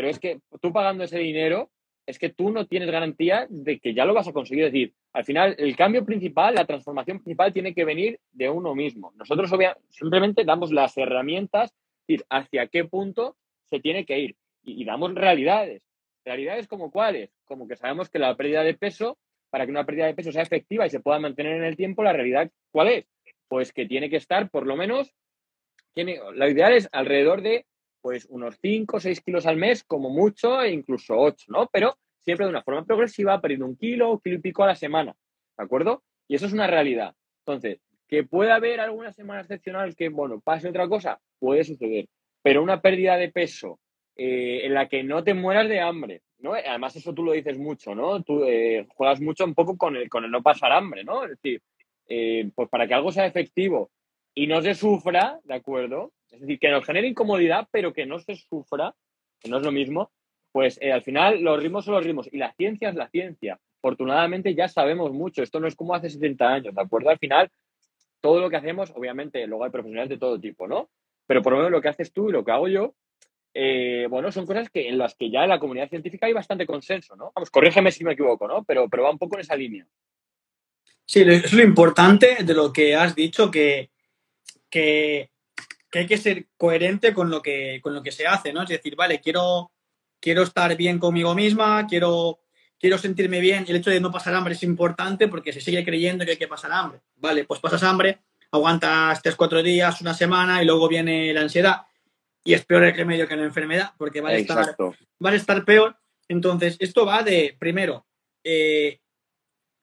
Pero 0.00 0.08
es 0.08 0.18
que 0.18 0.40
tú 0.62 0.72
pagando 0.72 1.04
ese 1.04 1.18
dinero, 1.18 1.70
es 2.06 2.18
que 2.18 2.30
tú 2.30 2.50
no 2.50 2.66
tienes 2.66 2.90
garantía 2.90 3.46
de 3.50 3.78
que 3.78 3.92
ya 3.92 4.06
lo 4.06 4.14
vas 4.14 4.26
a 4.26 4.32
conseguir. 4.32 4.64
Es 4.64 4.72
decir, 4.72 4.94
al 5.12 5.26
final, 5.26 5.54
el 5.58 5.76
cambio 5.76 6.06
principal, 6.06 6.54
la 6.54 6.64
transformación 6.64 7.18
principal 7.18 7.52
tiene 7.52 7.74
que 7.74 7.84
venir 7.84 8.18
de 8.32 8.48
uno 8.48 8.74
mismo. 8.74 9.12
Nosotros 9.16 9.50
simplemente 9.90 10.46
damos 10.46 10.72
las 10.72 10.96
herramientas, 10.96 11.74
decir, 12.08 12.24
hacia 12.30 12.68
qué 12.68 12.86
punto 12.86 13.36
se 13.66 13.78
tiene 13.80 14.06
que 14.06 14.18
ir. 14.20 14.36
Y, 14.62 14.86
damos 14.86 15.14
realidades. 15.14 15.82
Realidades 16.24 16.66
como 16.66 16.90
cuáles? 16.90 17.30
Como 17.44 17.68
que 17.68 17.76
sabemos 17.76 18.08
que 18.08 18.18
la 18.18 18.34
pérdida 18.38 18.62
de 18.62 18.72
peso, 18.72 19.18
para 19.50 19.66
que 19.66 19.70
una 19.70 19.84
pérdida 19.84 20.06
de 20.06 20.14
peso 20.14 20.32
sea 20.32 20.40
efectiva 20.40 20.86
y 20.86 20.90
se 20.90 21.00
pueda 21.00 21.18
mantener 21.18 21.56
en 21.56 21.64
el 21.64 21.76
tiempo, 21.76 22.02
la 22.02 22.14
realidad, 22.14 22.50
¿cuál 22.72 22.88
es? 22.88 23.04
Pues 23.48 23.70
que 23.70 23.84
tiene 23.84 24.08
que 24.08 24.16
estar 24.16 24.48
por 24.48 24.66
lo 24.66 24.76
menos, 24.76 25.12
tiene, 25.92 26.18
la 26.36 26.48
ideal 26.48 26.72
es 26.72 26.88
alrededor 26.90 27.42
de 27.42 27.66
pues 28.00 28.26
unos 28.30 28.58
5 28.60 28.96
o 28.96 29.00
6 29.00 29.20
kilos 29.20 29.46
al 29.46 29.56
mes, 29.56 29.84
como 29.84 30.10
mucho, 30.10 30.62
e 30.62 30.72
incluso 30.72 31.16
8, 31.16 31.46
¿no? 31.48 31.68
Pero 31.72 31.96
siempre 32.20 32.46
de 32.46 32.50
una 32.50 32.62
forma 32.62 32.84
progresiva, 32.84 33.40
perdiendo 33.40 33.66
un 33.66 33.76
kilo, 33.76 34.12
un 34.12 34.20
kilo 34.20 34.36
y 34.36 34.40
pico 34.40 34.62
a 34.62 34.68
la 34.68 34.74
semana, 34.74 35.14
¿de 35.56 35.64
acuerdo? 35.64 36.02
Y 36.28 36.36
eso 36.36 36.46
es 36.46 36.52
una 36.52 36.66
realidad. 36.66 37.14
Entonces, 37.46 37.80
que 38.08 38.24
pueda 38.24 38.56
haber 38.56 38.80
alguna 38.80 39.12
semana 39.12 39.40
excepcional 39.40 39.94
que, 39.94 40.08
bueno, 40.08 40.40
pase 40.40 40.68
otra 40.68 40.88
cosa, 40.88 41.20
puede 41.38 41.64
suceder. 41.64 42.06
Pero 42.42 42.62
una 42.62 42.80
pérdida 42.80 43.16
de 43.16 43.30
peso 43.30 43.78
eh, 44.16 44.66
en 44.66 44.74
la 44.74 44.88
que 44.88 45.02
no 45.02 45.22
te 45.22 45.34
mueras 45.34 45.68
de 45.68 45.80
hambre, 45.80 46.22
¿no? 46.38 46.54
Además, 46.54 46.96
eso 46.96 47.14
tú 47.14 47.22
lo 47.22 47.32
dices 47.32 47.58
mucho, 47.58 47.94
¿no? 47.94 48.22
Tú 48.22 48.44
eh, 48.44 48.86
juegas 48.94 49.20
mucho 49.20 49.44
un 49.44 49.54
poco 49.54 49.76
con 49.76 49.96
el, 49.96 50.08
con 50.08 50.24
el 50.24 50.30
no 50.30 50.42
pasar 50.42 50.72
hambre, 50.72 51.04
¿no? 51.04 51.24
Es 51.24 51.30
decir, 51.30 51.62
eh, 52.08 52.50
pues 52.54 52.68
para 52.68 52.88
que 52.88 52.94
algo 52.94 53.12
sea 53.12 53.26
efectivo 53.26 53.90
y 54.34 54.46
no 54.46 54.60
se 54.60 54.74
sufra, 54.74 55.38
¿de 55.44 55.54
acuerdo? 55.54 56.12
Es 56.30 56.40
decir, 56.40 56.58
que 56.58 56.70
nos 56.70 56.84
genere 56.84 57.08
incomodidad, 57.08 57.68
pero 57.70 57.92
que 57.92 58.06
no 58.06 58.18
se 58.18 58.36
sufra, 58.36 58.94
que 59.40 59.48
no 59.48 59.58
es 59.58 59.62
lo 59.62 59.72
mismo, 59.72 60.10
pues 60.52 60.78
eh, 60.80 60.92
al 60.92 61.02
final 61.02 61.40
los 61.40 61.62
ritmos 61.62 61.84
son 61.84 61.94
los 61.94 62.04
ritmos 62.04 62.28
y 62.32 62.38
la 62.38 62.52
ciencia 62.52 62.88
es 62.88 62.94
la 62.94 63.08
ciencia. 63.08 63.58
Afortunadamente 63.78 64.54
ya 64.54 64.68
sabemos 64.68 65.12
mucho, 65.12 65.42
esto 65.42 65.60
no 65.60 65.66
es 65.66 65.74
como 65.74 65.94
hace 65.94 66.10
70 66.10 66.48
años, 66.48 66.74
¿de 66.74 66.82
acuerdo? 66.82 67.10
Al 67.10 67.18
final, 67.18 67.50
todo 68.20 68.40
lo 68.40 68.50
que 68.50 68.56
hacemos, 68.56 68.92
obviamente, 68.94 69.46
luego 69.46 69.64
hay 69.64 69.70
profesionales 69.70 70.10
de 70.10 70.18
todo 70.18 70.38
tipo, 70.38 70.68
¿no? 70.68 70.90
Pero 71.26 71.42
por 71.42 71.52
lo 71.52 71.58
menos 71.58 71.72
lo 71.72 71.80
que 71.80 71.88
haces 71.88 72.12
tú 72.12 72.28
y 72.28 72.32
lo 72.32 72.44
que 72.44 72.52
hago 72.52 72.68
yo, 72.68 72.94
eh, 73.54 74.06
bueno, 74.08 74.30
son 74.30 74.46
cosas 74.46 74.70
que 74.70 74.88
en 74.88 74.98
las 74.98 75.14
que 75.14 75.30
ya 75.30 75.42
en 75.42 75.48
la 75.48 75.58
comunidad 75.58 75.88
científica 75.88 76.26
hay 76.26 76.32
bastante 76.32 76.66
consenso, 76.66 77.16
¿no? 77.16 77.32
Vamos, 77.34 77.50
corrígeme 77.50 77.90
si 77.90 78.04
me 78.04 78.12
equivoco, 78.12 78.46
¿no? 78.46 78.64
Pero, 78.64 78.88
pero 78.88 79.04
va 79.04 79.10
un 79.10 79.18
poco 79.18 79.36
en 79.36 79.40
esa 79.40 79.56
línea. 79.56 79.86
Sí, 81.04 81.22
es 81.22 81.52
lo 81.52 81.62
importante 81.62 82.44
de 82.44 82.54
lo 82.54 82.72
que 82.72 82.94
has 82.94 83.16
dicho, 83.16 83.50
que, 83.50 83.90
que 84.68 85.30
que 85.90 86.00
hay 86.00 86.06
que 86.06 86.18
ser 86.18 86.46
coherente 86.56 87.12
con 87.12 87.30
lo 87.30 87.42
que, 87.42 87.80
con 87.82 87.94
lo 87.94 88.02
que 88.02 88.12
se 88.12 88.26
hace, 88.26 88.52
¿no? 88.52 88.62
Es 88.62 88.68
decir, 88.68 88.94
vale, 88.94 89.20
quiero, 89.20 89.72
quiero 90.20 90.42
estar 90.42 90.76
bien 90.76 90.98
conmigo 90.98 91.34
misma, 91.34 91.86
quiero, 91.86 92.40
quiero 92.78 92.96
sentirme 92.96 93.40
bien. 93.40 93.64
El 93.66 93.76
hecho 93.76 93.90
de 93.90 94.00
no 94.00 94.12
pasar 94.12 94.34
hambre 94.34 94.54
es 94.54 94.62
importante 94.62 95.26
porque 95.26 95.52
se 95.52 95.60
sigue 95.60 95.84
creyendo 95.84 96.24
que 96.24 96.32
hay 96.32 96.36
que 96.36 96.48
pasar 96.48 96.72
hambre. 96.72 97.00
Vale, 97.16 97.44
pues 97.44 97.60
pasas 97.60 97.82
hambre, 97.82 98.20
aguantas 98.52 99.20
tres, 99.20 99.34
cuatro 99.34 99.62
días, 99.62 100.00
una 100.00 100.14
semana 100.14 100.62
y 100.62 100.66
luego 100.66 100.88
viene 100.88 101.32
la 101.34 101.40
ansiedad. 101.40 101.82
Y 102.44 102.54
es 102.54 102.64
peor 102.64 102.84
el 102.84 102.94
remedio 102.94 103.26
que 103.26 103.36
la 103.36 103.44
enfermedad 103.44 103.92
porque 103.98 104.20
va 104.20 104.30
a, 104.30 104.34
estar, 104.34 104.76
va 104.78 105.30
a 105.30 105.34
estar 105.34 105.64
peor. 105.64 105.96
Entonces, 106.28 106.76
esto 106.78 107.04
va 107.04 107.24
de, 107.24 107.56
primero, 107.58 108.06
eh, 108.44 109.00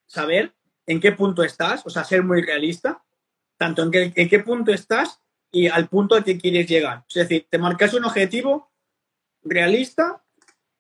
saber 0.07 0.53
en 0.87 1.01
qué 1.01 1.11
punto 1.11 1.43
estás, 1.43 1.85
o 1.85 1.89
sea, 1.89 2.05
ser 2.05 2.23
muy 2.23 2.41
realista, 2.41 3.03
tanto 3.57 3.83
en 3.83 3.91
qué, 3.91 4.13
en 4.15 4.29
qué 4.29 4.39
punto 4.39 4.71
estás 4.71 5.19
y 5.51 5.67
al 5.67 5.87
punto 5.87 6.15
al 6.15 6.23
que 6.23 6.37
quieres 6.37 6.67
llegar. 6.67 7.05
Es 7.09 7.15
decir, 7.15 7.47
te 7.49 7.57
marcas 7.57 7.93
un 7.93 8.05
objetivo 8.05 8.71
realista 9.43 10.23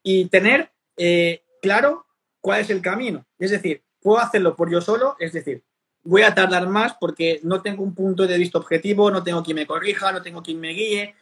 y 0.03 0.25
tener 0.25 0.71
eh, 0.97 1.43
claro 1.61 2.05
cuál 2.41 2.61
es 2.61 2.69
el 2.69 2.81
camino. 2.81 3.25
Es 3.39 3.51
decir, 3.51 3.83
puedo 4.01 4.19
hacerlo 4.19 4.55
por 4.55 4.71
yo 4.71 4.81
solo, 4.81 5.15
es 5.19 5.33
decir, 5.33 5.63
voy 6.03 6.21
a 6.21 6.33
tardar 6.33 6.67
más 6.67 6.95
porque 6.99 7.39
no 7.43 7.61
tengo 7.61 7.83
un 7.83 7.93
punto 7.93 8.25
de 8.25 8.37
vista 8.37 8.57
objetivo, 8.57 9.11
no 9.11 9.23
tengo 9.23 9.43
quien 9.43 9.55
me 9.55 9.67
corrija, 9.67 10.11
no 10.11 10.21
tengo 10.21 10.41
quien 10.41 10.59
me 10.59 10.69
guíe. 10.69 11.15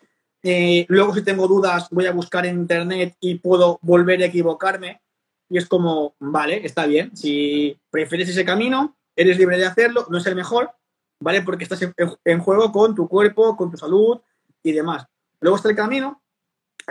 Eh, 0.43 0.85
luego, 0.89 1.15
si 1.15 1.23
tengo 1.23 1.47
dudas, 1.47 1.87
voy 1.89 2.05
a 2.05 2.11
buscar 2.11 2.45
en 2.45 2.59
internet 2.59 3.15
y 3.19 3.35
puedo 3.35 3.79
volver 3.81 4.21
a 4.21 4.27
equivocarme. 4.27 5.01
Y 5.49 5.57
es 5.57 5.65
como, 5.67 6.15
vale, 6.19 6.65
está 6.65 6.85
bien. 6.85 7.15
Si 7.15 7.79
prefieres 7.89 8.29
ese 8.29 8.45
camino, 8.45 8.95
eres 9.15 9.39
libre 9.39 9.57
de 9.57 9.65
hacerlo, 9.65 10.05
no 10.09 10.17
es 10.17 10.25
el 10.27 10.35
mejor, 10.35 10.71
¿vale? 11.19 11.41
Porque 11.41 11.63
estás 11.63 11.81
en, 11.81 12.39
juego 12.39 12.71
con 12.71 12.95
tu 12.95 13.07
cuerpo, 13.07 13.55
con 13.55 13.71
tu 13.71 13.77
salud 13.77 14.19
y 14.63 14.71
demás. 14.71 15.05
Luego 15.39 15.57
está 15.57 15.69
el 15.69 15.75
camino 15.75 16.21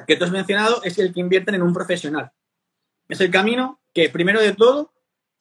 que 0.07 0.17
tú 0.17 0.25
has 0.25 0.31
mencionado, 0.31 0.83
es 0.83 0.99
el 0.99 1.13
que 1.13 1.21
invierten 1.21 1.55
en 1.55 1.63
un 1.63 1.73
profesional. 1.73 2.33
Es 3.09 3.21
el 3.21 3.31
camino 3.31 3.81
que, 3.93 4.09
primero 4.09 4.41
de 4.41 4.55
todo, 4.55 4.93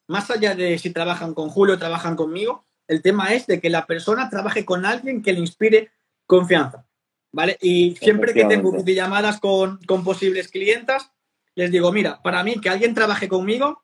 más 0.06 0.30
allá 0.30 0.54
de 0.54 0.78
si 0.78 0.90
trabajan 0.90 1.34
con 1.34 1.48
Julio 1.48 1.74
o 1.74 1.78
trabajan 1.78 2.14
conmigo, 2.14 2.64
el 2.86 3.02
tema 3.02 3.32
es 3.34 3.46
de 3.46 3.60
que 3.60 3.70
la 3.70 3.86
persona 3.86 4.28
trabaje 4.28 4.64
con 4.64 4.84
alguien 4.84 5.22
que 5.22 5.32
le 5.32 5.40
inspire 5.40 5.90
confianza. 6.26 6.86
¿Vale? 7.32 7.58
Y 7.60 7.96
siempre 7.96 8.32
que 8.32 8.44
tengo 8.44 8.76
llamadas 8.84 9.40
con, 9.40 9.78
con 9.86 10.04
posibles 10.04 10.48
clientas, 10.48 11.10
les 11.56 11.72
digo, 11.72 11.90
mira, 11.90 12.22
para 12.22 12.44
mí 12.44 12.60
que 12.60 12.68
alguien 12.68 12.94
trabaje 12.94 13.28
conmigo 13.28 13.82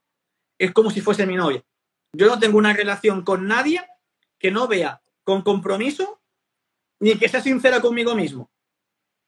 es 0.57 0.73
como 0.73 0.91
si 0.91 1.01
fuese 1.01 1.27
mi 1.27 1.35
novia. 1.35 1.65
Yo 2.13 2.27
no 2.27 2.39
tengo 2.39 2.59
una 2.59 2.73
relación 2.73 3.23
con 3.23 3.49
nadie 3.49 3.81
que 4.41 4.51
no 4.51 4.67
vea 4.67 5.01
con 5.23 5.43
compromiso 5.43 6.21
ni 6.99 7.17
que 7.17 7.29
sea 7.29 7.41
sincera 7.41 7.81
conmigo 7.81 8.17
mismo. 8.17 8.51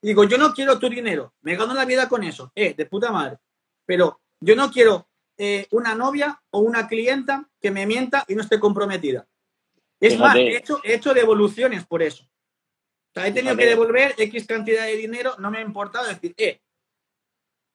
Digo, 0.00 0.24
yo 0.24 0.36
no 0.36 0.52
quiero 0.52 0.78
tu 0.80 0.88
dinero, 0.88 1.34
me 1.42 1.54
gano 1.54 1.74
la 1.74 1.84
vida 1.84 2.08
con 2.08 2.24
eso, 2.24 2.50
eh, 2.56 2.74
de 2.74 2.86
puta 2.86 3.12
madre. 3.12 3.38
Pero 3.86 4.20
yo 4.40 4.56
no 4.56 4.70
quiero 4.72 5.08
eh, 5.38 5.68
una 5.70 5.94
novia 5.94 6.42
o 6.50 6.58
una 6.60 6.88
clienta 6.88 7.48
que 7.60 7.70
me 7.70 7.86
mienta 7.86 8.24
y 8.26 8.34
no 8.34 8.42
esté 8.42 8.58
comprometida. 8.58 9.28
Es 10.00 10.18
más, 10.18 10.34
he 10.34 10.56
hecho, 10.56 10.80
he 10.82 10.94
hecho 10.94 11.14
devoluciones 11.14 11.86
por 11.86 12.02
eso. 12.02 12.24
O 12.24 13.14
sea, 13.14 13.28
he 13.28 13.32
tenido 13.32 13.56
que 13.56 13.66
devolver 13.66 14.14
X 14.18 14.46
cantidad 14.46 14.84
de 14.86 14.96
dinero, 14.96 15.36
no 15.38 15.50
me 15.50 15.58
ha 15.58 15.62
importado 15.62 16.08
decir, 16.08 16.34
eh. 16.36 16.60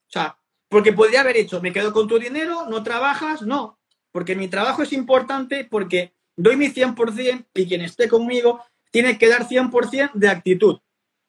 O 0.08 0.10
sea, 0.10 0.38
porque 0.68 0.92
podría 0.92 1.20
haber 1.20 1.38
hecho, 1.38 1.62
me 1.62 1.72
quedo 1.72 1.92
con 1.92 2.06
tu 2.06 2.18
dinero, 2.18 2.66
no 2.68 2.82
trabajas, 2.82 3.42
no. 3.42 3.78
Porque 4.12 4.36
mi 4.36 4.48
trabajo 4.48 4.82
es 4.82 4.92
importante, 4.92 5.64
porque 5.64 6.12
doy 6.38 6.56
mi 6.56 6.68
100% 6.68 7.46
y 7.52 7.66
quien 7.66 7.82
esté 7.82 8.08
conmigo 8.08 8.64
tiene 8.90 9.18
que 9.18 9.28
dar 9.28 9.46
100% 9.46 10.12
de 10.14 10.28
actitud, 10.28 10.78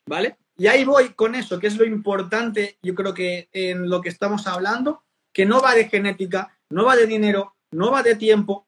¿vale? 0.08 0.38
Y 0.58 0.68
ahí 0.68 0.86
voy 0.86 1.10
con 1.14 1.36
eso, 1.36 1.60
que 1.60 1.68
es 1.68 1.78
lo 1.78 1.86
importante, 1.86 2.78
yo 2.82 2.94
creo 2.96 3.14
que 3.14 3.50
en 3.52 3.90
lo 3.90 4.02
que 4.02 4.10
estamos 4.10 4.46
hablando, 4.48 5.04
que 5.34 5.46
no 5.46 5.62
va 5.62 5.74
de 5.74 5.90
genética, 5.90 6.58
no 6.70 6.86
va 6.86 6.96
de 6.96 7.08
dinero, 7.08 7.56
no 7.72 7.92
va 7.92 8.04
de 8.04 8.16
tiempo, 8.16 8.68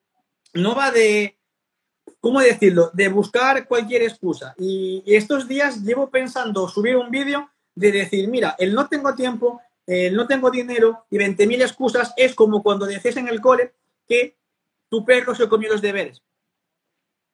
no 0.53 0.75
va 0.75 0.91
de, 0.91 1.37
¿cómo 2.19 2.41
decirlo?, 2.41 2.89
de 2.93 3.09
buscar 3.09 3.67
cualquier 3.67 4.01
excusa. 4.03 4.55
Y, 4.57 5.03
estos 5.05 5.47
días 5.47 5.83
llevo 5.83 6.09
pensando 6.09 6.67
subir 6.67 6.95
un 6.95 7.11
vídeo 7.11 7.49
de 7.75 7.91
decir, 7.91 8.27
mira, 8.29 8.55
el 8.57 8.73
no 8.73 8.87
tengo 8.87 9.13
tiempo, 9.13 9.61
el 9.85 10.15
no 10.15 10.27
tengo 10.27 10.49
dinero 10.49 11.05
y 11.09 11.17
20.000 11.17 11.61
excusas 11.61 12.13
es 12.17 12.33
como 12.35 12.63
cuando 12.63 12.85
decías 12.85 13.17
en 13.17 13.27
el 13.27 13.41
cole 13.41 13.73
que 14.07 14.37
tu 14.89 15.05
perro 15.05 15.35
se 15.35 15.47
comió 15.47 15.69
los 15.69 15.81
deberes. 15.81 16.21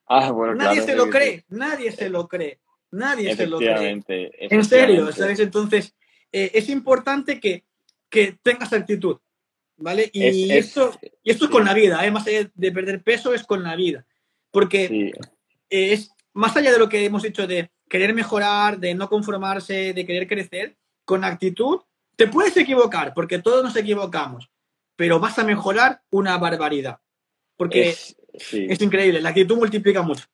Ah, 0.08 0.32
bueno, 0.32 0.56
nadie 0.56 0.82
se 0.82 0.96
lo 0.96 1.10
cree, 1.10 1.46
nadie 1.50 1.92
se 1.92 2.10
lo 2.10 2.28
cree, 2.28 2.60
nadie 2.92 3.36
se 3.36 3.48
lo 3.48 3.58
cree. 3.58 4.02
En 4.08 4.64
serio, 4.64 5.12
¿sabes? 5.12 5.40
Entonces, 5.40 5.96
eh, 6.32 6.52
es 6.54 6.70
importante 6.70 7.40
que, 7.40 7.66
que 8.10 8.38
tengas 8.42 8.72
actitud, 8.72 9.18
¿vale? 9.76 10.10
Y, 10.14 10.52
esto, 10.52 10.98
y 11.24 11.32
esto 11.32 11.46
es 11.46 11.52
con 11.52 11.66
la 11.66 11.74
vida, 11.74 12.06
¿eh? 12.06 12.12
más 12.12 12.26
allá 12.28 12.50
de 12.54 12.72
perder 12.72 13.04
peso, 13.04 13.34
es 13.34 13.44
con 13.44 13.64
la 13.64 13.76
vida. 13.76 14.06
Porque 14.52 15.12
es 15.70 16.12
más 16.34 16.56
allá 16.56 16.72
de 16.72 16.80
lo 16.80 16.88
que 16.88 17.04
hemos 17.04 17.24
dicho 17.24 17.46
de 17.46 17.70
querer 17.90 18.14
mejorar, 18.14 18.80
de 18.80 18.96
no 18.96 19.10
conformarse, 19.10 19.94
de 19.94 20.06
querer 20.06 20.28
crecer, 20.28 20.78
con 21.04 21.24
actitud, 21.24 21.82
te 22.16 22.28
puedes 22.28 22.56
equivocar, 22.58 23.14
porque 23.14 23.40
todos 23.40 23.64
nos 23.64 23.76
equivocamos, 23.76 24.50
pero 24.96 25.20
vas 25.20 25.38
a 25.40 25.44
mejorar 25.44 26.02
una 26.10 26.38
barbaridad. 26.38 27.00
Porque 27.56 27.90
es, 27.90 28.18
increíble, 28.80 29.22
la 29.22 29.30
actitud 29.30 29.58
multiplica 29.58 30.02
mucho. 30.02 30.26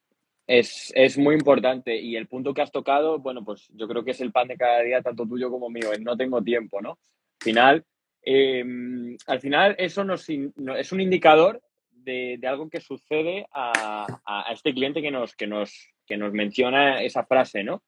Es, 0.46 0.92
es, 0.96 1.18
muy 1.18 1.36
importante 1.36 1.96
y 1.96 2.18
el 2.18 2.28
punto 2.28 2.54
que 2.54 2.62
has 2.62 2.72
tocado, 2.72 3.20
bueno, 3.20 3.46
pues 3.46 3.70
yo 3.74 3.88
creo 3.88 4.04
que 4.04 4.12
es 4.12 4.20
el 4.20 4.34
pan 4.34 4.50
de 4.50 4.58
cada 4.58 4.82
día, 4.82 5.02
tanto 5.02 5.26
tuyo 5.26 5.50
como 5.50 5.70
mío, 5.70 5.90
no 6.02 6.18
tengo 6.18 6.44
tiempo, 6.44 6.82
¿no? 6.82 6.92
Al 6.92 7.44
final, 7.44 7.86
em, 8.22 9.16
al 9.28 9.40
final 9.40 9.76
eso 9.80 10.04
nos, 10.04 10.28
es 10.30 10.92
un 10.92 11.00
indicador 11.00 11.62
de, 11.92 12.38
de 12.40 12.48
algo 12.48 12.70
que 12.70 12.82
sucede 12.82 13.48
a, 13.52 14.06
a, 14.26 14.52
este 14.52 14.74
cliente 14.74 15.02
que 15.02 15.12
nos, 15.12 15.34
que, 15.34 15.48
nos, 15.48 15.90
que 16.06 16.18
nos 16.18 16.34
menciona 16.34 17.02
esa 17.02 17.26
frase, 17.26 17.64
¿no? 17.64 17.82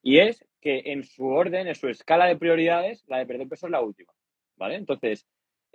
Y 0.00 0.18
es 0.18 0.44
que 0.60 0.82
en 0.86 1.02
su 1.02 1.26
orden, 1.26 1.66
en 1.66 1.74
su 1.74 1.88
escala 1.88 2.26
de 2.26 2.36
prioridades, 2.36 3.04
la 3.08 3.18
de 3.18 3.26
perder 3.26 3.48
peso 3.48 3.66
es 3.66 3.72
la 3.72 3.80
última, 3.80 4.12
¿vale? 4.56 4.76
Entonces, 4.76 5.26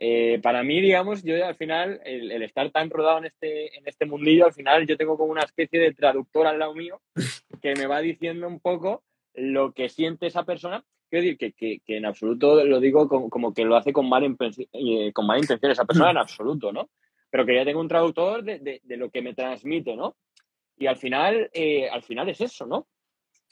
eh, 0.04 0.40
para 0.42 0.64
mí, 0.64 0.82
digamos, 0.82 1.22
yo 1.22 1.46
al 1.46 1.54
final, 1.54 2.02
el, 2.04 2.42
estar 2.42 2.72
tan 2.72 2.90
rodado 2.90 3.20
en 3.20 3.26
este, 3.26 3.78
en 3.78 3.88
este 3.88 4.08
mundillo, 4.08 4.48
al 4.48 4.54
final 4.54 4.88
yo 4.88 4.98
tengo 4.98 5.16
como 5.16 5.32
una 5.32 5.44
especie 5.44 5.80
de 5.80 5.94
traductor 5.94 6.48
al 6.48 6.58
lado 6.58 6.74
mío 6.74 7.00
que 7.62 7.76
me 7.76 7.86
va 7.86 8.00
diciendo 8.00 8.48
un 8.48 8.60
poco 8.60 9.04
lo 9.36 9.74
que 9.74 9.90
siente 9.90 10.26
esa 10.26 10.44
persona. 10.44 10.84
Quiero 11.08 11.22
decir 11.24 11.38
que, 11.38 11.52
que, 11.54 11.82
que 11.86 11.98
en 11.98 12.08
absoluto 12.08 12.66
lo 12.66 12.80
digo 12.80 13.08
como, 13.08 13.54
que 13.54 13.64
lo 13.64 13.76
hace 13.76 13.94
con 13.94 14.10
mala, 14.10 14.26
eh, 14.74 15.14
con 15.14 15.28
mala 15.28 15.40
intención 15.40 15.72
esa 15.72 15.86
persona, 15.86 16.10
en 16.10 16.18
absoluto, 16.18 16.72
¿no? 16.72 16.90
Pero 17.30 17.46
que 17.46 17.54
ya 17.54 17.64
tengo 17.64 17.80
un 17.80 17.88
traductor 17.88 18.44
de, 18.44 18.58
de, 18.58 18.82
de 18.84 18.98
lo 18.98 19.12
que 19.12 19.22
me 19.22 19.36
transmite, 19.36 19.96
¿no? 19.96 20.16
Y 20.80 20.88
al 20.88 20.98
final, 20.98 21.52
eh, 21.54 21.88
al 21.90 22.02
final 22.02 22.28
es 22.28 22.42
eso, 22.42 22.66
¿no? 22.66 22.88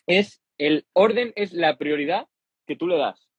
Es 0.07 0.41
el 0.57 0.87
orden, 0.93 1.31
es 1.35 1.53
la 1.53 1.77
prioridad 1.77 2.25
que 2.65 2.75
tú 2.75 2.87
le 2.87 2.97
das. 2.97 3.29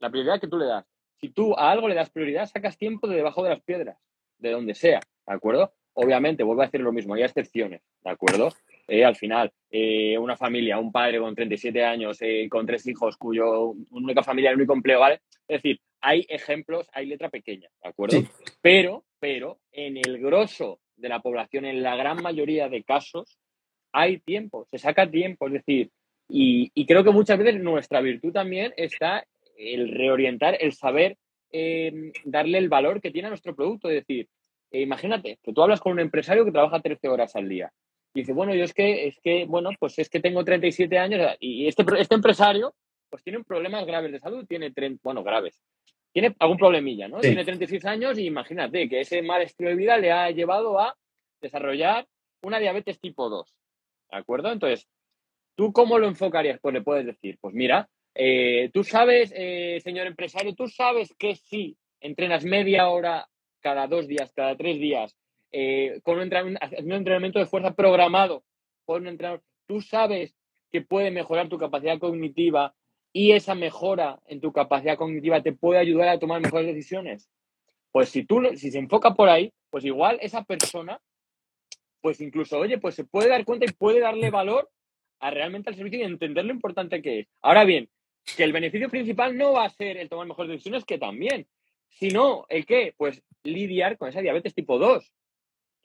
La 0.00 0.10
prioridad 0.10 0.38
que 0.38 0.48
tú 0.48 0.58
le 0.58 0.66
das 0.66 0.91
si 1.22 1.28
tú 1.28 1.54
a 1.56 1.70
algo 1.70 1.88
le 1.88 1.94
das 1.94 2.10
prioridad, 2.10 2.46
sacas 2.46 2.76
tiempo 2.76 3.06
de 3.06 3.14
debajo 3.14 3.44
de 3.44 3.50
las 3.50 3.62
piedras, 3.62 3.96
de 4.38 4.50
donde 4.50 4.74
sea, 4.74 5.00
¿de 5.26 5.32
acuerdo? 5.32 5.72
Obviamente, 5.94 6.42
vuelvo 6.42 6.62
a 6.62 6.64
decir 6.64 6.80
lo 6.80 6.90
mismo, 6.90 7.14
hay 7.14 7.22
excepciones, 7.22 7.80
¿de 8.02 8.10
acuerdo? 8.10 8.48
Eh, 8.88 9.04
al 9.04 9.14
final, 9.14 9.52
eh, 9.70 10.18
una 10.18 10.36
familia, 10.36 10.80
un 10.80 10.90
padre 10.90 11.20
con 11.20 11.34
37 11.34 11.84
años, 11.84 12.18
eh, 12.22 12.48
con 12.50 12.66
tres 12.66 12.86
hijos, 12.88 13.16
cuyo 13.16 13.74
única 13.90 14.24
familia, 14.24 14.50
el 14.50 14.56
único 14.56 14.74
empleo, 14.74 14.98
¿vale? 14.98 15.20
Es 15.46 15.62
decir, 15.62 15.80
hay 16.00 16.26
ejemplos, 16.28 16.88
hay 16.92 17.06
letra 17.06 17.28
pequeña, 17.28 17.68
¿de 17.80 17.88
acuerdo? 17.88 18.18
Pero, 18.60 19.04
pero, 19.20 19.60
en 19.70 19.98
el 19.98 20.18
grosso 20.18 20.80
de 20.96 21.08
la 21.08 21.20
población, 21.20 21.66
en 21.66 21.84
la 21.84 21.94
gran 21.94 22.20
mayoría 22.20 22.68
de 22.68 22.82
casos, 22.82 23.38
hay 23.92 24.18
tiempo, 24.18 24.66
se 24.72 24.78
saca 24.78 25.08
tiempo, 25.08 25.46
es 25.46 25.52
decir, 25.52 25.90
y, 26.28 26.72
y 26.74 26.84
creo 26.86 27.04
que 27.04 27.10
muchas 27.10 27.38
veces 27.38 27.62
nuestra 27.62 28.00
virtud 28.00 28.32
también 28.32 28.72
está 28.76 29.24
el 29.62 29.88
reorientar, 29.90 30.56
el 30.60 30.72
saber 30.72 31.16
em, 31.50 32.12
darle 32.24 32.58
el 32.58 32.68
valor 32.68 33.00
que 33.00 33.10
tiene 33.10 33.26
a 33.26 33.30
nuestro 33.30 33.54
producto. 33.54 33.88
Es 33.88 34.06
decir, 34.06 34.28
eh, 34.70 34.80
imagínate 34.80 35.38
que 35.42 35.52
tú 35.52 35.62
hablas 35.62 35.80
con 35.80 35.92
un 35.92 36.00
empresario 36.00 36.44
que 36.44 36.52
trabaja 36.52 36.80
13 36.80 37.08
horas 37.08 37.36
al 37.36 37.48
día. 37.48 37.72
Y 38.14 38.20
dice, 38.20 38.32
bueno, 38.32 38.54
yo 38.54 38.64
es 38.64 38.74
que, 38.74 39.06
es 39.06 39.18
que, 39.20 39.46
bueno, 39.46 39.70
pues 39.78 39.98
es 39.98 40.08
que 40.10 40.20
tengo 40.20 40.44
37 40.44 40.98
años 40.98 41.36
y 41.40 41.66
este, 41.66 41.84
este 41.98 42.14
empresario 42.14 42.74
pues 43.12 43.22
tiene 43.22 43.44
problemas 43.44 43.84
graves 43.84 44.10
de 44.10 44.18
salud, 44.18 44.46
tiene, 44.46 44.72
bueno, 45.02 45.22
graves, 45.22 45.62
tiene 46.12 46.34
algún 46.38 46.56
problemilla, 46.56 47.08
¿no? 47.08 47.20
Tiene 47.20 47.44
36 47.44 47.84
años 47.84 48.18
y 48.18 48.24
imagínate 48.24 48.88
que 48.88 49.00
ese 49.00 49.20
mal 49.20 49.42
estilo 49.42 49.68
de 49.68 49.76
vida 49.76 49.98
le 49.98 50.10
ha 50.10 50.30
llevado 50.30 50.80
a 50.80 50.96
desarrollar 51.42 52.06
una 52.42 52.58
diabetes 52.58 52.98
tipo 53.00 53.28
2, 53.28 53.54
¿de 54.12 54.16
acuerdo? 54.16 54.50
Entonces, 54.50 54.88
¿tú 55.54 55.74
cómo 55.74 55.98
lo 55.98 56.06
enfocarías? 56.06 56.58
Pues 56.58 56.72
le 56.72 56.80
puedes 56.80 57.04
decir, 57.04 57.36
pues 57.38 57.54
mira, 57.54 57.90
eh, 58.14 58.70
tú 58.72 58.84
sabes, 58.84 59.32
eh, 59.34 59.80
señor 59.82 60.06
empresario, 60.06 60.54
tú 60.54 60.68
sabes 60.68 61.14
que 61.18 61.36
si 61.36 61.76
entrenas 62.00 62.44
media 62.44 62.88
hora 62.88 63.28
cada 63.60 63.86
dos 63.86 64.06
días, 64.06 64.32
cada 64.34 64.56
tres 64.56 64.78
días, 64.78 65.16
eh, 65.52 66.00
con 66.02 66.16
un 66.16 66.22
entrenamiento, 66.22 67.38
de 67.38 67.46
fuerza 67.46 67.74
programado 67.74 68.44
por 68.84 69.00
un 69.00 69.08
entrenador, 69.08 69.42
tú 69.66 69.80
sabes 69.80 70.34
que 70.70 70.82
puede 70.82 71.10
mejorar 71.10 71.48
tu 71.48 71.58
capacidad 71.58 71.98
cognitiva 71.98 72.74
y 73.12 73.32
esa 73.32 73.54
mejora 73.54 74.20
en 74.26 74.40
tu 74.40 74.52
capacidad 74.52 74.96
cognitiva 74.96 75.42
te 75.42 75.52
puede 75.52 75.78
ayudar 75.78 76.08
a 76.08 76.18
tomar 76.18 76.40
mejores 76.40 76.66
decisiones. 76.66 77.28
Pues 77.92 78.08
si 78.08 78.24
tú, 78.24 78.40
si 78.56 78.70
se 78.70 78.78
enfoca 78.78 79.14
por 79.14 79.28
ahí, 79.28 79.52
pues 79.70 79.84
igual 79.84 80.18
esa 80.22 80.44
persona, 80.44 81.00
pues 82.00 82.20
incluso, 82.20 82.58
oye, 82.58 82.78
pues 82.78 82.94
se 82.94 83.04
puede 83.04 83.28
dar 83.28 83.44
cuenta 83.44 83.66
y 83.66 83.72
puede 83.72 84.00
darle 84.00 84.30
valor 84.30 84.70
a 85.20 85.30
realmente 85.30 85.70
al 85.70 85.76
servicio 85.76 86.00
y 86.00 86.02
entender 86.02 86.44
lo 86.44 86.52
importante 86.52 87.00
que 87.00 87.20
es. 87.20 87.28
Ahora 87.42 87.64
bien, 87.64 87.88
que 88.24 88.44
el 88.44 88.52
beneficio 88.52 88.88
principal 88.88 89.36
no 89.36 89.52
va 89.52 89.64
a 89.64 89.70
ser 89.70 89.96
el 89.96 90.08
tomar 90.08 90.26
mejores 90.26 90.50
decisiones, 90.50 90.84
que 90.84 90.98
también, 90.98 91.46
sino 91.88 92.46
el 92.48 92.66
qué, 92.66 92.94
pues 92.96 93.22
lidiar 93.42 93.98
con 93.98 94.08
esa 94.08 94.20
diabetes 94.20 94.54
tipo 94.54 94.78
2. 94.78 95.12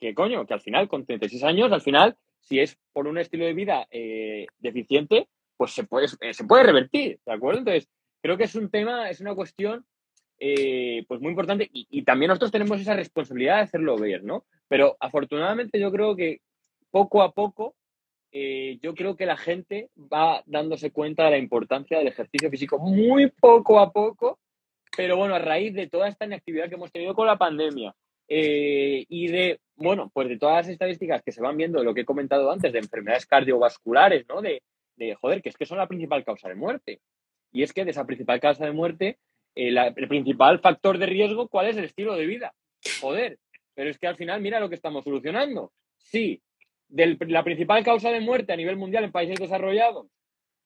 Que 0.00 0.14
coño, 0.14 0.46
que 0.46 0.54
al 0.54 0.60
final, 0.60 0.88
con 0.88 1.04
36 1.04 1.42
años, 1.42 1.72
al 1.72 1.80
final, 1.80 2.16
si 2.40 2.60
es 2.60 2.78
por 2.92 3.08
un 3.08 3.18
estilo 3.18 3.44
de 3.44 3.54
vida 3.54 3.86
eh, 3.90 4.46
deficiente, 4.58 5.28
pues 5.56 5.72
se 5.72 5.84
puede, 5.84 6.06
eh, 6.20 6.32
se 6.32 6.44
puede 6.44 6.62
revertir, 6.62 7.18
¿de 7.26 7.32
acuerdo? 7.32 7.60
Entonces, 7.60 7.88
creo 8.22 8.36
que 8.38 8.44
es 8.44 8.54
un 8.54 8.70
tema, 8.70 9.10
es 9.10 9.20
una 9.20 9.34
cuestión 9.34 9.84
eh, 10.38 11.04
pues 11.08 11.20
muy 11.20 11.30
importante 11.30 11.68
y, 11.72 11.88
y, 11.90 12.02
también 12.02 12.28
nosotros 12.28 12.52
tenemos 12.52 12.80
esa 12.80 12.94
responsabilidad 12.94 13.56
de 13.56 13.62
hacerlo 13.62 13.98
ver, 13.98 14.22
¿no? 14.22 14.44
Pero 14.68 14.96
afortunadamente 15.00 15.80
yo 15.80 15.90
creo 15.90 16.14
que 16.14 16.42
poco 16.92 17.22
a 17.22 17.32
poco 17.32 17.74
eh, 18.30 18.78
yo 18.82 18.94
creo 18.94 19.16
que 19.16 19.26
la 19.26 19.36
gente 19.36 19.90
va 19.96 20.42
dándose 20.46 20.90
cuenta 20.90 21.24
de 21.24 21.30
la 21.32 21.38
importancia 21.38 21.98
del 21.98 22.08
ejercicio 22.08 22.50
físico 22.50 22.78
muy 22.78 23.30
poco 23.30 23.80
a 23.80 23.92
poco, 23.92 24.38
pero 24.96 25.16
bueno, 25.16 25.34
a 25.34 25.38
raíz 25.38 25.74
de 25.74 25.88
toda 25.88 26.08
esta 26.08 26.26
inactividad 26.26 26.68
que 26.68 26.74
hemos 26.74 26.92
tenido 26.92 27.14
con 27.14 27.26
la 27.26 27.38
pandemia 27.38 27.94
eh, 28.28 29.06
y 29.08 29.28
de, 29.28 29.60
bueno, 29.76 30.10
pues 30.12 30.28
de 30.28 30.38
todas 30.38 30.56
las 30.56 30.68
estadísticas 30.68 31.22
que 31.22 31.32
se 31.32 31.40
van 31.40 31.56
viendo, 31.56 31.82
lo 31.82 31.94
que 31.94 32.02
he 32.02 32.04
comentado 32.04 32.50
antes, 32.50 32.72
de 32.72 32.78
enfermedades 32.78 33.26
cardiovasculares, 33.26 34.26
¿no? 34.28 34.42
De, 34.42 34.62
de 34.96 35.14
joder, 35.14 35.40
que 35.40 35.48
es 35.48 35.56
que 35.56 35.66
son 35.66 35.78
la 35.78 35.86
principal 35.86 36.24
causa 36.24 36.48
de 36.48 36.54
muerte. 36.54 37.00
Y 37.50 37.62
es 37.62 37.72
que 37.72 37.84
de 37.84 37.92
esa 37.92 38.04
principal 38.04 38.40
causa 38.40 38.66
de 38.66 38.72
muerte, 38.72 39.18
eh, 39.54 39.74
el 39.96 40.08
principal 40.08 40.60
factor 40.60 40.98
de 40.98 41.06
riesgo, 41.06 41.48
¿cuál 41.48 41.68
es 41.68 41.76
el 41.76 41.84
estilo 41.84 42.14
de 42.14 42.26
vida? 42.26 42.54
Joder, 43.00 43.38
pero 43.74 43.88
es 43.88 43.98
que 43.98 44.06
al 44.06 44.16
final, 44.16 44.40
mira 44.42 44.60
lo 44.60 44.68
que 44.68 44.74
estamos 44.74 45.04
solucionando. 45.04 45.72
Sí, 45.96 46.42
la 46.90 47.44
principal 47.44 47.84
causa 47.84 48.10
de 48.10 48.20
muerte 48.20 48.52
a 48.52 48.56
nivel 48.56 48.76
mundial 48.76 49.04
en 49.04 49.12
países 49.12 49.38
desarrollados, 49.38 50.06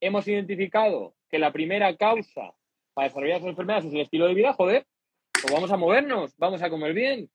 hemos 0.01 0.27
identificado 0.27 1.15
que 1.29 1.39
la 1.39 1.53
primera 1.53 1.97
causa 1.97 2.55
para 2.95 3.09
desarrollar 3.09 3.39
esas 3.39 3.51
enfermedades 3.51 3.87
es 3.87 3.95
el 3.95 4.01
estilo 4.01 4.27
de 4.27 4.35
vida, 4.35 4.53
joder, 4.53 4.87
pues 5.33 5.53
vamos 5.53 5.71
a 5.73 5.77
movernos, 5.77 6.37
vamos 6.37 6.63
a 6.63 6.71
comer 6.71 6.93
bien, 6.93 7.31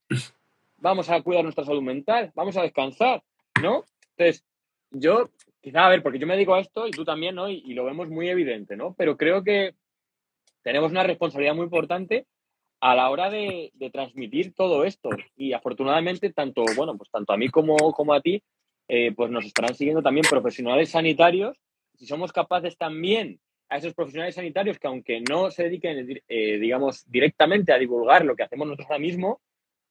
vamos 0.76 1.10
a 1.10 1.20
cuidar 1.22 1.42
nuestra 1.42 1.64
salud 1.64 1.82
mental, 1.82 2.30
vamos 2.34 2.56
a 2.56 2.62
descansar, 2.62 3.22
¿no? 3.62 3.84
Entonces, 4.16 4.44
yo, 4.90 5.30
quizá, 5.60 5.86
a 5.86 5.88
ver, 5.88 6.02
porque 6.02 6.18
yo 6.18 6.26
me 6.26 6.34
dedico 6.34 6.54
a 6.54 6.60
esto 6.60 6.86
y 6.86 6.90
tú 6.90 7.04
también, 7.04 7.34
¿no? 7.34 7.48
Y, 7.48 7.74
lo 7.74 7.84
vemos 7.84 8.08
muy 8.08 8.28
evidente, 8.28 8.76
¿no? 8.76 8.94
Pero 8.96 9.16
creo 9.16 9.42
que 9.42 9.74
tenemos 10.62 10.90
una 10.90 11.02
responsabilidad 11.02 11.54
muy 11.54 11.64
importante 11.64 12.26
a 12.80 12.94
la 12.94 13.10
hora 13.10 13.28
de, 13.28 13.70
de, 13.74 13.90
transmitir 13.90 14.54
todo 14.54 14.84
esto. 14.84 15.10
Y 15.36 15.52
afortunadamente, 15.52 16.32
tanto, 16.32 16.64
bueno, 16.76 16.96
pues 16.96 17.10
tanto 17.10 17.32
a 17.32 17.36
mí 17.36 17.48
como, 17.48 17.76
como 17.92 18.14
a 18.14 18.20
ti, 18.20 18.42
eh, 18.88 19.12
pues 19.14 19.30
nos 19.30 19.44
estarán 19.44 19.74
siguiendo 19.74 20.02
también 20.02 20.26
profesionales 20.28 20.90
sanitarios. 20.90 21.60
Si 21.94 22.06
somos 22.06 22.32
capaces 22.32 22.76
también 22.76 23.40
a 23.68 23.76
esos 23.76 23.94
profesionales 23.94 24.34
sanitarios 24.34 24.78
que 24.78 24.86
aunque 24.86 25.20
no 25.20 25.50
se 25.50 25.64
dediquen, 25.64 26.22
eh, 26.26 26.58
digamos, 26.58 27.04
directamente 27.10 27.72
a 27.72 27.78
divulgar 27.78 28.24
lo 28.24 28.34
que 28.34 28.44
hacemos 28.44 28.66
nosotros 28.66 28.88
ahora 28.90 29.00
mismo, 29.00 29.40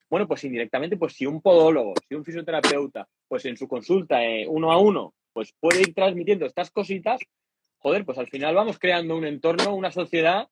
bueno, 0.09 0.27
pues 0.27 0.43
indirectamente, 0.43 0.97
pues 0.97 1.13
si 1.13 1.25
un 1.25 1.41
podólogo, 1.41 1.93
si 2.07 2.15
un 2.15 2.23
fisioterapeuta, 2.23 3.07
pues 3.27 3.45
en 3.45 3.57
su 3.57 3.67
consulta 3.67 4.23
eh, 4.23 4.47
uno 4.47 4.71
a 4.71 4.77
uno, 4.77 5.13
pues 5.33 5.53
puede 5.59 5.81
ir 5.81 5.93
transmitiendo 5.93 6.45
estas 6.45 6.71
cositas, 6.71 7.19
joder, 7.77 8.05
pues 8.05 8.17
al 8.17 8.27
final 8.27 8.55
vamos 8.55 8.79
creando 8.79 9.15
un 9.15 9.25
entorno, 9.25 9.75
una 9.75 9.91
sociedad 9.91 10.47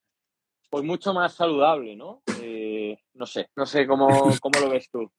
pues 0.69 0.83
mucho 0.83 1.13
más 1.13 1.35
saludable, 1.35 1.95
¿no? 1.95 2.21
Eh, 2.41 2.97
no 3.13 3.25
sé, 3.25 3.47
no 3.55 3.65
sé 3.65 3.87
cómo, 3.87 4.07
cómo 4.41 4.59
lo 4.59 4.69
ves 4.69 4.89
tú. 4.89 5.09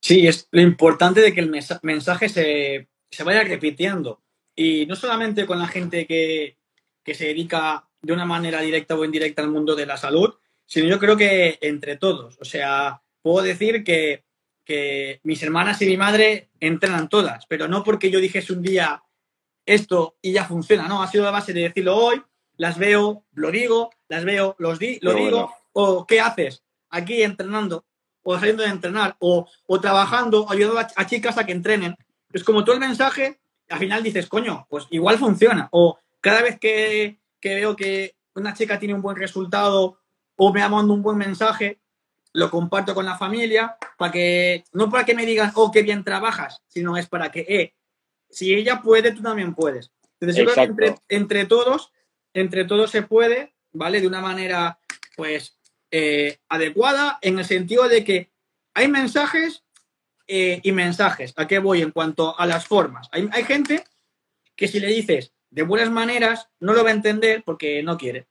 Sí, 0.00 0.26
es 0.26 0.48
lo 0.50 0.62
importante 0.62 1.20
de 1.20 1.32
que 1.32 1.40
el 1.40 1.50
mensaje 1.82 2.28
se, 2.28 2.88
se 3.10 3.24
vaya 3.24 3.44
repitiendo. 3.44 4.22
Y 4.56 4.86
no 4.86 4.96
solamente 4.96 5.46
con 5.46 5.58
la 5.58 5.68
gente 5.68 6.06
que, 6.06 6.56
que 7.04 7.14
se 7.14 7.26
dedica 7.26 7.88
de 8.02 8.12
una 8.12 8.24
manera 8.24 8.60
directa 8.60 8.94
o 8.94 9.04
indirecta 9.04 9.42
al 9.42 9.50
mundo 9.50 9.74
de 9.74 9.86
la 9.86 9.96
salud, 9.96 10.34
sino 10.66 10.88
yo 10.88 10.98
creo 10.98 11.16
que 11.16 11.58
entre 11.60 11.96
todos. 11.96 12.38
O 12.40 12.44
sea, 12.44 13.02
puedo 13.22 13.44
decir 13.44 13.84
que, 13.84 14.24
que 14.64 15.20
mis 15.24 15.42
hermanas 15.42 15.82
y 15.82 15.86
mi 15.86 15.96
madre 15.96 16.50
entrenan 16.60 17.08
todas, 17.08 17.46
pero 17.46 17.68
no 17.68 17.82
porque 17.84 18.10
yo 18.10 18.20
dijese 18.20 18.52
un 18.52 18.62
día 18.62 19.02
esto 19.66 20.16
y 20.22 20.32
ya 20.32 20.44
funciona, 20.44 20.88
no, 20.88 21.02
ha 21.02 21.08
sido 21.08 21.28
a 21.28 21.32
base 21.32 21.52
de 21.52 21.62
decirlo 21.62 21.96
hoy, 21.96 22.22
las 22.56 22.78
veo, 22.78 23.24
lo 23.32 23.50
digo, 23.50 23.90
las 24.08 24.24
veo, 24.24 24.56
los 24.58 24.78
di, 24.78 24.98
lo 25.02 25.14
digo, 25.14 25.52
o 25.72 26.06
¿qué 26.06 26.20
haces? 26.20 26.62
Aquí 26.88 27.22
entrenando, 27.22 27.84
o 28.22 28.38
saliendo 28.38 28.62
de 28.62 28.70
entrenar, 28.70 29.16
o, 29.18 29.48
o 29.66 29.80
trabajando, 29.80 30.46
ayudando 30.50 30.78
a, 30.78 31.06
chicas 31.06 31.38
a 31.38 31.44
que 31.44 31.52
entrenen. 31.52 31.96
Es 32.32 32.44
como 32.44 32.64
todo 32.64 32.74
el 32.74 32.80
mensaje, 32.80 33.40
al 33.68 33.78
final 33.78 34.02
dices, 34.02 34.28
coño, 34.28 34.66
pues 34.68 34.86
igual 34.90 35.18
funciona. 35.18 35.68
O 35.72 35.98
cada 36.20 36.42
vez 36.42 36.58
que, 36.58 37.18
que 37.40 37.54
veo 37.54 37.76
que 37.76 38.14
una 38.34 38.54
chica 38.54 38.78
tiene 38.78 38.94
un 38.94 39.02
buen 39.02 39.16
resultado 39.16 39.98
o 40.36 40.52
me 40.52 40.62
ha 40.62 40.68
mandado 40.68 40.94
un 40.94 41.02
buen 41.02 41.18
mensaje, 41.18 41.80
lo 42.32 42.50
comparto 42.50 42.94
con 42.94 43.04
la 43.04 43.18
familia, 43.18 43.76
para 43.98 44.12
que, 44.12 44.64
no 44.72 44.88
para 44.88 45.04
que 45.04 45.14
me 45.14 45.26
digan, 45.26 45.52
oh, 45.54 45.70
qué 45.70 45.82
bien 45.82 46.04
trabajas, 46.04 46.62
sino 46.68 46.96
es 46.96 47.08
para 47.08 47.30
que, 47.30 47.40
eh, 47.40 47.74
si 48.30 48.54
ella 48.54 48.80
puede, 48.80 49.12
tú 49.12 49.22
también 49.22 49.54
puedes. 49.54 49.90
Entonces, 50.20 50.36
yo 50.36 50.52
creo 50.52 50.76
que 50.76 50.94
entre, 51.08 51.46
todos, 51.46 51.92
entre 52.32 52.64
todos 52.64 52.90
se 52.90 53.02
puede, 53.02 53.54
¿vale? 53.72 54.00
De 54.00 54.06
una 54.06 54.20
manera, 54.20 54.78
pues, 55.16 55.58
eh, 55.90 56.38
adecuada, 56.48 57.18
en 57.22 57.38
el 57.38 57.44
sentido 57.44 57.88
de 57.88 58.04
que 58.04 58.30
hay 58.74 58.88
mensajes 58.88 59.64
eh, 60.26 60.60
y 60.62 60.72
mensajes. 60.72 61.32
¿A 61.36 61.46
qué 61.46 61.58
voy 61.58 61.82
en 61.82 61.90
cuanto 61.90 62.38
a 62.38 62.46
las 62.46 62.66
formas? 62.66 63.08
Hay, 63.12 63.28
hay 63.32 63.44
gente 63.44 63.84
que 64.56 64.68
si 64.68 64.78
le 64.80 64.88
dices 64.88 65.32
de 65.50 65.62
buenas 65.62 65.90
maneras, 65.90 66.48
no 66.60 66.72
lo 66.74 66.84
va 66.84 66.90
a 66.90 66.94
entender 66.94 67.42
porque 67.44 67.82
no 67.82 67.98
quiere. 67.98 68.28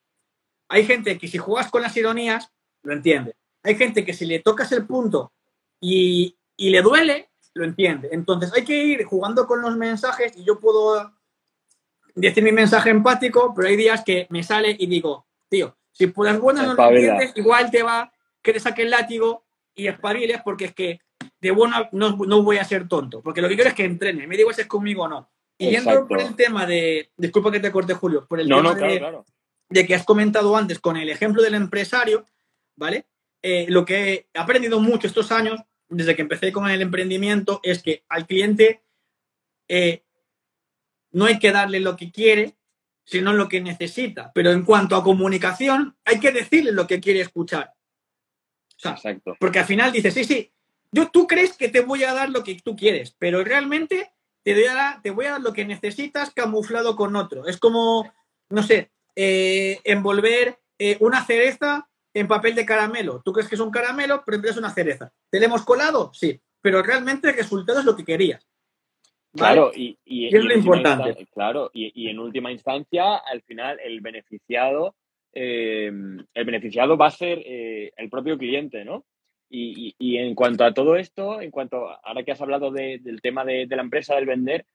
Hay 0.70 0.86
gente 0.86 1.18
que 1.18 1.28
si 1.28 1.38
juegas 1.38 1.70
con 1.70 1.82
las 1.82 1.98
ironías, 1.98 2.52
lo 2.84 2.94
entiende. 2.94 3.36
Hay 3.64 3.76
gente 3.76 4.06
que 4.06 4.14
si 4.14 4.26
le 4.26 4.40
tocas 4.40 4.72
el 4.72 4.86
punto 4.86 5.34
y, 5.82 6.38
y 6.56 6.70
le 6.70 6.82
duele, 6.82 7.30
lo 7.54 7.66
entiende. 7.66 8.10
Entonces 8.12 8.54
hay 8.54 8.64
que 8.64 8.84
ir 8.84 9.04
jugando 9.04 9.48
con 9.48 9.62
los 9.62 9.76
mensajes 9.76 10.38
y 10.38 10.46
yo 10.46 10.60
puedo 10.60 11.14
decir 12.16 12.44
mi 12.44 12.52
mensaje 12.52 12.90
empático, 12.90 13.54
pero 13.56 13.68
hay 13.68 13.76
días 13.76 14.04
que 14.04 14.28
me 14.30 14.44
sale 14.44 14.76
y 14.78 14.88
digo, 14.88 15.28
tío, 15.50 15.76
si 15.92 16.08
por 16.08 16.26
las 16.26 16.40
buenas 16.40 16.68
no 16.68 16.74
lo 16.74 16.90
entiendes, 16.90 17.34
igual 17.36 17.70
te 17.72 17.84
va 17.84 18.12
que 18.42 18.54
te 18.54 18.60
saque 18.60 18.84
el 18.84 18.90
látigo 18.90 19.46
y 19.76 19.88
espabiles 19.88 20.40
porque 20.44 20.66
es 20.66 20.74
que 20.74 21.00
de 21.42 21.52
buena 21.52 21.90
no, 21.92 22.16
no, 22.16 22.44
voy 22.44 22.58
a 22.58 22.64
ser 22.64 22.88
tonto, 22.88 23.22
porque 23.22 23.42
lo 23.42 23.50
que 23.50 23.56
quiero 23.56 23.70
es 23.70 23.76
que 23.76 23.86
entrene, 23.86 24.28
me 24.28 24.38
digo 24.38 24.52
si 24.54 24.62
es 24.62 24.68
conmigo 24.68 25.04
o 25.04 25.08
no. 25.08 25.30
Y 25.58 25.72
yendo 25.72 26.08
por 26.08 26.22
el 26.22 26.36
tema 26.36 26.66
de, 26.66 27.12
disculpa 27.18 27.52
que 27.52 27.60
te 27.60 27.72
corte 27.72 27.94
Julio, 27.94 28.26
por 28.28 28.40
el 28.40 28.48
tema 28.48 28.74
de, 28.74 29.20
de, 29.70 29.86
que 29.86 29.96
has 29.96 30.06
comentado 30.06 30.56
antes 30.56 30.80
con 30.80 30.96
el 30.96 31.10
ejemplo 31.10 31.42
del 31.44 31.56
empresario, 31.56 32.26
¿vale? 32.78 33.08
Eh, 33.42 33.66
lo 33.70 33.84
que 33.84 34.28
he 34.34 34.40
aprendido 34.40 34.80
mucho 34.80 35.08
estos 35.08 35.32
años 35.34 35.62
desde 35.90 36.16
que 36.16 36.22
empecé 36.22 36.52
con 36.52 36.70
el 36.70 36.82
emprendimiento 36.82 37.60
es 37.64 37.84
que 37.84 38.04
al 38.08 38.26
cliente 38.26 38.84
eh, 39.68 40.04
no 41.12 41.26
hay 41.26 41.40
que 41.40 41.52
darle 41.52 41.80
lo 41.80 41.96
que 41.96 42.12
quiere, 42.12 42.56
sino 43.10 43.34
lo 43.34 43.50
que 43.50 43.60
necesita. 43.60 44.32
Pero 44.36 44.52
en 44.52 44.64
cuanto 44.64 44.96
a 44.96 45.04
comunicación, 45.04 45.98
hay 46.06 46.20
que 46.20 46.32
decirle 46.32 46.72
lo 46.72 46.86
que 46.86 47.00
quiere 47.00 47.22
escuchar. 47.22 47.74
Exacto. 48.84 49.36
Porque 49.40 49.60
al 49.60 49.66
final 49.66 49.92
dices, 49.92 50.14
sí, 50.14 50.24
sí, 50.24 50.54
yo, 50.92 51.10
tú 51.10 51.26
crees 51.26 51.58
que 51.58 51.70
te 51.70 51.82
voy 51.82 52.04
a 52.04 52.14
dar 52.14 52.30
lo 52.30 52.44
que 52.44 52.56
tú 52.64 52.76
quieres, 52.76 53.16
pero 53.18 53.44
realmente 53.44 54.12
te 54.44 54.54
voy 54.54 54.66
a 54.66 54.76
dar, 54.76 55.02
te 55.02 55.10
voy 55.10 55.26
a 55.26 55.32
dar 55.32 55.42
lo 55.42 55.54
que 55.54 55.66
necesitas 55.66 56.32
camuflado 56.32 56.96
con 56.96 57.16
otro. 57.16 57.48
Es 57.48 57.58
como, 57.58 58.14
no 58.50 58.62
sé, 58.62 58.92
eh, 59.16 59.80
envolver 59.86 60.60
eh, 60.78 60.98
una 61.00 61.26
cereza 61.26 61.90
en 62.14 62.28
papel 62.28 62.54
de 62.54 62.66
caramelo. 62.66 63.24
Tú 63.26 63.34
crees 63.34 63.50
que 63.50 63.56
es 63.56 63.62
un 63.62 63.72
caramelo, 63.72 64.24
pero 64.24 64.48
es 64.48 64.58
una 64.58 64.72
cereza. 64.72 65.12
¿Te 65.32 65.40
lo 65.40 65.46
hemos 65.48 65.64
colado? 65.64 66.12
Sí, 66.14 66.40
pero 66.62 66.84
realmente 66.84 67.30
el 67.30 67.36
resultado 67.36 67.80
es 67.80 67.86
lo 67.86 67.96
que 67.96 68.06
querías. 68.06 68.48
Claro, 69.34 69.72
y, 69.76 69.98
es 70.06 70.44
lo 70.44 70.54
importante. 70.54 71.28
Claro, 71.34 71.70
y, 71.74 72.10
en 72.10 72.20
última 72.20 72.52
instancia, 72.52 73.18
al 73.18 73.42
final, 73.44 73.80
el 73.84 74.02
beneficiado, 74.02 74.96
eh, 75.34 75.92
el 76.34 76.46
beneficiado 76.46 76.98
va 76.98 77.08
a 77.08 77.12
ser 77.12 77.40
eh, 77.46 77.92
el 77.96 78.10
propio 78.10 78.38
cliente, 78.38 78.84
¿no? 78.84 79.06
Y, 79.52 79.96
en 80.18 80.36
cuanto 80.36 80.64
a 80.64 80.74
todo 80.74 80.96
esto, 80.96 81.42
en 81.42 81.52
cuanto, 81.52 81.90
ahora 82.04 82.24
que 82.24 82.32
has 82.32 82.42
hablado 82.42 82.72
del 82.72 83.22
tema 83.22 83.46
de, 83.46 83.68
la 83.68 83.82
empresa, 83.82 84.16
del 84.16 84.26
vender, 84.26 84.66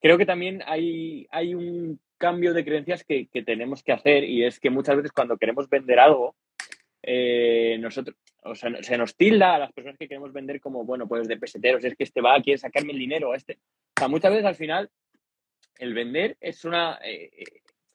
creo 0.00 0.18
que 0.18 0.26
también 0.26 0.62
hay, 0.66 1.26
hay 1.30 1.54
un 1.54 2.00
cambio 2.16 2.54
de 2.54 2.64
creencias 2.64 3.04
que, 3.04 3.26
que 3.26 3.42
tenemos 3.42 3.82
que 3.82 3.92
hacer 3.92 4.24
y 4.24 4.44
es 4.44 4.60
que 4.60 4.70
muchas 4.70 4.96
veces 4.96 5.12
cuando 5.12 5.36
queremos 5.36 5.68
vender 5.68 5.98
algo, 5.98 6.36
eh, 7.06 7.76
nosotros, 7.80 8.16
o 8.44 8.54
sea, 8.54 8.70
se 8.82 8.98
nos 8.98 9.16
tilda 9.16 9.54
a 9.54 9.58
las 9.58 9.72
personas 9.72 9.98
que 9.98 10.06
queremos 10.06 10.32
vender 10.32 10.60
como, 10.60 10.84
bueno, 10.84 11.08
pues 11.08 11.26
de 11.26 11.38
peseteros, 11.38 11.82
es 11.82 11.96
que 11.96 12.04
este 12.04 12.20
va, 12.20 12.40
quiere 12.42 12.58
sacarme 12.58 12.92
el 12.92 12.98
dinero, 12.98 13.34
este. 13.34 13.54
O 13.96 14.00
sea, 14.00 14.08
muchas 14.08 14.32
veces 14.32 14.44
al 14.44 14.54
final 14.54 14.90
el 15.78 15.94
vender 15.94 16.36
es 16.40 16.64
una, 16.64 16.98
eh, 17.02 17.30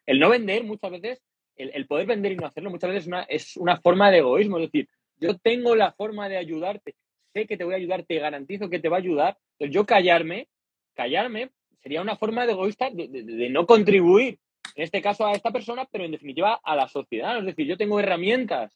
el 0.05 0.19
no 0.19 0.29
vender 0.29 0.63
muchas 0.63 0.91
veces, 0.91 1.21
el, 1.55 1.85
poder 1.87 2.07
vender 2.07 2.31
y 2.31 2.37
no 2.37 2.47
hacerlo 2.47 2.69
muchas 2.69 2.89
veces 2.89 3.03
es 3.03 3.07
una, 3.07 3.23
es 3.23 3.57
una 3.57 3.77
forma 3.79 4.09
de 4.11 4.19
egoísmo, 4.19 4.57
es 4.57 4.71
decir, 4.71 4.87
yo 5.17 5.37
tengo 5.37 5.75
la 5.75 5.91
forma 5.91 6.29
de 6.29 6.37
ayudarte, 6.37 6.95
sé 7.33 7.45
que 7.45 7.57
te 7.57 7.63
voy 7.63 7.73
a 7.73 7.77
ayudar, 7.77 8.03
te 8.03 8.17
garantizo 8.17 8.69
que 8.69 8.79
te 8.79 8.89
va 8.89 8.97
a 8.97 9.01
ayudar, 9.01 9.37
entonces 9.53 9.75
yo 9.75 9.85
callarme, 9.85 10.47
callarme 10.95 11.51
sería 11.83 12.01
una 12.01 12.15
forma 12.15 12.45
de 12.45 12.53
egoísta 12.53 12.89
de, 12.89 13.07
de 13.07 13.49
no 13.49 13.65
contribuir, 13.65 14.39
en 14.75 14.83
este 14.83 15.01
caso 15.01 15.25
a 15.25 15.33
esta 15.33 15.51
persona, 15.51 15.85
pero 15.91 16.05
en 16.05 16.11
definitiva 16.11 16.59
a 16.63 16.75
la 16.75 16.87
sociedad, 16.87 17.37
es 17.37 17.45
decir, 17.45 17.67
yo 17.67 17.77
tengo 17.77 17.99
herramientas 17.99 18.75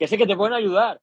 que 0.00 0.08
sé 0.08 0.16
que 0.16 0.26
te 0.26 0.34
pueden 0.34 0.54
ayudar, 0.54 0.98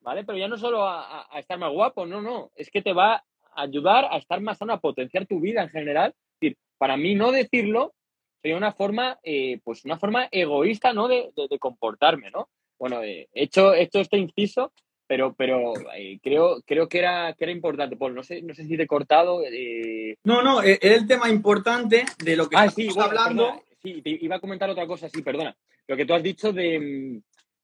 ¿vale? 0.00 0.24
Pero 0.24 0.36
ya 0.36 0.48
no 0.48 0.58
solo 0.58 0.82
a, 0.84 1.24
estar 1.36 1.56
más 1.56 1.70
guapo, 1.70 2.04
no, 2.04 2.20
no, 2.20 2.50
es 2.56 2.68
que 2.68 2.82
te 2.82 2.92
va 2.92 3.14
a 3.14 3.22
ayudar 3.54 4.08
a 4.10 4.18
estar 4.18 4.40
más 4.40 4.58
sano, 4.58 4.72
a 4.72 4.80
potenciar 4.80 5.24
tu 5.24 5.38
vida 5.38 5.62
en 5.62 5.68
general. 5.68 6.10
Es 6.10 6.40
decir, 6.40 6.58
para 6.76 6.96
mí 6.96 7.14
no 7.14 7.30
decirlo 7.30 7.94
sería 8.42 8.56
una 8.56 8.72
forma, 8.72 9.20
eh, 9.22 9.60
pues 9.62 9.84
una 9.84 9.98
forma 9.98 10.28
egoísta, 10.32 10.92
¿no? 10.92 11.06
De, 11.06 11.30
comportarme, 11.60 12.32
¿no? 12.32 12.48
Bueno, 12.76 13.04
eh, 13.04 13.28
he 13.32 13.44
hecho, 13.44 13.72
hecho 13.72 14.00
este 14.00 14.18
inciso, 14.18 14.72
pero, 15.06 15.32
pero 15.34 15.74
eh, 15.94 16.18
creo, 16.20 16.60
creo 16.66 16.88
que 16.88 16.98
era, 16.98 17.32
que 17.34 17.44
era 17.44 17.52
importante. 17.52 17.94
Pues 17.94 18.12
no 18.12 18.24
sé, 18.24 18.42
no 18.42 18.52
sé 18.52 18.64
si 18.64 18.76
te 18.76 18.82
he 18.82 18.88
cortado. 18.88 19.42
No, 20.24 20.42
no, 20.42 20.60
es 20.60 20.78
el 20.82 21.06
tema 21.06 21.28
importante 21.28 22.04
de 22.18 22.36
lo 22.36 22.48
que 22.48 22.56
ah, 22.56 22.64
estamos 22.64 22.94
sí, 22.94 23.00
hablando. 23.00 23.62
sí, 23.80 24.02
te 24.02 24.10
iba 24.10 24.36
a 24.36 24.40
comentar 24.40 24.68
otra 24.68 24.88
cosa, 24.88 25.08
sí, 25.08 25.22
perdona. 25.22 25.56
Lo 25.86 25.96
que 25.96 26.04
tú 26.04 26.14
has 26.14 26.22
dicho 26.22 26.52
de, 26.52 27.20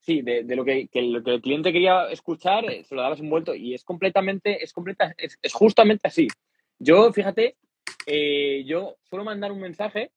Sí, 0.06 0.22
de, 0.22 0.44
lo, 0.54 0.64
que, 0.64 0.88
el 0.92 1.40
cliente 1.42 1.72
quería 1.72 2.08
escuchar, 2.12 2.64
eh, 2.70 2.84
se 2.84 2.94
lo 2.94 3.02
dabas 3.02 3.18
envuelto 3.18 3.56
y 3.56 3.74
es 3.74 3.82
completamente, 3.82 4.62
es, 4.62 4.72
completa, 4.72 5.12
es, 5.18 5.36
justamente 5.52 6.06
así. 6.06 6.28
Yo, 6.78 7.12
fíjate, 7.12 7.56
eh, 8.06 8.62
yo 8.64 8.98
suelo 9.02 9.24
mandar 9.24 9.50
un 9.50 9.60
mensaje 9.60 10.12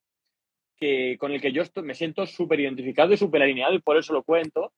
que, 0.78 1.18
con 1.18 1.32
el 1.32 1.42
que 1.42 1.52
yo 1.52 1.64
me 1.82 1.96
siento 1.96 2.28
súper 2.28 2.60
identificado 2.60 3.14
y 3.14 3.18
súper 3.18 3.42
alineado 3.42 3.74
y 3.74 3.82
por 3.82 3.98
eso 3.98 4.14
lo 4.14 4.22
cuento, 4.22 4.74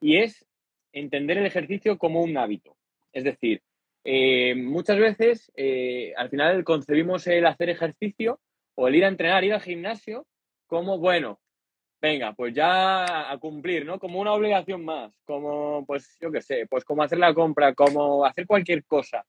y 0.00 0.16
es 0.16 0.44
entender 0.92 1.38
el 1.38 1.46
ejercicio 1.46 1.96
como 1.96 2.20
un 2.20 2.36
hábito. 2.36 2.76
Es 3.12 3.22
decir, 3.22 3.62
eh, 4.02 4.56
muchas 4.56 4.98
veces 4.98 5.52
al 6.16 6.30
final 6.30 6.64
concebimos 6.64 7.28
el 7.28 7.46
hacer 7.46 7.70
ejercicio 7.70 8.40
o 8.74 8.88
el 8.88 8.96
ir 8.96 9.04
a 9.04 9.08
entrenar, 9.08 9.44
ir 9.44 9.54
al 9.54 9.60
gimnasio, 9.60 10.26
como, 10.66 10.98
bueno, 10.98 11.38
venga, 12.00 12.32
pues 12.32 12.54
ya 12.54 13.30
a 13.30 13.38
cumplir, 13.38 13.84
¿no? 13.84 13.98
Como 13.98 14.20
una 14.20 14.32
obligación 14.32 14.84
más, 14.84 15.12
como, 15.24 15.84
pues 15.86 16.16
yo 16.20 16.30
qué 16.30 16.40
sé, 16.40 16.66
pues 16.68 16.84
como 16.84 17.02
hacer 17.02 17.18
la 17.18 17.34
compra, 17.34 17.74
como 17.74 18.24
hacer 18.24 18.46
cualquier 18.46 18.84
cosa. 18.84 19.24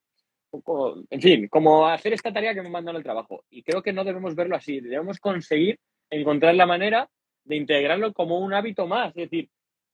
en 1.10 1.22
fin, 1.22 1.48
como 1.48 1.88
hacer 1.88 2.14
esta 2.14 2.34
tarea 2.34 2.54
que 2.54 2.62
me 2.62 2.70
mandan 2.70 2.96
al 2.96 3.04
trabajo. 3.04 3.44
Y 3.50 3.64
creo 3.64 3.82
que 3.82 3.94
no 3.94 4.04
debemos 4.04 4.36
verlo 4.36 4.56
así, 4.56 4.80
debemos 4.80 5.20
conseguir 5.20 5.80
encontrar 6.10 6.56
la 6.56 6.66
manera 6.66 7.10
de 7.44 7.56
integrarlo 7.56 8.14
como 8.14 8.40
un 8.40 8.54
hábito 8.54 8.88
más, 8.88 9.10
es 9.10 9.30
decir, 9.30 9.50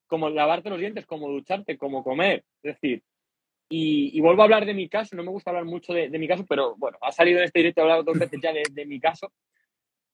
como 0.07 0.29
lavarte 0.29 0.69
los 0.69 0.79
dientes, 0.79 1.05
como 1.05 1.29
ducharte, 1.29 1.77
como 1.77 2.03
comer, 2.03 2.43
es 2.63 2.75
decir, 2.75 3.03
y, 3.67 4.19
vuelvo 4.21 4.41
a 4.41 4.45
hablar 4.45 4.65
de 4.65 4.75
mi 4.75 4.87
caso, 4.87 5.15
no 5.15 5.23
me 5.23 5.31
gusta 5.31 5.49
hablar 5.49 5.65
mucho 5.65 5.93
de, 5.93 6.09
mi 6.09 6.27
caso, 6.27 6.45
pero 6.47 6.75
bueno, 6.77 6.97
ha 7.01 7.11
salido 7.11 7.39
en 7.39 7.45
este 7.45 7.59
directo, 7.59 7.81
he 7.81 7.83
hablado 7.83 8.03
dos 8.03 8.19
veces 8.19 8.39
ya 8.41 8.53
de 8.53 8.85
mi 8.85 8.99
caso, 8.99 9.31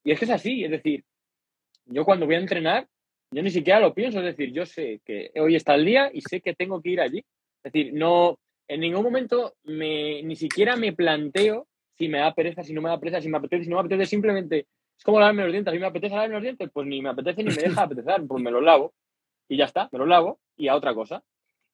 y 0.03 0.11
es 0.11 0.19
que 0.19 0.25
es 0.25 0.31
así, 0.31 0.63
es 0.63 0.71
decir, 0.71 1.03
yo 1.85 2.05
cuando 2.05 2.25
voy 2.25 2.35
a 2.35 2.39
entrenar, 2.39 2.87
yo 3.31 3.41
ni 3.41 3.49
siquiera 3.49 3.79
lo 3.79 3.93
pienso, 3.93 4.19
es 4.19 4.25
decir, 4.25 4.51
yo 4.51 4.65
sé 4.65 5.01
que 5.05 5.31
hoy 5.35 5.55
está 5.55 5.75
el 5.75 5.85
día 5.85 6.09
y 6.13 6.21
sé 6.21 6.41
que 6.41 6.53
tengo 6.53 6.81
que 6.81 6.89
ir 6.89 7.01
allí. 7.01 7.19
Es 7.63 7.71
decir, 7.71 7.93
no, 7.93 8.37
en 8.67 8.81
ningún 8.81 9.03
momento 9.03 9.55
me, 9.63 10.21
ni 10.23 10.35
siquiera 10.35 10.75
me 10.75 10.93
planteo 10.93 11.67
si 11.97 12.07
me 12.09 12.19
da 12.19 12.33
pereza, 12.33 12.63
si 12.63 12.73
no 12.73 12.81
me 12.81 12.89
da 12.89 12.99
pereza, 12.99 13.21
si 13.21 13.29
me 13.29 13.37
apetece, 13.37 13.65
si 13.65 13.69
no 13.69 13.75
me 13.75 13.81
apetece, 13.81 14.05
simplemente 14.07 14.67
es 14.97 15.03
como 15.03 15.19
lavarme 15.19 15.43
los 15.43 15.51
dientes. 15.51 15.73
Mí 15.73 15.79
me 15.79 15.87
apetece 15.87 16.15
lavarme 16.15 16.35
los 16.35 16.43
dientes, 16.43 16.69
pues 16.73 16.87
ni 16.87 17.01
me 17.01 17.09
apetece 17.09 17.43
ni 17.43 17.49
me 17.49 17.61
deja 17.61 17.83
apetecer, 17.83 18.25
pues 18.27 18.43
me 18.43 18.51
los 18.51 18.63
lavo. 18.63 18.93
y 19.47 19.57
ya 19.57 19.65
está, 19.65 19.89
me 19.91 19.99
lo 19.99 20.05
lavo 20.05 20.39
y 20.57 20.67
a 20.67 20.75
otra 20.75 20.93
cosa. 20.93 21.23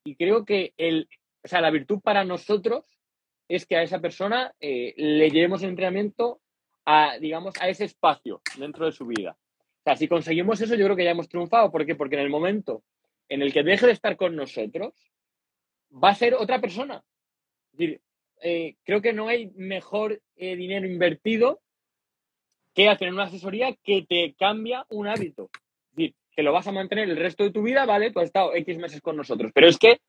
Y 0.04 0.16
creo 0.16 0.46
que 0.46 0.74
el, 0.78 1.08
o 1.44 1.48
sea, 1.48 1.62
la 1.62 1.72
virtud 1.72 2.00
para 2.02 2.24
nosotros 2.24 2.98
es 3.48 3.66
que 3.66 3.78
a 3.78 3.84
esa 3.84 4.00
persona 4.00 4.54
eh, 4.60 4.94
le 4.98 5.30
llevemos 5.30 5.64
el 5.64 5.70
entrenamiento 5.70 6.42
a, 6.86 7.18
digamos, 7.20 7.56
a 7.60 7.70
ese 7.70 7.86
espacio 7.86 8.42
dentro 8.58 8.86
de 8.86 8.92
su 8.92 9.06
vida. 9.06 9.38
Sea, 9.88 9.96
si 9.96 10.10
conseguimos 10.10 10.60
eso, 10.60 10.76
yo 10.76 10.84
creo 10.84 10.98
que 10.98 11.06
ya 11.06 11.12
hemos 11.12 11.30
triunfado. 11.30 11.72
¿Por 11.72 11.86
qué? 11.86 11.96
Porque 11.96 12.16
en 12.16 12.22
el 12.22 12.30
momento 12.30 12.84
en 13.30 13.42
el 13.42 13.54
que 13.54 13.64
deje 13.64 13.86
de 13.86 13.94
estar 13.94 14.18
con 14.18 14.36
nosotros, 14.36 14.94
va 15.92 16.10
a 16.10 16.16
ser 16.16 16.34
otra 16.34 16.60
persona. 16.60 17.06
Es 17.72 17.78
decir, 17.78 18.02
eh, 18.42 18.76
creo 18.84 19.02
que 19.02 19.14
no 19.14 19.30
hay 19.30 19.50
mejor 19.56 20.22
eh, 20.36 20.58
dinero 20.58 20.86
invertido 20.86 21.62
que 22.74 22.90
hacer 22.90 23.14
una 23.14 23.24
asesoría 23.24 23.78
que 23.82 24.02
te 24.02 24.36
cambia 24.38 24.86
un 24.90 25.08
hábito. 25.08 25.50
Es 25.54 25.96
decir, 25.96 26.16
que 26.32 26.44
lo 26.44 26.52
vas 26.52 26.68
a 26.68 26.74
mantener 26.74 27.10
el 27.10 27.16
resto 27.16 27.46
de 27.46 27.52
tu 27.52 27.62
vida, 27.62 27.86
¿vale? 27.86 28.12
Tú 28.12 28.20
has 28.20 28.26
estado 28.26 28.56
X 28.56 28.78
meses 28.80 29.00
con 29.00 29.16
nosotros. 29.16 29.54
Pero 29.56 29.70
es 29.70 29.78
que, 29.78 30.02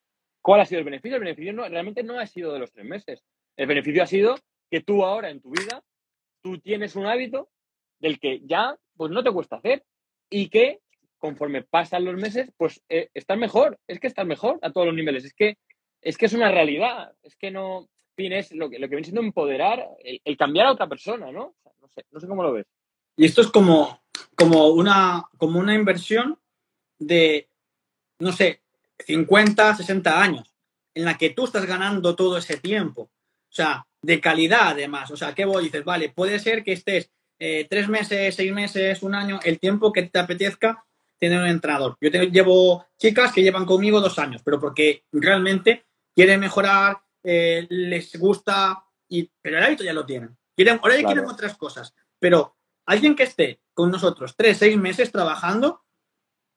¿cuál 0.42 0.60
ha 0.60 0.66
sido 0.66 0.80
el 0.80 0.86
beneficio? 0.86 1.18
El 1.18 1.22
beneficio 1.22 1.52
no, 1.52 1.68
realmente 1.68 2.02
no 2.02 2.18
ha 2.18 2.26
sido 2.26 2.52
de 2.52 2.58
los 2.58 2.72
tres 2.72 2.84
meses. 2.84 3.22
El 3.56 3.68
beneficio 3.68 4.02
ha 4.02 4.08
sido 4.08 4.34
que 4.72 4.80
tú 4.80 5.04
ahora 5.04 5.30
en 5.30 5.40
tu 5.40 5.50
vida, 5.50 5.84
tú 6.42 6.58
tienes 6.58 6.96
un 6.96 7.06
hábito 7.06 7.48
del 7.98 8.18
que 8.18 8.40
ya 8.44 8.76
pues 8.96 9.10
no 9.10 9.22
te 9.22 9.32
cuesta 9.32 9.56
hacer 9.56 9.84
y 10.30 10.48
que 10.48 10.80
conforme 11.18 11.62
pasan 11.62 12.04
los 12.04 12.14
meses, 12.14 12.50
pues 12.56 12.82
eh, 12.88 13.10
estás 13.14 13.38
mejor. 13.38 13.78
Es 13.86 13.98
que 14.00 14.06
estás 14.06 14.26
mejor 14.26 14.58
a 14.62 14.70
todos 14.72 14.86
los 14.86 14.96
niveles. 14.96 15.24
Es 15.24 15.34
que 15.34 15.58
es, 16.00 16.16
que 16.16 16.26
es 16.26 16.32
una 16.32 16.50
realidad. 16.50 17.12
Es 17.22 17.36
que 17.36 17.50
no, 17.50 17.88
es 18.16 18.52
lo 18.52 18.70
que, 18.70 18.78
lo 18.78 18.88
que 18.88 18.96
viene 18.96 19.04
siendo 19.04 19.20
empoderar, 19.20 19.86
el, 20.02 20.36
cambiar 20.36 20.66
a 20.66 20.72
otra 20.72 20.88
persona, 20.88 21.30
¿no? 21.30 21.54
no, 21.80 21.88
sé, 21.88 22.04
no 22.10 22.20
sé 22.20 22.26
cómo 22.26 22.42
lo 22.42 22.52
ves. 22.52 22.66
Y 23.16 23.24
esto 23.24 23.40
es 23.40 23.48
como, 23.48 24.00
como, 24.36 24.68
una, 24.68 25.24
como 25.36 25.58
una 25.58 25.74
inversión 25.74 26.38
de, 26.98 27.48
no 28.20 28.32
sé, 28.32 28.62
50, 29.00 29.76
60 29.76 30.22
años, 30.22 30.54
en 30.94 31.04
la 31.04 31.16
que 31.16 31.30
tú 31.30 31.44
estás 31.44 31.66
ganando 31.66 32.16
todo 32.16 32.38
ese 32.38 32.58
tiempo. 32.58 33.02
O 33.02 33.52
sea, 33.52 33.86
de 34.02 34.20
calidad 34.20 34.68
además. 34.68 35.10
O 35.10 35.16
sea, 35.16 35.34
¿qué 35.34 35.44
voy? 35.44 35.64
Dices, 35.64 35.84
vale, 35.84 36.10
puede 36.10 36.38
ser 36.38 36.62
que 36.62 36.72
estés 36.72 37.10
eh, 37.38 37.66
tres 37.68 37.88
meses, 37.88 38.34
seis 38.34 38.52
meses, 38.52 39.02
un 39.02 39.14
año, 39.14 39.38
el 39.44 39.58
tiempo 39.58 39.92
que 39.92 40.02
te 40.02 40.18
apetezca 40.18 40.84
tener 41.18 41.40
un 41.40 41.48
entrenador. 41.48 41.96
Yo 42.00 42.10
llevo 42.10 42.86
chicas 42.96 43.32
que 43.32 43.42
llevan 43.42 43.66
conmigo 43.66 44.00
dos 44.00 44.18
años, 44.18 44.42
pero 44.44 44.60
porque 44.60 45.04
realmente 45.12 45.86
quieren 46.14 46.40
mejorar, 46.40 46.98
eh, 47.22 47.66
les 47.68 48.16
gusta, 48.18 48.84
y, 49.08 49.30
pero 49.40 49.58
el 49.58 49.64
hábito 49.64 49.84
ya 49.84 49.92
lo 49.92 50.06
tienen. 50.06 50.36
Quieren, 50.56 50.80
ahora 50.82 50.96
ya 50.96 51.04
quieren 51.04 51.26
otras 51.26 51.56
cosas. 51.56 51.94
Pero 52.18 52.56
alguien 52.86 53.14
que 53.14 53.24
esté 53.24 53.60
con 53.74 53.90
nosotros 53.90 54.34
tres, 54.36 54.58
seis 54.58 54.76
meses 54.76 55.12
trabajando, 55.12 55.84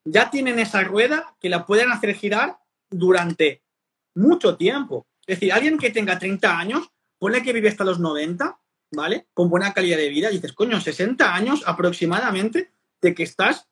ya 0.04 0.30
tienen 0.30 0.58
esa 0.58 0.82
rueda 0.82 1.36
que 1.40 1.48
la 1.48 1.64
pueden 1.66 1.90
hacer 1.90 2.14
girar 2.14 2.58
durante 2.90 3.62
mucho 4.14 4.56
tiempo. 4.56 5.06
Es 5.26 5.38
decir, 5.38 5.52
alguien 5.52 5.78
que 5.78 5.90
tenga 5.90 6.18
30 6.18 6.58
años, 6.58 6.90
pone 7.18 7.42
que 7.42 7.52
vive 7.52 7.68
hasta 7.68 7.84
los 7.84 8.00
90, 8.00 8.58
¿vale? 8.92 9.26
Con 9.34 9.48
buena 9.48 9.72
calidad 9.72 9.96
de 9.96 10.08
vida, 10.08 10.30
y 10.30 10.34
dices, 10.34 10.52
coño, 10.52 10.80
60 10.80 11.34
años 11.34 11.62
aproximadamente 11.66 12.70
de 13.00 13.14
que 13.14 13.24
estás 13.24 13.66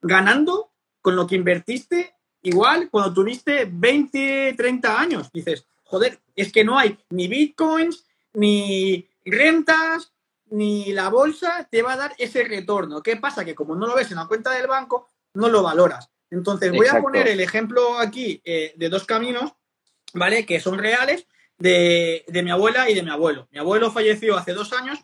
ganando 0.00 0.72
con 1.02 1.16
lo 1.16 1.26
que 1.26 1.36
invertiste 1.36 2.14
igual 2.42 2.88
cuando 2.90 3.12
tuviste 3.12 3.68
20, 3.70 4.54
30 4.56 5.00
años. 5.00 5.30
Dices, 5.32 5.66
joder, 5.84 6.20
es 6.34 6.52
que 6.52 6.64
no 6.64 6.78
hay 6.78 6.98
ni 7.10 7.28
bitcoins, 7.28 8.06
ni 8.34 9.08
rentas, 9.24 10.12
ni 10.50 10.92
la 10.92 11.08
bolsa 11.08 11.68
te 11.70 11.82
va 11.82 11.94
a 11.94 11.96
dar 11.96 12.14
ese 12.18 12.44
retorno. 12.44 13.02
¿Qué 13.02 13.16
pasa? 13.16 13.44
Que 13.44 13.54
como 13.54 13.74
no 13.74 13.86
lo 13.86 13.96
ves 13.96 14.10
en 14.10 14.16
la 14.16 14.26
cuenta 14.26 14.52
del 14.52 14.66
banco, 14.66 15.10
no 15.34 15.48
lo 15.48 15.62
valoras. 15.62 16.10
Entonces, 16.30 16.72
voy 16.72 16.86
a 16.86 17.00
poner 17.00 17.26
el 17.28 17.40
ejemplo 17.40 17.98
aquí 17.98 18.40
eh, 18.44 18.74
de 18.76 18.88
dos 18.88 19.04
caminos, 19.04 19.52
¿vale? 20.14 20.46
Que 20.46 20.60
son 20.60 20.78
reales 20.78 21.26
de, 21.58 22.24
mi 22.42 22.50
abuela 22.50 22.88
y 22.88 22.94
de 22.94 23.02
mi 23.02 23.10
abuelo. 23.10 23.48
Mi 23.50 23.58
abuelo 23.58 23.90
falleció 23.90 24.36
hace 24.36 24.52
dos 24.52 24.72
años 24.72 24.98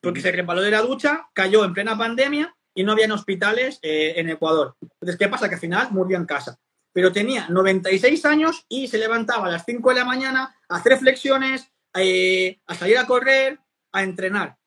porque 0.00 0.20
se 0.20 0.32
resbaló 0.32 0.62
de 0.62 0.70
la 0.70 0.82
ducha, 0.82 1.28
cayó 1.32 1.64
en 1.64 1.74
plena 1.74 1.96
pandemia 1.96 2.56
y 2.74 2.84
no 2.84 2.92
habían 2.92 3.12
hospitales 3.12 3.78
eh, 3.82 4.14
en 4.16 4.30
Ecuador. 4.30 4.76
Entonces, 4.80 5.16
¿qué 5.16 5.28
pasa? 5.28 5.48
Que 5.48 5.54
al 5.54 5.60
final 5.60 5.88
murió 5.92 6.16
en 6.16 6.26
casa 6.26 6.58
pero 6.92 7.12
tenía 7.12 7.48
96 7.48 8.24
años 8.26 8.64
y 8.68 8.88
se 8.88 8.98
levantaba 8.98 9.46
a 9.46 9.50
las 9.50 9.64
5 9.64 9.88
de 9.88 9.94
la 9.94 10.04
mañana 10.04 10.56
a 10.68 10.76
hacer 10.76 10.98
flexiones, 10.98 11.72
eh, 11.94 12.60
a 12.66 12.74
salir 12.74 12.98
a 12.98 13.06
correr, 13.06 13.58
a 13.92 14.02
entrenar. 14.02 14.58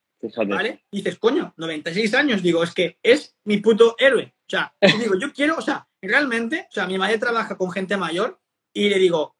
¿Vale? 0.47 0.85
Y 0.89 0.97
dices, 0.97 1.19
coño, 1.19 1.53
96 1.57 2.13
años, 2.15 2.41
digo, 2.41 2.63
es 2.63 2.73
que 2.73 2.97
es 3.03 3.35
mi 3.43 3.57
puto 3.57 3.95
héroe. 3.99 4.33
O 4.39 4.49
sea, 4.49 4.75
digo, 4.99 5.15
yo 5.19 5.31
quiero, 5.31 5.57
o 5.57 5.61
sea, 5.61 5.87
realmente, 6.01 6.67
o 6.69 6.73
sea, 6.73 6.87
mi 6.87 6.97
madre 6.97 7.19
trabaja 7.19 7.57
con 7.57 7.71
gente 7.71 7.95
mayor 7.95 8.39
y 8.73 8.89
le 8.89 8.97
digo, 8.97 9.35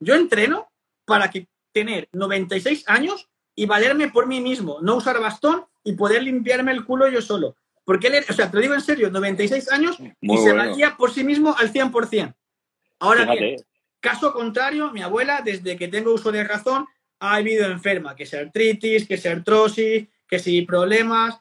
yo 0.00 0.14
entreno 0.14 0.72
para 1.08 1.30
que 1.30 1.48
tener 1.72 2.08
96 2.12 2.84
años 2.86 3.28
y 3.56 3.66
valerme 3.66 4.10
por 4.10 4.26
mí 4.26 4.40
mismo, 4.40 4.78
no 4.82 4.96
usar 4.96 5.18
bastón 5.20 5.64
y 5.82 5.94
poder 5.94 6.22
limpiarme 6.22 6.70
el 6.70 6.84
culo 6.84 7.08
yo 7.08 7.22
solo. 7.22 7.56
Porque 7.84 8.08
él, 8.08 8.24
o 8.28 8.32
sea, 8.34 8.50
te 8.50 8.56
lo 8.56 8.60
digo 8.60 8.74
en 8.74 8.82
serio, 8.82 9.10
96 9.10 9.72
años 9.72 9.96
y 10.20 10.36
se 10.36 10.52
valía 10.52 10.96
por 10.96 11.10
sí 11.10 11.24
mismo 11.24 11.56
al 11.56 11.72
100%. 11.72 12.34
Ahora 13.00 13.24
bien, 13.24 13.56
caso 14.00 14.32
contrario, 14.34 14.92
mi 14.92 15.00
abuela, 15.00 15.40
desde 15.42 15.76
que 15.76 15.88
tengo 15.88 16.12
uso 16.12 16.30
de 16.30 16.44
razón, 16.44 16.86
ha 17.20 17.38
vivido 17.38 17.66
enferma, 17.66 18.14
que 18.14 18.26
sea 18.26 18.40
artritis, 18.40 19.08
que 19.08 19.16
sea 19.16 19.32
artrosis, 19.32 20.06
que 20.28 20.38
si 20.38 20.62
problemas 20.62 21.40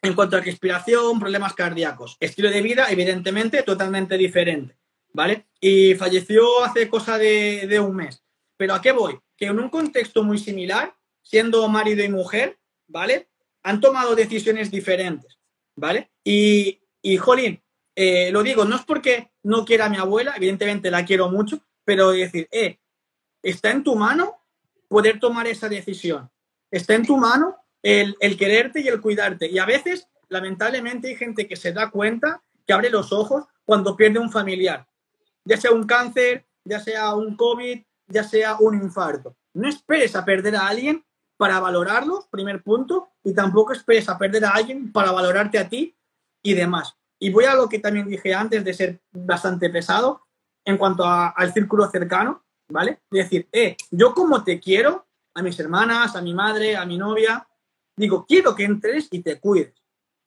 en 0.00 0.14
cuanto 0.14 0.36
a 0.36 0.40
respiración, 0.40 1.20
problemas 1.20 1.54
cardíacos. 1.54 2.16
Estilo 2.20 2.50
de 2.50 2.62
vida, 2.62 2.86
evidentemente, 2.90 3.62
totalmente 3.62 4.16
diferente, 4.16 4.78
¿vale? 5.12 5.46
Y 5.60 5.94
falleció 5.94 6.64
hace 6.64 6.88
cosa 6.88 7.18
de, 7.18 7.66
de 7.68 7.80
un 7.80 7.96
mes. 7.96 8.24
Pero 8.58 8.74
¿a 8.74 8.82
qué 8.82 8.92
voy? 8.92 9.18
Que 9.38 9.46
en 9.46 9.58
un 9.58 9.70
contexto 9.70 10.22
muy 10.22 10.36
similar, 10.36 10.94
siendo 11.22 11.66
marido 11.68 12.04
y 12.04 12.10
mujer, 12.10 12.58
¿vale? 12.86 13.28
Han 13.62 13.80
tomado 13.80 14.14
decisiones 14.14 14.70
diferentes. 14.70 15.38
¿vale? 15.78 16.10
Y, 16.24 16.80
y 17.00 17.16
jolín, 17.16 17.62
eh, 17.94 18.30
lo 18.32 18.42
digo, 18.42 18.64
no 18.64 18.76
es 18.76 18.82
porque 18.82 19.30
no 19.42 19.64
quiera 19.64 19.86
a 19.86 19.88
mi 19.88 19.96
abuela, 19.96 20.34
evidentemente 20.36 20.90
la 20.90 21.04
quiero 21.04 21.30
mucho, 21.30 21.60
pero 21.84 22.10
decir, 22.10 22.48
eh, 22.50 22.78
está 23.42 23.70
en 23.70 23.82
tu 23.82 23.94
mano 23.94 24.36
poder 24.88 25.20
tomar 25.20 25.46
esa 25.46 25.68
decisión. 25.68 26.30
Está 26.70 26.94
en 26.94 27.06
tu 27.06 27.16
mano 27.16 27.56
el, 27.82 28.16
el, 28.20 28.36
quererte 28.36 28.80
y 28.80 28.88
el 28.88 29.00
cuidarte. 29.00 29.48
Y 29.48 29.58
a 29.58 29.64
veces, 29.64 30.08
lamentablemente, 30.28 31.08
hay 31.08 31.16
gente 31.16 31.46
que 31.46 31.56
se 31.56 31.72
da 31.72 31.90
cuenta, 31.90 32.42
que 32.66 32.72
abre 32.72 32.90
los 32.90 33.12
ojos 33.12 33.44
cuando 33.64 33.96
pierde 33.96 34.18
un 34.18 34.30
familiar, 34.30 34.86
ya 35.44 35.56
sea 35.56 35.70
un 35.70 35.84
cáncer, 35.86 36.46
ya 36.64 36.80
sea 36.80 37.14
un 37.14 37.36
COVID, 37.36 37.82
ya 38.08 38.24
sea 38.24 38.56
un 38.58 38.74
infarto. 38.74 39.36
No 39.54 39.68
esperes 39.68 40.16
a 40.16 40.24
perder 40.24 40.56
a 40.56 40.66
alguien 40.66 41.04
para 41.36 41.60
valorarlos, 41.60 42.26
primer 42.28 42.62
punto, 42.62 43.10
y 43.22 43.32
tampoco 43.32 43.72
esperes 43.72 44.08
a 44.08 44.18
perder 44.18 44.44
a 44.44 44.50
alguien 44.50 44.92
para 44.92 45.12
valorarte 45.12 45.58
a 45.58 45.68
ti 45.68 45.96
y 46.42 46.54
demás. 46.54 46.96
Y 47.20 47.30
voy 47.30 47.44
a 47.44 47.54
lo 47.54 47.68
que 47.68 47.78
también 47.78 48.08
dije 48.08 48.34
antes 48.34 48.64
de 48.64 48.74
ser 48.74 49.00
bastante 49.12 49.70
pesado 49.70 50.22
en 50.64 50.76
cuanto 50.76 51.04
al 51.04 51.52
círculo 51.52 51.88
cercano, 51.88 52.44
¿vale? 52.68 53.00
Decir, 53.10 53.48
eh, 53.52 53.76
yo 53.90 54.14
como 54.14 54.44
te 54.44 54.60
quiero, 54.60 55.06
a 55.34 55.42
mis 55.42 55.58
hermanas, 55.60 56.16
a 56.16 56.22
mi 56.22 56.34
madre, 56.34 56.76
a 56.76 56.84
mi 56.84 56.98
novia, 56.98 57.46
digo, 57.96 58.26
quiero 58.26 58.54
que 58.54 58.64
entres 58.64 59.08
y 59.10 59.22
te 59.22 59.38
cuides. 59.40 59.74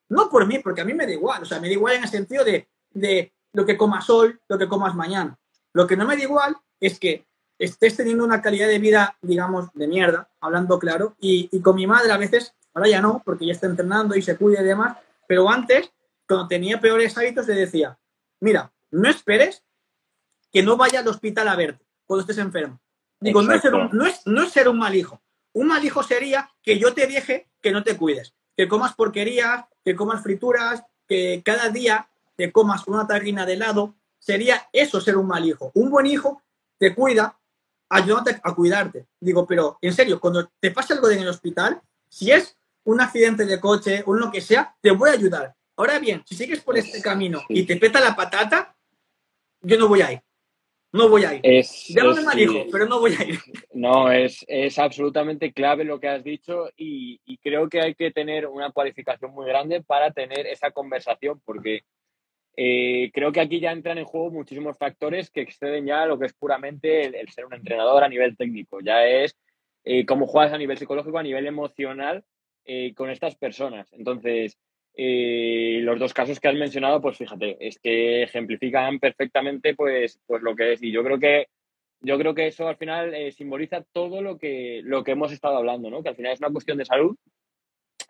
No 0.09 0.29
por 0.29 0.45
mí, 0.45 0.59
porque 0.59 0.81
a 0.81 0.85
mí 0.85 0.93
me 0.93 1.05
da 1.05 1.11
igual, 1.11 1.43
o 1.43 1.45
sea, 1.45 1.59
me 1.59 1.67
da 1.67 1.73
igual 1.73 1.95
en 1.95 2.03
el 2.03 2.09
sentido 2.09 2.43
de, 2.43 2.67
de 2.89 3.33
lo 3.53 3.65
que 3.65 3.77
comas 3.77 4.09
hoy, 4.09 4.37
lo 4.47 4.57
que 4.57 4.67
comas 4.67 4.95
mañana. 4.95 5.37
Lo 5.73 5.87
que 5.87 5.95
no 5.95 6.05
me 6.05 6.17
da 6.17 6.23
igual 6.23 6.57
es 6.79 6.99
que 6.99 7.25
estés 7.61 7.95
teniendo 7.95 8.25
una 8.25 8.41
calidad 8.41 8.67
de 8.67 8.79
vida, 8.79 9.15
digamos, 9.21 9.69
de 9.75 9.87
mierda, 9.87 10.27
hablando 10.39 10.79
claro, 10.79 11.15
y, 11.19 11.47
con 11.61 11.75
mi 11.75 11.85
madre 11.85 12.11
a 12.11 12.17
veces, 12.17 12.55
ahora 12.73 12.89
ya 12.89 13.01
no, 13.01 13.21
porque 13.23 13.45
ya 13.45 13.51
está 13.51 13.67
entrenando 13.67 14.15
y 14.15 14.23
se 14.23 14.35
cuida 14.35 14.61
y 14.61 14.65
demás, 14.65 14.97
pero 15.27 15.47
antes, 15.47 15.91
cuando 16.27 16.47
tenía 16.47 16.81
peores 16.81 17.15
hábitos, 17.19 17.47
le 17.47 17.53
decía, 17.53 17.99
mira, 18.39 18.71
no 18.89 19.07
esperes 19.07 19.63
que 20.51 20.63
no 20.63 20.75
vaya 20.75 21.01
al 21.01 21.07
hospital 21.07 21.47
a 21.47 21.55
verte 21.55 21.85
cuando 22.05 22.21
estés 22.21 22.39
enfermo. 22.39 22.79
Digo, 23.19 23.43
no 23.43 23.53
es, 23.53 23.61
ser 23.61 23.75
un, 23.75 23.89
no, 23.93 24.07
es, 24.07 24.25
no 24.25 24.41
es 24.41 24.51
ser 24.51 24.67
un 24.67 24.79
mal 24.79 24.95
hijo. 24.95 25.21
Un 25.53 25.67
mal 25.67 25.85
hijo 25.85 26.01
sería 26.01 26.49
que 26.63 26.79
yo 26.79 26.95
te 26.95 27.05
deje 27.05 27.47
que 27.61 27.71
no 27.71 27.83
te 27.83 27.95
cuides, 27.95 28.33
que 28.57 28.67
comas 28.67 28.95
porquerías, 28.95 29.65
que 29.85 29.95
comas 29.95 30.23
frituras, 30.23 30.83
que 31.07 31.43
cada 31.45 31.69
día 31.69 32.09
te 32.35 32.51
comas 32.51 32.87
una 32.87 33.05
tarrina 33.05 33.45
de 33.45 33.53
helado. 33.53 33.93
Sería 34.17 34.67
eso 34.73 34.99
ser 34.99 35.15
un 35.15 35.27
mal 35.27 35.45
hijo. 35.45 35.71
Un 35.75 35.91
buen 35.91 36.07
hijo 36.07 36.41
te 36.79 36.95
cuida, 36.95 37.37
ayúdate 37.91 38.39
a 38.41 38.55
cuidarte. 38.55 39.05
Digo, 39.19 39.45
pero 39.45 39.77
en 39.81 39.93
serio, 39.93 40.19
cuando 40.19 40.49
te 40.59 40.71
pasa 40.71 40.93
algo 40.93 41.09
en 41.09 41.19
el 41.19 41.27
hospital, 41.27 41.81
si 42.09 42.31
es 42.31 42.57
un 42.83 43.01
accidente 43.01 43.45
de 43.45 43.59
coche 43.59 44.03
o 44.05 44.13
lo 44.13 44.31
que 44.31 44.41
sea, 44.41 44.75
te 44.81 44.91
voy 44.91 45.09
a 45.09 45.13
ayudar. 45.13 45.53
Ahora 45.75 45.99
bien, 45.99 46.23
si 46.25 46.35
sigues 46.35 46.61
por 46.61 46.77
este 46.77 47.01
camino 47.01 47.41
y 47.49 47.63
te 47.63 47.75
peta 47.77 47.99
la 47.99 48.15
patata, 48.15 48.75
yo 49.61 49.77
no 49.77 49.87
voy 49.87 50.01
a 50.01 50.13
ir. 50.13 50.21
No 50.93 51.07
voy 51.07 51.23
a 51.23 51.33
ir. 51.35 51.41
Es, 51.43 51.87
Llámame 51.87 52.21
mal 52.21 52.39
hijo, 52.39 52.65
pero 52.71 52.85
no 52.85 52.99
voy 52.99 53.15
a 53.17 53.23
ir. 53.23 53.39
No, 53.73 54.11
es, 54.11 54.43
es 54.47 54.77
absolutamente 54.77 55.53
clave 55.53 55.85
lo 55.85 55.99
que 55.99 56.09
has 56.09 56.23
dicho 56.23 56.69
y, 56.75 57.19
creo 57.41 57.69
que 57.69 57.81
hay 57.81 57.95
que 57.95 58.11
tener 58.11 58.45
una 58.47 58.71
cualificación 58.71 59.31
muy 59.31 59.47
grande 59.47 59.81
para 59.81 60.11
tener 60.11 60.45
esa 60.45 60.71
conversación 60.71 61.41
porque 61.43 61.83
eh, 62.57 63.11
creo 63.13 63.31
que 63.31 63.39
aquí 63.39 63.59
ya 63.59 63.71
entran 63.71 63.97
en 63.97 64.05
juego 64.05 64.29
muchísimos 64.29 64.77
factores 64.77 65.29
que 65.29 65.41
exceden 65.41 65.85
ya 65.85 66.05
lo 66.05 66.19
que 66.19 66.25
es 66.25 66.33
puramente 66.33 67.05
el, 67.19 67.29
ser 67.29 67.45
un 67.45 67.53
entrenador 67.53 68.03
a 68.03 68.09
nivel 68.09 68.35
técnico. 68.35 68.81
Ya 68.81 69.05
es 69.05 69.37
eh, 69.83 70.05
cómo 70.05 70.27
juegas 70.27 70.53
a 70.53 70.57
nivel 70.57 70.77
psicológico, 70.77 71.17
a 71.17 71.23
nivel 71.23 71.47
emocional 71.47 72.23
eh, 72.65 72.93
con 72.93 73.09
estas 73.09 73.35
personas. 73.35 73.91
Entonces, 73.93 74.57
los 74.93 75.99
dos 75.99 76.13
casos 76.13 76.39
que 76.39 76.49
has 76.49 76.55
mencionado, 76.55 77.01
pues 77.01 77.17
fíjate, 77.17 77.57
es 77.65 77.79
que 77.79 78.23
ejemplifican 78.23 78.99
perfectamente 78.99 79.73
pues, 79.73 80.19
pues 80.27 80.41
lo 80.43 80.55
que 80.55 80.73
es. 80.73 80.83
Y 80.83 80.91
yo 80.91 81.03
creo 81.03 81.17
que 81.19 81.47
yo 82.03 82.17
creo 82.17 82.33
que 82.33 82.47
eso 82.47 82.67
al 82.67 82.77
final 82.77 83.13
simboliza 83.31 83.83
todo 83.93 84.21
lo 84.21 84.37
que, 84.37 84.81
lo 84.83 85.03
que 85.03 85.11
hemos 85.11 85.31
estado 85.31 85.57
hablando, 85.57 85.89
¿no? 85.89 86.01
Que 86.01 86.09
al 86.09 86.15
final 86.15 86.33
es 86.33 86.39
una 86.39 86.49
cuestión 86.49 86.77
de 86.77 86.85
salud 86.85 87.15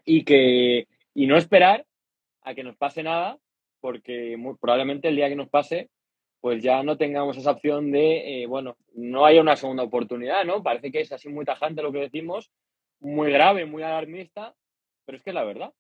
y 0.06 0.24
que 0.24 0.88
y 1.14 1.28
no 1.28 1.38
esperar 1.38 1.86
a 2.42 2.56
que 2.56 2.64
nos 2.64 2.78
pase 2.78 3.04
nada 3.04 3.38
porque 3.82 4.38
probablemente 4.60 5.10
el 5.10 5.16
día 5.16 5.30
que 5.30 5.36
nos 5.36 5.50
pase, 5.50 5.90
pues 6.40 6.64
ya 6.64 6.82
no 6.84 6.98
tengamos 6.98 7.38
esa 7.38 7.52
opción 7.52 7.92
de, 7.92 8.44
eh, 8.44 8.48
bueno, 8.48 8.78
no 8.94 9.26
haya 9.26 9.42
una 9.42 9.56
segunda 9.56 9.84
oportunidad, 9.84 10.46
¿no? 10.46 10.64
Parece 10.64 10.92
que 10.92 11.02
es 11.02 11.12
así 11.12 11.30
muy 11.30 11.46
tajante 11.46 11.84
lo 11.84 11.92
que 11.92 12.00
decimos, 12.00 12.52
muy 13.00 13.32
grave, 13.32 13.66
muy 13.66 13.84
alarmista, 13.84 14.56
pero 15.06 15.18
es 15.18 15.24
que 15.24 15.34
la 15.34 15.44
verdad. 15.44 15.74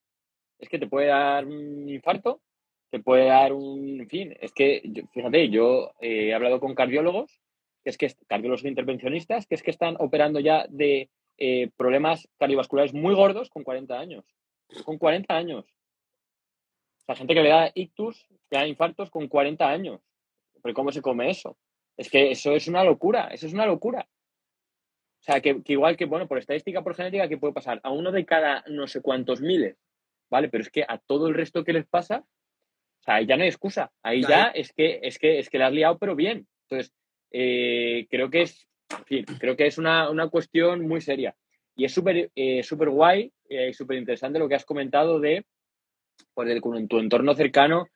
Es 0.59 0.69
que 0.69 0.77
te 0.77 0.87
puede 0.87 1.07
dar 1.07 1.45
un 1.45 1.89
infarto, 1.89 2.41
te 2.91 2.99
puede 2.99 3.25
dar 3.25 3.53
un, 3.53 4.01
en 4.01 4.09
fin, 4.09 4.37
es 4.39 4.51
que, 4.51 4.83
fíjate, 5.13 5.49
yo 5.49 5.93
eh, 5.99 6.27
he 6.27 6.33
hablado 6.33 6.59
con 6.59 6.75
cardiólogos, 6.75 7.39
que 7.83 7.89
es 7.89 7.97
que 7.97 8.13
cardiólogos 8.27 8.65
intervencionistas, 8.65 9.47
que 9.47 9.55
es 9.55 9.63
que 9.63 9.71
están 9.71 9.95
operando 9.99 10.39
ya 10.39 10.67
de 10.69 11.09
eh, 11.37 11.71
problemas 11.75 12.27
cardiovasculares 12.37 12.93
muy 12.93 13.15
gordos 13.15 13.49
con 13.49 13.63
40 13.63 13.97
años. 13.97 14.25
Con 14.85 14.99
40 14.99 15.35
años. 15.35 15.65
La 17.07 17.15
gente 17.15 17.33
que 17.33 17.43
le 17.43 17.49
da 17.49 17.71
ictus, 17.73 18.25
que 18.49 18.57
da 18.57 18.67
infartos 18.67 19.09
con 19.09 19.27
40 19.27 19.67
años. 19.67 20.01
¿Pero 20.61 20.73
cómo 20.73 20.91
se 20.91 21.01
come 21.01 21.29
eso? 21.29 21.57
Es 21.97 22.09
que 22.09 22.31
eso 22.31 22.55
es 22.55 22.67
una 22.67 22.83
locura, 22.83 23.27
eso 23.27 23.47
es 23.47 23.53
una 23.53 23.65
locura. 23.65 24.07
O 25.21 25.23
sea, 25.23 25.39
que, 25.39 25.61
igual 25.65 25.97
que, 25.97 26.05
bueno, 26.05 26.27
por 26.27 26.39
estadística, 26.39 26.83
por 26.83 26.95
genética, 26.95 27.27
¿qué 27.27 27.37
puede 27.37 27.53
pasar? 27.53 27.79
A 27.83 27.91
uno 27.91 28.11
de 28.11 28.25
cada 28.25 28.63
no 28.67 28.87
sé 28.87 29.01
cuántos 29.01 29.39
miles, 29.39 29.77
¿vale? 30.29 30.49
Pero 30.49 30.63
es 30.63 30.71
que 30.71 30.83
a 30.87 30.97
todo 30.97 31.27
el 31.27 31.35
resto 31.35 31.63
que 31.63 31.73
les 31.73 31.85
pasa, 31.85 32.25
o 33.01 33.03
sea, 33.03 33.15
ahí 33.15 33.25
ya 33.25 33.37
no 33.37 33.43
hay 33.43 33.49
excusa. 33.49 33.91
Ahí 34.01 34.23
ya 34.23 34.47
es 34.47 34.73
que, 34.73 34.99
es 35.03 35.19
que, 35.19 35.39
es 35.39 35.49
que 35.49 35.59
la 35.59 35.67
has 35.67 35.73
liado, 35.73 35.97
pero 35.99 36.15
bien. 36.15 36.47
Entonces, 36.63 36.93
eh, 37.31 38.07
creo 38.09 38.29
que 38.29 38.43
es, 38.43 38.67
en 38.97 39.05
fin, 39.05 39.25
creo 39.39 39.55
que 39.55 39.67
es 39.67 39.77
una, 39.77 40.27
cuestión 40.29 40.87
muy 40.87 41.01
seria. 41.01 41.35
Y 41.75 41.85
es 41.85 41.93
súper 41.93 42.31
eh, 42.35 42.63
súper 42.63 42.89
guay 42.89 43.31
eh, 43.49 43.69
y 43.69 43.73
súper 43.73 43.97
interesante 43.97 44.39
lo 44.39 44.49
que 44.49 44.55
has 44.55 44.65
comentado 44.65 45.19
de 45.19 45.45
por 46.33 46.49
el, 46.49 46.61
en 46.75 46.87
tu 46.87 46.99
entorno 46.99 47.33
cercano 47.33 47.87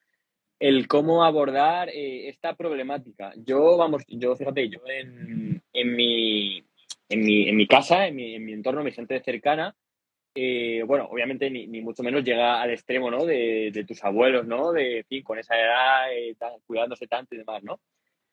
el 0.59 0.88
cómo 0.88 1.23
abordar 1.23 1.89
eh, 1.89 2.30
esta 2.30 2.55
problemática. 2.55 3.34
Yo, 3.36 3.78
vamos, 3.78 4.03
yo 4.07 4.36
fíjate, 4.36 4.69
yo 4.69 4.80
en, 4.88 5.61
en, 5.73 5.95
mi, 5.95 6.63
en, 7.09 7.23
mi, 7.23 7.49
en 7.49 7.55
mi 7.55 7.67
casa, 7.67 8.07
en 8.07 8.15
mi, 8.15 8.36
en 8.36 8.45
mi 8.45 8.53
entorno, 8.53 8.84
mi 8.84 8.91
gente 8.91 9.21
cercana, 9.21 9.76
eh, 10.34 10.84
bueno, 10.86 11.07
obviamente 11.09 11.49
ni, 11.49 11.67
ni, 11.67 11.82
mucho 11.82 12.03
menos 12.03 12.23
llega 12.23 12.61
al 12.61 12.71
extremo, 12.71 13.09
¿no? 13.09 13.26
De, 13.26 13.71
de 13.71 13.86
tus 13.86 14.03
abuelos, 14.03 14.45
¿no? 14.45 14.71
De, 14.71 15.05
fin, 15.07 15.23
con 15.23 15.39
esa 15.39 15.55
edad, 15.55 16.13
eh, 16.13 16.36
cuidándose 16.65 17.07
tanto 17.07 17.36
y 17.36 17.39
demás, 17.39 17.63
¿no? 17.63 17.80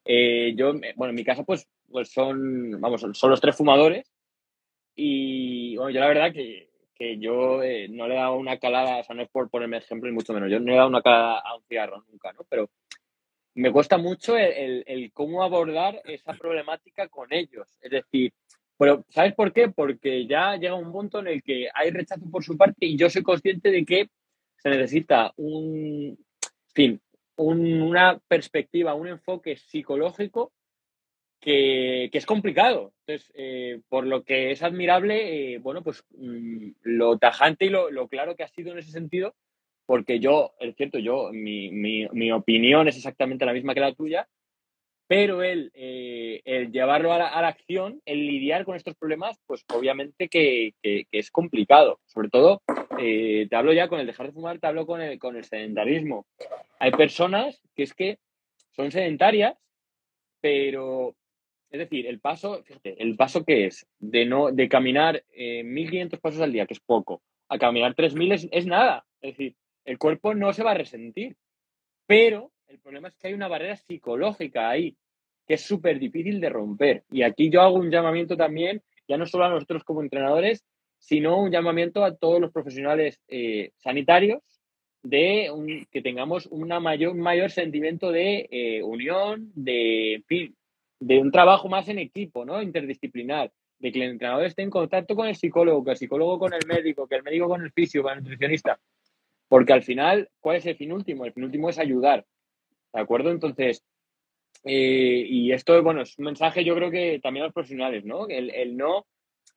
yo, 0.05 0.73
bueno, 0.97 1.11
en 1.11 1.15
mi 1.15 1.25
casa, 1.25 1.45
pues, 1.45 1.69
pues 1.89 2.11
son, 2.11 2.81
vamos, 2.81 3.07
son 3.13 3.31
los 3.31 3.41
tres 3.41 3.55
fumadores 3.55 4.13
y, 4.97 5.77
bueno, 5.77 5.91
yo 5.91 6.01
la 6.01 6.09
verdad 6.09 6.33
que 6.33 6.72
yo 7.19 7.63
eh, 7.63 7.89
no 7.89 8.07
le 8.07 8.15
he 8.15 8.19
dado 8.19 8.37
una 8.37 8.59
calada, 8.59 8.99
o 9.01 9.05
sea, 9.05 9.15
no 9.15 9.23
es 9.23 9.29
por 9.31 9.51
ponerme 9.51 9.79
ejemplo 9.79 10.09
y 10.09 10.13
mucho 10.13 10.33
menos, 10.33 10.51
yo 10.51 10.59
no 10.59 10.67
le 10.67 10.73
he 10.73 10.77
dado 10.77 10.89
una 10.89 11.03
calada 11.03 11.41
a 11.41 11.57
un 11.57 11.63
cigarro 11.65 12.05
nunca, 12.11 12.33
¿no? 12.33 12.41
Pero 12.49 12.71
me 13.55 13.71
cuesta 13.71 13.99
mucho 13.99 14.37
el, 14.37 15.11
cómo 15.13 15.43
abordar 15.43 16.01
esa 16.05 16.33
problemática 16.35 17.09
con 17.09 17.33
ellos. 17.33 17.79
Es 17.81 17.91
decir, 17.91 18.33
pero 18.79 19.05
¿sabes 19.11 19.35
por 19.35 19.53
qué? 19.53 19.69
Porque 19.69 20.27
ya 20.27 20.57
llega 20.57 20.75
un 20.75 20.91
punto 20.91 21.21
en 21.21 21.29
el 21.29 21.43
que 21.43 21.69
hay 21.75 21.91
rechazo 21.91 22.31
por 22.31 22.45
su 22.45 22.57
parte 22.57 22.87
y 22.87 22.97
yo 22.97 23.11
soy 23.11 23.23
consciente 23.23 23.71
de 23.71 23.85
que 23.85 24.09
se 24.57 24.71
necesita 24.71 25.33
un, 25.37 26.17
fin, 26.75 27.01
una 27.37 28.19
perspectiva, 28.27 28.95
un 28.95 29.09
enfoque 29.09 29.57
psicológico 29.57 30.53
que, 31.43 32.09
es 32.13 32.25
complicado. 32.25 32.93
Entonces, 33.01 33.33
eh, 33.35 33.81
por 33.89 34.07
lo 34.07 34.23
que 34.23 34.53
es 34.53 34.63
admirable, 34.63 35.55
eh, 35.55 35.59
bueno, 35.59 35.83
pues 35.83 36.05
mm, 36.17 36.69
lo 36.83 37.19
tajante 37.19 37.67
y 37.67 37.69
lo, 37.69 38.09
claro 38.09 38.37
que 38.37 38.45
ha 38.45 38.49
sido 38.49 38.73
en 38.73 38.79
ese 38.79 38.93
sentido, 38.93 39.35
porque 39.85 40.21
yo, 40.21 40.55
es 40.61 40.77
cierto, 40.77 40.99
yo, 40.99 41.31
mi, 41.33 41.71
mi, 41.71 42.33
opinión 42.33 42.87
es 42.87 42.97
exactamente 42.97 43.45
la 43.45 43.53
misma 43.53 43.75
que 43.75 43.81
la 43.81 43.93
tuya, 43.93 44.29
pero 45.09 45.43
el, 45.43 45.73
eh, 45.75 46.41
el 46.45 46.71
llevarlo 46.71 47.13
a 47.13 47.19
la, 47.19 47.49
acción, 47.49 48.01
el 48.07 48.25
lidiar 48.25 48.65
con 48.65 48.77
estos 48.77 48.95
problemas, 48.95 49.37
pues 49.47 49.65
obviamente 49.75 50.29
que, 50.29 50.75
es 50.83 51.31
complicado. 51.33 51.99
Sobre 52.07 52.31
todo, 52.31 52.63
te 52.97 53.49
hablo 53.51 53.73
ya 53.73 53.89
con 53.89 53.99
el 53.99 54.07
dejar 54.07 54.29
de 54.29 54.33
fumar, 54.33 54.61
te 54.61 54.69
hablo 54.69 54.87
con 54.87 55.03
el, 55.03 55.19
con 55.19 55.37
el 55.37 55.45
sedentarismo. 55.45 56.25
Hay 56.79 56.93
personas 56.93 57.61
que 57.75 57.83
es 57.83 57.93
que 57.93 58.19
son 58.71 58.93
sedentarias, 58.93 59.59
pero 60.41 61.15
es 61.73 61.79
decir, 61.79 62.07
el 62.07 62.21
paso, 62.21 62.63
fíjate, 62.63 63.03
el 63.03 63.17
paso 63.17 63.45
que 63.45 63.67
es 63.67 63.87
de 63.99 64.27
no 64.27 64.53
de 64.53 64.69
caminar 64.69 65.25
1.500 65.35 66.15
eh, 66.15 66.19
pasos 66.21 66.41
al 66.43 66.53
día, 66.53 66.67
que 66.67 66.75
es 66.75 66.81
poco, 66.81 67.23
a 67.49 67.59
caminar 67.59 67.95
3.000 67.95 68.35
es, 68.35 68.49
es 68.53 68.67
nada. 68.67 69.07
Es 69.23 69.33
decir, 69.33 69.57
el 69.87 69.99
cuerpo 69.99 70.35
no 70.35 70.53
se 70.53 70.63
va 70.63 70.73
a 70.73 70.75
resentir. 70.75 71.35
Pero 72.07 72.53
el 72.69 72.79
problema 72.79 73.09
es 73.09 73.17
que 73.17 73.29
hay 73.29 73.35
una 73.35 73.49
barrera 73.49 73.77
psicológica 73.77 74.69
ahí, 74.69 74.97
que 75.47 75.55
es 75.55 75.63
súper 75.63 75.99
difícil 75.99 76.41
de 76.41 76.51
romper. 76.51 77.05
Y 77.11 77.23
aquí 77.23 77.49
yo 77.49 77.63
hago 77.63 77.77
un 77.77 77.91
llamamiento 77.91 78.37
también, 78.37 78.83
ya 79.09 79.17
no 79.17 79.25
solo 79.25 79.45
a 79.45 79.51
nosotros 79.51 79.83
como 79.83 80.03
entrenadores, 80.03 80.63
sino 80.99 81.41
un 81.41 81.51
llamamiento 81.51 82.05
a 82.05 82.15
todos 82.15 82.39
los 82.39 82.53
profesionales 82.53 83.19
eh, 83.29 83.73
sanitarios 83.79 84.43
de 85.03 85.51
que 85.91 86.03
tengamos 86.03 86.47
una 86.47 86.81
mayor, 86.81 87.13
un 87.13 87.21
mayor 87.21 87.51
sentimiento 87.51 88.13
de 88.13 88.47
eh, 88.51 88.83
unión, 88.83 89.51
de, 89.55 90.15
en 90.15 90.25
fin, 90.25 90.57
de 91.03 91.19
un 91.19 91.33
trabajo 91.33 91.69
más 91.69 91.89
en 91.89 91.99
equipo, 91.99 92.45
¿no? 92.45 92.63
Interdisciplinar, 92.63 93.51
de 93.81 93.91
que 93.91 93.99
el 93.99 94.13
entrenador 94.13 94.45
esté 94.45 94.63
en 94.63 94.71
contacto 94.71 95.17
con 95.17 95.27
el 95.27 95.35
psicólogo, 95.35 95.83
que 95.85 95.91
el 95.91 95.97
psicólogo 95.97 96.39
con 96.39 96.55
el 96.55 96.65
médico, 96.67 97.09
que 97.09 97.17
el 97.17 97.25
médico 97.25 97.49
con 97.49 97.63
el 97.63 97.73
fisio, 97.73 98.05
con 98.05 98.13
el 98.13 98.19
nutricionista. 98.21 98.79
Porque 99.49 99.73
al 99.73 99.83
final, 99.83 100.31
¿cuál 100.39 100.59
es 100.59 100.67
el 100.67 100.77
fin 100.77 100.93
último? 100.93 101.25
El 101.25 101.33
fin 101.33 101.43
último 101.43 101.69
es 101.71 101.79
ayudar. 101.79 102.25
¿De 102.93 103.01
acuerdo? 103.01 103.33
Entonces, 103.33 103.85
eh, 104.65 105.27
y 105.29 105.51
esto, 105.51 105.83
bueno, 105.83 106.03
es 106.03 106.17
un 106.19 106.27
mensaje 106.27 106.65
yo 106.65 106.77
creo 106.77 106.91
que 106.91 107.19
también 107.21 107.43
a 107.43 107.47
los 107.47 107.55
profesionales, 107.55 108.05
¿no? 108.05 108.29
El, 108.29 108.51
el, 108.51 108.77
no, 108.77 109.07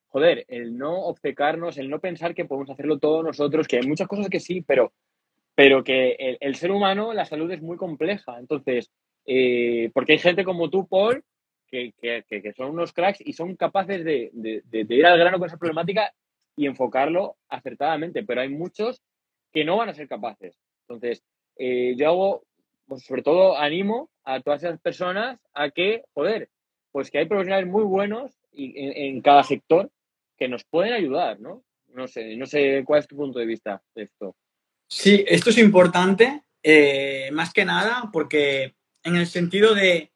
joder, 0.08 0.46
el 0.48 0.76
no 0.76 1.06
obcecarnos, 1.06 1.78
el 1.78 1.91
no 1.91 2.00
pensar 2.00 2.34
que 2.34 2.46
podemos 2.46 2.72
hacerlo 2.72 2.98
todos 2.98 3.24
nosotros, 3.24 3.68
que 3.68 3.78
hay 3.78 3.88
muchas 3.88 4.08
cosas 4.08 4.30
que 4.30 4.39
sí, 4.39 4.62
pero, 4.62 4.93
pero 5.54 5.84
que 5.84 6.14
el, 6.18 6.38
el 6.39 6.56
ser 6.56 6.72
humano, 6.72 7.14
la 7.14 7.26
salud 7.26 7.52
es 7.52 7.62
muy 7.62 7.78
compleja. 7.78 8.39
Entonces, 8.39 8.89
eh, 9.28 9.91
porque 9.93 10.14
hay 10.14 10.20
gente 10.20 10.43
como 10.43 10.72
tú, 10.72 10.88
Paul, 10.88 11.24
que, 11.70 12.53
son 12.55 12.72
unos 12.72 12.93
cracks 12.93 13.22
y 13.22 13.34
son 13.34 13.55
capaces 13.55 14.03
de, 14.03 14.32
ir 14.72 15.05
al 15.05 15.20
grano 15.20 15.39
con 15.39 15.47
esa 15.47 15.57
problemática 15.57 16.13
y 16.55 16.68
enfocarlo 16.68 17.38
acertadamente, 17.49 18.24
pero 18.24 18.41
hay 18.41 18.49
muchos 18.49 19.01
que 19.51 19.66
no 19.66 19.78
van 19.78 19.89
a 19.89 19.93
ser 19.93 20.07
capaces. 20.07 20.57
Entonces, 20.82 21.24
eh, 21.57 21.95
yo 21.97 22.07
hago, 22.07 22.43
pues 22.88 23.03
sobre 23.03 23.24
todo 23.24 23.57
animo 23.57 24.09
a 24.24 24.41
todas 24.41 24.63
esas 24.63 24.80
personas 24.80 25.39
a 25.53 25.70
que, 25.70 26.03
joder, 26.13 26.49
pues 26.91 27.11
que 27.11 27.20
hay 27.20 27.26
profesionales 27.26 27.68
muy 27.68 27.84
buenos 27.84 28.32
en, 28.53 29.22
cada 29.22 29.43
sector 29.43 29.91
que 30.38 30.47
nos 30.47 30.63
pueden 30.63 30.93
ayudar, 30.93 31.39
¿no? 31.39 31.63
No 31.89 32.07
sé, 32.07 32.36
no 32.36 32.45
sé 32.45 32.84
cuál 32.86 32.99
es 32.99 33.07
tu 33.07 33.16
punto 33.16 33.39
de 33.39 33.45
vista 33.45 33.82
de 33.93 34.03
esto. 34.03 34.36
Sí, 34.88 35.26
esto 35.28 35.49
es 35.49 35.57
importante, 35.57 36.43
eh, 36.63 37.30
más 37.32 37.53
que 37.53 37.66
nada, 37.66 38.09
porque 38.11 38.76
en 39.03 39.16
el 39.16 39.28
sentido 39.28 39.76
de 39.76 40.11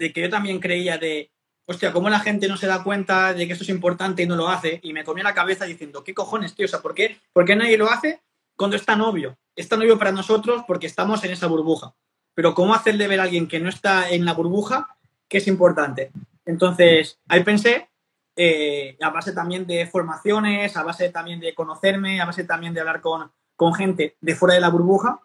de 0.00 0.12
que 0.14 0.22
yo 0.22 0.30
también 0.30 0.60
creía 0.60 0.96
de, 0.96 1.30
hostia, 1.66 1.92
¿cómo 1.92 2.08
la 2.08 2.20
gente 2.20 2.48
no 2.48 2.56
se 2.56 2.66
da 2.66 2.82
cuenta 2.82 3.34
de 3.34 3.46
que 3.46 3.52
esto 3.52 3.64
es 3.64 3.68
importante 3.68 4.22
y 4.22 4.26
no 4.26 4.34
lo 4.34 4.48
hace? 4.48 4.80
Y 4.82 4.94
me 4.94 5.04
comía 5.04 5.22
la 5.22 5.34
cabeza 5.34 5.66
diciendo, 5.66 6.02
¿qué 6.02 6.14
cojones, 6.14 6.54
tío? 6.54 6.64
O 6.64 6.68
sea, 6.68 6.80
¿por 6.80 6.94
qué, 6.94 7.20
¿por 7.34 7.44
qué 7.44 7.54
nadie 7.54 7.76
lo 7.76 7.90
hace 7.90 8.22
cuando 8.56 8.76
es 8.76 8.84
tan 8.86 9.02
obvio? 9.02 9.38
Es 9.54 9.68
tan 9.68 9.80
obvio 9.80 9.98
para 9.98 10.10
nosotros 10.10 10.64
porque 10.66 10.86
estamos 10.86 11.22
en 11.24 11.32
esa 11.32 11.46
burbuja. 11.48 11.94
Pero 12.34 12.54
¿cómo 12.54 12.74
hacerle 12.74 13.08
ver 13.08 13.20
a 13.20 13.24
alguien 13.24 13.46
que 13.46 13.60
no 13.60 13.68
está 13.68 14.08
en 14.08 14.24
la 14.24 14.32
burbuja 14.32 14.96
que 15.28 15.36
es 15.36 15.46
importante? 15.46 16.10
Entonces, 16.46 17.20
ahí 17.28 17.44
pensé, 17.44 17.90
eh, 18.36 18.96
a 19.02 19.10
base 19.10 19.32
también 19.32 19.66
de 19.66 19.86
formaciones, 19.86 20.78
a 20.78 20.82
base 20.82 21.10
también 21.10 21.40
de 21.40 21.54
conocerme, 21.54 22.22
a 22.22 22.24
base 22.24 22.44
también 22.44 22.72
de 22.72 22.80
hablar 22.80 23.02
con, 23.02 23.30
con 23.54 23.74
gente 23.74 24.16
de 24.18 24.34
fuera 24.34 24.54
de 24.54 24.62
la 24.62 24.70
burbuja, 24.70 25.20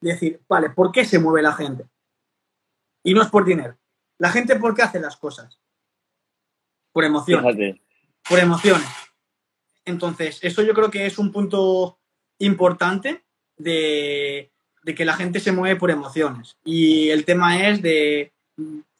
decir, 0.00 0.40
vale, 0.48 0.70
¿por 0.70 0.92
qué 0.92 1.04
se 1.04 1.18
mueve 1.18 1.42
la 1.42 1.52
gente? 1.52 1.84
Y 3.02 3.12
no 3.12 3.20
es 3.20 3.28
por 3.28 3.44
dinero. 3.44 3.76
La 4.18 4.30
gente, 4.30 4.56
¿por 4.56 4.74
qué 4.74 4.82
hace 4.82 5.00
las 5.00 5.16
cosas? 5.16 5.58
Por 6.92 7.04
emociones. 7.04 7.80
Por 8.28 8.38
emociones. 8.38 8.88
Entonces, 9.84 10.38
eso 10.42 10.62
yo 10.62 10.72
creo 10.72 10.90
que 10.90 11.06
es 11.06 11.18
un 11.18 11.32
punto 11.32 11.98
importante 12.38 13.24
de, 13.56 14.52
de 14.82 14.94
que 14.94 15.04
la 15.04 15.14
gente 15.14 15.40
se 15.40 15.52
mueve 15.52 15.78
por 15.78 15.90
emociones 15.90 16.56
y 16.64 17.10
el 17.10 17.24
tema 17.24 17.68
es 17.68 17.82
de 17.82 18.32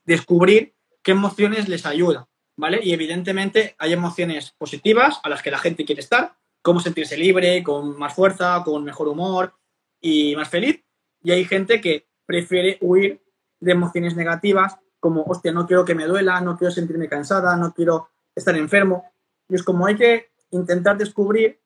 descubrir 0.04 0.74
qué 1.02 1.12
emociones 1.12 1.68
les 1.68 1.86
ayudan, 1.86 2.24
¿vale? 2.56 2.80
Y 2.82 2.92
evidentemente 2.92 3.76
hay 3.78 3.92
emociones 3.92 4.52
positivas 4.52 5.20
a 5.22 5.28
las 5.28 5.42
que 5.42 5.50
la 5.50 5.58
gente 5.58 5.84
quiere 5.84 6.00
estar, 6.00 6.36
como 6.62 6.80
sentirse 6.80 7.16
libre, 7.16 7.62
con 7.62 7.98
más 7.98 8.14
fuerza, 8.14 8.62
con 8.64 8.84
mejor 8.84 9.08
humor 9.08 9.54
y 10.00 10.34
más 10.34 10.48
feliz. 10.48 10.82
Y 11.22 11.30
hay 11.30 11.44
gente 11.44 11.80
que 11.80 12.06
prefiere 12.26 12.78
huir 12.80 13.20
de 13.60 13.72
emociones 13.72 14.16
negativas, 14.16 14.78
como, 15.05 15.22
hostia, 15.24 15.52
no 15.52 15.66
quiero 15.66 15.84
que 15.84 15.94
me 15.94 16.07
duela, 16.07 16.40
no 16.40 16.57
quiero 16.57 16.72
sentirme 16.72 17.11
cansada, 17.11 17.55
no 17.59 17.74
quiero 17.74 18.09
estar 18.34 18.57
enfermo. 18.57 19.12
Y 19.50 19.55
es 19.55 19.62
como 19.62 19.84
hay 19.84 19.96
que 19.96 20.30
intentar 20.50 20.96
descubrir 20.96 21.61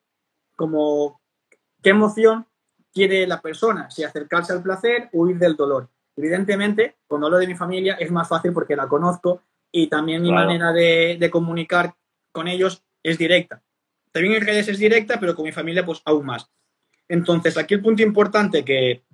como 0.57 1.21
qué 1.81 1.91
emoción 1.91 2.45
quiere 2.93 3.25
la 3.27 3.39
persona, 3.39 3.89
si 3.89 4.03
acercarse 4.03 4.51
al 4.51 4.61
placer 4.61 5.09
o 5.13 5.21
huir 5.21 5.39
del 5.39 5.55
dolor. 5.55 5.87
Evidentemente, 6.17 6.97
cuando 7.07 7.27
hablo 7.27 7.37
de 7.39 7.47
mi 7.47 7.55
familia 7.55 7.93
es 7.93 8.11
más 8.11 8.27
fácil 8.27 8.51
porque 8.51 8.75
la 8.75 8.89
conozco 8.89 9.41
y 9.71 9.87
también 9.87 10.21
mi 10.21 10.33
manera 10.33 10.73
de, 10.73 11.29
comunicar 11.31 11.95
con 12.33 12.49
ellos 12.49 12.83
es 13.01 13.17
directa. 13.17 13.63
También 14.11 14.35
en 14.35 14.45
redes 14.45 14.67
es 14.67 14.79
directa, 14.79 15.17
pero 15.17 15.33
con 15.33 15.45
mi 15.45 15.53
familia 15.53 15.85
pues 15.85 16.01
aún 16.03 16.25
más. 16.25 16.51
Entonces, 17.07 17.57
aquí 17.57 17.75
el 17.75 17.81
punto 17.81 18.03
importante 18.03 18.65
que, 18.65 19.05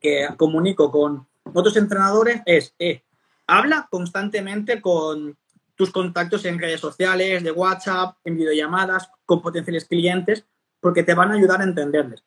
que 0.00 0.26
comunico 0.38 0.90
con 0.90 1.28
otros 1.52 1.76
entrenadores 1.76 2.40
es, 2.46 2.74
eh, 2.78 3.02
habla 3.48 3.88
constantemente 3.90 4.80
con 4.80 5.36
tus 5.74 5.90
contactos 5.90 6.44
en 6.44 6.58
redes 6.58 6.80
sociales, 6.80 7.42
de 7.42 7.50
WhatsApp, 7.50 8.16
en 8.24 8.36
videollamadas, 8.36 9.10
con 9.24 9.40
potenciales 9.40 9.86
clientes, 9.86 10.46
porque 10.80 11.02
te 11.02 11.14
van 11.14 11.30
a 11.30 11.34
ayudar 11.34 11.60
a 11.60 11.64
entenderles, 11.64 12.24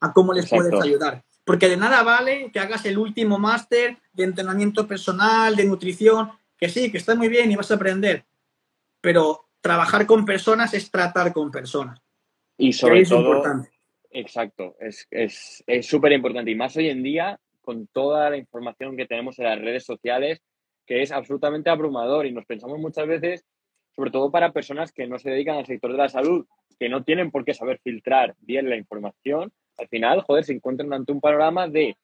a 0.00 0.12
cómo 0.12 0.32
les 0.32 0.48
puedes 0.48 0.80
ayudar. 0.80 1.24
Porque 1.44 1.68
de 1.68 1.76
nada 1.76 2.02
vale 2.02 2.50
que 2.52 2.60
hagas 2.60 2.84
el 2.84 2.98
último 2.98 3.38
máster 3.38 3.98
de 4.12 4.24
entrenamiento 4.24 4.86
personal, 4.86 5.56
de 5.56 5.64
nutrición, 5.64 6.30
que 6.56 6.68
sí, 6.68 6.90
que 6.90 6.98
está 6.98 7.14
muy 7.14 7.28
bien 7.28 7.50
y 7.50 7.56
vas 7.56 7.70
a 7.70 7.74
aprender, 7.74 8.24
pero 9.00 9.48
trabajar 9.60 10.06
con 10.06 10.24
personas 10.24 10.74
es 10.74 10.90
tratar 10.90 11.32
con 11.32 11.50
personas. 11.50 12.00
Y 12.56 12.72
sobre 12.72 13.04
todo, 13.04 13.20
importante. 13.20 13.70
exacto, 14.10 14.76
es 14.78 15.06
súper 15.86 16.12
es, 16.12 16.16
importante. 16.16 16.50
Y 16.50 16.54
más 16.54 16.76
hoy 16.76 16.88
en 16.88 17.02
día, 17.02 17.40
con 17.64 17.86
toda 17.88 18.30
la 18.30 18.36
información 18.36 18.96
que 18.96 19.06
tenemos 19.06 19.38
en 19.38 19.46
las 19.46 19.60
redes 19.60 19.84
sociales, 19.84 20.40
que 20.86 21.02
es 21.02 21.10
absolutamente 21.10 21.70
abrumador 21.70 22.26
y 22.26 22.32
nos 22.32 22.44
pensamos 22.44 22.78
muchas 22.78 23.06
veces, 23.06 23.44
sobre 23.96 24.10
todo 24.10 24.30
para 24.30 24.52
personas 24.52 24.92
que 24.92 25.06
no 25.06 25.18
se 25.18 25.30
dedican 25.30 25.56
al 25.56 25.66
sector 25.66 25.92
de 25.92 25.98
la 25.98 26.08
salud, 26.08 26.46
que 26.78 26.88
no 26.88 27.02
tienen 27.04 27.30
por 27.30 27.44
qué 27.44 27.54
saber 27.54 27.80
filtrar 27.82 28.34
bien 28.40 28.68
la 28.68 28.76
información, 28.76 29.52
al 29.78 29.88
final, 29.88 30.20
joder, 30.22 30.44
se 30.44 30.52
encuentran 30.52 30.92
ante 30.92 31.12
un 31.12 31.20
panorama 31.20 31.68
de 31.68 31.96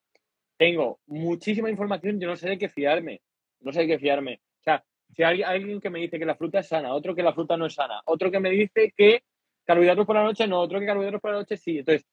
tengo 0.56 1.00
muchísima 1.06 1.70
información, 1.70 2.20
yo 2.20 2.28
no 2.28 2.36
sé 2.36 2.50
de 2.50 2.58
qué 2.58 2.68
fiarme, 2.68 3.22
no 3.60 3.72
sé 3.72 3.80
de 3.80 3.86
qué 3.86 3.98
fiarme. 3.98 4.40
O 4.60 4.62
sea, 4.62 4.84
si 5.14 5.22
hay 5.22 5.42
alguien 5.42 5.80
que 5.80 5.90
me 5.90 6.00
dice 6.00 6.18
que 6.18 6.26
la 6.26 6.34
fruta 6.34 6.60
es 6.60 6.68
sana, 6.68 6.94
otro 6.94 7.14
que 7.14 7.22
la 7.22 7.32
fruta 7.32 7.56
no 7.56 7.66
es 7.66 7.74
sana, 7.74 8.02
otro 8.04 8.30
que 8.30 8.40
me 8.40 8.50
dice 8.50 8.92
que 8.94 9.22
carbohidratos 9.64 10.06
por 10.06 10.16
la 10.16 10.22
noche 10.22 10.46
no, 10.46 10.60
otro 10.60 10.78
que 10.78 10.86
carbohidratos 10.86 11.20
por 11.20 11.30
la 11.30 11.38
noche 11.38 11.56
sí. 11.56 11.78
Entonces, 11.78 12.06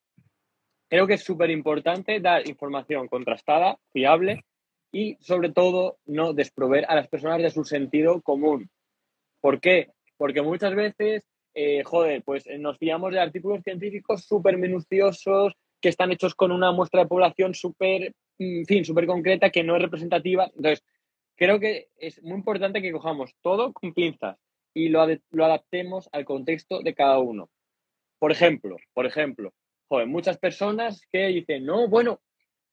creo 0.89 1.07
que 1.07 1.15
es 1.15 1.23
súper 1.23 1.49
importante 1.49 2.19
dar 2.19 2.47
información 2.47 3.07
contrastada, 3.07 3.77
fiable 3.91 4.43
y 4.91 5.17
sobre 5.19 5.51
todo 5.51 5.97
no 6.05 6.33
desprover 6.33 6.85
a 6.87 6.95
las 6.95 7.07
personas 7.07 7.41
de 7.41 7.49
su 7.49 7.63
sentido 7.63 8.21
común. 8.21 8.69
¿Por 9.41 9.59
qué? 9.59 9.91
Porque 10.17 10.41
muchas 10.41 10.75
veces, 10.75 11.23
eh, 11.53 11.83
joder, 11.83 12.23
pues 12.23 12.45
nos 12.59 12.77
fiamos 12.77 13.11
de 13.11 13.19
artículos 13.19 13.63
científicos 13.63 14.23
súper 14.25 14.57
minuciosos 14.57 15.53
que 15.81 15.89
están 15.89 16.11
hechos 16.11 16.33
con 16.35 16.51
una 16.51 16.71
muestra 16.71 17.01
de 17.01 17.07
población 17.07 17.53
súper, 17.53 18.13
en 18.39 18.65
fin, 18.65 18.83
súper 18.83 19.05
concreta 19.05 19.49
que 19.49 19.63
no 19.63 19.75
es 19.75 19.81
representativa. 19.81 20.45
Entonces, 20.55 20.83
creo 21.35 21.59
que 21.59 21.89
es 21.97 22.21
muy 22.23 22.37
importante 22.37 22.81
que 22.81 22.91
cojamos 22.91 23.35
todo 23.41 23.73
con 23.73 23.93
pinzas 23.93 24.37
y 24.73 24.89
lo, 24.89 25.05
lo 25.31 25.45
adaptemos 25.45 26.09
al 26.11 26.25
contexto 26.25 26.81
de 26.81 26.95
cada 26.95 27.19
uno. 27.19 27.49
Por 28.19 28.31
ejemplo, 28.31 28.77
por 28.93 29.05
ejemplo, 29.05 29.53
joder, 29.87 30.07
muchas 30.07 30.37
personas 30.37 31.01
que 31.11 31.27
dicen, 31.27 31.65
no, 31.65 31.87
bueno, 31.87 32.21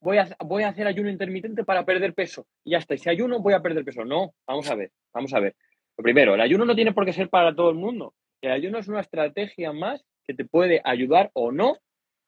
voy 0.01 0.19
a, 0.19 0.29
voy 0.45 0.63
a 0.63 0.69
hacer 0.69 0.87
ayuno 0.87 1.11
intermitente 1.11 1.65
para 1.65 1.85
perder 1.85 2.15
peso. 2.15 2.47
Y 2.65 2.73
ya 2.73 2.79
está, 2.79 2.97
si 2.97 3.09
ayuno 3.09 3.41
voy 3.41 3.55
a 3.55 3.61
perder 3.61 3.85
peso. 3.85 4.05
No, 4.05 4.35
vamos 4.47 4.71
a 4.71 4.75
ver, 4.75 4.91
vamos 5.13 5.33
a 5.35 5.41
ver. 5.41 5.57
Lo 5.97 6.03
primero, 6.03 6.35
el 6.35 6.41
ayuno 6.41 6.65
no 6.65 6.75
tiene 6.75 6.93
por 6.93 7.05
qué 7.05 7.13
ser 7.13 7.29
para 7.29 7.55
todo 7.55 7.71
el 7.71 7.77
mundo. 7.77 8.15
El 8.41 8.53
ayuno 8.53 8.79
es 8.79 8.89
una 8.89 9.01
estrategia 9.01 9.73
más 9.73 10.05
que 10.27 10.35
te 10.35 10.45
puede 10.45 10.81
ayudar 10.85 11.31
o 11.35 11.53
no 11.53 11.79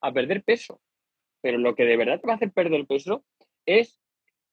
a 0.01 0.13
perder 0.13 0.43
peso. 0.43 0.81
Pero 1.43 1.59
lo 1.59 1.75
que 1.75 1.85
de 1.85 1.97
verdad 1.97 2.21
te 2.21 2.27
va 2.27 2.35
a 2.35 2.37
hacer 2.37 2.53
perder 2.53 2.87
peso 2.87 3.25
es 3.67 4.01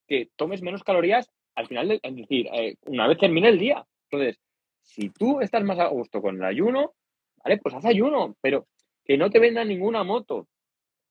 que 0.07 0.29
tomes 0.35 0.61
menos 0.61 0.83
calorías 0.83 1.31
al 1.55 1.67
final, 1.67 1.99
es 2.01 2.15
decir, 2.15 2.47
eh, 2.51 2.75
una 2.85 3.07
vez 3.07 3.19
termine 3.19 3.47
el 3.47 3.59
día. 3.59 3.85
Entonces, 4.09 4.39
si 4.81 5.09
tú 5.09 5.39
estás 5.39 5.63
más 5.63 5.79
a 5.79 5.87
gusto 5.87 6.21
con 6.21 6.35
el 6.35 6.43
ayuno, 6.43 6.93
¿vale? 7.43 7.57
Pues 7.57 7.75
haz 7.75 7.85
ayuno, 7.85 8.35
pero 8.41 8.67
que 9.05 9.17
no 9.17 9.29
te 9.29 9.39
venda 9.39 9.63
ninguna 9.63 10.03
moto. 10.03 10.47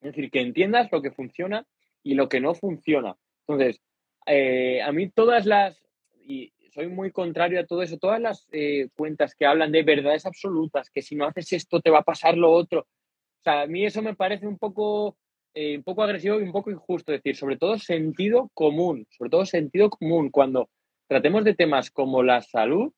Es 0.00 0.14
decir, 0.14 0.30
que 0.30 0.40
entiendas 0.40 0.90
lo 0.90 1.02
que 1.02 1.12
funciona 1.12 1.66
y 2.02 2.14
lo 2.14 2.28
que 2.28 2.40
no 2.40 2.54
funciona. 2.54 3.16
Entonces, 3.46 3.80
eh, 4.26 4.82
a 4.82 4.92
mí 4.92 5.10
todas 5.10 5.46
las, 5.46 5.80
y 6.24 6.52
soy 6.72 6.88
muy 6.88 7.12
contrario 7.12 7.60
a 7.60 7.66
todo 7.66 7.82
eso, 7.82 7.98
todas 7.98 8.20
las 8.20 8.48
eh, 8.52 8.88
cuentas 8.96 9.34
que 9.34 9.46
hablan 9.46 9.72
de 9.72 9.82
verdades 9.82 10.26
absolutas, 10.26 10.90
que 10.90 11.02
si 11.02 11.16
no 11.16 11.26
haces 11.26 11.52
esto 11.52 11.80
te 11.80 11.90
va 11.90 11.98
a 11.98 12.04
pasar 12.04 12.36
lo 12.36 12.50
otro, 12.50 12.80
o 12.80 13.42
sea, 13.42 13.62
a 13.62 13.66
mí 13.66 13.84
eso 13.84 14.02
me 14.02 14.14
parece 14.14 14.46
un 14.46 14.56
poco, 14.56 15.16
eh, 15.54 15.76
un 15.76 15.82
poco 15.82 16.02
agresivo 16.02 16.40
y 16.40 16.44
un 16.44 16.52
poco 16.52 16.70
injusto, 16.70 17.12
es 17.12 17.18
decir, 17.18 17.36
sobre 17.36 17.58
todo 17.58 17.78
sentido 17.78 18.50
común, 18.54 19.06
sobre 19.10 19.30
todo 19.30 19.44
sentido 19.44 19.90
común, 19.90 20.30
cuando 20.30 20.70
tratemos 21.08 21.44
de 21.44 21.54
temas 21.54 21.90
como 21.90 22.22
la 22.22 22.40
salud, 22.40 22.92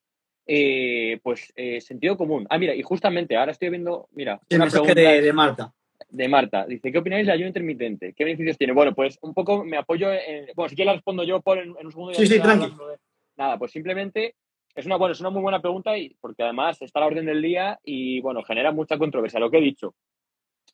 pues 1.22 1.52
sentido 1.80 2.16
común. 2.16 2.46
Ah, 2.50 2.58
mira, 2.58 2.74
y 2.74 2.82
justamente 2.82 3.36
ahora 3.36 3.52
estoy 3.52 3.70
viendo, 3.70 4.08
mira, 4.12 4.40
de, 4.48 5.22
de 5.22 5.32
Marta 5.32 5.72
de 6.14 6.28
Marta. 6.28 6.66
Dice, 6.66 6.92
¿qué 6.92 6.98
opináis 6.98 7.26
del 7.26 7.34
ayuno 7.34 7.48
intermitente? 7.48 8.12
¿Qué 8.12 8.24
beneficios 8.24 8.56
tiene? 8.56 8.72
Bueno, 8.72 8.94
pues 8.94 9.18
un 9.22 9.34
poco 9.34 9.64
me 9.64 9.76
apoyo 9.76 10.12
en... 10.12 10.46
Bueno, 10.54 10.68
si 10.68 10.76
quieres 10.76 10.86
la 10.86 10.94
respondo 10.94 11.24
yo 11.24 11.40
por 11.40 11.58
en, 11.58 11.70
un 11.70 11.90
segundo. 11.90 12.14
Sí, 12.14 12.26
sí, 12.26 12.40
tranquilo. 12.40 12.96
Nada, 13.36 13.58
pues 13.58 13.72
simplemente 13.72 14.36
es 14.74 14.86
una, 14.86 14.96
bueno, 14.96 15.12
es 15.12 15.20
una 15.20 15.30
muy 15.30 15.42
buena 15.42 15.60
pregunta 15.60 15.98
y 15.98 16.16
porque 16.20 16.44
además 16.44 16.80
está 16.82 17.00
a 17.00 17.02
la 17.02 17.06
orden 17.08 17.26
del 17.26 17.42
día 17.42 17.80
y, 17.82 18.20
bueno, 18.20 18.44
genera 18.44 18.70
mucha 18.70 18.96
controversia, 18.96 19.40
lo 19.40 19.50
que 19.50 19.58
he 19.58 19.62
dicho. 19.62 19.94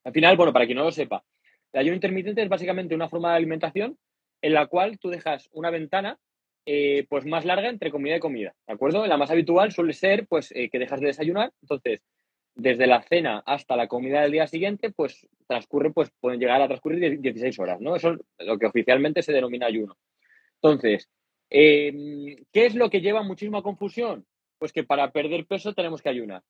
Al 0.05 0.13
final, 0.13 0.37
bueno, 0.37 0.53
para 0.53 0.67
quien 0.67 0.77
no 0.77 0.85
lo 0.85 0.93
sepa, 0.93 1.25
el 1.73 1.81
ayuno 1.81 1.95
intermitente 1.95 2.43
es 2.43 2.49
básicamente 2.49 2.95
una 2.95 3.09
forma 3.09 3.31
de 3.31 3.37
alimentación 3.37 3.97
en 4.43 4.55
la 4.55 4.67
cual 4.67 4.99
tú 4.99 5.09
dejas 5.09 5.49
una 5.53 5.71
ventana 5.71 6.19
eh, 6.67 7.07
pues 7.09 7.25
más 7.27 7.45
larga 7.45 7.69
entre 7.69 7.91
comida 7.91 8.17
y 8.17 8.21
comida, 8.21 8.55
¿de 8.67 8.75
acuerdo? 8.75 9.07
La 9.07 9.17
más 9.17 9.31
habitual 9.31 9.73
suele 9.73 9.93
ser 9.93 10.27
pues 10.27 10.53
eh, 10.55 10.69
que 10.71 10.79
dejas 10.79 11.01
de 11.01 11.09
desayunar, 11.09 11.53
entonces 11.63 12.03
desde 12.55 12.87
la 12.87 13.03
cena 13.03 13.43
hasta 13.47 13.77
la 13.77 13.89
comida 13.89 14.23
del 14.23 14.33
día 14.33 14.47
siguiente, 14.47 14.91
pues 14.91 15.27
transcurre, 15.47 15.91
pues 15.93 16.11
pueden 16.21 16.41
llegar 16.41 16.61
a 16.61 16.69
transcurrir 16.69 17.21
16 17.21 17.59
horas, 17.59 17.81
¿no? 17.81 17.97
Eso 17.97 18.13
es 18.39 18.47
lo 18.47 18.59
que 18.59 18.67
oficialmente 18.67 19.23
se 19.23 19.33
denomina 19.33 19.67
ayuno. 19.67 19.97
Entonces, 20.63 21.09
em, 21.49 22.37
¿qué 22.53 22.67
es 22.67 22.75
lo 22.75 22.91
que 22.91 23.01
lleva 23.01 23.23
muchísima 23.23 23.63
confusión? 23.63 24.27
Pues 24.59 24.73
que 24.73 24.85
para 24.85 25.11
perder 25.11 25.47
peso 25.47 25.73
tenemos 25.73 26.03
que 26.03 26.11
ayunar. 26.11 26.43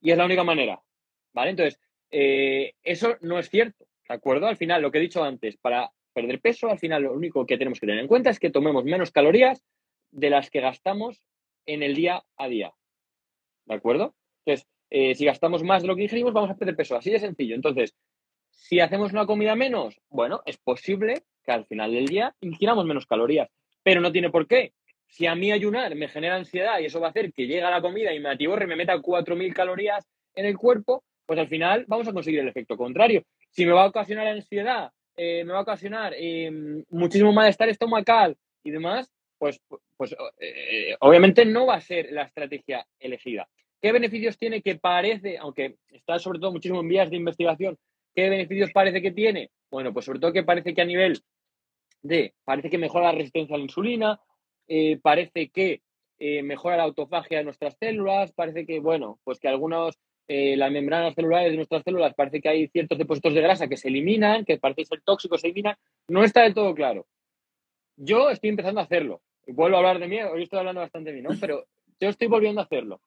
Y 0.00 0.10
es 0.10 0.16
la 0.16 0.24
única 0.24 0.44
manera, 0.44 0.80
¿vale? 1.34 1.50
Entonces, 1.50 1.78
eh, 2.10 2.74
eso 2.82 3.16
no 3.20 3.38
es 3.38 3.50
cierto, 3.50 3.86
¿de 4.08 4.14
acuerdo? 4.14 4.46
Al 4.46 4.56
final, 4.56 4.80
lo 4.80 4.90
que 4.90 4.98
he 4.98 5.02
dicho 5.02 5.22
antes, 5.22 5.56
para 5.58 5.90
perder 6.18 6.40
peso, 6.40 6.68
al 6.68 6.80
final 6.80 7.04
lo 7.04 7.12
único 7.12 7.46
que 7.46 7.56
tenemos 7.56 7.78
que 7.78 7.86
tener 7.86 8.00
en 8.00 8.08
cuenta 8.08 8.30
es 8.30 8.40
que 8.40 8.50
tomemos 8.50 8.84
menos 8.84 9.12
calorías 9.12 9.62
de 10.10 10.30
las 10.30 10.50
que 10.50 10.60
gastamos 10.60 11.22
en 11.64 11.84
el 11.84 11.94
día 11.94 12.24
a 12.36 12.48
día, 12.48 12.72
¿de 13.66 13.74
acuerdo? 13.76 14.16
Entonces, 14.44 14.66
eh, 14.90 15.14
si 15.14 15.26
gastamos 15.26 15.62
más 15.62 15.82
de 15.82 15.88
lo 15.88 15.94
que 15.94 16.02
ingerimos, 16.02 16.32
vamos 16.32 16.50
a 16.50 16.56
perder 16.56 16.74
peso. 16.74 16.96
Así 16.96 17.10
de 17.10 17.20
sencillo. 17.20 17.54
Entonces, 17.54 17.94
si 18.50 18.80
hacemos 18.80 19.12
una 19.12 19.26
comida 19.26 19.54
menos, 19.54 20.00
bueno, 20.08 20.42
es 20.44 20.56
posible 20.56 21.22
que 21.44 21.52
al 21.52 21.66
final 21.66 21.92
del 21.92 22.06
día 22.06 22.34
ingiramos 22.40 22.84
menos 22.84 23.06
calorías, 23.06 23.48
pero 23.84 24.00
no 24.00 24.10
tiene 24.10 24.30
por 24.30 24.48
qué. 24.48 24.72
Si 25.06 25.26
a 25.26 25.36
mí 25.36 25.52
ayunar 25.52 25.94
me 25.94 26.08
genera 26.08 26.34
ansiedad 26.34 26.80
y 26.80 26.86
eso 26.86 27.00
va 27.00 27.06
a 27.06 27.10
hacer 27.10 27.32
que 27.32 27.46
llegue 27.46 27.60
la 27.60 27.80
comida 27.80 28.12
y 28.12 28.18
me 28.18 28.30
atiborre 28.30 28.64
y 28.64 28.68
me 28.68 28.76
meta 28.76 28.98
4.000 28.98 29.54
calorías 29.54 30.06
en 30.34 30.46
el 30.46 30.58
cuerpo, 30.58 31.04
pues 31.26 31.38
al 31.38 31.48
final 31.48 31.84
vamos 31.86 32.08
a 32.08 32.12
conseguir 32.12 32.40
el 32.40 32.48
efecto 32.48 32.76
contrario. 32.76 33.22
Si 33.50 33.64
me 33.64 33.72
va 33.72 33.84
a 33.84 33.88
ocasionar 33.88 34.26
ansiedad, 34.26 34.90
eh, 35.18 35.44
me 35.44 35.52
va 35.52 35.58
a 35.58 35.62
ocasionar 35.62 36.14
eh, 36.16 36.50
muchísimo 36.90 37.32
malestar 37.32 37.68
estomacal 37.68 38.36
y 38.64 38.70
demás, 38.70 39.10
pues, 39.36 39.60
pues 39.96 40.16
obviamente 41.00 41.44
no 41.44 41.66
va 41.66 41.74
a 41.74 41.80
ser 41.80 42.10
la 42.10 42.22
estrategia 42.22 42.86
elegida. 42.98 43.48
¿Qué 43.80 43.92
beneficios 43.92 44.36
tiene 44.36 44.62
que 44.62 44.76
parece, 44.76 45.38
aunque 45.38 45.76
está 45.88 46.18
sobre 46.18 46.40
todo 46.40 46.52
muchísimo 46.52 46.80
en 46.80 46.88
vías 46.88 47.10
de 47.10 47.16
investigación, 47.16 47.78
qué 48.14 48.28
beneficios 48.28 48.72
parece 48.72 49.00
que 49.00 49.12
tiene? 49.12 49.50
Bueno, 49.70 49.92
pues 49.92 50.06
sobre 50.06 50.18
todo 50.18 50.32
que 50.32 50.42
parece 50.42 50.74
que 50.74 50.82
a 50.82 50.86
nivel 50.86 51.20
de, 52.02 52.34
parece 52.44 52.70
que 52.70 52.78
mejora 52.78 53.06
la 53.06 53.18
resistencia 53.18 53.54
a 53.54 53.58
la 53.58 53.64
insulina, 53.64 54.20
eh, 54.66 54.98
parece 55.00 55.50
que 55.50 55.82
eh, 56.18 56.42
mejora 56.42 56.76
la 56.76 56.82
autofagia 56.84 57.38
de 57.38 57.44
nuestras 57.44 57.76
células, 57.78 58.32
parece 58.32 58.66
que, 58.66 58.80
bueno, 58.80 59.20
pues 59.22 59.38
que 59.38 59.48
algunos 59.48 59.96
eh, 60.28 60.56
las 60.56 60.70
membranas 60.70 61.14
celulares 61.14 61.50
de 61.50 61.56
nuestras 61.56 61.82
células 61.82 62.14
parece 62.14 62.40
que 62.40 62.48
hay 62.48 62.68
ciertos 62.68 62.98
depósitos 62.98 63.34
de 63.34 63.40
grasa 63.40 63.66
que 63.66 63.78
se 63.78 63.88
eliminan, 63.88 64.44
que 64.44 64.58
parece 64.58 64.84
ser 64.84 65.00
tóxicos, 65.00 65.40
se 65.40 65.46
eliminan, 65.46 65.76
no 66.08 66.22
está 66.22 66.42
del 66.42 66.54
todo 66.54 66.74
claro. 66.74 67.06
Yo 67.96 68.30
estoy 68.30 68.50
empezando 68.50 68.80
a 68.80 68.84
hacerlo. 68.84 69.22
Vuelvo 69.46 69.76
a 69.76 69.80
hablar 69.80 69.98
de 69.98 70.06
mí, 70.06 70.20
hoy 70.20 70.42
estoy 70.42 70.58
hablando 70.58 70.82
bastante 70.82 71.10
de 71.10 71.16
mí, 71.16 71.22
¿no? 71.22 71.30
Pero 71.40 71.64
yo 71.98 72.10
estoy 72.10 72.28
volviendo 72.28 72.60
a 72.60 72.64
hacerlo. 72.64 73.00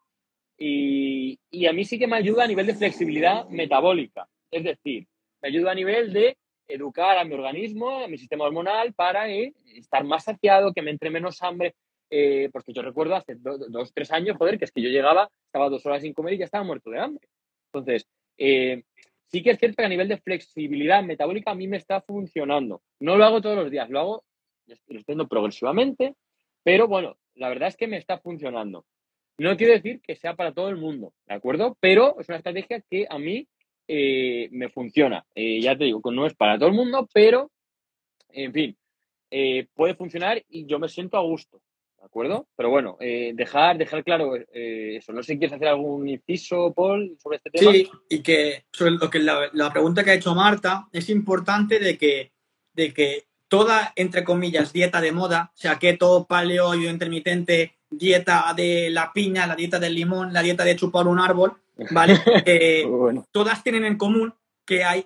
Y, 0.57 1.39
y 1.49 1.67
a 1.67 1.74
mí 1.74 1.86
sí 1.86 1.97
que 1.97 2.07
me 2.07 2.17
ayuda 2.17 2.43
a 2.43 2.47
nivel 2.47 2.65
de 2.65 2.76
flexibilidad 2.76 3.47
metabólica. 3.49 4.28
Es 4.49 4.63
decir, 4.63 5.07
me 5.41 5.49
ayuda 5.49 5.72
a 5.72 5.76
nivel 5.76 6.11
de 6.11 6.38
educar 6.67 7.17
a 7.17 7.24
mi 7.24 7.34
organismo, 7.34 7.99
a 7.99 8.07
mi 8.07 8.17
sistema 8.17 8.45
hormonal, 8.45 8.93
para 8.93 9.30
eh, 9.30 9.53
estar 9.76 10.03
más 10.03 10.24
saciado, 10.24 10.74
que 10.74 10.82
me 10.82 10.91
entre 10.91 11.09
menos 11.09 11.41
hambre. 11.43 11.76
Eh, 12.14 12.49
porque 12.51 12.74
yo 12.74 12.82
recuerdo 12.82 13.16
hace 13.16 13.36
dos, 13.36 13.93
tres 13.93 14.12
años, 14.12 14.36
joder, 14.36 14.59
que 14.59 14.66
es 14.66 14.72
que 14.74 14.82
yo 14.82 14.89
llegaba, 14.89 15.32
estaba 15.45 15.70
dos 15.70 15.86
horas 15.86 16.01
sin 16.01 16.14
comer 16.14 16.34
y 16.34 16.39
ya 16.39 16.45
estaba 16.45 16.66
muerto 16.66 16.89
de 16.89 16.99
hambre. 16.99 17.26
Entonces, 17.68 18.05
eh, 18.38 18.84
sí 19.28 19.41
que 19.41 19.51
es 19.51 19.59
cierto 19.59 19.78
que 19.78 19.86
a 19.86 19.89
nivel 19.89 20.09
de 20.09 20.18
flexibilidad 20.18 21.01
metabólica 21.03 21.51
a 21.51 21.55
mí 21.55 21.70
me 21.70 21.78
está 21.78 22.01
funcionando. 22.01 22.82
No 22.99 23.16
lo 23.16 23.24
hago 23.24 23.41
todos 23.41 23.55
los 23.55 23.72
días, 23.72 23.89
lo 23.89 23.99
hago, 24.01 24.24
lo 24.68 24.99
estoy 24.99 25.26
progresivamente, 25.26 26.16
pero 26.64 26.89
bueno, 26.89 27.18
la 27.36 27.47
verdad 27.47 27.70
es 27.70 27.78
que 27.78 27.88
me 27.88 27.95
está 27.95 28.20
funcionando. 28.20 28.86
No 29.38 29.55
quiero 29.55 29.72
decir 29.72 30.01
que 30.01 30.18
sea 30.18 30.36
para 30.36 30.53
todo 30.53 30.68
el 30.68 30.76
mundo, 30.76 31.14
¿de 31.28 31.36
acuerdo? 31.36 31.78
Pero 31.80 32.20
es 32.20 32.28
una 32.28 32.39
estrategia 32.39 32.82
que 32.82 33.07
a 33.09 33.18
mí 33.18 33.47
eh, 33.88 34.49
me 34.51 34.68
funciona. 34.68 35.26
Eh, 35.34 35.62
ya 35.62 35.78
te 35.78 35.86
digo, 35.86 36.01
no 36.12 36.26
es 36.26 36.36
para 36.36 36.59
todo 36.59 36.68
el 36.68 36.76
mundo, 36.76 37.07
pero, 37.14 37.49
en 38.28 38.51
fin, 38.51 38.78
puede 39.74 39.95
funcionar 39.95 40.43
y 40.49 40.66
yo 40.66 40.78
me 40.78 40.89
siento 40.89 41.16
a 41.16 41.22
gusto. 41.22 41.62
¿De 42.02 42.08
acuerdo? 42.08 42.47
Pero 42.58 42.72
bueno, 42.72 42.97
dejar, 42.99 43.78
dejar 43.78 44.04
claro 44.04 44.34
eso. 44.36 45.14
No 45.14 45.22
sé 45.22 45.34
si 45.34 45.38
quieres 45.38 45.56
hacer 45.56 45.68
algún 45.68 46.10
inciso, 46.10 46.74
Paul, 46.74 47.16
sobre 47.22 47.38
este 47.38 47.52
tema. 47.52 47.72
Sí, 47.72 47.88
y 48.10 48.24
que 48.24 48.66
sobre 48.72 48.91
lo 48.91 49.08
que 49.08 49.20
la, 49.20 49.72
pregunta 49.72 50.04
que 50.04 50.10
ha 50.10 50.16
hecho 50.16 50.34
Marta, 50.34 50.88
es 50.91 51.12
importante 51.12 51.78
de 51.78 51.99
que, 51.99 52.32
de 52.74 52.91
que 52.91 53.26
toda, 53.47 53.93
entre 53.95 54.24
comillas, 54.24 54.74
dieta 54.74 54.99
de 54.99 55.12
moda, 55.12 55.52
o 55.54 55.58
sea, 55.58 55.78
keto, 55.78 56.26
paleo, 56.26 56.74
yo 56.74 56.89
intermitente, 56.89 57.76
dieta 57.91 58.52
de 58.56 58.89
la 58.89 59.14
piña, 59.14 59.45
la 59.45 59.56
dieta 59.56 59.80
del 59.80 59.93
limón, 59.93 60.34
la 60.34 60.41
dieta 60.41 60.64
de 60.64 60.76
chupar 60.76 61.08
un 61.08 61.20
árbol, 61.20 61.54
¿vale? 61.91 62.16
Eh, 62.47 62.84
todas 63.32 63.64
tienen 63.64 63.86
en 63.86 63.97
común 63.97 64.34
que 64.66 64.84
hay 64.84 65.06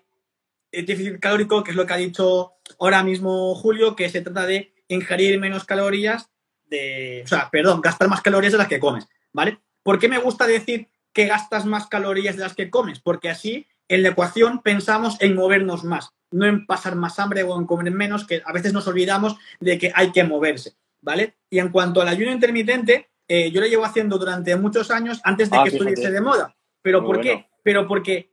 déficit 0.71 1.19
calórico, 1.19 1.63
que 1.63 1.71
es 1.71 1.77
lo 1.77 1.85
que 1.85 1.93
ha 1.93 1.97
dicho 1.97 2.53
ahora 2.79 3.03
mismo 3.03 3.53
Julio, 3.55 3.95
que 3.95 4.09
se 4.09 4.21
trata 4.21 4.45
de 4.45 4.73
ingerir 4.87 5.39
menos 5.39 5.65
calorías, 5.65 6.29
de, 6.75 7.21
o 7.23 7.27
sea, 7.27 7.49
perdón, 7.49 7.81
gastar 7.81 8.07
más 8.07 8.21
calorías 8.21 8.51
de 8.51 8.57
las 8.57 8.67
que 8.67 8.79
comes, 8.79 9.07
¿vale? 9.33 9.59
¿Por 9.83 9.99
qué 9.99 10.07
me 10.07 10.17
gusta 10.17 10.47
decir 10.47 10.89
que 11.13 11.25
gastas 11.25 11.65
más 11.65 11.87
calorías 11.87 12.35
de 12.35 12.43
las 12.43 12.55
que 12.55 12.69
comes? 12.69 12.99
Porque 12.99 13.29
así 13.29 13.67
en 13.87 14.03
la 14.03 14.09
ecuación 14.09 14.61
pensamos 14.61 15.17
en 15.21 15.35
movernos 15.35 15.83
más, 15.83 16.11
no 16.31 16.45
en 16.45 16.65
pasar 16.65 16.95
más 16.95 17.19
hambre 17.19 17.43
o 17.43 17.59
en 17.59 17.65
comer 17.65 17.91
menos, 17.91 18.25
que 18.25 18.41
a 18.45 18.51
veces 18.51 18.73
nos 18.73 18.87
olvidamos 18.87 19.37
de 19.59 19.77
que 19.77 19.91
hay 19.93 20.11
que 20.11 20.23
moverse, 20.23 20.73
¿vale? 21.01 21.35
Y 21.49 21.59
en 21.59 21.69
cuanto 21.69 22.01
al 22.01 22.07
ayuno 22.07 22.31
intermitente, 22.31 23.09
eh, 23.27 23.51
yo 23.51 23.61
lo 23.61 23.67
llevo 23.67 23.85
haciendo 23.85 24.17
durante 24.17 24.55
muchos 24.55 24.91
años 24.91 25.21
antes 25.23 25.49
de 25.49 25.57
ah, 25.57 25.63
que 25.63 25.69
estuviese 25.69 26.11
de 26.11 26.21
moda. 26.21 26.55
¿Pero 26.81 27.03
por 27.03 27.21
qué? 27.21 27.47
Pero 27.63 27.87
porque 27.87 28.31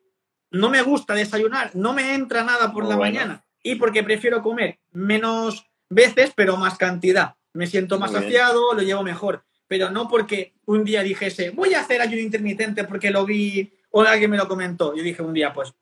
no 0.50 0.68
me 0.68 0.82
gusta 0.82 1.14
desayunar, 1.14 1.70
no 1.74 1.92
me 1.92 2.14
entra 2.14 2.44
nada 2.44 2.72
por 2.72 2.86
la 2.86 2.96
mañana 2.96 3.44
y 3.62 3.76
porque 3.76 4.02
prefiero 4.02 4.42
comer 4.42 4.80
menos 4.90 5.66
veces, 5.88 6.32
pero 6.34 6.56
más 6.56 6.76
cantidad. 6.76 7.36
Me 7.54 7.66
siento 7.66 7.98
más 7.98 8.12
saciado, 8.12 8.74
lo 8.74 8.82
llevo 8.82 9.02
mejor. 9.02 9.44
Pero 9.68 9.90
no 9.90 10.08
porque 10.08 10.54
un 10.66 10.84
día 10.84 11.02
dijese, 11.02 11.50
voy 11.50 11.74
a 11.74 11.80
hacer 11.80 12.00
ayuno 12.00 12.20
intermitente 12.20 12.84
porque 12.84 13.10
lo 13.10 13.24
vi 13.24 13.72
o 13.90 14.02
alguien 14.02 14.30
me 14.30 14.36
lo 14.36 14.48
comentó. 14.48 14.94
Yo 14.94 15.02
dije 15.02 15.22
un 15.22 15.32
día, 15.32 15.52
pues. 15.52 15.72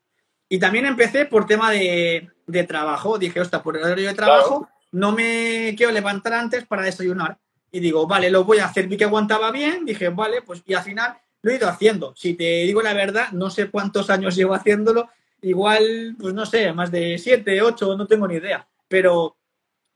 Y 0.49 0.59
también 0.59 0.87
empecé 0.87 1.27
por 1.27 1.47
tema 1.47 1.71
de, 1.71 2.31
trabajo. 2.67 3.19
Dije, 3.19 3.41
ostras, 3.41 3.63
por 3.63 3.77
el 3.77 3.85
horario 3.85 4.09
de 4.09 4.15
trabajo 4.15 4.69
no 4.93 5.13
me 5.13 5.75
quiero 5.77 5.93
levantar 5.93 6.33
antes 6.35 6.67
para 6.67 6.83
desayunar. 6.83 7.39
Y 7.71 7.81
digo, 7.81 8.07
vale, 8.07 8.31
lo 8.31 8.45
voy 8.45 8.59
a 8.59 8.67
hacer. 8.67 8.89
Vi 8.89 8.97
que 8.97 9.05
aguantaba 9.05 9.53
bien. 9.53 9.85
Dije, 9.85 10.09
vale, 10.09 10.43
pues 10.43 10.63
y 10.67 10.75
al 10.75 10.83
final 10.83 11.19
lo 11.43 11.51
he 11.51 11.57
ido 11.57 11.69
haciendo. 11.69 12.15
Si 12.17 12.35
te 12.35 12.65
digo 12.65 12.83
la 12.83 12.95
verdad, 12.95 13.31
no 13.33 13.51
sé 13.51 13.71
cuántos 13.71 14.11
años 14.11 14.35
llevo 14.35 14.55
haciéndolo. 14.55 15.09
Igual, 15.43 16.17
pues 16.19 16.35
no 16.35 16.45
sé, 16.45 16.73
más 16.73 16.91
de 16.91 17.17
siete, 17.19 17.63
ocho, 17.63 17.97
no 17.97 18.07
tengo 18.07 18.29
ni 18.29 18.35
idea. 18.35 18.67
Pero, 18.89 19.37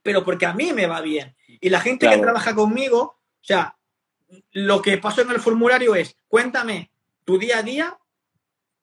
pero 0.03 0.25
porque 0.25 0.47
a 0.47 0.55
mí 0.55 0.73
me 0.73 0.87
va 0.87 1.01
bien. 1.01 1.35
Y 1.65 1.71
la 1.71 1.81
gente 1.81 2.07
que 2.07 2.19
trabaja 2.19 2.55
conmigo, 2.55 3.01
o 3.01 3.41
sea, 3.41 3.79
lo 4.53 4.83
que 4.83 4.99
pasó 4.99 5.23
en 5.23 5.31
el 5.31 5.41
formulario 5.41 5.95
es, 5.95 6.15
cuéntame 6.29 6.91
tu 7.25 7.39
día 7.39 7.61
a 7.61 7.63
día, 7.63 7.99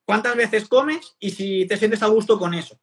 cuántas 0.04 0.36
veces 0.36 0.68
comes 0.68 1.16
y 1.20 1.30
si 1.30 1.68
te 1.68 1.78
sientes 1.78 2.02
a 2.02 2.08
gusto 2.08 2.40
con 2.40 2.56
eso. 2.56 2.80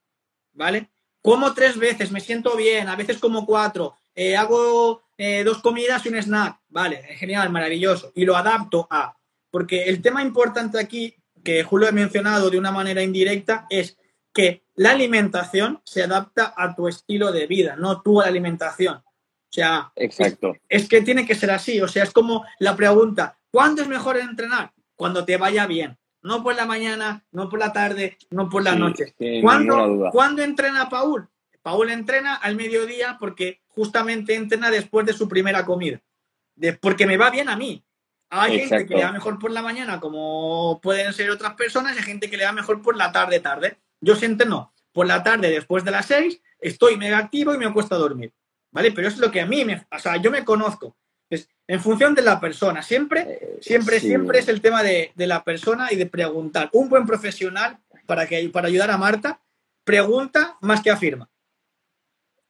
¿Vale? 0.53 0.89
Como 1.21 1.53
tres 1.53 1.77
veces, 1.77 2.13
me 2.13 2.21
siento 2.21 2.55
bien, 2.55 2.89
a 2.89 2.95
veces 2.95 3.19
como 3.19 3.45
cuatro, 3.45 3.97
eh, 4.15 4.37
hago 4.37 5.03
eh, 5.17 5.43
dos 5.43 5.59
comidas 5.59 6.07
y 6.07 6.11
un 6.11 6.23
snack. 6.23 6.61
Vale, 6.69 7.03
genial, 7.17 7.51
maravilloso. 7.51 8.13
Y 8.15 8.25
lo 8.25 8.37
adapto 8.37 8.87
a 8.89 9.17
porque 9.51 9.87
el 9.89 10.01
tema 10.01 10.23
importante 10.23 10.79
aquí, 10.79 11.17
que 11.43 11.65
Julio 11.65 11.89
ha 11.89 11.93
mencionado 11.93 12.51
de 12.51 12.59
una 12.59 12.71
manera 12.71 13.03
indirecta, 13.03 13.67
es 13.69 13.99
que 14.33 14.63
la 14.77 14.93
alimentación 14.93 15.83
se 15.83 16.05
adapta 16.05 16.55
a 16.57 16.77
tu 16.77 16.87
estilo 16.87 17.33
de 17.33 17.49
vida, 17.49 17.75
no 17.75 18.01
tú 18.01 18.21
a 18.21 18.27
la 18.27 18.29
alimentación. 18.29 19.03
O 19.49 19.53
sea, 19.53 19.93
Exacto. 19.97 20.57
Es, 20.69 20.89
que 20.89 21.01
tiene 21.01 21.27
que 21.27 21.35
ser 21.35 21.51
así. 21.51 21.81
O 21.81 21.89
sea, 21.89 22.03
es 22.03 22.13
como 22.13 22.45
la 22.59 22.77
pregunta, 22.77 23.39
¿cuándo 23.51 23.83
es 23.83 23.89
mejor 23.89 24.19
entrenar? 24.19 24.73
Cuando 24.95 25.25
te 25.25 25.37
vaya 25.37 25.67
bien. 25.67 25.97
No 26.21 26.43
por 26.43 26.55
la 26.55 26.67
mañana, 26.67 27.25
no 27.31 27.49
por 27.49 27.59
la 27.59 27.73
tarde, 27.73 28.19
no 28.31 28.49
por 28.49 28.63
la 28.63 28.75
noche. 28.75 29.15
¿Cuándo, 29.41 30.11
¿Cuándo 30.13 30.43
entrena 30.43 30.89
Paul? 30.89 31.29
Paul 31.63 31.91
entrena 31.91 32.35
al 32.35 32.57
mediodía 32.57 33.17
porque 33.19 33.63
justamente 33.69 34.35
entrena 34.35 34.71
después 34.71 35.07
de 35.07 35.13
su 35.13 35.29
primera 35.29 35.65
comida. 35.65 36.01
porque 36.81 37.07
me 37.07 37.17
va 37.17 37.31
bien 37.31 37.49
a 37.49 37.57
mí. 37.57 37.85
Hay 38.31 38.61
gente 38.61 38.87
que 38.87 38.95
le 38.95 39.03
da 39.03 39.13
mejor 39.13 39.39
por 39.39 39.51
la 39.51 39.63
mañana, 39.63 40.01
como 40.01 40.81
pueden 40.83 41.15
ser 41.15 41.31
otras 41.31 41.55
personas, 41.55 41.95
y 41.95 41.99
hay 41.99 42.05
gente 42.05 42.29
que 42.29 42.37
le 42.37 42.45
da 42.45 42.53
mejor 42.53 42.83
por 42.83 42.97
la 42.97 43.11
tarde, 43.11 43.41
tarde. 43.41 43.79
Yo 44.01 44.17
siento 44.17 44.45
no. 44.45 44.73
Por 44.93 45.07
la 45.07 45.23
tarde, 45.23 45.51
después 45.51 45.85
de 45.85 45.93
las 45.93 46.07
seis, 46.07 46.43
estoy 46.61 46.97
mega 46.97 47.19
activo 47.19 47.55
y 47.55 47.59
me 47.59 47.73
cuesta 47.73 47.97
dormir. 47.97 48.33
¿Vale? 48.71 48.93
Pero 48.93 49.09
es 49.09 49.19
lo 49.19 49.31
que 49.31 49.41
a 49.41 49.47
mí 49.47 49.65
me. 49.65 49.87
O 49.91 49.99
sea, 49.99 50.17
yo 50.17 50.31
me 50.31 50.45
conozco. 50.45 50.97
Es 51.31 51.49
en 51.67 51.81
función 51.81 52.15
de 52.15 52.23
la 52.23 52.41
persona. 52.41 52.83
Siempre, 52.83 53.21
eh, 53.21 53.59
siempre, 53.61 54.01
siempre 54.01 54.39
es 54.39 54.49
el 54.49 54.61
tema 54.61 54.83
de, 54.83 55.13
la 55.17 55.45
persona 55.45 55.93
y 55.93 55.97
de 55.97 56.07
preguntar. 56.07 56.71
Un 56.73 56.89
buen 56.89 57.07
profesional, 57.07 57.79
para, 58.07 58.27
que, 58.27 58.49
para 58.49 58.69
ayudar 58.69 58.91
a 58.91 58.99
Marta, 58.99 59.41
pregunta 59.85 60.57
más 60.61 60.83
que 60.83 60.91
afirma. 60.91 61.29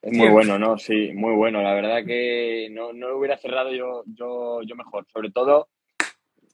Es 0.01 0.17
muy 0.17 0.29
bueno, 0.29 0.59
¿no? 0.59 0.79
Sí, 0.79 1.13
muy 1.13 1.35
bueno. 1.35 1.61
La 1.61 1.75
verdad 1.75 2.05
que 2.05 2.69
no, 2.71 2.93
no 2.93 3.09
lo 3.09 3.19
hubiera 3.19 3.37
cerrado 3.37 3.73
yo, 3.73 4.05
yo, 4.07 4.63
yo 4.63 4.77
mejor. 4.77 5.07
Sobre 5.13 5.31
todo, 5.31 5.69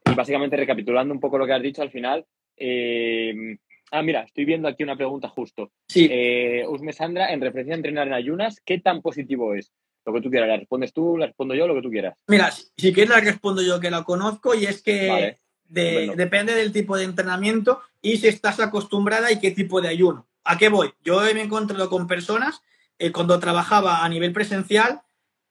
y 0.07 0.15
básicamente 0.15 0.57
recapitulando 0.57 1.13
un 1.13 1.21
poco 1.21 1.39
lo 1.39 1.47
que 1.47 1.53
has 1.53 1.63
dicho 1.63 1.83
al 1.83 1.91
final. 1.91 2.27
Eh, 2.57 3.59
ah, 3.95 4.03
mira, 4.03 4.23
estoy 4.23 4.45
viendo 4.45 4.69
aquí 4.69 4.83
una 4.83 4.97
pregunta 4.97 5.29
justo. 5.29 5.71
Sí. 5.89 6.09
Eh, 6.11 6.65
Usme 6.69 6.93
Sandra, 6.93 7.33
en 7.33 7.41
referencia 7.41 7.75
a 7.75 7.77
entrenar 7.77 8.07
en 8.07 8.15
ayunas, 8.15 8.61
¿qué 8.65 8.79
tan 8.79 9.01
positivo 9.01 9.55
es? 9.55 9.73
Lo 10.05 10.13
que 10.13 10.21
tú 10.21 10.31
quieras, 10.31 10.49
la 10.49 10.57
respondes 10.57 10.93
tú, 10.93 11.17
la 11.17 11.27
respondo 11.27 11.55
yo, 11.55 11.67
lo 11.67 11.75
que 11.75 11.83
tú 11.83 11.91
quieras. 11.91 12.15
Mira, 12.27 12.51
si 12.51 12.93
quieres 12.93 13.09
la 13.09 13.21
respondo 13.21 13.63
yo, 13.63 13.81
que 13.81 13.91
la 13.91 14.05
conozco, 14.05 14.55
y 14.55 14.67
es 14.67 14.83
que 14.83 15.37
depende 15.67 16.55
del 16.55 16.73
tipo 16.73 16.97
de 16.97 17.05
entrenamiento 17.05 17.81
y 18.03 18.19
si 18.19 18.29
estás 18.29 18.61
acostumbrada 18.61 19.33
y 19.33 19.41
qué 19.41 19.51
tipo 19.51 19.81
de 19.81 19.89
ayuno. 19.89 20.27
¿A 20.45 20.59
qué 20.59 20.69
voy? 20.69 20.93
Yo 21.03 21.23
me 21.23 21.41
he 21.41 21.43
encontrado 21.43 21.89
con 21.89 22.07
personas 22.07 22.61
eh, 22.99 23.13
cuando 23.13 23.39
trabajaba 23.41 24.05
a 24.05 24.09
nivel 24.09 24.33
presencial 24.33 25.01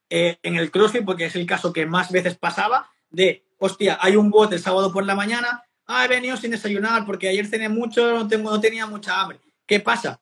eh, 0.09 0.37
en 0.43 0.55
el 0.55 0.69
CrossFit, 0.69 1.03
porque 1.03 1.25
es 1.25 1.35
el 1.35 1.47
caso 1.47 1.73
que 1.73 1.87
más 1.87 2.11
veces 2.11 2.35
pasaba, 2.35 2.91
de, 3.09 3.43
hostia, 3.57 3.97
hay 3.99 4.15
un 4.15 4.29
bot 4.29 4.53
el 4.53 4.59
sábado 4.59 4.93
por 4.93 5.05
la 5.05 5.15
mañana, 5.15 5.63
ah, 5.93 6.05
he 6.05 6.07
venido 6.07 6.37
sin 6.37 6.51
desayunar 6.51 7.05
porque 7.05 7.29
ayer 7.29 7.45
cené 7.45 7.69
mucho, 7.69 8.13
no, 8.13 8.27
tengo, 8.27 8.49
no 8.49 8.59
tenía 8.59 8.85
mucha 8.85 9.21
hambre. 9.21 9.39
¿Qué 9.65 9.79
pasa? 9.79 10.19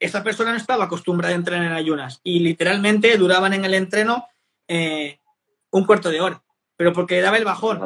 Esa 0.00 0.22
persona 0.24 0.50
no 0.50 0.56
estaba 0.56 0.84
acostumbrada 0.84 1.32
a 1.32 1.36
entrenar 1.36 1.66
en 1.66 1.72
ayunas 1.72 2.20
y 2.24 2.40
literalmente 2.40 3.16
duraban 3.16 3.52
en 3.52 3.64
el 3.64 3.74
entreno 3.74 4.26
eh, 4.66 5.18
un 5.70 5.84
cuarto 5.84 6.10
de 6.10 6.20
hora, 6.20 6.42
pero 6.76 6.92
porque 6.92 7.20
daba 7.20 7.36
el 7.36 7.44
bajón. 7.44 7.80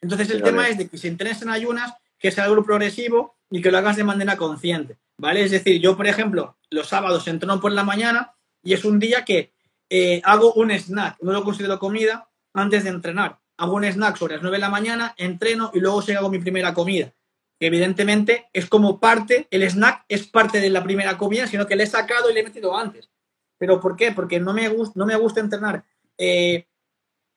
Entonces 0.00 0.30
el 0.30 0.42
tema 0.42 0.68
es 0.68 0.78
de 0.78 0.88
que 0.88 0.98
si 0.98 1.08
entrenas 1.08 1.40
en 1.42 1.50
ayunas, 1.50 1.94
que 2.18 2.30
sea 2.30 2.44
algo 2.44 2.64
progresivo 2.64 3.36
y 3.50 3.62
que 3.62 3.70
lo 3.70 3.78
hagas 3.78 3.96
de 3.96 4.04
manera 4.04 4.36
consciente. 4.36 4.98
¿vale? 5.16 5.42
Es 5.42 5.50
decir, 5.50 5.80
yo, 5.80 5.96
por 5.96 6.06
ejemplo, 6.06 6.56
los 6.70 6.88
sábados 6.88 7.26
entreno 7.28 7.60
por 7.60 7.72
la 7.72 7.84
mañana 7.84 8.34
y 8.62 8.74
es 8.74 8.84
un 8.84 8.98
día 8.98 9.24
que 9.24 9.52
eh, 9.90 10.20
hago 10.24 10.52
un 10.54 10.70
snack, 10.70 11.16
no 11.22 11.32
lo 11.32 11.44
considero 11.44 11.78
comida, 11.78 12.28
antes 12.54 12.84
de 12.84 12.90
entrenar. 12.90 13.38
Hago 13.58 13.74
un 13.74 13.84
snack 13.84 14.16
sobre 14.16 14.34
las 14.34 14.42
9 14.42 14.56
de 14.56 14.60
la 14.60 14.70
mañana, 14.70 15.14
entreno 15.18 15.70
y 15.74 15.80
luego 15.80 16.00
se 16.00 16.16
hago 16.16 16.30
mi 16.30 16.38
primera 16.38 16.72
comida. 16.74 17.12
evidentemente 17.60 18.48
es 18.52 18.66
como 18.66 19.00
parte, 19.00 19.48
el 19.50 19.62
snack 19.64 20.04
es 20.08 20.28
parte 20.28 20.60
de 20.60 20.70
la 20.70 20.82
primera 20.84 21.18
comida, 21.18 21.46
sino 21.46 21.66
que 21.66 21.74
le 21.74 21.82
he 21.82 21.86
sacado 21.86 22.30
y 22.30 22.34
le 22.34 22.40
he 22.40 22.44
metido 22.44 22.76
antes. 22.76 23.10
¿Pero 23.58 23.80
por 23.80 23.96
qué? 23.96 24.12
Porque 24.12 24.38
no 24.38 24.52
me, 24.52 24.68
gusta, 24.68 24.92
no 24.96 25.04
me 25.04 25.16
gusta 25.16 25.40
entrenar 25.40 25.84
eh, 26.16 26.68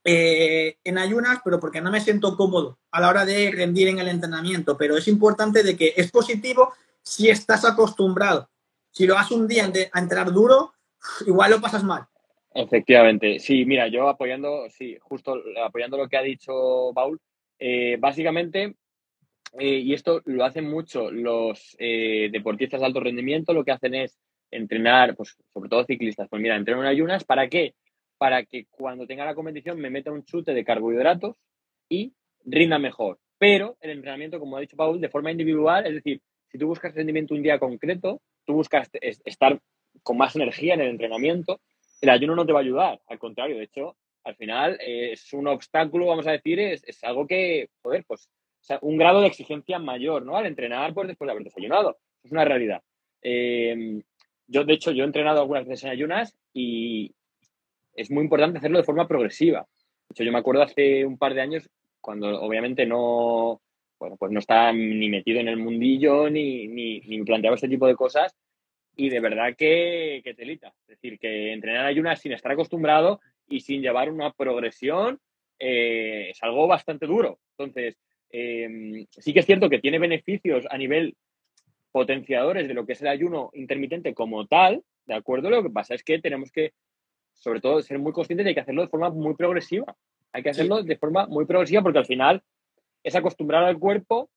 eh, 0.04 0.78
en 0.84 0.98
ayunas, 1.00 1.40
pero 1.44 1.60
porque 1.60 1.82
no 1.82 1.92
me 1.92 2.02
siento 2.02 2.38
cómodo 2.38 2.78
a 2.92 3.02
la 3.02 3.10
hora 3.10 3.26
de 3.26 3.52
rendir 3.52 3.88
en 3.88 3.98
el 3.98 4.08
entrenamiento. 4.08 4.78
Pero 4.78 4.98
es 4.98 5.08
importante 5.08 5.64
de 5.64 5.76
que 5.76 5.94
es 5.98 6.12
positivo 6.12 6.74
si 7.02 7.30
estás 7.30 7.66
acostumbrado. 7.66 8.50
Si 8.92 9.08
lo 9.08 9.18
haces 9.18 9.32
un 9.32 9.48
día 9.48 9.72
a 9.92 10.00
entrenar 10.00 10.32
duro, 10.32 10.74
igual 11.26 11.52
lo 11.52 11.62
pasas 11.62 11.84
mal. 11.84 12.08
Efectivamente, 12.54 13.40
sí, 13.40 13.66
mira, 13.66 13.88
yo 13.88 14.10
apoyando, 14.10 14.70
sí, 14.70 14.98
justo 15.02 15.42
apoyando 15.64 15.98
lo 15.98 16.10
que 16.10 16.18
ha 16.18 16.22
dicho 16.22 16.92
Paul, 16.94 17.18
eh, 17.58 17.96
básicamente, 17.98 18.76
eh, 19.58 19.80
y 19.80 19.94
esto 19.94 20.22
lo 20.26 20.44
hacen 20.44 20.70
mucho 20.70 21.12
los 21.12 21.76
eh, 21.80 22.30
deportistas 22.30 22.82
de 22.82 22.86
alto 22.86 23.00
rendimiento, 23.00 23.54
lo 23.54 23.64
que 23.64 23.72
hacen 23.72 23.96
es 23.96 24.18
entrenar, 24.52 25.16
pues 25.16 25.38
sobre 25.54 25.70
todo 25.70 25.86
ciclistas, 25.86 26.28
pues 26.30 26.42
mira, 26.42 26.58
entreno 26.58 26.82
en 26.82 26.90
ayunas, 26.90 27.24
¿para 27.24 27.48
qué? 27.48 27.74
Para 28.18 28.44
que 28.44 28.66
cuando 28.70 29.08
tenga 29.08 29.26
la 29.26 29.36
competición 29.36 29.80
me 29.80 29.90
meta 29.90 30.12
un 30.12 30.26
chute 30.26 30.54
de 30.54 30.66
carbohidratos 30.66 31.38
y 31.88 32.14
rinda 32.44 32.80
mejor. 32.80 33.20
Pero 33.38 33.78
el 33.80 33.92
entrenamiento, 33.92 34.40
como 34.40 34.58
ha 34.58 34.62
dicho 34.62 34.76
Paul, 34.76 35.00
de 35.00 35.10
forma 35.10 35.32
individual, 35.32 35.88
es 35.88 35.96
decir, 35.96 36.22
si 36.52 36.58
tú 36.58 36.68
buscas 36.68 36.94
rendimiento 36.94 37.34
un 37.34 37.44
día 37.44 37.60
concreto, 37.60 38.22
tú 38.46 38.54
buscas 38.54 38.90
estar 38.92 39.60
con 40.04 40.18
más 40.18 40.36
energía 40.36 40.74
en 40.74 40.82
el 40.82 40.90
entrenamiento, 40.90 41.62
el 42.02 42.10
ayuno 42.10 42.36
no 42.36 42.46
te 42.46 42.54
va 42.54 42.60
a 42.60 42.64
ayudar, 42.64 43.02
al 43.08 43.20
contrario, 43.20 43.58
de 43.58 43.64
hecho, 43.64 43.96
al 44.24 44.36
final 44.36 44.78
eh, 44.82 45.12
es 45.14 45.34
un 45.34 45.48
obstáculo, 45.48 46.08
vamos 46.08 46.28
a 46.28 46.32
decir, 46.32 46.60
es, 46.60 47.04
algo 47.04 47.26
que, 47.26 47.70
joder, 47.82 48.04
pues, 48.06 48.30
un 48.82 48.98
grado 48.98 49.22
de 49.22 49.28
exigencia 49.28 49.80
mayor, 49.80 50.24
¿no? 50.24 50.36
Al 50.36 50.46
entrenar, 50.46 50.94
pues, 50.94 51.08
después 51.08 51.28
de 51.28 51.32
haber 51.32 51.44
desayunado. 51.44 51.98
Es 52.24 52.32
una 52.32 52.46
realidad. 52.46 52.82
Eh, 53.24 54.02
yo, 54.48 54.64
de 54.64 54.74
hecho, 54.74 54.92
yo 54.92 55.04
he 55.04 55.08
entrenado 55.08 55.42
algunas 55.42 55.66
veces 55.66 55.86
en 55.86 55.92
ayunas 55.92 56.36
y 56.54 57.12
es 57.96 58.12
muy 58.12 58.24
importante 58.24 58.60
hacerlo 58.60 58.78
de 58.78 58.84
forma 58.84 59.08
progresiva. 59.08 59.62
De 59.62 60.14
hecho, 60.14 60.24
yo 60.24 60.32
me 60.32 60.40
acuerdo 60.40 60.62
hace 60.62 61.06
un 61.06 61.18
par 61.18 61.34
de 61.34 61.42
años, 61.42 61.70
cuando 62.00 62.42
obviamente 62.42 62.86
no, 62.86 63.62
bueno, 64.00 64.18
pues 64.18 64.32
no 64.32 64.40
estaba 64.40 64.74
ni 64.74 65.10
metido 65.10 65.40
en 65.40 65.48
el 65.48 65.58
mundillo 65.58 66.30
ni, 66.30 66.68
ni, 66.68 67.00
ni 67.02 67.24
planteaba 67.24 67.56
este 67.56 67.70
tipo 67.70 67.88
de 67.88 67.96
cosas, 67.96 68.36
y 68.96 69.10
de 69.10 69.20
verdad 69.20 69.56
que, 69.58 70.22
que 70.24 70.34
telita. 70.34 70.74
Es 70.82 70.88
decir, 70.88 71.20
que 71.20 71.54
entrenar 71.54 71.86
ayunas 71.86 72.20
sin 72.20 72.34
estar 72.34 72.52
acostumbrado 72.52 73.20
y 73.48 73.62
sin 73.62 73.82
llevar 73.82 74.10
una 74.10 74.32
progresión 74.32 75.20
eh, 75.60 76.30
es 76.32 76.44
algo 76.44 76.68
bastante 76.68 77.06
duro. 77.06 77.40
Entonces, 77.58 77.98
em, 78.30 79.06
sí 79.10 79.34
que 79.34 79.40
es 79.40 79.46
cierto 79.46 79.70
que 79.70 79.80
tiene 79.80 80.00
beneficios 80.00 80.66
a 80.70 80.78
nivel 80.78 81.16
potenciadores 81.92 82.68
de 82.68 82.74
lo 82.74 82.86
que 82.86 82.94
es 82.94 83.02
el 83.02 83.10
ayuno 83.10 83.50
intermitente 83.54 84.14
como 84.14 84.48
tal, 84.48 84.84
¿de 85.06 85.14
acuerdo? 85.14 85.50
Lo 85.50 85.62
que 85.64 85.70
pasa 85.70 85.94
es 85.94 86.04
que 86.04 86.20
tenemos 86.20 86.52
que, 86.52 86.74
sobre 87.34 87.60
todo, 87.60 87.82
ser 87.82 88.00
muy 88.00 88.14
conscientes 88.14 88.46
de 88.46 88.54
que 88.54 88.62
hacerlo 88.62 88.84
de 88.84 88.88
forma 88.88 89.10
muy 89.10 89.36
progresiva. 89.36 89.96
Hay 90.32 90.44
que 90.44 90.50
hacerlo 90.50 90.84
de 90.84 90.98
forma 90.98 91.28
muy 91.28 91.46
progresiva 91.46 91.82
porque 91.82 92.00
al 92.00 92.06
final 92.06 92.42
es 93.04 93.16
acostumbrar 93.16 93.64
al 93.64 93.78
cuerpo 93.78 94.30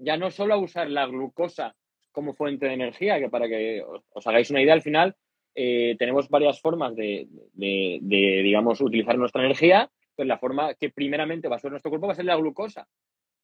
ya 0.00 0.16
no 0.16 0.30
solo 0.30 0.54
a 0.54 0.58
usar 0.58 0.88
la 0.88 1.06
glucosa 1.06 1.74
como 2.12 2.34
fuente 2.34 2.66
de 2.66 2.74
energía, 2.74 3.18
que 3.18 3.28
para 3.28 3.48
que 3.48 3.82
os, 4.12 4.26
hagáis 4.26 4.50
una 4.50 4.62
idea, 4.62 4.74
al 4.74 4.82
final 4.82 5.16
eh, 5.54 5.96
tenemos 5.98 6.28
varias 6.28 6.60
formas 6.60 6.94
de, 6.94 7.28
digamos, 7.54 8.80
utilizar 8.80 9.18
nuestra 9.18 9.44
energía. 9.44 9.90
Pues 10.14 10.26
la 10.26 10.38
forma 10.38 10.74
que 10.74 10.90
primeramente 10.90 11.48
va 11.48 11.56
a 11.56 11.58
ser 11.60 11.70
nuestro 11.70 11.90
cuerpo 11.90 12.08
va 12.08 12.12
a 12.12 12.16
ser 12.16 12.24
la 12.24 12.36
glucosa. 12.36 12.88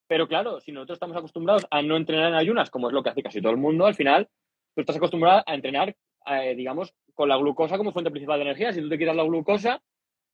Pero 0.09 0.27
claro, 0.29 0.61
si 0.61 0.73
nosotros 0.73 0.97
estamos 0.97 1.17
acostumbrados 1.17 1.67
a 1.71 1.83
no 1.83 1.97
entrenar 1.97 2.29
en 2.29 2.35
ayunas, 2.35 2.71
como 2.71 2.89
es 2.89 2.95
lo 2.95 3.03
que 3.03 3.11
hace 3.11 3.23
casi 3.23 3.41
todo 3.41 3.53
el 3.53 3.59
mundo, 3.59 3.87
al 3.87 3.95
final 3.95 4.29
tú 4.75 4.81
estás 4.81 4.97
acostumbrado 4.97 5.43
a 5.47 5.55
entrenar, 5.55 5.97
eh, 6.27 6.55
digamos, 6.57 6.95
con 7.15 7.29
la 7.29 7.37
glucosa 7.37 7.79
como 7.79 7.93
fuente 7.93 8.11
principal 8.11 8.39
de 8.39 8.45
energía. 8.47 8.73
Si 8.73 8.81
tú 8.81 8.89
te 8.89 8.99
quitas 8.99 9.17
la 9.17 9.23
glucosa, 9.23 9.81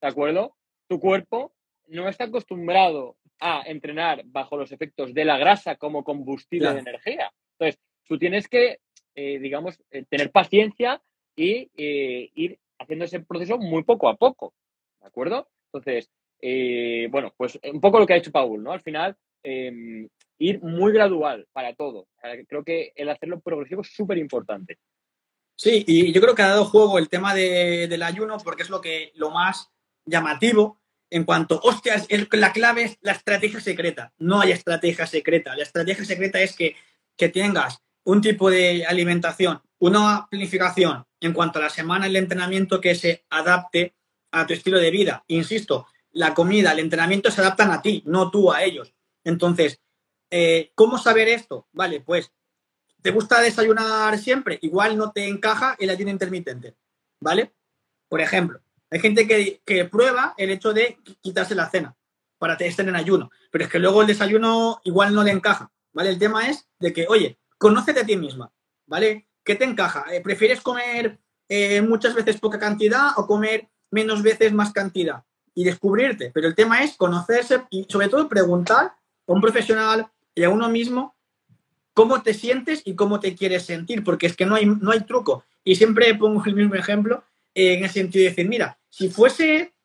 ¿de 0.01 0.07
acuerdo? 0.07 0.55
Tu 0.87 0.99
cuerpo 0.99 1.53
no 1.87 2.07
está 2.07 2.25
acostumbrado 2.25 3.17
a 3.39 3.63
entrenar 3.65 4.23
bajo 4.25 4.57
los 4.57 4.71
efectos 4.71 5.13
de 5.13 5.25
la 5.25 5.37
grasa 5.37 5.75
como 5.75 6.03
combustible 6.03 6.73
de 6.73 6.79
energía. 6.79 7.31
Entonces, 7.57 7.81
tú 8.11 8.19
tienes 8.19 8.49
que, 8.49 8.79
eh, 9.15 9.39
digamos, 9.39 9.81
eh, 9.89 10.03
tener 10.09 10.31
paciencia 10.31 11.01
y 11.33 11.71
eh, 11.77 12.29
ir 12.35 12.59
haciendo 12.77 13.05
ese 13.05 13.21
proceso 13.21 13.57
muy 13.57 13.83
poco 13.83 14.09
a 14.09 14.17
poco, 14.17 14.53
¿de 14.99 15.07
acuerdo? 15.07 15.47
Entonces, 15.71 16.11
bueno, 17.09 17.33
pues 17.37 17.57
un 17.71 17.79
poco 17.79 17.99
lo 17.99 18.05
que 18.05 18.13
ha 18.13 18.17
hecho 18.17 18.33
Paul, 18.33 18.63
¿no? 18.63 18.73
Al 18.73 18.81
final, 18.81 19.15
em, 19.43 20.09
ir 20.39 20.61
muy 20.61 20.91
gradual 20.91 21.47
para 21.53 21.73
todo. 21.73 22.07
creo 22.49 22.65
que 22.65 22.91
el 22.95 23.07
hacerlo 23.07 23.39
progresivo 23.39 23.81
es 23.81 23.93
súper 23.95 24.17
importante. 24.17 24.77
Sí, 25.55 25.85
y 25.87 26.11
yo 26.11 26.19
creo 26.19 26.35
que 26.35 26.41
ha 26.41 26.49
dado 26.49 26.65
juego 26.65 26.97
el 26.97 27.07
tema 27.07 27.33
del 27.33 28.03
ayuno 28.03 28.39
porque 28.43 28.63
es 28.63 28.69
lo 28.69 28.81
que 28.81 29.13
lo 29.15 29.29
más 29.29 29.69
llamativo 30.03 30.81
en 31.09 31.23
cuanto, 31.23 31.61
hostias, 31.63 32.07
la 32.31 32.51
clave 32.51 32.83
es 32.83 32.97
la 32.99 33.13
estrategia 33.13 33.61
secreta. 33.61 34.11
No 34.17 34.41
hay 34.41 34.51
estrategia 34.51 35.07
secreta. 35.07 35.55
La 35.55 35.63
estrategia 35.63 36.03
secreta 36.03 36.41
es 36.41 36.57
que, 36.57 36.75
que 37.15 37.29
tengas 37.29 37.81
un 38.03 38.21
tipo 38.21 38.49
de 38.49 38.85
alimentación, 38.85 39.61
una 39.79 40.27
planificación 40.29 41.05
en 41.19 41.33
cuanto 41.33 41.59
a 41.59 41.63
la 41.63 41.69
semana 41.69 42.07
el 42.07 42.15
entrenamiento 42.15 42.81
que 42.81 42.95
se 42.95 43.25
adapte 43.29 43.95
a 44.31 44.47
tu 44.47 44.53
estilo 44.53 44.79
de 44.79 44.91
vida. 44.91 45.23
Insisto, 45.27 45.87
la 46.11 46.33
comida, 46.33 46.71
el 46.71 46.79
entrenamiento 46.79 47.31
se 47.31 47.41
adaptan 47.41 47.71
a 47.71 47.81
ti, 47.81 48.03
no 48.05 48.31
tú 48.31 48.51
a 48.51 48.63
ellos. 48.63 48.93
Entonces, 49.23 49.81
eh, 50.29 50.71
¿cómo 50.75 50.97
saber 50.97 51.27
esto? 51.27 51.67
Vale, 51.73 52.01
pues, 52.01 52.31
¿te 53.01 53.11
gusta 53.11 53.41
desayunar 53.41 54.17
siempre? 54.17 54.59
Igual 54.61 54.97
no 54.97 55.11
te 55.11 55.27
encaja 55.27 55.75
el 55.79 55.89
ayuno 55.89 56.11
intermitente, 56.11 56.75
¿vale? 57.19 57.53
Por 58.07 58.21
ejemplo, 58.21 58.61
hay 58.89 58.99
gente 58.99 59.27
que, 59.27 59.61
que 59.65 59.85
prueba 59.85 60.33
el 60.37 60.49
hecho 60.49 60.73
de 60.73 60.97
quitarse 61.21 61.55
la 61.55 61.69
cena 61.69 61.95
para 62.37 62.55
estar 62.55 62.87
en 62.87 62.95
ayuno, 62.95 63.29
pero 63.51 63.65
es 63.65 63.69
que 63.69 63.79
luego 63.79 64.01
el 64.01 64.07
desayuno 64.07 64.81
igual 64.83 65.13
no 65.13 65.23
le 65.23 65.31
encaja, 65.31 65.71
¿vale? 65.93 66.09
El 66.09 66.19
tema 66.19 66.49
es 66.49 66.67
de 66.79 66.91
que, 66.91 67.05
oye, 67.07 67.39
conócete 67.61 67.99
a 67.99 68.05
ti 68.05 68.17
misma, 68.17 68.51
¿vale? 68.87 69.27
¿Qué 69.43 69.53
te 69.53 69.65
encaja? 69.65 70.05
Eh, 70.11 70.19
¿Prefieres 70.21 70.61
comer 70.61 71.19
eh, 71.47 71.79
muchas 71.83 72.15
veces 72.15 72.39
poca 72.39 72.57
cantidad 72.57 73.11
o 73.17 73.27
comer 73.27 73.69
menos 73.91 74.23
veces 74.23 74.51
más 74.51 74.73
cantidad? 74.73 75.23
Y 75.53 75.63
descubrirte. 75.63 76.31
Pero 76.33 76.47
el 76.47 76.55
tema 76.55 76.83
es 76.83 76.97
conocerse 76.97 77.61
y 77.69 77.85
sobre 77.87 78.09
todo 78.09 78.27
preguntar 78.27 78.85
a 78.85 79.31
un 79.31 79.41
profesional 79.41 80.09
y 80.33 80.43
a 80.43 80.49
uno 80.49 80.69
mismo 80.69 81.15
cómo 81.93 82.23
te 82.23 82.33
sientes 82.33 82.81
y 82.83 82.95
cómo 82.95 83.19
te 83.19 83.35
quieres 83.35 83.63
sentir, 83.63 84.03
porque 84.03 84.25
es 84.25 84.35
que 84.35 84.47
no 84.47 84.55
hay, 84.55 84.65
no 84.65 84.89
hay 84.89 85.01
truco. 85.01 85.43
Y 85.63 85.75
siempre 85.75 86.15
pongo 86.19 86.43
el 86.43 86.55
mismo 86.55 86.73
ejemplo 86.73 87.23
eh, 87.53 87.75
en 87.75 87.83
el 87.83 87.91
sentido 87.91 88.23
de 88.23 88.29
decir, 88.29 88.49
mira, 88.49 88.79
si 88.89 89.07
fuese 89.09 89.75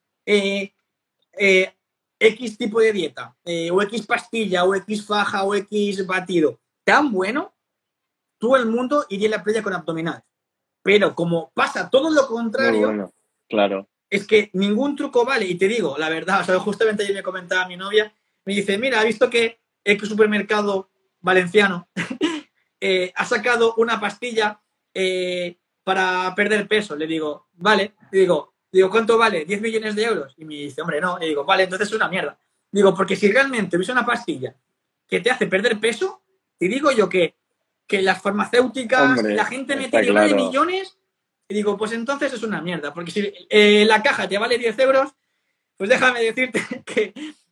X 2.19 2.57
tipo 2.57 2.81
de 2.81 2.93
dieta, 2.93 3.37
o 3.71 3.83
X 3.83 4.07
pastilla, 4.07 4.65
o 4.65 4.75
X 4.75 5.05
faja, 5.05 5.43
o 5.43 5.55
X 5.55 6.07
batido, 6.07 6.59
tan 6.83 7.13
bueno, 7.13 7.53
todo 8.39 8.57
el 8.57 8.67
mundo 8.67 9.07
iría 9.09 9.29
a 9.29 9.39
la 9.39 9.45
playa 9.45 9.63
con 9.63 9.73
abdominales. 9.73 10.23
Pero 10.83 11.15
como 11.15 11.51
pasa 11.53 11.91
todo 11.91 12.11
lo 12.11 12.27
contrario, 12.29 13.13
claro. 13.49 13.89
es 14.09 14.27
que 14.27 14.51
ningún 14.53 14.95
truco 14.95 15.25
vale. 15.25 15.47
Y 15.47 15.57
te 15.57 15.67
digo, 15.67 15.97
la 15.99 16.09
verdad, 16.09 16.41
o 16.41 16.45
sea, 16.45 16.59
justamente 16.61 17.03
ayer 17.03 17.15
me 17.15 17.23
comentaba 17.23 17.67
mi 17.67 17.77
novia, 17.77 18.13
me 18.45 18.55
dice, 18.55 18.79
mira, 18.79 19.01
ha 19.01 19.05
visto 19.05 19.29
que 19.29 19.61
el 19.83 20.01
supermercado 20.01 20.91
valenciano 21.21 21.89
eh, 22.81 23.13
ha 23.15 23.25
sacado 23.25 23.75
una 23.79 24.01
pastilla 24.01 24.61
eh, 24.95 25.59
para 25.83 26.33
perder 26.35 26.69
peso. 26.69 26.95
Le 26.97 27.07
digo, 27.07 27.49
vale. 27.55 27.95
Le 28.13 28.21
digo, 28.21 28.55
digo, 28.71 28.91
¿cuánto 28.91 29.19
vale? 29.19 29.45
10 29.45 29.61
millones 29.61 29.97
de 29.97 30.05
euros. 30.05 30.35
Y 30.37 30.45
me 30.45 30.55
dice, 30.55 30.83
hombre, 30.83 31.01
no. 31.01 31.19
Le 31.19 31.27
digo, 31.27 31.45
vale, 31.45 31.65
entonces 31.65 31.89
es 31.89 31.95
una 31.95 32.09
mierda. 32.09 32.39
Digo, 32.71 32.95
porque 32.95 33.17
si 33.17 33.31
realmente 33.31 33.77
hubiese 33.77 33.93
una 33.93 34.07
pastilla 34.07 34.55
que 35.07 35.21
te 35.21 35.31
hace 35.31 35.47
perder 35.47 35.79
peso, 35.79 36.23
te 36.59 36.69
digo 36.69 36.91
yo 36.91 37.09
que 37.09 37.37
que 37.87 38.03
las 38.03 38.21
farmacéuticas, 38.21 39.23
la 39.23 39.45
gente 39.45 39.77
mete 39.77 40.03
de 40.03 40.35
millones, 40.35 40.99
y 41.49 41.55
digo, 41.55 41.77
pues 41.77 41.93
entonces 41.93 42.33
es 42.33 42.43
una 42.43 42.61
mierda, 42.61 42.93
porque 42.93 43.11
si 43.11 43.33
eh, 43.49 43.85
la 43.87 44.03
caja 44.03 44.29
te 44.29 44.39
vale 44.39 44.59
10 44.59 44.79
euros, 44.81 45.15
pues 45.77 45.91
déjame 45.91 46.23
decirte 46.23 46.61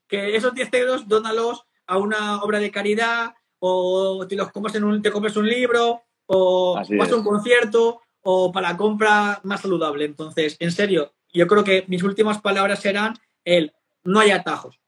que, 0.08 0.36
esos 0.36 0.54
10 0.54 0.72
euros 0.74 1.08
dónalos 1.08 1.64
a 1.86 1.98
una 1.98 2.42
obra 2.42 2.58
de 2.58 2.70
caridad, 2.70 3.34
o 3.58 4.26
te 4.28 4.36
los 4.36 4.52
comes 4.52 4.74
en 4.74 4.84
un, 4.84 5.02
te 5.02 5.10
comes 5.10 5.36
un 5.36 5.48
libro, 5.48 6.02
o 6.26 6.74
vas 6.74 7.10
a 7.10 7.16
un 7.16 7.24
concierto, 7.24 8.00
o 8.22 8.52
para 8.52 8.76
compra 8.76 9.40
más 9.44 9.60
saludable. 9.60 10.04
Entonces, 10.04 10.56
en 10.60 10.72
serio, 10.72 11.14
yo 11.32 11.46
creo 11.46 11.64
que 11.64 11.84
mis 11.88 12.02
últimas 12.02 12.40
palabras 12.40 12.80
serán 12.80 13.18
el 13.44 13.72
no 14.04 14.20
hay 14.20 14.30
atajos. 14.30 14.80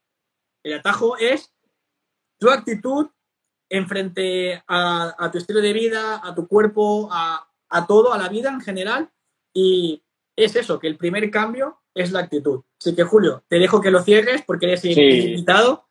El 0.62 0.74
atajo 0.74 1.16
es 1.16 1.52
tu 2.38 2.50
actitud 2.50 3.08
en 3.68 3.88
frente 3.88 4.62
a, 4.68 5.30
tu 5.32 5.38
estilo 5.38 5.60
de 5.60 5.72
vida, 5.72 6.20
a 6.22 6.34
tu 6.34 6.46
cuerpo, 6.46 7.08
a, 7.10 7.46
todo, 7.86 8.12
a 8.12 8.18
la 8.18 8.28
vida 8.28 8.50
en 8.50 8.60
general. 8.60 9.10
Y 9.52 10.02
es 10.36 10.56
eso, 10.56 10.78
que 10.78 10.86
el 10.86 10.96
primer 10.96 11.30
cambio 11.30 11.80
es 11.94 12.12
la 12.12 12.20
actitud. 12.20 12.62
Así 12.78 12.94
que, 12.94 13.04
Julio, 13.04 13.44
te 13.48 13.58
dejo 13.58 13.80
que 13.80 13.90
lo 13.90 14.02
cierres 14.02 14.42
porque 14.42 14.66
eres 14.66 14.84
invitado. 14.84 15.86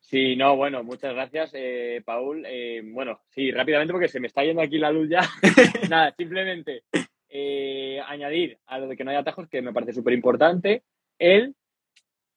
Sí, 0.00 0.34
no, 0.34 0.56
bueno, 0.56 0.82
muchas 0.82 1.14
gracias, 1.14 1.50
eh, 1.54 2.02
Paul. 2.04 2.44
Eh, 2.46 2.82
bueno, 2.84 3.20
sí, 3.28 3.52
rápidamente 3.52 3.92
porque 3.92 4.08
se 4.08 4.18
me 4.18 4.26
está 4.26 4.42
yendo 4.42 4.62
aquí 4.62 4.78
la 4.78 4.90
luz 4.90 5.08
ya. 5.08 5.20
Nada, 5.88 6.12
simplemente 6.16 6.82
eh, 7.28 8.00
añadir 8.08 8.58
a 8.66 8.78
lo 8.78 8.88
de 8.88 8.96
que 8.96 9.04
no 9.04 9.12
hay 9.12 9.18
atajos, 9.18 9.48
que 9.48 9.62
me 9.62 9.72
parece 9.72 9.92
súper 9.92 10.14
importante, 10.14 10.82
el 11.16 11.54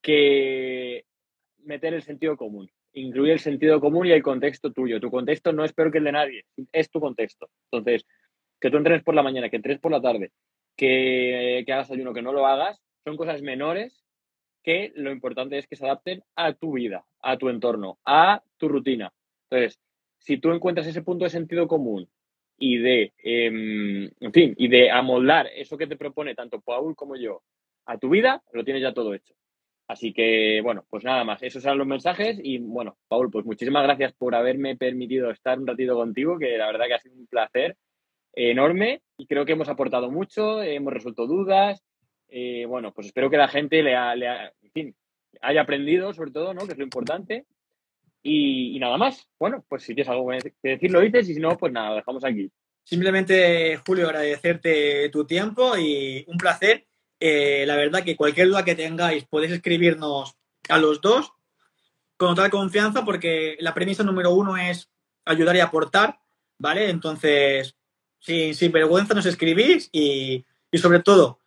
que 0.03 1.05
meter 1.63 1.95
el 1.95 2.03
sentido 2.03 2.37
común, 2.37 2.69
incluir 2.93 3.33
el 3.33 3.39
sentido 3.39 3.79
común 3.79 4.07
y 4.07 4.11
el 4.11 4.23
contexto 4.23 4.71
tuyo. 4.71 4.99
Tu 4.99 5.09
contexto 5.09 5.51
no 5.51 5.63
es 5.63 5.73
peor 5.73 5.91
que 5.91 5.97
el 5.97 6.03
de 6.05 6.11
nadie, 6.11 6.45
es 6.71 6.89
tu 6.89 6.99
contexto. 6.99 7.49
Entonces, 7.71 8.05
que 8.59 8.69
tú 8.71 8.77
entrenes 8.77 9.03
por 9.03 9.15
la 9.15 9.23
mañana, 9.23 9.49
que 9.49 9.57
entrenes 9.57 9.81
por 9.81 9.91
la 9.91 10.01
tarde, 10.01 10.31
que, 10.77 11.63
que 11.65 11.73
hagas 11.73 11.91
ayuno, 11.91 12.13
que 12.13 12.21
no 12.21 12.33
lo 12.33 12.47
hagas, 12.47 12.81
son 13.03 13.17
cosas 13.17 13.41
menores 13.41 14.03
que 14.63 14.93
lo 14.95 15.11
importante 15.11 15.57
es 15.57 15.67
que 15.67 15.75
se 15.75 15.85
adapten 15.85 16.23
a 16.35 16.53
tu 16.53 16.73
vida, 16.73 17.05
a 17.21 17.37
tu 17.37 17.49
entorno, 17.49 17.99
a 18.05 18.41
tu 18.57 18.69
rutina. 18.69 19.11
Entonces, 19.49 19.79
si 20.19 20.37
tú 20.37 20.51
encuentras 20.51 20.87
ese 20.87 21.01
punto 21.01 21.25
de 21.25 21.29
sentido 21.29 21.67
común 21.67 22.09
y 22.57 22.77
de, 22.77 23.13
em, 23.17 24.09
en 24.19 24.33
fin, 24.33 24.55
y 24.57 24.69
de 24.69 24.89
amoldar 24.89 25.47
eso 25.47 25.77
que 25.77 25.87
te 25.87 25.97
propone 25.97 26.33
tanto 26.33 26.61
Paul 26.61 26.95
como 26.95 27.17
yo 27.17 27.41
a 27.85 27.97
tu 27.97 28.09
vida, 28.09 28.41
lo 28.53 28.63
tienes 28.63 28.81
ya 28.81 28.93
todo 28.93 29.13
hecho. 29.13 29.33
Así 29.93 30.11
que, 30.11 30.59
bueno, 30.63 30.83
pues 30.89 31.03
nada 31.03 31.23
más, 31.23 31.43
esos 31.43 31.63
eran 31.63 31.77
los 31.77 31.85
mensajes 31.85 32.39
y 32.41 32.57
bueno, 32.57 32.97
Paul, 33.07 33.29
pues 33.29 33.45
muchísimas 33.45 33.83
gracias 33.83 34.11
por 34.13 34.33
haberme 34.33 34.75
permitido 34.75 35.29
estar 35.29 35.59
un 35.59 35.67
ratito 35.67 35.93
contigo, 35.93 36.39
que 36.39 36.57
la 36.57 36.65
verdad 36.65 36.87
que 36.87 36.93
ha 36.95 36.99
sido 36.99 37.15
un 37.15 37.27
placer 37.27 37.77
enorme 38.33 39.03
y 39.17 39.27
creo 39.27 39.45
que 39.45 39.51
hemos 39.51 39.69
aportado 39.69 40.09
mucho, 40.09 40.63
hemos 40.63 40.91
resuelto 40.91 41.27
dudas. 41.27 41.83
Eh, 42.27 42.65
bueno, 42.67 42.91
pues 42.91 43.05
espero 43.05 43.29
que 43.29 43.37
la 43.37 43.47
gente 43.47 43.83
le, 43.83 43.93
en 43.93 44.71
fin, 44.73 44.95
haya 45.41 45.61
aprendido 45.61 46.11
sobre 46.11 46.31
todo, 46.31 46.55
¿no? 46.55 46.65
Que 46.65 46.71
es 46.71 46.77
lo 46.79 46.83
importante. 46.83 47.45
Y, 48.23 48.79
nada 48.79 48.97
más. 48.97 49.29
Bueno, 49.37 49.63
pues 49.69 49.83
si 49.83 49.93
tienes 49.93 50.09
algo 50.09 50.27
que 50.31 50.69
decir, 50.69 50.89
lo 50.89 51.01
dices 51.01 51.29
y 51.29 51.35
si 51.35 51.39
no, 51.39 51.55
pues 51.55 51.71
nada, 51.71 51.89
lo 51.89 51.95
dejamos 51.97 52.25
aquí. 52.25 52.51
Simplemente, 52.83 53.77
Julio, 53.85 54.07
agradecerte 54.07 55.09
tu 55.09 55.23
tiempo 55.27 55.77
y 55.77 56.25
un 56.27 56.37
placer. 56.37 56.87
Eh, 57.25 57.63
la 57.65 57.77
verdad 57.77 58.03
que 58.03 58.17
cualquier 58.17 58.49
duda 58.49 58.65
que 58.65 58.75
tengáis 58.75 59.23
podéis 59.23 59.53
escribirnos 59.53 60.35
a 60.67 60.77
los 60.77 60.99
dos 60.99 61.31
con 62.17 62.35
total 62.35 62.51
confianza 62.51 63.05
porque 63.05 63.55
la 63.61 63.73
premisa 63.73 64.03
número 64.03 64.31
uno 64.31 64.57
es 64.57 64.89
ayudar 65.23 65.55
y 65.55 65.61
aportar, 65.61 66.19
¿vale? 66.57 66.89
Entonces, 66.89 67.77
sin, 68.19 68.53
sin 68.53 68.73
vergüenza 68.73 69.13
nos 69.13 69.25
escribís 69.25 69.87
y, 69.93 70.43
y 70.69 70.77
sobre 70.79 70.99
todo 70.99 71.39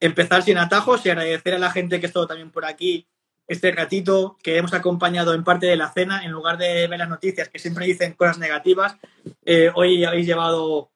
empezar 0.00 0.42
sin 0.42 0.58
atajos 0.58 1.06
y 1.06 1.08
agradecer 1.08 1.54
a 1.54 1.58
la 1.60 1.70
gente 1.70 1.98
que 1.98 2.04
ha 2.04 2.08
estado 2.08 2.26
también 2.26 2.50
por 2.50 2.66
aquí 2.66 3.08
este 3.48 3.72
ratito 3.72 4.36
que 4.42 4.58
hemos 4.58 4.74
acompañado 4.74 5.32
en 5.32 5.44
parte 5.44 5.64
de 5.64 5.76
la 5.76 5.90
cena, 5.90 6.26
en 6.26 6.32
lugar 6.32 6.58
de 6.58 6.88
ver 6.88 6.98
las 6.98 7.08
noticias 7.08 7.48
que 7.48 7.58
siempre 7.58 7.86
dicen 7.86 8.12
cosas 8.12 8.36
negativas, 8.36 8.98
eh, 9.46 9.70
hoy 9.74 10.04
habéis 10.04 10.26
llevado 10.26 10.90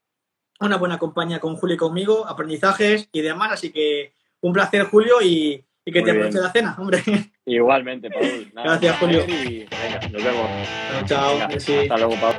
una 0.66 0.76
buena 0.76 0.98
compañía 0.98 1.40
con 1.40 1.56
Julio 1.56 1.74
y 1.74 1.78
conmigo, 1.78 2.26
aprendizajes 2.26 3.08
y 3.12 3.20
demás, 3.22 3.52
así 3.52 3.72
que 3.72 4.12
un 4.40 4.52
placer 4.52 4.84
Julio 4.84 5.20
y, 5.22 5.64
que 5.84 6.02
te 6.02 6.10
aproveche 6.12 6.38
la 6.38 6.52
cena, 6.52 6.76
hombre. 6.78 7.02
Igualmente, 7.44 8.10
Paul. 8.10 8.52
Gracias, 8.54 8.96
Julio. 8.98 9.24
venga, 9.26 10.08
nos 10.12 10.22
vemos. 10.22 10.50
Chao, 11.06 11.38
chao. 11.38 11.48
Hasta 11.48 11.96
luego, 11.96 12.14
Paul. 12.20 12.36